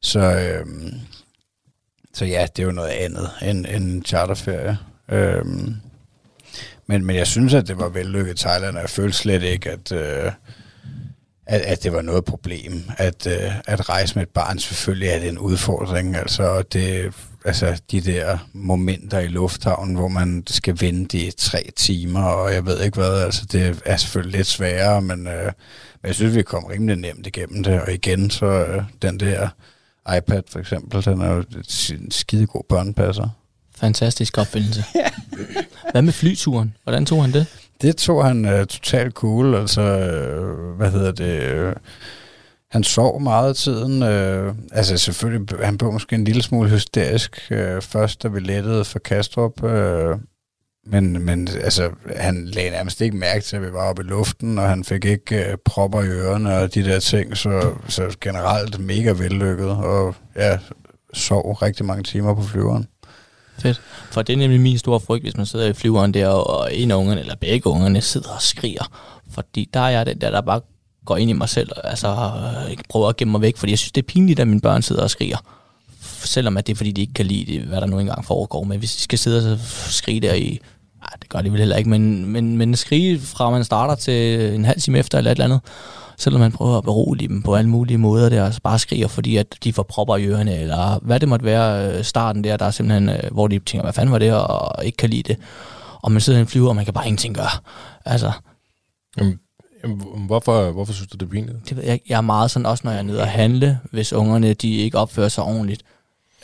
Så, 0.02 0.20
øh, 0.20 0.66
så 2.14 2.26
ja, 2.26 2.48
det 2.56 2.62
er 2.62 2.66
jo 2.66 2.72
noget 2.72 2.90
andet 2.90 3.30
end 3.42 3.66
en 3.66 4.04
charterferie. 4.06 4.78
Øh, 5.12 5.46
men, 6.88 7.06
men 7.06 7.16
jeg 7.16 7.28
synes, 7.28 7.54
at 7.54 7.68
det 7.68 7.80
var 7.80 7.90
vellykket 7.90 8.34
i 8.34 8.44
Thailand, 8.44 8.76
og 8.76 8.82
jeg 8.82 8.90
følte 8.90 9.18
slet 9.18 9.44
ikke, 9.44 9.70
at, 9.70 9.92
øh, 9.92 10.32
at, 11.46 11.62
at 11.62 11.84
det 11.84 11.94
var 11.94 12.02
noget 12.02 12.26
problem. 12.26 12.84
At, 12.98 13.28
øh, 13.28 13.52
at 13.68 13.90
rejse 13.90 14.16
med 14.16 14.24
et 14.24 14.30
barn 14.30 14.60
selvfølgelig 14.60 15.10
er 15.10 15.20
det 15.20 15.30
en 15.30 15.38
udfordring. 15.38 16.16
Altså, 16.16 16.64
det, 16.74 17.14
altså 17.46 17.82
de 17.92 18.02
der 18.02 18.38
momenter 18.54 19.20
i 19.20 19.28
lufthavnen, 19.28 19.96
hvor 19.96 20.08
man 20.08 20.44
skal 20.48 20.78
vente 20.82 21.18
i 21.18 21.32
tre 21.32 21.70
timer, 21.76 22.24
og 22.24 22.54
jeg 22.54 22.66
ved 22.66 22.82
ikke 22.82 22.98
hvad, 22.98 23.22
altså 23.22 23.46
det 23.52 23.82
er 23.86 23.98
selvfølgelig 23.98 24.38
lidt 24.38 24.48
sværere, 24.48 25.02
men, 25.02 25.28
øh, 25.28 25.46
men 26.02 26.08
jeg 26.08 26.16
synes, 26.16 26.36
vi 26.36 26.44
kom 26.44 26.64
rimelig 26.64 26.96
nemt 26.96 27.28
igennem 27.28 27.64
det. 27.64 27.82
Og 27.82 27.94
igen, 27.94 28.30
så 28.30 28.46
øh, 28.46 28.84
den 29.02 29.20
der 29.20 29.50
iPad 30.18 30.44
for 30.48 30.60
eksempel. 30.60 31.06
Den 31.06 31.22
er 31.22 31.34
jo 31.34 31.44
en 31.92 32.12
skidegod 32.12 32.64
børnepasser. 32.70 33.30
Fantastisk 33.82 34.38
opfindelse. 34.38 34.84
Hvad 35.92 36.02
med 36.02 36.14
flyturen? 36.14 36.76
Hvordan 36.84 37.06
tog 37.06 37.22
han 37.22 37.34
det? 37.34 37.46
Det 37.82 37.98
tog 37.98 38.26
han 38.26 38.46
uh, 38.46 38.60
totalt 38.60 39.14
cool. 39.14 39.56
Altså, 39.56 39.82
uh, 39.82 40.78
hvad 40.78 40.92
hedder 40.92 41.12
det... 41.12 41.68
Uh, 41.68 41.74
han 42.72 42.84
sov 42.84 43.22
meget 43.22 43.50
af 43.50 43.56
tiden. 43.56 44.04
Uh, 44.04 44.56
altså 44.72 44.98
selvfølgelig, 44.98 45.66
han 45.66 45.78
blev 45.78 45.92
måske 45.92 46.16
en 46.16 46.24
lille 46.24 46.42
smule 46.42 46.70
hysterisk 46.70 47.52
uh, 47.52 47.82
først, 47.82 48.24
da 48.24 48.28
vi 48.28 48.40
lettede 48.40 48.86
for 48.86 49.00
Kastrup. 49.00 49.64
Uh, 49.64 50.20
men, 50.86 51.26
men 51.26 51.48
altså, 51.48 51.90
han 52.16 52.46
lagde 52.46 52.70
nærmest 52.70 53.02
ikke 53.02 53.18
mærke 53.18 53.44
til, 53.44 53.56
at 53.56 53.62
vi 53.62 53.74
var 53.74 53.90
oppe 53.90 54.02
i 54.02 54.06
luften, 54.06 54.58
og 54.58 54.70
han 54.70 54.84
fik 54.84 55.06
ikke 55.06 55.46
uh, 55.48 55.58
propper 55.66 56.02
i 56.02 56.08
ørerne 56.08 56.58
og 56.58 56.74
de 56.74 56.84
der 56.84 57.00
ting, 57.00 57.38
så, 57.38 57.74
så 57.88 58.18
generelt 58.22 58.80
mega 58.80 59.12
vellykket, 59.12 59.70
og 59.70 60.16
ja, 60.36 60.58
sov 61.14 61.52
rigtig 61.52 61.86
mange 61.86 62.04
timer 62.04 62.36
på 62.36 62.44
flyveren. 62.44 62.88
Fedt. 63.60 63.82
For 64.12 64.22
det 64.22 64.34
er 64.34 64.38
nemlig 64.38 64.62
min 64.62 64.78
store 64.78 65.00
frygt, 65.00 65.24
hvis 65.24 65.38
man 65.38 65.46
sidder 65.46 65.68
i 65.68 65.74
flyveren 65.74 66.14
der, 66.14 66.28
og 66.28 66.76
en 66.76 66.92
af 66.92 66.96
ungerne, 66.96 67.22
eller 67.22 67.36
begge 67.36 67.68
ungerne, 67.68 68.02
sidder 68.02 68.30
og 68.30 68.42
skriger. 68.42 68.92
Fordi 69.32 69.70
der 69.74 69.80
er 69.80 69.90
jeg 69.90 70.06
den 70.06 70.22
der, 70.22 70.32
der 70.32 70.42
bare 70.42 70.62
går 71.06 71.18
ind 71.18 71.30
i 71.30 71.34
mig 71.34 71.50
selv, 71.50 71.70
altså 71.84 72.08
øh, 72.08 72.72
ikke 72.72 72.84
prøver 72.90 73.10
at 73.10 73.18
gemme 73.18 73.32
mig 73.32 73.42
væk, 73.42 73.58
fordi 73.58 73.72
jeg 73.72 73.80
synes, 73.80 73.92
det 73.92 74.02
er 74.02 74.08
pinligt, 74.08 74.40
at 74.40 74.48
mine 74.48 74.62
børn 74.62 74.82
sidder 74.82 75.04
og 75.04 75.10
skriger. 75.10 75.38
Selvom 76.24 76.58
at 76.58 76.68
det 76.68 76.74
er, 76.74 76.78
fordi 76.78 76.92
de 76.92 77.02
ikke 77.02 77.14
kan 77.14 77.26
lide 77.26 77.54
det, 77.54 77.62
hvad 77.62 77.82
der 77.82 77.88
nu 77.88 78.00
engang 78.00 78.26
foregår. 78.26 78.64
Men 78.64 78.80
hvis 78.80 78.96
de 78.96 79.02
skal 79.02 79.20
sidde 79.20 79.54
og 79.54 79.60
skrige 79.90 80.22
der 80.22 80.34
i 80.34 80.60
Nej, 81.02 81.18
det 81.22 81.30
gør 81.30 81.42
de 81.42 81.52
vel 81.52 81.60
heller 81.60 81.76
ikke, 81.76 81.90
men, 81.90 82.26
men, 82.26 82.58
men 82.58 82.76
skrige 82.76 83.20
fra 83.20 83.50
man 83.50 83.64
starter 83.64 83.96
til 83.96 84.54
en 84.56 84.66
halv 84.66 84.82
time 84.82 85.00
efter 85.00 85.18
eller 85.18 85.32
et 85.32 85.36
eller 85.36 85.46
andet, 85.46 85.60
selvom 86.22 86.42
man 86.42 86.52
prøver 86.52 86.78
at 86.78 86.84
berolige 86.84 87.28
dem 87.28 87.42
på 87.42 87.56
alle 87.56 87.70
mulige 87.70 87.98
måder 87.98 88.30
der, 88.30 88.46
altså 88.46 88.62
bare 88.62 88.80
skriger, 88.80 89.08
fordi 89.08 89.38
at 89.38 89.58
de 89.64 89.74
får 89.74 89.84
propper 89.84 90.16
i 90.16 90.26
ørerne, 90.26 90.58
eller 90.58 91.00
hvad 91.02 91.20
det 91.20 91.30
måtte 91.30 91.46
være 91.46 91.98
øh, 91.98 92.04
starten 92.04 92.44
der, 92.44 92.58
der 92.58 92.66
er 92.66 92.72
simpelthen, 92.72 93.10
øh, 93.10 93.32
hvor 93.32 93.48
de 93.48 93.60
tænker, 93.60 93.84
hvad 93.84 93.94
fanden 93.94 94.12
var 94.12 94.20
det, 94.20 94.34
og 94.34 94.86
ikke 94.86 94.98
kan 94.98 95.10
lide 95.10 95.24
det. 95.24 95.38
Og 96.02 96.12
man 96.12 96.22
sidder 96.22 96.40
i 96.40 96.42
en 96.42 96.48
flyver, 96.48 96.70
og 96.70 96.76
man 96.76 96.86
kan 96.86 96.94
bare 96.94 97.08
ingenting 97.08 97.36
gøre. 97.36 97.50
Altså, 98.06 98.32
Jamen, 99.84 100.02
hvorfor, 100.28 100.72
hvorfor 100.72 100.94
synes 100.94 101.10
du, 101.10 101.18
det 101.18 101.26
er 101.26 101.30
pinligt? 101.30 101.70
Det 101.70 101.78
ved 101.78 101.84
jeg, 101.84 102.00
jeg 102.10 102.18
er 102.18 102.22
meget 102.22 102.52
sådan, 102.52 102.66
også 102.66 102.82
når 102.84 102.92
jeg 102.92 103.00
er 103.00 103.04
nede 103.04 103.22
og 103.22 103.28
handle, 103.28 103.80
hvis 103.92 104.14
ungerne 104.14 104.54
de 104.54 104.76
ikke 104.76 104.98
opfører 104.98 105.30
sig 105.30 105.44
ordentligt, 105.44 105.84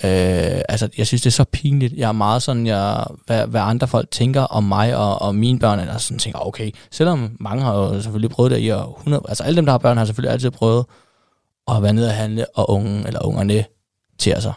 Øh, 0.04 0.62
altså, 0.70 0.90
jeg 0.98 1.08
synes, 1.08 1.22
det 1.22 1.30
er 1.30 1.32
så 1.32 1.44
pinligt. 1.44 1.94
Jeg 1.94 2.08
er 2.08 2.12
meget 2.12 2.44
sådan, 2.44 2.68
jeg, 2.68 3.06
hvad, 3.26 3.48
hvad 3.48 3.62
andre 3.62 3.88
folk 3.88 4.12
tænker 4.12 4.42
om 4.42 4.64
mig 4.64 4.98
og, 4.98 5.22
og 5.22 5.36
mine 5.36 5.60
børn, 5.60 5.80
eller 5.80 5.98
sådan 5.98 6.20
tænker, 6.20 6.48
okay, 6.48 6.72
selvom 6.92 7.38
mange 7.40 7.64
har 7.64 7.76
jo 7.76 8.02
selvfølgelig 8.02 8.30
prøvet 8.30 8.52
det 8.52 8.60
i 8.60 8.68
100, 8.68 9.24
altså 9.30 9.44
alle 9.44 9.58
dem, 9.58 9.66
der 9.66 9.74
har 9.74 9.78
børn, 9.78 9.98
har 9.98 10.06
selvfølgelig 10.06 10.32
altid 10.32 10.52
prøvet 10.52 10.86
at 11.72 11.84
være 11.84 11.94
nede 11.94 12.08
og 12.08 12.14
handle, 12.14 12.46
og 12.56 12.70
unge 12.70 13.08
eller 13.08 13.26
ungerne 13.26 13.66
til 14.18 14.36
sig. 14.40 14.54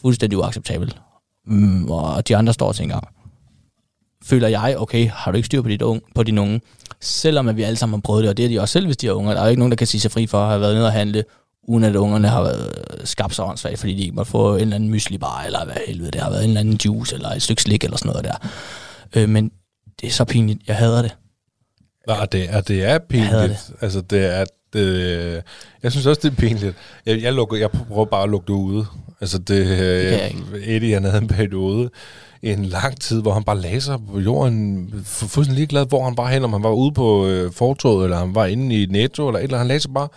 Fuldstændig 0.00 0.38
uacceptabelt. 0.38 1.00
Mm, 1.46 1.90
og 1.90 2.28
de 2.28 2.36
andre 2.36 2.52
står 2.52 2.68
og 2.68 2.76
tænker, 2.76 3.00
føler 4.24 4.48
jeg, 4.48 4.74
okay, 4.78 5.10
har 5.10 5.30
du 5.30 5.36
ikke 5.36 5.46
styr 5.46 5.62
på, 5.62 5.68
dit 5.68 5.82
unge, 5.82 6.00
på 6.14 6.22
dine 6.22 6.40
unge? 6.40 6.60
Selvom 7.00 7.48
at 7.48 7.56
vi 7.56 7.62
alle 7.62 7.76
sammen 7.76 7.96
har 7.96 8.00
prøvet 8.00 8.22
det, 8.22 8.30
og 8.30 8.36
det 8.36 8.44
er 8.44 8.48
de 8.48 8.60
også 8.60 8.72
selv, 8.72 8.86
hvis 8.86 8.96
de 8.96 9.06
er 9.06 9.12
unge. 9.12 9.30
Der 9.30 9.40
er 9.40 9.44
jo 9.44 9.50
ikke 9.50 9.60
nogen, 9.60 9.72
der 9.72 9.76
kan 9.76 9.86
sige 9.86 10.00
sig 10.00 10.10
fri 10.10 10.26
for 10.26 10.38
at 10.38 10.48
have 10.48 10.60
været 10.60 10.74
nede 10.74 10.86
og 10.86 10.92
handle 10.92 11.24
uden 11.68 11.84
at 11.84 11.96
ungerne 11.96 12.28
har 12.28 12.42
været 12.42 12.72
skabt 13.04 13.34
så 13.34 13.42
åndssvagt, 13.42 13.78
fordi 13.78 13.94
de 13.94 14.02
ikke 14.02 14.14
måtte 14.14 14.30
få 14.30 14.54
en 14.54 14.60
eller 14.60 14.74
anden 14.74 14.90
mysli 14.90 15.18
bar, 15.18 15.42
eller 15.46 15.64
hvad 15.64 15.76
helvede, 15.86 16.10
det 16.10 16.20
har 16.20 16.30
været 16.30 16.44
en 16.44 16.50
eller 16.50 16.60
anden 16.60 16.80
juice, 16.84 17.14
eller 17.14 17.28
et 17.28 17.42
stykke 17.42 17.62
slik, 17.62 17.84
eller 17.84 17.96
sådan 17.96 18.12
noget 18.12 18.24
der. 18.24 18.48
Øh, 19.16 19.28
men 19.28 19.50
det 20.00 20.06
er 20.06 20.10
så 20.10 20.24
pinligt. 20.24 20.60
Jeg 20.66 20.76
hader 20.76 21.02
det. 21.02 21.16
Nej, 22.08 22.26
det 22.26 22.54
er, 22.54 22.60
det 22.60 22.84
er 22.84 22.98
pinligt. 22.98 23.32
Jeg 23.32 23.48
det. 23.48 23.58
Altså, 23.80 24.00
det 24.00 24.38
er, 24.38 24.44
det, 24.72 25.42
jeg 25.82 25.92
synes 25.92 26.06
også, 26.06 26.20
det 26.22 26.32
er 26.32 26.36
pinligt. 26.36 26.76
Jeg, 27.06 27.22
jeg, 27.22 27.32
lukker, 27.32 27.56
jeg 27.56 27.70
prøver 27.70 28.04
bare 28.04 28.22
at 28.22 28.30
lukke 28.30 28.46
det 28.46 28.58
ude. 28.58 28.86
Altså, 29.20 29.38
det, 29.38 29.48
det 29.48 29.66
kan 29.66 30.18
jeg 30.18 30.28
ikke. 30.28 30.76
Eddie, 30.76 30.94
han 30.94 31.04
havde 31.04 31.22
en 31.22 31.28
periode 31.28 31.90
i 32.42 32.50
en 32.52 32.64
lang 32.64 33.00
tid, 33.00 33.22
hvor 33.22 33.32
han 33.32 33.44
bare 33.44 33.60
læser 33.60 33.98
på 34.12 34.20
jorden, 34.20 34.90
fuldstændig 35.04 35.54
ligeglad, 35.54 35.86
hvor 35.86 36.04
han 36.04 36.14
bare 36.14 36.32
hen, 36.32 36.44
om 36.44 36.52
han 36.52 36.62
var 36.62 36.70
ude 36.70 36.92
på 36.92 37.26
øh, 37.26 37.52
fortoget, 37.52 38.04
eller 38.04 38.18
han 38.18 38.34
var 38.34 38.46
inde 38.46 38.82
i 38.82 38.86
Netto, 38.86 39.28
eller 39.28 39.38
et 39.38 39.44
eller 39.44 39.58
andet. 39.58 39.68
Han 39.68 39.74
læser 39.74 39.88
bare 39.88 40.08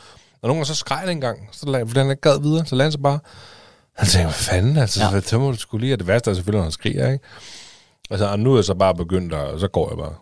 og 0.48 0.50
nogle 0.50 0.60
gange 0.60 0.66
så 0.66 0.76
skreg 0.76 1.02
det 1.04 1.12
engang, 1.12 1.50
så 1.52 1.66
lagde, 1.66 1.88
fordi 1.88 2.00
han 2.00 2.10
ikke 2.10 2.22
gad 2.22 2.42
videre, 2.42 2.66
så 2.66 2.76
lagde 2.76 2.86
han 2.86 2.92
sig 2.92 3.02
bare. 3.02 3.20
Han 3.94 4.08
tænkte, 4.08 4.26
hvad 4.26 4.34
fanden, 4.34 4.78
altså, 4.78 5.04
ja. 5.04 5.20
det 5.20 5.40
må 5.40 5.52
du 5.52 5.58
skulle 5.58 5.82
lige, 5.82 5.94
og 5.94 6.00
det 6.00 6.08
værste 6.08 6.30
er 6.30 6.36
selvfølgelig, 6.36 6.58
når 6.58 6.64
han 6.64 6.72
skriger, 6.72 7.12
ikke? 7.12 7.26
Altså, 8.10 8.28
og 8.28 8.40
nu 8.40 8.52
er 8.52 8.58
jeg 8.58 8.64
så 8.64 8.74
bare 8.74 8.96
begyndt, 8.96 9.34
og 9.34 9.60
så 9.60 9.68
går 9.68 9.90
jeg 9.90 9.98
bare. 9.98 10.14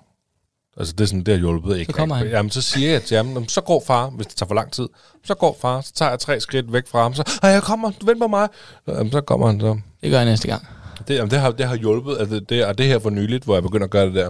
Altså, 0.78 0.94
det 0.94 1.02
er 1.02 1.06
sådan, 1.06 1.24
det 1.24 1.34
har 1.34 1.40
hjulpet 1.40 1.78
ikke. 1.78 1.92
Så 1.92 1.98
kommer 1.98 2.16
han. 2.16 2.28
Jamen, 2.28 2.50
så 2.50 2.62
siger 2.62 2.92
jeg 2.92 3.04
til 3.04 3.18
ham, 3.18 3.48
så 3.48 3.62
går 3.62 3.84
far, 3.88 4.10
hvis 4.10 4.28
det 4.28 4.36
tager 4.36 4.48
for 4.48 4.56
lang 4.56 4.72
tid. 4.72 4.88
Så 5.24 5.34
går 5.36 5.58
far, 5.62 5.82
så 5.82 5.94
tager 5.94 6.10
jeg 6.10 6.20
tre 6.20 6.40
skridt 6.40 6.74
væk 6.74 6.88
fra 6.88 7.02
ham, 7.02 7.14
så, 7.14 7.40
jeg 7.44 7.64
kommer, 7.64 7.92
du 8.02 8.06
vent 8.06 8.20
på 8.20 8.28
mig. 8.28 8.48
Jamen, 8.88 9.12
så 9.12 9.22
kommer 9.22 9.48
han 9.48 9.60
så. 9.60 9.78
Det 10.02 10.12
gør 10.12 10.18
jeg 10.18 10.26
næste 10.26 10.48
gang. 10.48 10.68
Det, 11.08 11.16
jamen, 11.16 11.32
det, 11.32 11.40
har, 11.40 11.52
det 11.52 11.66
har 11.66 11.76
hjulpet, 11.76 12.18
altså, 12.20 12.40
det, 12.40 12.66
og 12.66 12.78
det 12.78 12.86
her 12.86 13.00
for 13.00 13.10
nyligt, 13.10 13.44
hvor 13.44 13.54
jeg 13.54 13.64
begynder 13.64 13.86
at 13.86 13.92
gøre 13.92 14.06
det 14.06 14.16
der 14.16 14.30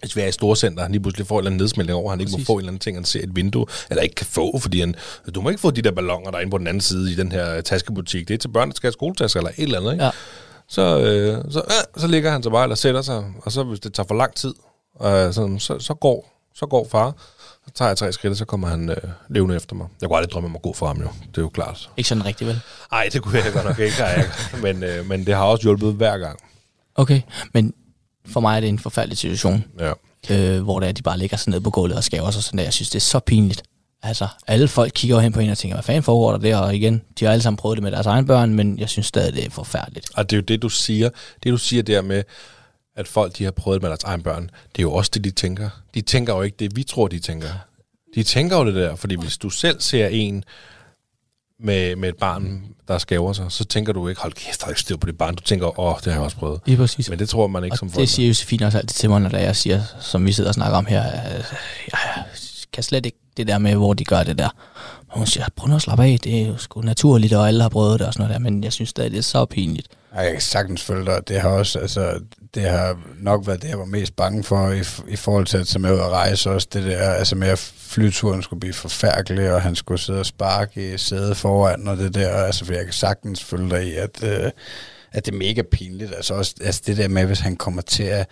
hvis 0.00 0.16
vi 0.16 0.20
er 0.20 0.26
i 0.26 0.32
storcenter, 0.32 0.82
han 0.82 0.92
lige 0.92 1.02
pludselig 1.02 1.26
får 1.26 1.34
en 1.34 1.38
eller 1.38 1.50
anden 1.50 1.58
nedsmeltning 1.58 1.98
over, 1.98 2.10
han 2.10 2.20
ikke 2.20 2.32
Præcis. 2.32 2.48
må 2.48 2.52
få 2.52 2.56
en 2.56 2.58
eller 2.58 2.68
anden 2.70 2.80
ting, 2.80 2.96
han 2.96 3.04
ser 3.04 3.22
et 3.22 3.36
vindue, 3.36 3.66
eller 3.90 4.02
ikke 4.02 4.14
kan 4.14 4.26
få, 4.26 4.58
fordi 4.58 4.80
han, 4.80 4.94
du 5.34 5.40
må 5.40 5.48
ikke 5.48 5.60
få 5.60 5.70
de 5.70 5.82
der 5.82 5.90
ballonger, 5.90 6.30
der 6.30 6.38
er 6.38 6.42
inde 6.42 6.50
på 6.50 6.58
den 6.58 6.66
anden 6.66 6.80
side 6.80 7.12
i 7.12 7.14
den 7.14 7.32
her 7.32 7.60
taskebutik. 7.60 8.28
Det 8.28 8.34
er 8.34 8.38
til 8.38 8.48
børn, 8.48 8.68
der 8.68 8.74
skal 8.74 8.86
have 8.86 8.92
skoletasker 8.92 9.40
eller 9.40 9.50
et 9.50 9.62
eller 9.62 9.80
andet, 9.80 9.92
ikke? 9.92 10.04
Ja. 10.04 10.10
Så, 10.68 11.00
øh, 11.00 11.52
så, 11.52 11.58
øh, 11.58 12.00
så 12.00 12.06
ligger 12.06 12.30
han 12.30 12.42
så 12.42 12.50
bare, 12.50 12.62
eller 12.62 12.76
sætter 12.76 13.02
sig, 13.02 13.24
og 13.42 13.52
så 13.52 13.62
hvis 13.62 13.80
det 13.80 13.94
tager 13.94 14.06
for 14.06 14.14
lang 14.14 14.34
tid, 14.34 14.54
øh, 15.02 15.32
så, 15.32 15.56
så, 15.58 15.78
så, 15.78 15.94
går, 15.94 16.40
så 16.54 16.66
går 16.66 16.86
far, 16.90 17.14
så 17.66 17.70
tager 17.74 17.88
jeg 17.88 17.96
tre 17.96 18.12
skridt, 18.12 18.30
og 18.30 18.36
så 18.36 18.44
kommer 18.44 18.68
han 18.68 18.90
øh, 18.90 18.96
levende 19.28 19.56
efter 19.56 19.74
mig. 19.76 19.86
Jeg 20.00 20.08
kunne 20.08 20.16
aldrig 20.16 20.32
drømme 20.32 20.48
om 20.48 20.56
at 20.56 20.62
gå 20.62 20.72
for 20.72 20.86
ham, 20.86 21.00
jo. 21.00 21.08
Det 21.30 21.38
er 21.38 21.42
jo 21.42 21.48
klart. 21.48 21.90
Ikke 21.96 22.08
sådan 22.08 22.24
rigtigt, 22.26 22.48
vel? 22.48 22.60
Nej, 22.92 23.08
det 23.12 23.22
kunne 23.22 23.38
jeg 23.44 23.52
godt 23.52 23.64
nok 23.64 23.78
ikke, 23.78 24.04
jeg. 24.04 24.30
Men, 24.62 24.82
øh, 24.82 25.06
men 25.06 25.26
det 25.26 25.34
har 25.34 25.44
også 25.44 25.62
hjulpet 25.62 25.92
hver 25.94 26.18
gang. 26.18 26.40
Okay, 26.94 27.20
men 27.52 27.74
for 28.26 28.40
mig 28.40 28.56
er 28.56 28.60
det 28.60 28.68
en 28.68 28.78
forfærdelig 28.78 29.18
situation. 29.18 29.64
Ja 29.80 29.92
øh, 30.30 30.62
hvor 30.62 30.80
det 30.80 30.88
er, 30.88 30.92
de 30.92 31.02
bare 31.02 31.18
ligger 31.18 31.36
sådan 31.36 31.52
ned 31.52 31.60
på 31.60 31.70
gulvet 31.70 31.96
og 31.96 32.04
skæver 32.04 32.30
sig 32.30 32.42
sådan 32.42 32.58
der. 32.58 32.64
Jeg 32.64 32.72
synes, 32.72 32.90
det 32.90 32.96
er 32.96 33.00
så 33.00 33.20
pinligt. 33.20 33.62
Altså, 34.02 34.28
alle 34.46 34.68
folk 34.68 34.92
kigger 34.94 35.20
hen 35.20 35.32
på 35.32 35.40
en 35.40 35.50
og 35.50 35.58
tænker, 35.58 35.76
hvad 35.76 35.82
fanden 35.82 36.02
foregår 36.02 36.30
der 36.32 36.38
der? 36.38 36.56
Og 36.56 36.76
igen, 36.76 37.02
de 37.18 37.24
har 37.24 37.32
alle 37.32 37.42
sammen 37.42 37.56
prøvet 37.56 37.76
det 37.76 37.82
med 37.82 37.92
deres 37.92 38.06
egen 38.06 38.26
børn, 38.26 38.54
men 38.54 38.78
jeg 38.78 38.88
synes 38.88 39.06
stadig, 39.06 39.34
det 39.34 39.46
er 39.46 39.50
forfærdeligt. 39.50 40.10
Og 40.14 40.30
det 40.30 40.36
er 40.36 40.40
jo 40.40 40.44
det, 40.44 40.62
du 40.62 40.68
siger. 40.68 41.08
Det, 41.42 41.52
du 41.52 41.58
siger 41.58 41.82
der 41.82 42.02
med, 42.02 42.22
at 42.96 43.08
folk, 43.08 43.38
de 43.38 43.44
har 43.44 43.50
prøvet 43.50 43.76
det 43.76 43.82
med 43.82 43.90
deres 43.90 44.04
egen 44.04 44.22
børn, 44.22 44.42
det 44.42 44.78
er 44.78 44.82
jo 44.82 44.92
også 44.92 45.10
det, 45.14 45.24
de 45.24 45.30
tænker. 45.30 45.70
De 45.94 46.00
tænker 46.00 46.34
jo 46.34 46.42
ikke 46.42 46.56
det, 46.58 46.76
vi 46.76 46.82
tror, 46.82 47.08
de 47.08 47.18
tænker. 47.18 47.48
De 48.14 48.22
tænker 48.22 48.58
jo 48.58 48.66
det 48.66 48.74
der, 48.74 48.94
fordi 48.94 49.14
hvis 49.14 49.38
du 49.38 49.50
selv 49.50 49.80
ser 49.80 50.06
en, 50.06 50.44
med, 51.62 51.96
med 51.96 52.08
et 52.08 52.16
barn, 52.16 52.62
der 52.88 52.98
skæver 52.98 53.32
sig, 53.32 53.46
så 53.48 53.64
tænker 53.64 53.92
du 53.92 54.08
ikke, 54.08 54.20
hold 54.20 54.32
kæft, 54.32 54.60
der 54.60 54.66
er 54.66 54.70
ikke 54.70 54.80
styr 54.80 54.96
på 54.96 55.06
det 55.06 55.18
barn. 55.18 55.34
Du 55.34 55.42
tænker, 55.42 55.80
åh, 55.80 55.94
det 55.96 56.04
har 56.04 56.12
jeg 56.12 56.20
også 56.20 56.36
prøvet. 56.36 56.60
Ja, 56.66 56.76
præcis. 56.76 57.10
Men 57.10 57.18
det 57.18 57.28
tror 57.28 57.46
man 57.46 57.64
ikke 57.64 57.74
og 57.74 57.78
som 57.78 57.90
folk. 57.90 58.00
det 58.00 58.08
siger 58.08 58.28
Josefine 58.28 58.66
også 58.66 58.78
altid 58.78 58.94
til 58.94 59.10
mig, 59.10 59.20
når 59.20 59.38
jeg 59.38 59.56
siger, 59.56 59.82
som 60.00 60.26
vi 60.26 60.32
sidder 60.32 60.50
og 60.50 60.54
snakker 60.54 60.78
om 60.78 60.86
her, 60.86 61.02
jeg 61.92 62.24
kan 62.72 62.82
slet 62.82 63.06
ikke 63.06 63.18
det 63.36 63.46
der 63.46 63.58
med, 63.58 63.74
hvor 63.74 63.94
de 63.94 64.04
gør 64.04 64.22
det 64.22 64.38
der. 64.38 64.48
Og 65.10 65.18
hun 65.18 65.26
siger, 65.26 65.46
prøv 65.56 65.68
nu 65.68 65.76
at 65.76 65.82
slappe 65.82 66.04
af, 66.04 66.18
det 66.24 66.42
er 66.42 66.46
jo 66.46 66.56
sgu 66.56 66.80
naturligt, 66.80 67.32
og 67.32 67.48
alle 67.48 67.62
har 67.62 67.68
prøvet 67.68 68.00
det 68.00 68.06
og 68.06 68.12
sådan 68.12 68.28
noget 68.28 68.34
der, 68.34 68.50
men 68.50 68.64
jeg 68.64 68.72
synes 68.72 68.88
stadig, 68.88 69.10
det 69.10 69.18
er 69.18 69.22
så 69.22 69.44
pinligt. 69.44 69.88
Jeg 70.14 70.32
kan 70.32 70.40
sagtens 70.40 70.82
følge 70.82 71.04
dig. 71.04 71.28
Det 71.28 71.40
har 71.40 71.48
også, 71.48 71.78
altså, 71.78 72.20
det 72.54 72.62
har 72.62 72.98
nok 73.18 73.46
været 73.46 73.62
det, 73.62 73.68
jeg 73.68 73.78
var 73.78 73.84
mest 73.84 74.16
bange 74.16 74.44
for 74.44 74.70
i, 74.70 75.12
i 75.12 75.16
forhold 75.16 75.46
til 75.46 75.58
at 75.58 75.66
tage 75.66 75.82
med 75.82 75.92
ud 75.92 75.98
og 75.98 76.10
rejse 76.10 76.50
også. 76.50 76.68
Det 76.72 76.84
der, 76.84 77.10
altså 77.10 77.36
med 77.36 77.48
at 77.48 77.58
flyturen 77.76 78.42
skulle 78.42 78.60
blive 78.60 78.72
forfærdelig, 78.72 79.52
og 79.52 79.62
han 79.62 79.74
skulle 79.74 80.00
sidde 80.00 80.20
og 80.20 80.26
sparke 80.26 80.94
i 80.94 80.98
sædet 80.98 81.36
foran, 81.36 81.88
og 81.88 81.96
det 81.96 82.14
der, 82.14 82.28
altså 82.28 82.64
for 82.64 82.72
jeg 82.72 82.84
kan 82.84 82.92
sagtens 82.92 83.44
følge 83.44 83.70
dig 83.70 83.86
i, 83.86 83.94
at, 83.94 84.24
øh, 84.24 84.50
at 85.12 85.26
det 85.26 85.34
er 85.34 85.38
mega 85.38 85.62
pinligt. 85.62 86.14
Altså 86.14 86.34
også 86.34 86.54
altså 86.64 86.82
det 86.86 86.96
der 86.96 87.08
med, 87.08 87.24
hvis 87.26 87.40
han 87.40 87.56
kommer 87.56 87.82
til 87.82 88.02
at 88.02 88.28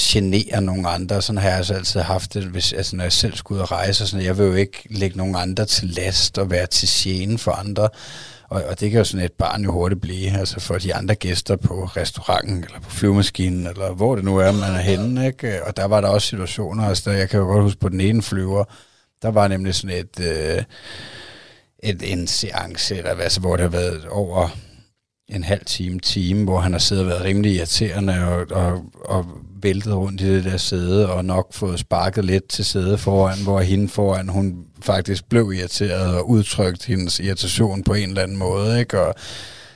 genere 0.00 0.60
nogle 0.60 0.88
andre. 0.88 1.22
Sådan 1.22 1.38
har 1.38 1.48
jeg 1.48 1.58
altså 1.58 1.74
altid 1.74 2.00
haft 2.00 2.34
det, 2.34 2.44
hvis, 2.44 2.72
altså 2.72 2.96
når 2.96 3.04
jeg 3.04 3.12
selv 3.12 3.36
skulle 3.36 3.56
ud 3.56 3.62
og 3.62 3.72
rejse. 3.72 4.06
Sådan, 4.06 4.26
jeg 4.26 4.38
vil 4.38 4.46
jo 4.46 4.54
ikke 4.54 4.86
lægge 4.90 5.18
nogen 5.18 5.36
andre 5.36 5.66
til 5.66 5.88
last 5.88 6.38
og 6.38 6.50
være 6.50 6.66
til 6.66 6.88
gene 6.92 7.38
for 7.38 7.52
andre. 7.52 7.88
Og, 8.48 8.62
og 8.64 8.80
det 8.80 8.90
kan 8.90 8.98
jo 8.98 9.04
sådan 9.04 9.24
et 9.24 9.32
barn 9.32 9.64
jo 9.64 9.72
hurtigt 9.72 10.00
blive, 10.00 10.38
altså 10.38 10.60
for 10.60 10.78
de 10.78 10.94
andre 10.94 11.14
gæster 11.14 11.56
på 11.56 11.84
restauranten, 11.84 12.64
eller 12.64 12.80
på 12.80 12.90
flyvemaskinen, 12.90 13.66
eller 13.66 13.94
hvor 13.94 14.14
det 14.14 14.24
nu 14.24 14.36
er, 14.36 14.52
man 14.52 14.74
er 14.74 14.78
henne. 14.78 15.26
Ikke? 15.26 15.64
Og 15.64 15.76
der 15.76 15.84
var 15.84 16.00
der 16.00 16.08
også 16.08 16.28
situationer, 16.28 16.84
altså 16.84 17.10
der, 17.10 17.16
jeg 17.16 17.28
kan 17.28 17.40
jo 17.40 17.46
godt 17.46 17.62
huske 17.62 17.80
på 17.80 17.88
den 17.88 18.00
ene 18.00 18.22
flyver, 18.22 18.64
der 19.22 19.28
var 19.28 19.48
nemlig 19.48 19.74
sådan 19.74 19.96
et, 19.96 20.20
øh, 20.20 20.62
et 21.82 22.12
en 22.12 22.26
seance, 22.26 22.96
eller 22.96 23.14
hvad, 23.14 23.24
altså, 23.24 23.40
hvor 23.40 23.56
det 23.56 23.62
har 23.62 23.80
været 23.80 24.06
over 24.08 24.48
en 25.28 25.44
halv 25.44 25.64
time, 25.66 25.98
time, 25.98 26.44
hvor 26.44 26.60
han 26.60 26.72
har 26.72 26.78
siddet 26.78 27.04
og 27.04 27.10
været 27.10 27.24
rimelig 27.24 27.54
irriterende 27.54 28.24
og, 28.28 28.46
og, 28.50 28.84
og 29.04 29.26
væltet 29.62 29.94
rundt 29.94 30.20
i 30.20 30.34
det 30.34 30.44
der 30.44 30.56
sæde, 30.56 31.12
og 31.12 31.24
nok 31.24 31.54
fået 31.54 31.78
sparket 31.78 32.24
lidt 32.24 32.48
til 32.48 32.64
sædet 32.64 33.00
foran, 33.00 33.42
hvor 33.42 33.60
hende 33.60 33.88
foran, 33.88 34.28
hun 34.28 34.64
faktisk 34.82 35.28
blev 35.28 35.52
irriteret 35.52 36.16
og 36.16 36.30
udtrykt 36.30 36.86
hendes 36.86 37.20
irritation 37.20 37.84
på 37.84 37.94
en 37.94 38.08
eller 38.08 38.22
anden 38.22 38.36
måde, 38.36 38.80
ikke? 38.80 39.00
Og, 39.00 39.14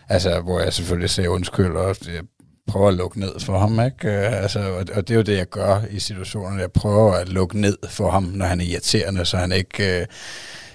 altså, 0.09 0.41
hvor 0.41 0.61
jeg 0.61 0.73
selvfølgelig 0.73 1.11
siger 1.11 1.29
undskyld, 1.29 1.77
og 1.77 1.97
jeg 2.07 2.23
prøver 2.67 2.89
at 2.89 2.95
lukke 2.95 3.21
ned 3.21 3.41
for 3.41 3.59
ham, 3.59 3.81
ikke? 3.81 4.09
Øh, 4.09 4.43
altså, 4.43 4.59
og, 4.59 4.85
og 4.95 5.09
det 5.09 5.11
er 5.11 5.17
jo 5.17 5.23
det, 5.23 5.37
jeg 5.37 5.49
gør 5.49 5.83
i 5.91 6.01
situationen. 6.01 6.61
Jeg 6.61 6.73
prøver 6.73 7.13
at 7.13 7.29
lukke 7.29 7.61
ned 7.61 7.77
for 7.89 8.11
ham, 8.11 8.23
når 8.23 8.47
han 8.47 8.61
er 8.61 8.65
irriterende, 8.65 9.25
så 9.25 9.37
han 9.37 9.53
ikke... 9.53 10.01
Øh, 10.01 10.07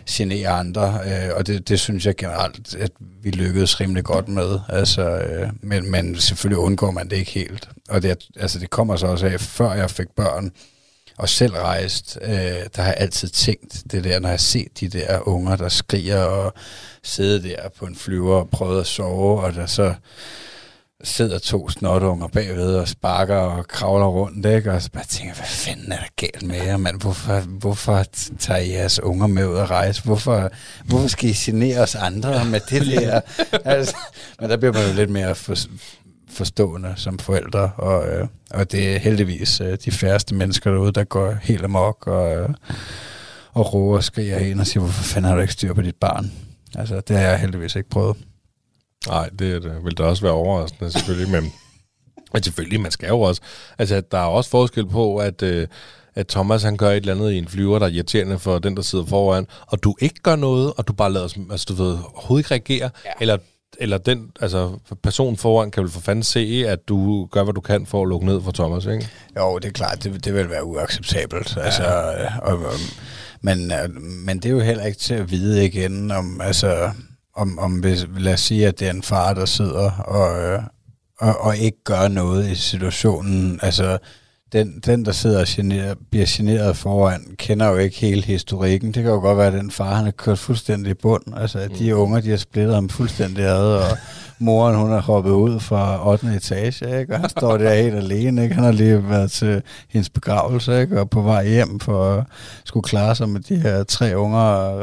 genere 0.09 0.47
andre, 0.47 0.99
øh, 1.05 1.35
og 1.35 1.47
det, 1.47 1.69
det 1.69 1.79
synes 1.79 2.05
jeg 2.05 2.15
generelt, 2.15 2.75
at 2.75 2.91
vi 3.23 3.31
lykkedes 3.31 3.79
rimelig 3.79 4.03
godt 4.03 4.27
med. 4.27 4.59
Altså, 4.69 5.01
øh, 5.01 5.49
men, 5.61 5.91
men 5.91 6.19
selvfølgelig 6.19 6.57
undgår 6.57 6.91
man 6.91 7.09
det 7.09 7.15
ikke 7.15 7.31
helt. 7.31 7.69
Og 7.89 8.01
det, 8.01 8.27
altså, 8.35 8.59
det 8.59 8.69
kommer 8.69 8.95
så 8.95 9.07
også 9.07 9.25
af, 9.27 9.39
før 9.39 9.73
jeg 9.73 9.91
fik 9.91 10.07
børn, 10.15 10.51
og 11.17 11.29
selv 11.29 11.53
rejst, 11.53 12.19
øh, 12.21 12.29
der 12.29 12.81
har 12.81 12.85
jeg 12.85 12.95
altid 12.97 13.27
tænkt 13.27 13.83
det 13.91 14.03
der, 14.03 14.19
når 14.19 14.29
jeg 14.29 14.39
ser 14.39 14.63
de 14.79 14.87
der 14.87 15.27
unger, 15.27 15.55
der 15.55 15.69
skriger 15.69 16.23
og 16.23 16.53
sidder 17.03 17.39
der 17.39 17.69
på 17.69 17.85
en 17.85 17.95
flyver 17.95 18.35
og 18.35 18.49
prøver 18.49 18.79
at 18.79 18.87
sove, 18.87 19.41
og 19.41 19.53
der 19.53 19.65
så 19.65 19.93
sidder 21.03 21.39
to 21.39 21.69
snotunger 21.69 22.27
bagved 22.27 22.75
og 22.75 22.87
sparker 22.87 23.35
og 23.35 23.67
kravler 23.67 24.05
rundt, 24.07 24.45
ikke? 24.45 24.71
og 24.71 24.81
så 24.81 24.91
bare 24.91 25.03
tænker, 25.03 25.35
hvad 25.35 25.45
fanden 25.45 25.91
er 25.91 25.97
der 25.97 26.07
galt 26.15 26.43
med 26.43 26.63
jer, 26.63 26.77
mand? 26.77 27.01
Hvorfor, 27.01 27.39
hvorfor 27.39 28.03
tager 28.39 28.59
I 28.59 28.71
jeres 28.71 28.99
unger 28.99 29.27
med 29.27 29.47
ud 29.47 29.57
at 29.57 29.69
rejse? 29.69 30.03
Hvorfor, 30.03 30.49
hvorfor 30.85 31.07
skal 31.07 31.29
I 31.29 31.33
genere 31.33 31.79
os 31.79 31.95
andre 31.95 32.45
med 32.45 32.59
det 32.69 32.87
der? 32.91 33.21
altså, 33.65 33.95
men 34.41 34.49
der 34.49 34.57
bliver 34.57 34.73
man 34.73 34.87
jo 34.87 34.93
lidt 34.93 35.09
mere 35.09 35.35
for, 35.35 35.55
forstående 36.29 36.93
som 36.95 37.19
forældre, 37.19 37.71
og, 37.77 38.07
øh, 38.07 38.27
og 38.51 38.71
det 38.71 38.95
er 38.95 38.99
heldigvis 38.99 39.61
øh, 39.61 39.77
de 39.85 39.91
færreste 39.91 40.35
mennesker 40.35 40.71
derude, 40.71 40.91
der 40.91 41.03
går 41.03 41.35
helt 41.41 41.63
amok 41.63 42.07
og, 42.07 42.35
øh, 42.35 42.49
og 43.53 43.73
råber 43.73 43.97
og 43.97 44.03
skriger 44.03 44.37
ind 44.37 44.59
og 44.59 44.67
siger, 44.67 44.79
hvorfor 44.83 45.03
fanden 45.03 45.29
har 45.29 45.35
du 45.35 45.41
ikke 45.41 45.53
styr 45.53 45.73
på 45.73 45.81
dit 45.81 45.95
barn? 45.95 46.31
Altså, 46.75 47.01
det 47.07 47.17
har 47.17 47.23
jeg 47.23 47.39
heldigvis 47.39 47.75
ikke 47.75 47.89
prøvet. 47.89 48.17
Nej, 49.07 49.29
det, 49.29 49.63
det 49.63 49.83
vil 49.83 49.97
da 49.97 50.03
også 50.03 50.21
være 50.21 50.33
overraskende, 50.33 50.91
selvfølgelig, 50.91 51.31
men, 51.31 51.53
men 52.33 52.43
selvfølgelig, 52.43 52.81
man 52.81 52.91
skal 52.91 53.07
jo 53.07 53.21
også. 53.21 53.41
Altså, 53.77 54.01
der 54.11 54.17
er 54.17 54.25
også 54.25 54.49
forskel 54.49 54.87
på, 54.87 55.17
at, 55.17 55.43
øh, 55.43 55.67
at 56.15 56.27
Thomas 56.27 56.63
han 56.63 56.77
gør 56.77 56.89
et 56.89 56.95
eller 56.95 57.15
andet 57.15 57.31
i 57.31 57.37
en 57.37 57.47
flyver, 57.47 57.79
der 57.79 57.85
er 57.85 57.91
irriterende 57.91 58.39
for 58.39 58.59
den, 58.59 58.75
der 58.75 58.81
sidder 58.81 59.05
foran, 59.05 59.47
og 59.67 59.83
du 59.83 59.95
ikke 60.01 60.19
gør 60.23 60.35
noget, 60.35 60.73
og 60.77 60.87
du 60.87 60.93
bare 60.93 61.13
lader, 61.13 61.37
altså 61.51 61.65
du 61.69 61.73
ved, 61.73 61.97
overhovedet 62.13 62.45
ikke 62.45 62.51
reagere, 62.51 62.89
ja. 63.05 63.11
eller 63.21 63.37
eller 63.79 63.97
den 63.97 64.31
altså, 64.41 64.79
person 65.03 65.37
foran 65.37 65.71
kan 65.71 65.83
vel 65.83 65.91
for 65.91 65.99
fanden 65.99 66.23
se, 66.23 66.63
at 66.67 66.87
du 66.87 67.25
gør, 67.25 67.43
hvad 67.43 67.53
du 67.53 67.61
kan 67.61 67.85
for 67.85 68.01
at 68.01 68.09
lukke 68.09 68.25
ned 68.25 68.41
for 68.41 68.51
Thomas, 68.51 68.85
ikke? 68.85 69.09
Jo, 69.37 69.57
det 69.57 69.67
er 69.67 69.71
klart, 69.71 70.03
det, 70.03 70.25
det 70.25 70.33
vil 70.33 70.49
være 70.49 70.63
uacceptabelt. 70.63 71.55
Ja. 71.55 71.61
Altså, 71.61 71.83
og, 72.41 72.57
og, 72.57 72.73
men, 73.41 73.71
men 74.25 74.37
det 74.37 74.45
er 74.45 74.49
jo 74.49 74.59
heller 74.59 74.85
ikke 74.85 74.99
til 74.99 75.13
at 75.13 75.31
vide 75.31 75.65
igen, 75.65 76.11
om, 76.11 76.41
altså, 76.41 76.91
om, 77.37 77.59
om 77.59 77.83
lad 78.17 78.33
os 78.33 78.39
sige, 78.39 78.67
at 78.67 78.79
det 78.79 78.87
er 78.87 78.91
en 78.91 79.03
far, 79.03 79.33
der 79.33 79.45
sidder 79.45 79.91
og, 79.91 80.59
og, 81.19 81.41
og 81.41 81.57
ikke 81.57 81.83
gør 81.83 82.07
noget 82.07 82.51
i 82.51 82.55
situationen. 82.55 83.59
Altså, 83.63 83.97
den, 84.51 84.79
den 84.85 85.05
der 85.05 85.11
sidder 85.11 85.39
og 85.39 85.47
gener, 85.49 85.95
bliver 86.11 86.25
generet 86.29 86.77
foran, 86.77 87.35
kender 87.37 87.67
jo 87.67 87.75
ikke 87.75 87.97
hele 87.97 88.21
historikken. 88.21 88.87
Det 88.91 89.03
kan 89.03 89.11
jo 89.11 89.19
godt 89.19 89.37
være, 89.37 89.47
at 89.47 89.53
den 89.53 89.71
far, 89.71 89.95
han 89.95 90.03
har 90.03 90.11
kørt 90.11 90.39
fuldstændig 90.39 90.91
i 90.91 90.93
bund. 90.93 91.23
Altså, 91.37 91.59
at 91.59 91.71
de 91.79 91.93
mm. 91.93 91.99
unger, 91.99 92.21
de 92.21 92.29
har 92.29 92.37
splittet 92.37 92.75
ham 92.75 92.89
fuldstændig 92.89 93.43
ad, 93.43 93.75
og 93.75 93.97
moren, 94.39 94.75
hun 94.75 94.91
er 94.91 95.01
hoppet 95.01 95.31
ud 95.31 95.59
fra 95.59 96.09
8. 96.09 96.27
etage, 96.35 96.99
ikke? 96.99 97.13
og 97.13 97.19
han 97.19 97.29
står 97.29 97.57
der 97.57 97.73
helt 97.73 97.95
alene. 97.95 98.43
Ikke? 98.43 98.55
Han 98.55 98.63
har 98.63 98.71
lige 98.71 99.09
været 99.09 99.31
til 99.31 99.61
hendes 99.89 100.09
begravelse, 100.09 100.81
ikke? 100.81 100.99
og 100.99 101.09
på 101.09 101.21
vej 101.21 101.47
hjem 101.47 101.79
for 101.79 102.13
at 102.13 102.23
skulle 102.65 102.83
klare 102.83 103.15
sig 103.15 103.29
med 103.29 103.41
de 103.41 103.55
her 103.55 103.83
tre 103.83 104.17
unger 104.17 104.39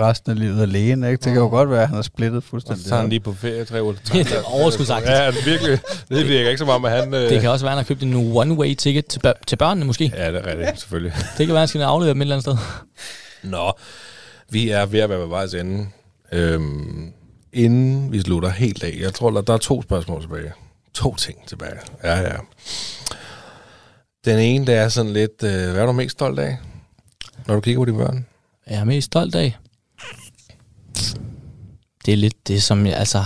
resten 0.09 0.31
af 0.31 0.39
livet 0.39 0.63
alene. 0.63 1.11
Ikke? 1.11 1.25
Det 1.25 1.33
kan 1.33 1.43
jo 1.43 1.49
godt 1.49 1.71
være, 1.71 1.83
at 1.83 1.89
han 1.89 1.95
har 1.97 2.03
splittet 2.03 2.45
fuldstændig. 2.45 2.85
Og 2.85 2.89
så 2.89 2.95
er 2.95 3.01
han 3.01 3.09
lige 3.09 3.21
på 3.21 3.33
ferie 3.33 3.65
tre 3.65 3.83
uger. 3.83 3.95
det 4.13 4.33
er 4.33 4.43
overskudsagtigt. 4.61 5.13
Ja, 5.13 5.27
det 5.27 5.47
virkelig. 5.47 5.79
Det 6.09 6.29
virker 6.29 6.51
ikke 6.51 6.59
som 6.59 6.69
om, 6.69 6.85
at 6.85 6.91
han... 6.91 7.15
Øh... 7.15 7.31
Det 7.31 7.41
kan 7.41 7.51
også 7.51 7.65
være, 7.65 7.73
at 7.73 7.77
han 7.79 7.85
har 7.85 7.89
købt 7.89 8.03
en 8.03 8.37
one-way 8.37 8.75
ticket 8.75 9.07
til, 9.07 9.19
bør- 9.21 9.43
til 9.47 9.57
børnene 9.57 9.87
måske. 9.87 10.13
Ja, 10.17 10.33
det 10.33 10.41
er 10.45 10.59
rigtigt, 10.59 10.81
selvfølgelig. 10.81 11.13
det 11.39 11.47
kan 11.47 11.49
være, 11.49 11.57
at 11.57 11.61
han 11.61 11.69
skal 11.69 11.83
aflevere 11.83 12.15
dem 12.15 12.21
et 12.21 12.25
eller 12.25 12.35
andet 12.35 12.45
sted. 12.45 12.57
Nå, 13.51 13.73
vi 14.51 14.71
er 14.71 14.87
ved 14.87 15.01
at 15.01 15.09
være 15.09 15.21
ved 15.21 15.29
vejs 15.29 15.55
ende. 15.55 15.87
Øhm, 16.33 17.13
inden 17.55 18.13
vi 18.13 18.21
slutter 18.21 18.49
helt 18.49 18.85
af, 18.85 18.97
jeg 19.01 19.15
tror, 19.15 19.31
der 19.41 19.53
er 19.53 19.59
to 19.59 19.83
spørgsmål 19.83 20.21
tilbage. 20.21 20.53
To 20.95 21.15
ting 21.15 21.47
tilbage. 21.47 21.77
Ja, 22.05 22.21
ja. 22.21 22.37
Den 24.25 24.39
ene, 24.39 24.67
det 24.67 24.75
er 24.75 24.89
sådan 24.89 25.13
lidt, 25.13 25.43
øh, 25.43 25.51
hvad 25.51 25.83
er 25.83 25.87
du 25.87 25.93
mest 25.93 26.13
stolt 26.13 26.39
af, 26.39 26.57
når 27.47 27.55
du 27.55 27.61
kigger 27.61 27.81
på 27.81 27.85
dine 27.85 27.99
børn? 27.99 28.27
Jeg 28.67 28.81
er 28.81 28.85
mest 28.85 29.07
stolt 29.07 29.35
af? 29.35 29.57
Det 32.07 32.13
er 32.13 32.17
lidt 32.17 32.49
det, 32.49 32.63
som 32.63 32.87
jeg, 32.87 32.97
altså, 32.97 33.25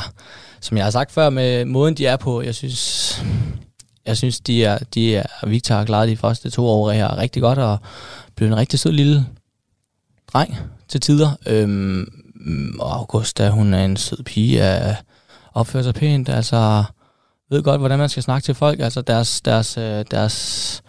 som 0.61 0.77
jeg 0.77 0.87
har 0.87 0.91
sagt 0.91 1.13
før 1.13 1.31
med 1.31 1.65
måden, 1.65 1.95
de 1.95 2.07
er 2.07 2.17
på. 2.17 2.43
Jeg 2.43 2.55
synes, 2.55 3.23
jeg 4.07 4.17
synes 4.17 4.41
de 4.41 4.65
er, 4.65 4.79
de 4.79 5.17
er, 5.17 5.47
Victor 5.47 5.75
har 5.75 5.85
klaret 5.85 6.09
de 6.09 6.17
første 6.17 6.51
to 6.51 6.67
år 6.67 6.91
her 6.91 7.19
rigtig 7.19 7.43
godt, 7.43 7.59
og 7.59 7.79
blevet 8.35 8.53
en 8.53 8.59
rigtig 8.59 8.79
sød 8.79 8.93
lille 8.93 9.27
dreng 10.33 10.57
til 10.89 11.01
tider. 11.01 11.31
Øhm, 11.47 12.07
Mm, 12.41 12.77
og 12.81 12.95
Augusta, 12.95 13.49
hun 13.49 13.75
er 13.75 13.85
en 13.85 13.97
sød 13.97 14.23
pige, 14.23 14.63
af 14.63 14.97
opfører 15.55 15.83
sig 15.83 15.95
pænt, 15.95 16.29
altså 16.29 16.85
ved 17.51 17.63
godt, 17.63 17.81
hvordan 17.81 17.99
man 17.99 18.09
skal 18.09 18.23
snakke 18.23 18.45
til 18.45 18.55
folk, 18.55 18.81
altså 18.81 19.03
deres, 19.03 19.41
deres, 19.41 19.79
øh, 19.79 20.05
deres, 20.11 20.83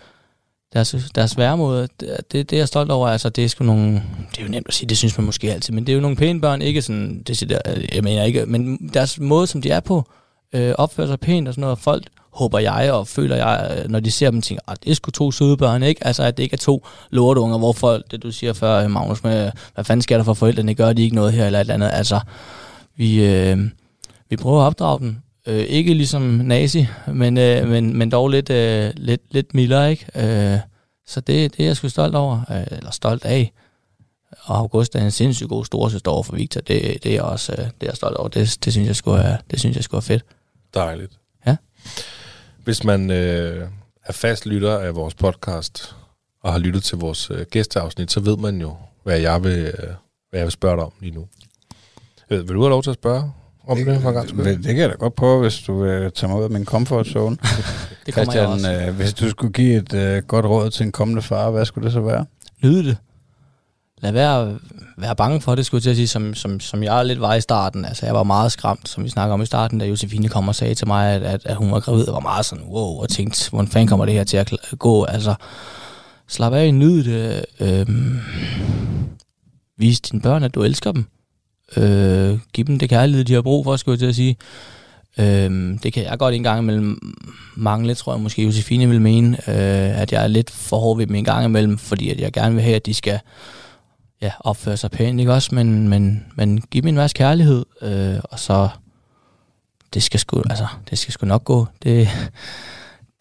deres, 0.74 0.96
deres 1.16 1.38
væremåde, 1.38 1.88
det, 2.00 2.32
det, 2.32 2.54
er 2.54 2.58
jeg 2.58 2.68
stolt 2.68 2.92
over, 2.92 3.08
altså 3.08 3.30
det 3.30 3.44
er 3.44 3.50
sgu 3.50 3.64
nogle, 3.64 3.94
det 4.32 4.40
er 4.40 4.44
jo 4.44 4.50
nemt 4.50 4.68
at 4.68 4.74
sige, 4.74 4.90
det 4.90 4.98
synes 4.98 5.18
man 5.18 5.26
måske 5.26 5.54
altid, 5.54 5.74
men 5.74 5.88
det 5.88 5.92
er 5.92 5.96
jo 5.96 6.02
nogle 6.02 6.18
pæne 6.18 6.42
børn, 6.42 6.62
ikke 6.62 6.82
sådan, 6.82 7.24
det, 7.28 7.52
jeg 7.96 8.04
mener 8.04 8.24
ikke, 8.24 8.46
men 8.46 8.90
deres 8.94 9.20
måde, 9.20 9.48
som 9.48 9.62
de 9.62 9.70
er 9.70 9.80
på, 9.80 10.12
øh, 10.54 10.74
opfører 10.78 11.08
sig 11.08 11.20
pænt 11.20 11.48
og 11.48 11.54
sådan 11.54 11.62
noget, 11.62 11.80
folk 11.80 12.04
håber 12.34 12.60
jeg 12.60 12.92
og 12.92 13.08
føler 13.08 13.36
jeg, 13.36 13.86
når 13.90 14.00
de 14.00 14.12
ser 14.12 14.32
dem, 14.32 14.42
tænker, 14.42 14.62
at 14.68 14.72
ah, 14.72 14.78
det 14.84 14.92
er 14.92 14.96
sgu 14.96 15.12
to 15.12 15.32
søde 15.32 15.58
børn, 15.58 15.84
ikke? 15.84 16.08
Altså, 16.08 16.24
at 16.24 16.38
det 16.38 16.44
ikke 16.44 16.54
er 16.54 16.58
to 16.58 16.86
lortunger, 17.10 17.58
hvor 17.58 17.74
folk, 17.74 18.12
det 18.12 18.24
du 18.24 18.32
siger 18.32 18.54
før, 18.54 18.88
Magnus, 18.88 19.24
med, 19.24 19.52
hvad 19.74 19.84
fanden 19.84 20.02
sker 20.02 20.18
der 20.18 20.24
for 20.24 20.34
forældrene, 20.34 20.76
gør 20.76 20.94
de 20.94 21.04
ikke 21.04 21.16
noget 21.16 21.34
her 21.34 21.46
eller 21.46 21.60
et 21.60 21.64
eller 21.64 21.74
andet. 21.74 21.90
Altså, 21.94 22.20
vi, 22.96 23.26
øh, 23.26 23.58
vi 24.30 24.36
prøver 24.36 24.62
at 24.62 24.66
opdrage 24.66 25.00
dem. 25.00 25.18
Øh, 25.48 25.60
ikke 25.60 25.94
ligesom 25.94 26.22
nazi, 26.22 26.88
men, 27.08 27.38
øh, 27.38 27.68
men, 27.68 27.98
men 27.98 28.12
dog 28.12 28.30
lidt, 28.30 28.50
øh, 28.50 28.92
lidt, 28.96 29.22
lidt 29.32 29.54
mildere, 29.54 29.92
ikke? 29.92 30.06
Øh, 30.16 30.60
så 31.08 31.20
det, 31.20 31.58
det 31.58 31.64
er 31.64 31.68
jeg 31.68 31.78
sgu 31.78 31.90
stolt 31.90 32.16
over, 32.16 32.42
øh, 32.52 32.78
eller 32.78 32.92
stolt 32.92 33.26
af. 33.26 33.52
Og 34.44 34.58
August 34.58 34.96
er 34.96 35.04
en 35.04 35.12
sindssygt 35.12 35.50
god 35.50 35.66
storesøster 35.66 36.12
over 36.12 36.24
for 36.24 36.36
Victor. 36.36 36.62
Det, 36.62 37.04
det 37.04 37.16
er 37.16 37.22
også 37.22 37.52
øh, 37.52 37.58
det 37.58 37.66
er 37.66 37.88
jeg 37.88 37.96
stolt 37.96 38.18
over. 38.18 38.28
Det, 38.28 38.58
det 38.66 38.74
synes 38.74 38.88
jeg 38.88 38.96
skulle 38.96 39.22
er, 39.22 39.38
det 39.52 39.60
synes 39.60 39.76
jeg 39.76 39.84
skulle 39.84 40.00
er 40.00 40.02
fedt. 40.02 40.26
Dejligt. 40.74 41.12
Ja. 41.48 41.56
Hvis 42.64 42.84
man 42.84 43.12
øh, 43.12 43.68
er 44.06 44.14
fast 44.14 44.46
lytter 44.46 44.78
af 44.78 44.96
vores 44.96 45.16
podcast, 45.16 45.96
og 46.42 46.52
har 46.52 46.60
lyttet 46.60 46.84
til 46.84 46.98
vores 46.98 47.32
øh, 47.32 47.46
gæsteafsnit, 47.52 48.12
så 48.12 48.20
ved 48.20 48.38
man 48.38 48.62
jo, 48.62 48.76
hvad 49.04 49.20
jeg 49.20 49.44
vil, 49.44 49.60
øh, 49.60 49.90
hvad 50.30 50.40
jeg 50.40 50.44
vil 50.44 50.52
spørge 50.52 50.78
dig 50.78 50.86
om 50.86 50.92
lige 51.00 51.16
nu. 51.16 51.28
Øh, 52.30 52.48
vil 52.48 52.56
du 52.56 52.62
have 52.62 52.70
lov 52.70 52.84
til 52.84 52.90
at 52.90 52.96
spørge 52.96 53.32
om 53.68 53.78
det, 53.78 53.88
det 53.88 54.02
for 54.02 54.12
gang 54.12 54.38
det, 54.38 54.58
det 54.58 54.66
kan 54.66 54.78
jeg 54.78 54.90
da 54.90 54.96
godt 54.96 55.16
prøve, 55.16 55.42
hvis 55.42 55.60
du 55.60 55.84
vil 55.84 56.12
tage 56.12 56.30
mig 56.30 56.40
ud 56.40 56.44
af 56.44 56.50
min 56.50 56.66
comfort 56.66 57.08
zone. 57.08 57.38
det 58.06 58.14
kommer 58.14 58.32
Christian, 58.32 58.44
jeg 58.44 58.48
også. 58.48 58.88
Øh, 58.88 58.96
hvis 58.96 59.14
du 59.14 59.30
skulle 59.30 59.54
give 59.54 59.78
et 59.78 59.94
øh, 59.94 60.24
godt 60.24 60.46
råd 60.46 60.70
til 60.70 60.86
en 60.86 60.92
kommende 60.92 61.22
far, 61.22 61.52
hvad 61.52 61.66
skulle 61.66 61.86
det 61.86 61.94
så 61.94 62.02
være? 62.02 62.26
Nyde 62.64 62.84
det 62.84 62.98
lad 64.02 64.12
være, 64.12 64.58
være 64.98 65.16
bange 65.16 65.42
for 65.42 65.56
det, 65.56 65.66
skulle 65.66 65.78
jeg 65.78 65.84
til 65.84 65.90
at 65.90 65.96
sige, 65.96 66.08
som, 66.08 66.34
som, 66.34 66.60
som 66.60 66.84
jeg 66.84 67.06
lidt 67.06 67.22
var 67.22 67.34
i 67.36 67.42
starten. 67.42 67.86
Altså, 67.86 68.06
jeg 68.06 68.16
var 68.16 68.24
meget 68.24 68.52
skræmt, 68.52 68.90
som 68.90 69.04
vi 69.04 69.10
snakker 69.10 69.34
om 69.34 69.42
i 69.42 69.46
starten, 69.46 69.80
da 69.80 69.86
Josefine 69.86 70.30
kom 70.30 70.48
og 70.48 70.56
sagde 70.56 70.76
til 70.76 70.88
mig, 70.88 71.14
at, 71.14 71.24
at, 71.24 71.42
at 71.46 71.56
hun 71.56 71.72
var 71.72 71.80
gravid, 71.80 72.08
og 72.08 72.14
var 72.14 72.20
meget 72.20 72.46
sådan, 72.46 72.66
wow, 72.66 73.02
og 73.02 73.10
tænkte, 73.10 73.50
hvordan 73.50 73.72
fanden 73.72 73.88
kommer 73.88 74.06
det 74.06 74.14
her 74.14 74.24
til 74.24 74.38
at 74.38 74.54
gå? 74.80 75.04
Altså, 75.04 75.36
slap 76.28 76.54
af, 76.54 76.74
nyd 76.74 77.04
det. 77.04 77.46
Øh, 77.60 77.88
vis 79.78 80.02
dine 80.02 80.22
børn, 80.22 80.44
at 80.44 80.56
du 80.56 80.64
elsker 80.64 80.92
dem. 80.92 81.06
Øh, 81.78 82.40
giv 82.54 82.66
dem 82.66 82.80
det 82.80 82.90
kærlighed, 82.90 83.26
de 83.26 83.34
har 83.34 83.42
brug 83.42 83.64
for, 83.64 83.76
skulle 83.76 83.94
jeg 83.94 84.00
til 84.00 84.06
at 84.06 84.16
sige. 84.16 84.38
Øh, 85.18 85.80
det 85.84 85.94
kan 85.94 86.04
jeg 86.04 86.20
godt 86.20 86.36
en 86.36 86.44
gang 86.44 86.60
imellem 86.60 87.16
mangle, 87.56 87.96
tror 87.96 88.14
jeg 88.14 88.22
måske 88.22 88.44
Josefine 88.44 88.90
vil 88.90 89.02
mene, 89.02 89.38
øh, 89.48 90.02
at 90.02 90.12
jeg 90.12 90.24
er 90.24 90.28
lidt 90.28 90.52
for 90.52 90.78
hård 90.78 90.98
ved 90.98 91.08
dem 91.08 91.16
en 91.16 91.26
gang 91.26 91.46
imellem, 91.46 91.78
fordi 91.78 92.10
at 92.10 92.20
jeg 92.20 92.34
gerne 92.34 92.56
vil 92.56 92.64
have, 92.64 92.76
at 92.76 92.86
de 92.86 92.94
skal 92.94 93.20
ja, 94.22 94.32
opføre 94.40 94.78
sig 94.78 94.92
pænt, 94.92 95.20
ikke 95.20 95.34
også? 95.34 95.56
Men, 95.56 95.88
men, 95.88 96.26
men 96.36 96.62
giv 96.62 96.82
dem 96.82 96.88
en 96.88 96.96
masse 96.96 97.16
kærlighed, 97.16 97.66
øh, 97.82 98.20
og 98.24 98.40
så 98.40 98.70
det 99.94 100.04
skal 100.04 100.20
sgu, 100.20 100.44
altså, 100.50 100.68
det 100.90 100.98
skal 100.98 101.14
sgu 101.14 101.26
nok 101.26 101.44
gå. 101.44 101.68
Det, 101.84 102.10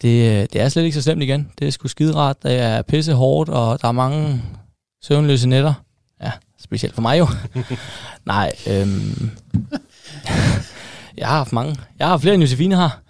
det, 0.01 0.53
det 0.53 0.61
er 0.61 0.69
slet 0.69 0.83
ikke 0.83 0.95
så 0.95 1.01
slemt 1.01 1.23
igen. 1.23 1.51
Det 1.59 1.67
er 1.67 1.71
sgu 1.71 1.87
skide 1.87 2.15
rart. 2.15 2.43
Det 2.43 2.59
er 2.59 2.81
pisse 2.81 3.13
hårdt, 3.13 3.49
og 3.49 3.81
der 3.81 3.87
er 3.87 3.91
mange 3.91 4.43
søvnløse 5.01 5.49
nætter. 5.49 5.73
Ja, 6.21 6.31
specielt 6.63 6.95
for 6.95 7.01
mig 7.01 7.19
jo. 7.19 7.27
Nej, 8.25 8.51
øhm, 8.67 9.31
jeg 11.17 11.27
har 11.27 11.37
haft 11.37 11.53
mange. 11.53 11.77
Jeg 11.99 12.07
har 12.07 12.11
haft 12.11 12.21
flere 12.21 12.33
end 12.35 12.43
Josefine 12.43 12.75
har. 12.75 13.01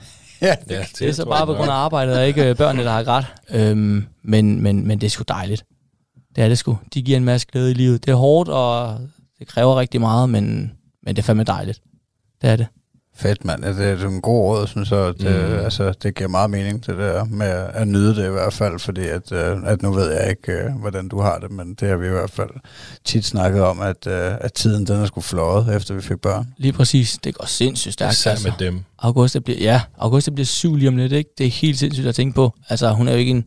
Ja, 0.42 0.56
det, 0.70 0.70
det, 0.70 1.00
det 1.00 1.10
er 1.10 1.14
så 1.14 1.26
bare 1.26 1.46
på 1.46 1.54
grund 1.54 1.70
af 1.70 1.76
arbejdet, 1.76 2.18
og 2.18 2.28
ikke 2.28 2.50
øh, 2.50 2.56
børnene, 2.56 2.84
der 2.84 2.92
har 2.92 3.04
grædt. 3.04 3.26
Øhm, 3.50 4.06
men, 4.24 4.62
men, 4.62 4.88
men 4.88 5.02
det 5.02 5.08
er 5.08 5.12
sgu 5.12 5.24
dejligt. 5.28 5.64
Det 6.36 6.44
er 6.44 6.48
det 6.48 6.58
sgu. 6.58 6.78
De 6.94 7.02
giver 7.02 7.18
en 7.18 7.26
masse 7.26 7.48
glæde 7.52 7.72
i 7.72 7.74
livet. 7.74 8.06
Det 8.06 8.12
er 8.12 8.16
hårdt, 8.16 8.50
og 8.50 9.00
det 9.40 9.48
kræver 9.48 9.80
rigtig 9.80 10.02
meget, 10.02 10.30
men, 10.30 10.72
men 11.04 11.16
det 11.16 11.22
er 11.22 11.26
fandme 11.26 11.44
dejligt. 11.44 11.82
Det 12.42 12.50
er 12.50 12.56
det. 12.56 12.68
Fedt, 13.16 13.46
mand. 13.46 13.64
Det 13.64 14.02
er 14.02 14.08
en 14.08 14.22
god 14.22 14.42
råd, 14.42 14.68
synes 14.68 14.92
jeg. 14.92 15.14
Det, 15.20 15.50
mm. 15.50 15.58
altså, 15.58 15.94
det 16.04 16.16
giver 16.16 16.30
meget 16.30 16.50
mening, 16.50 16.86
det 16.86 16.98
der 16.98 17.24
med 17.24 17.48
at 17.74 17.88
nyde 17.88 18.16
det 18.16 18.26
i 18.26 18.32
hvert 18.32 18.54
fald, 18.54 18.80
fordi 18.80 19.02
at, 19.02 19.32
øh, 19.32 19.58
at 19.66 19.82
nu 19.82 19.92
ved 19.92 20.12
jeg 20.12 20.30
ikke, 20.30 20.52
øh, 20.52 20.72
hvordan 20.72 21.08
du 21.08 21.20
har 21.22 21.40
det, 21.40 21.52
men 21.52 21.74
det 21.74 21.90
har 21.90 21.96
vi 21.96 22.08
i 22.08 22.10
hvert 22.10 22.32
fald 22.32 22.50
tit 23.06 23.26
snakket 23.26 23.64
om, 23.64 23.82
at, 23.82 24.08
øh, 24.08 24.34
at 24.42 24.54
tiden 24.54 24.88
den 24.88 24.96
er 24.96 25.06
sgu 25.06 25.22
fløjet, 25.22 25.76
efter 25.76 25.94
vi 25.94 26.02
fik 26.02 26.18
børn. 26.18 26.54
Lige 26.58 26.74
præcis. 26.74 27.20
Det 27.24 27.36
går 27.36 27.46
sindssygt 27.46 27.94
stærkt. 27.94 28.14
Især 28.14 28.32
altså. 28.32 28.48
med 28.48 28.68
dem. 28.68 28.84
Augusta 29.00 29.40
bliver, 29.40 29.60
ja, 29.60 29.82
Augusta 29.98 30.32
bliver 30.32 30.46
syv 30.46 30.76
lige 30.76 30.88
om 30.88 30.98
lidt, 30.98 31.12
ikke? 31.12 31.30
Det 31.38 31.46
er 31.46 31.52
helt 31.52 31.80
sindssygt 31.80 32.08
at 32.08 32.16
tænke 32.16 32.36
på. 32.36 32.54
Altså, 32.70 32.92
hun 32.92 33.08
er 33.08 33.12
jo 33.12 33.18
ikke 33.18 33.32
en 33.32 33.46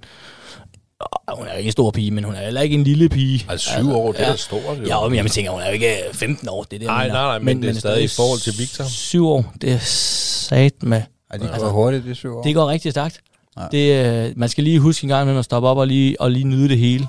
hun 1.36 1.46
er 1.46 1.52
jo 1.52 1.58
ikke 1.58 1.68
en 1.68 1.72
stor 1.72 1.90
pige, 1.90 2.10
men 2.10 2.24
hun 2.24 2.34
er 2.34 2.44
heller 2.44 2.60
ikke 2.60 2.74
en 2.74 2.84
lille 2.84 3.08
pige. 3.08 3.46
Altså 3.48 3.68
syv 3.70 3.76
altså, 3.76 3.94
år, 3.94 4.12
det 4.12 4.18
ja. 4.18 4.32
er 4.32 4.36
stort. 4.36 4.78
Jo. 4.80 4.86
Ja, 4.86 5.08
men 5.08 5.16
jeg 5.16 5.30
tænker, 5.30 5.50
hun 5.50 5.60
er 5.60 5.66
jo 5.66 5.72
ikke 5.72 5.96
15 6.12 6.48
år. 6.48 6.62
Det 6.62 6.76
er 6.76 6.78
det, 6.78 6.86
nej, 6.86 7.08
nej, 7.08 7.16
nej, 7.16 7.38
men, 7.38 7.44
men 7.46 7.56
det 7.62 7.68
er 7.68 7.72
men 7.72 7.80
stadig 7.80 8.04
i 8.04 8.08
forhold 8.08 8.40
til 8.40 8.52
Victor. 8.58 8.84
Syv 8.84 9.28
år, 9.28 9.52
det 9.60 9.72
er 9.72 9.78
sat 9.78 10.82
med. 10.82 11.02
Ej, 11.30 11.36
det 11.36 11.40
går 11.40 11.48
altså, 11.48 11.68
hurtigt, 11.68 12.04
de 12.04 12.14
syv 12.14 12.36
år. 12.36 12.42
Det 12.42 12.54
går 12.54 12.68
rigtig 12.68 12.90
stærkt. 12.90 13.20
Ja. 13.58 13.62
Det, 13.72 14.26
øh, 14.26 14.32
man 14.36 14.48
skal 14.48 14.64
lige 14.64 14.80
huske 14.80 15.04
en 15.04 15.08
gang 15.08 15.26
med 15.28 15.38
at 15.38 15.44
stoppe 15.44 15.68
op 15.68 15.76
og 15.76 15.86
lige, 15.86 16.20
og 16.20 16.30
lige 16.30 16.44
nyde 16.44 16.68
det 16.68 16.78
hele. 16.78 17.06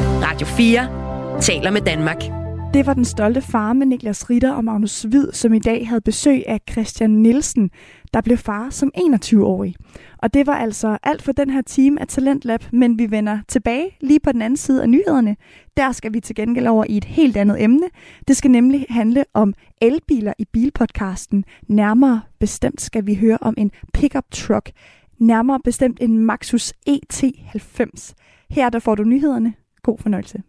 Radio 0.00 0.46
4 0.46 1.40
taler 1.40 1.70
med 1.70 1.80
Danmark. 1.80 2.37
Det 2.74 2.86
var 2.86 2.94
den 2.94 3.04
stolte 3.04 3.40
far 3.40 3.72
med 3.72 3.86
Niklas 3.86 4.30
Ritter 4.30 4.52
og 4.52 4.64
Magnus 4.64 5.02
Hvid, 5.02 5.32
som 5.32 5.54
i 5.54 5.58
dag 5.58 5.88
havde 5.88 6.00
besøg 6.00 6.42
af 6.46 6.60
Christian 6.70 7.10
Nielsen, 7.10 7.70
der 8.14 8.20
blev 8.20 8.36
far 8.36 8.70
som 8.70 8.92
21-årig. 8.96 9.74
Og 10.18 10.34
det 10.34 10.46
var 10.46 10.54
altså 10.54 10.98
alt 11.02 11.22
for 11.22 11.32
den 11.32 11.50
her 11.50 11.62
time 11.62 12.00
af 12.00 12.08
Talentlab, 12.08 12.64
men 12.72 12.98
vi 12.98 13.10
vender 13.10 13.38
tilbage 13.48 13.96
lige 14.00 14.20
på 14.20 14.32
den 14.32 14.42
anden 14.42 14.56
side 14.56 14.82
af 14.82 14.88
nyhederne. 14.88 15.36
Der 15.76 15.92
skal 15.92 16.12
vi 16.12 16.20
til 16.20 16.34
gengæld 16.34 16.66
over 16.66 16.84
i 16.88 16.96
et 16.96 17.04
helt 17.04 17.36
andet 17.36 17.62
emne. 17.62 17.88
Det 18.28 18.36
skal 18.36 18.50
nemlig 18.50 18.86
handle 18.90 19.24
om 19.34 19.54
elbiler 19.80 20.32
i 20.38 20.44
bilpodcasten. 20.52 21.44
Nærmere 21.68 22.20
bestemt 22.40 22.80
skal 22.80 23.06
vi 23.06 23.14
høre 23.14 23.38
om 23.40 23.54
en 23.56 23.70
pickup 23.94 24.24
truck. 24.30 24.70
Nærmere 25.18 25.60
bestemt 25.64 25.98
en 26.00 26.18
Maxus 26.18 26.72
ET90. 26.90 28.12
Her 28.50 28.70
der 28.70 28.78
får 28.78 28.94
du 28.94 29.04
nyhederne. 29.04 29.54
God 29.82 29.98
fornøjelse. 29.98 30.42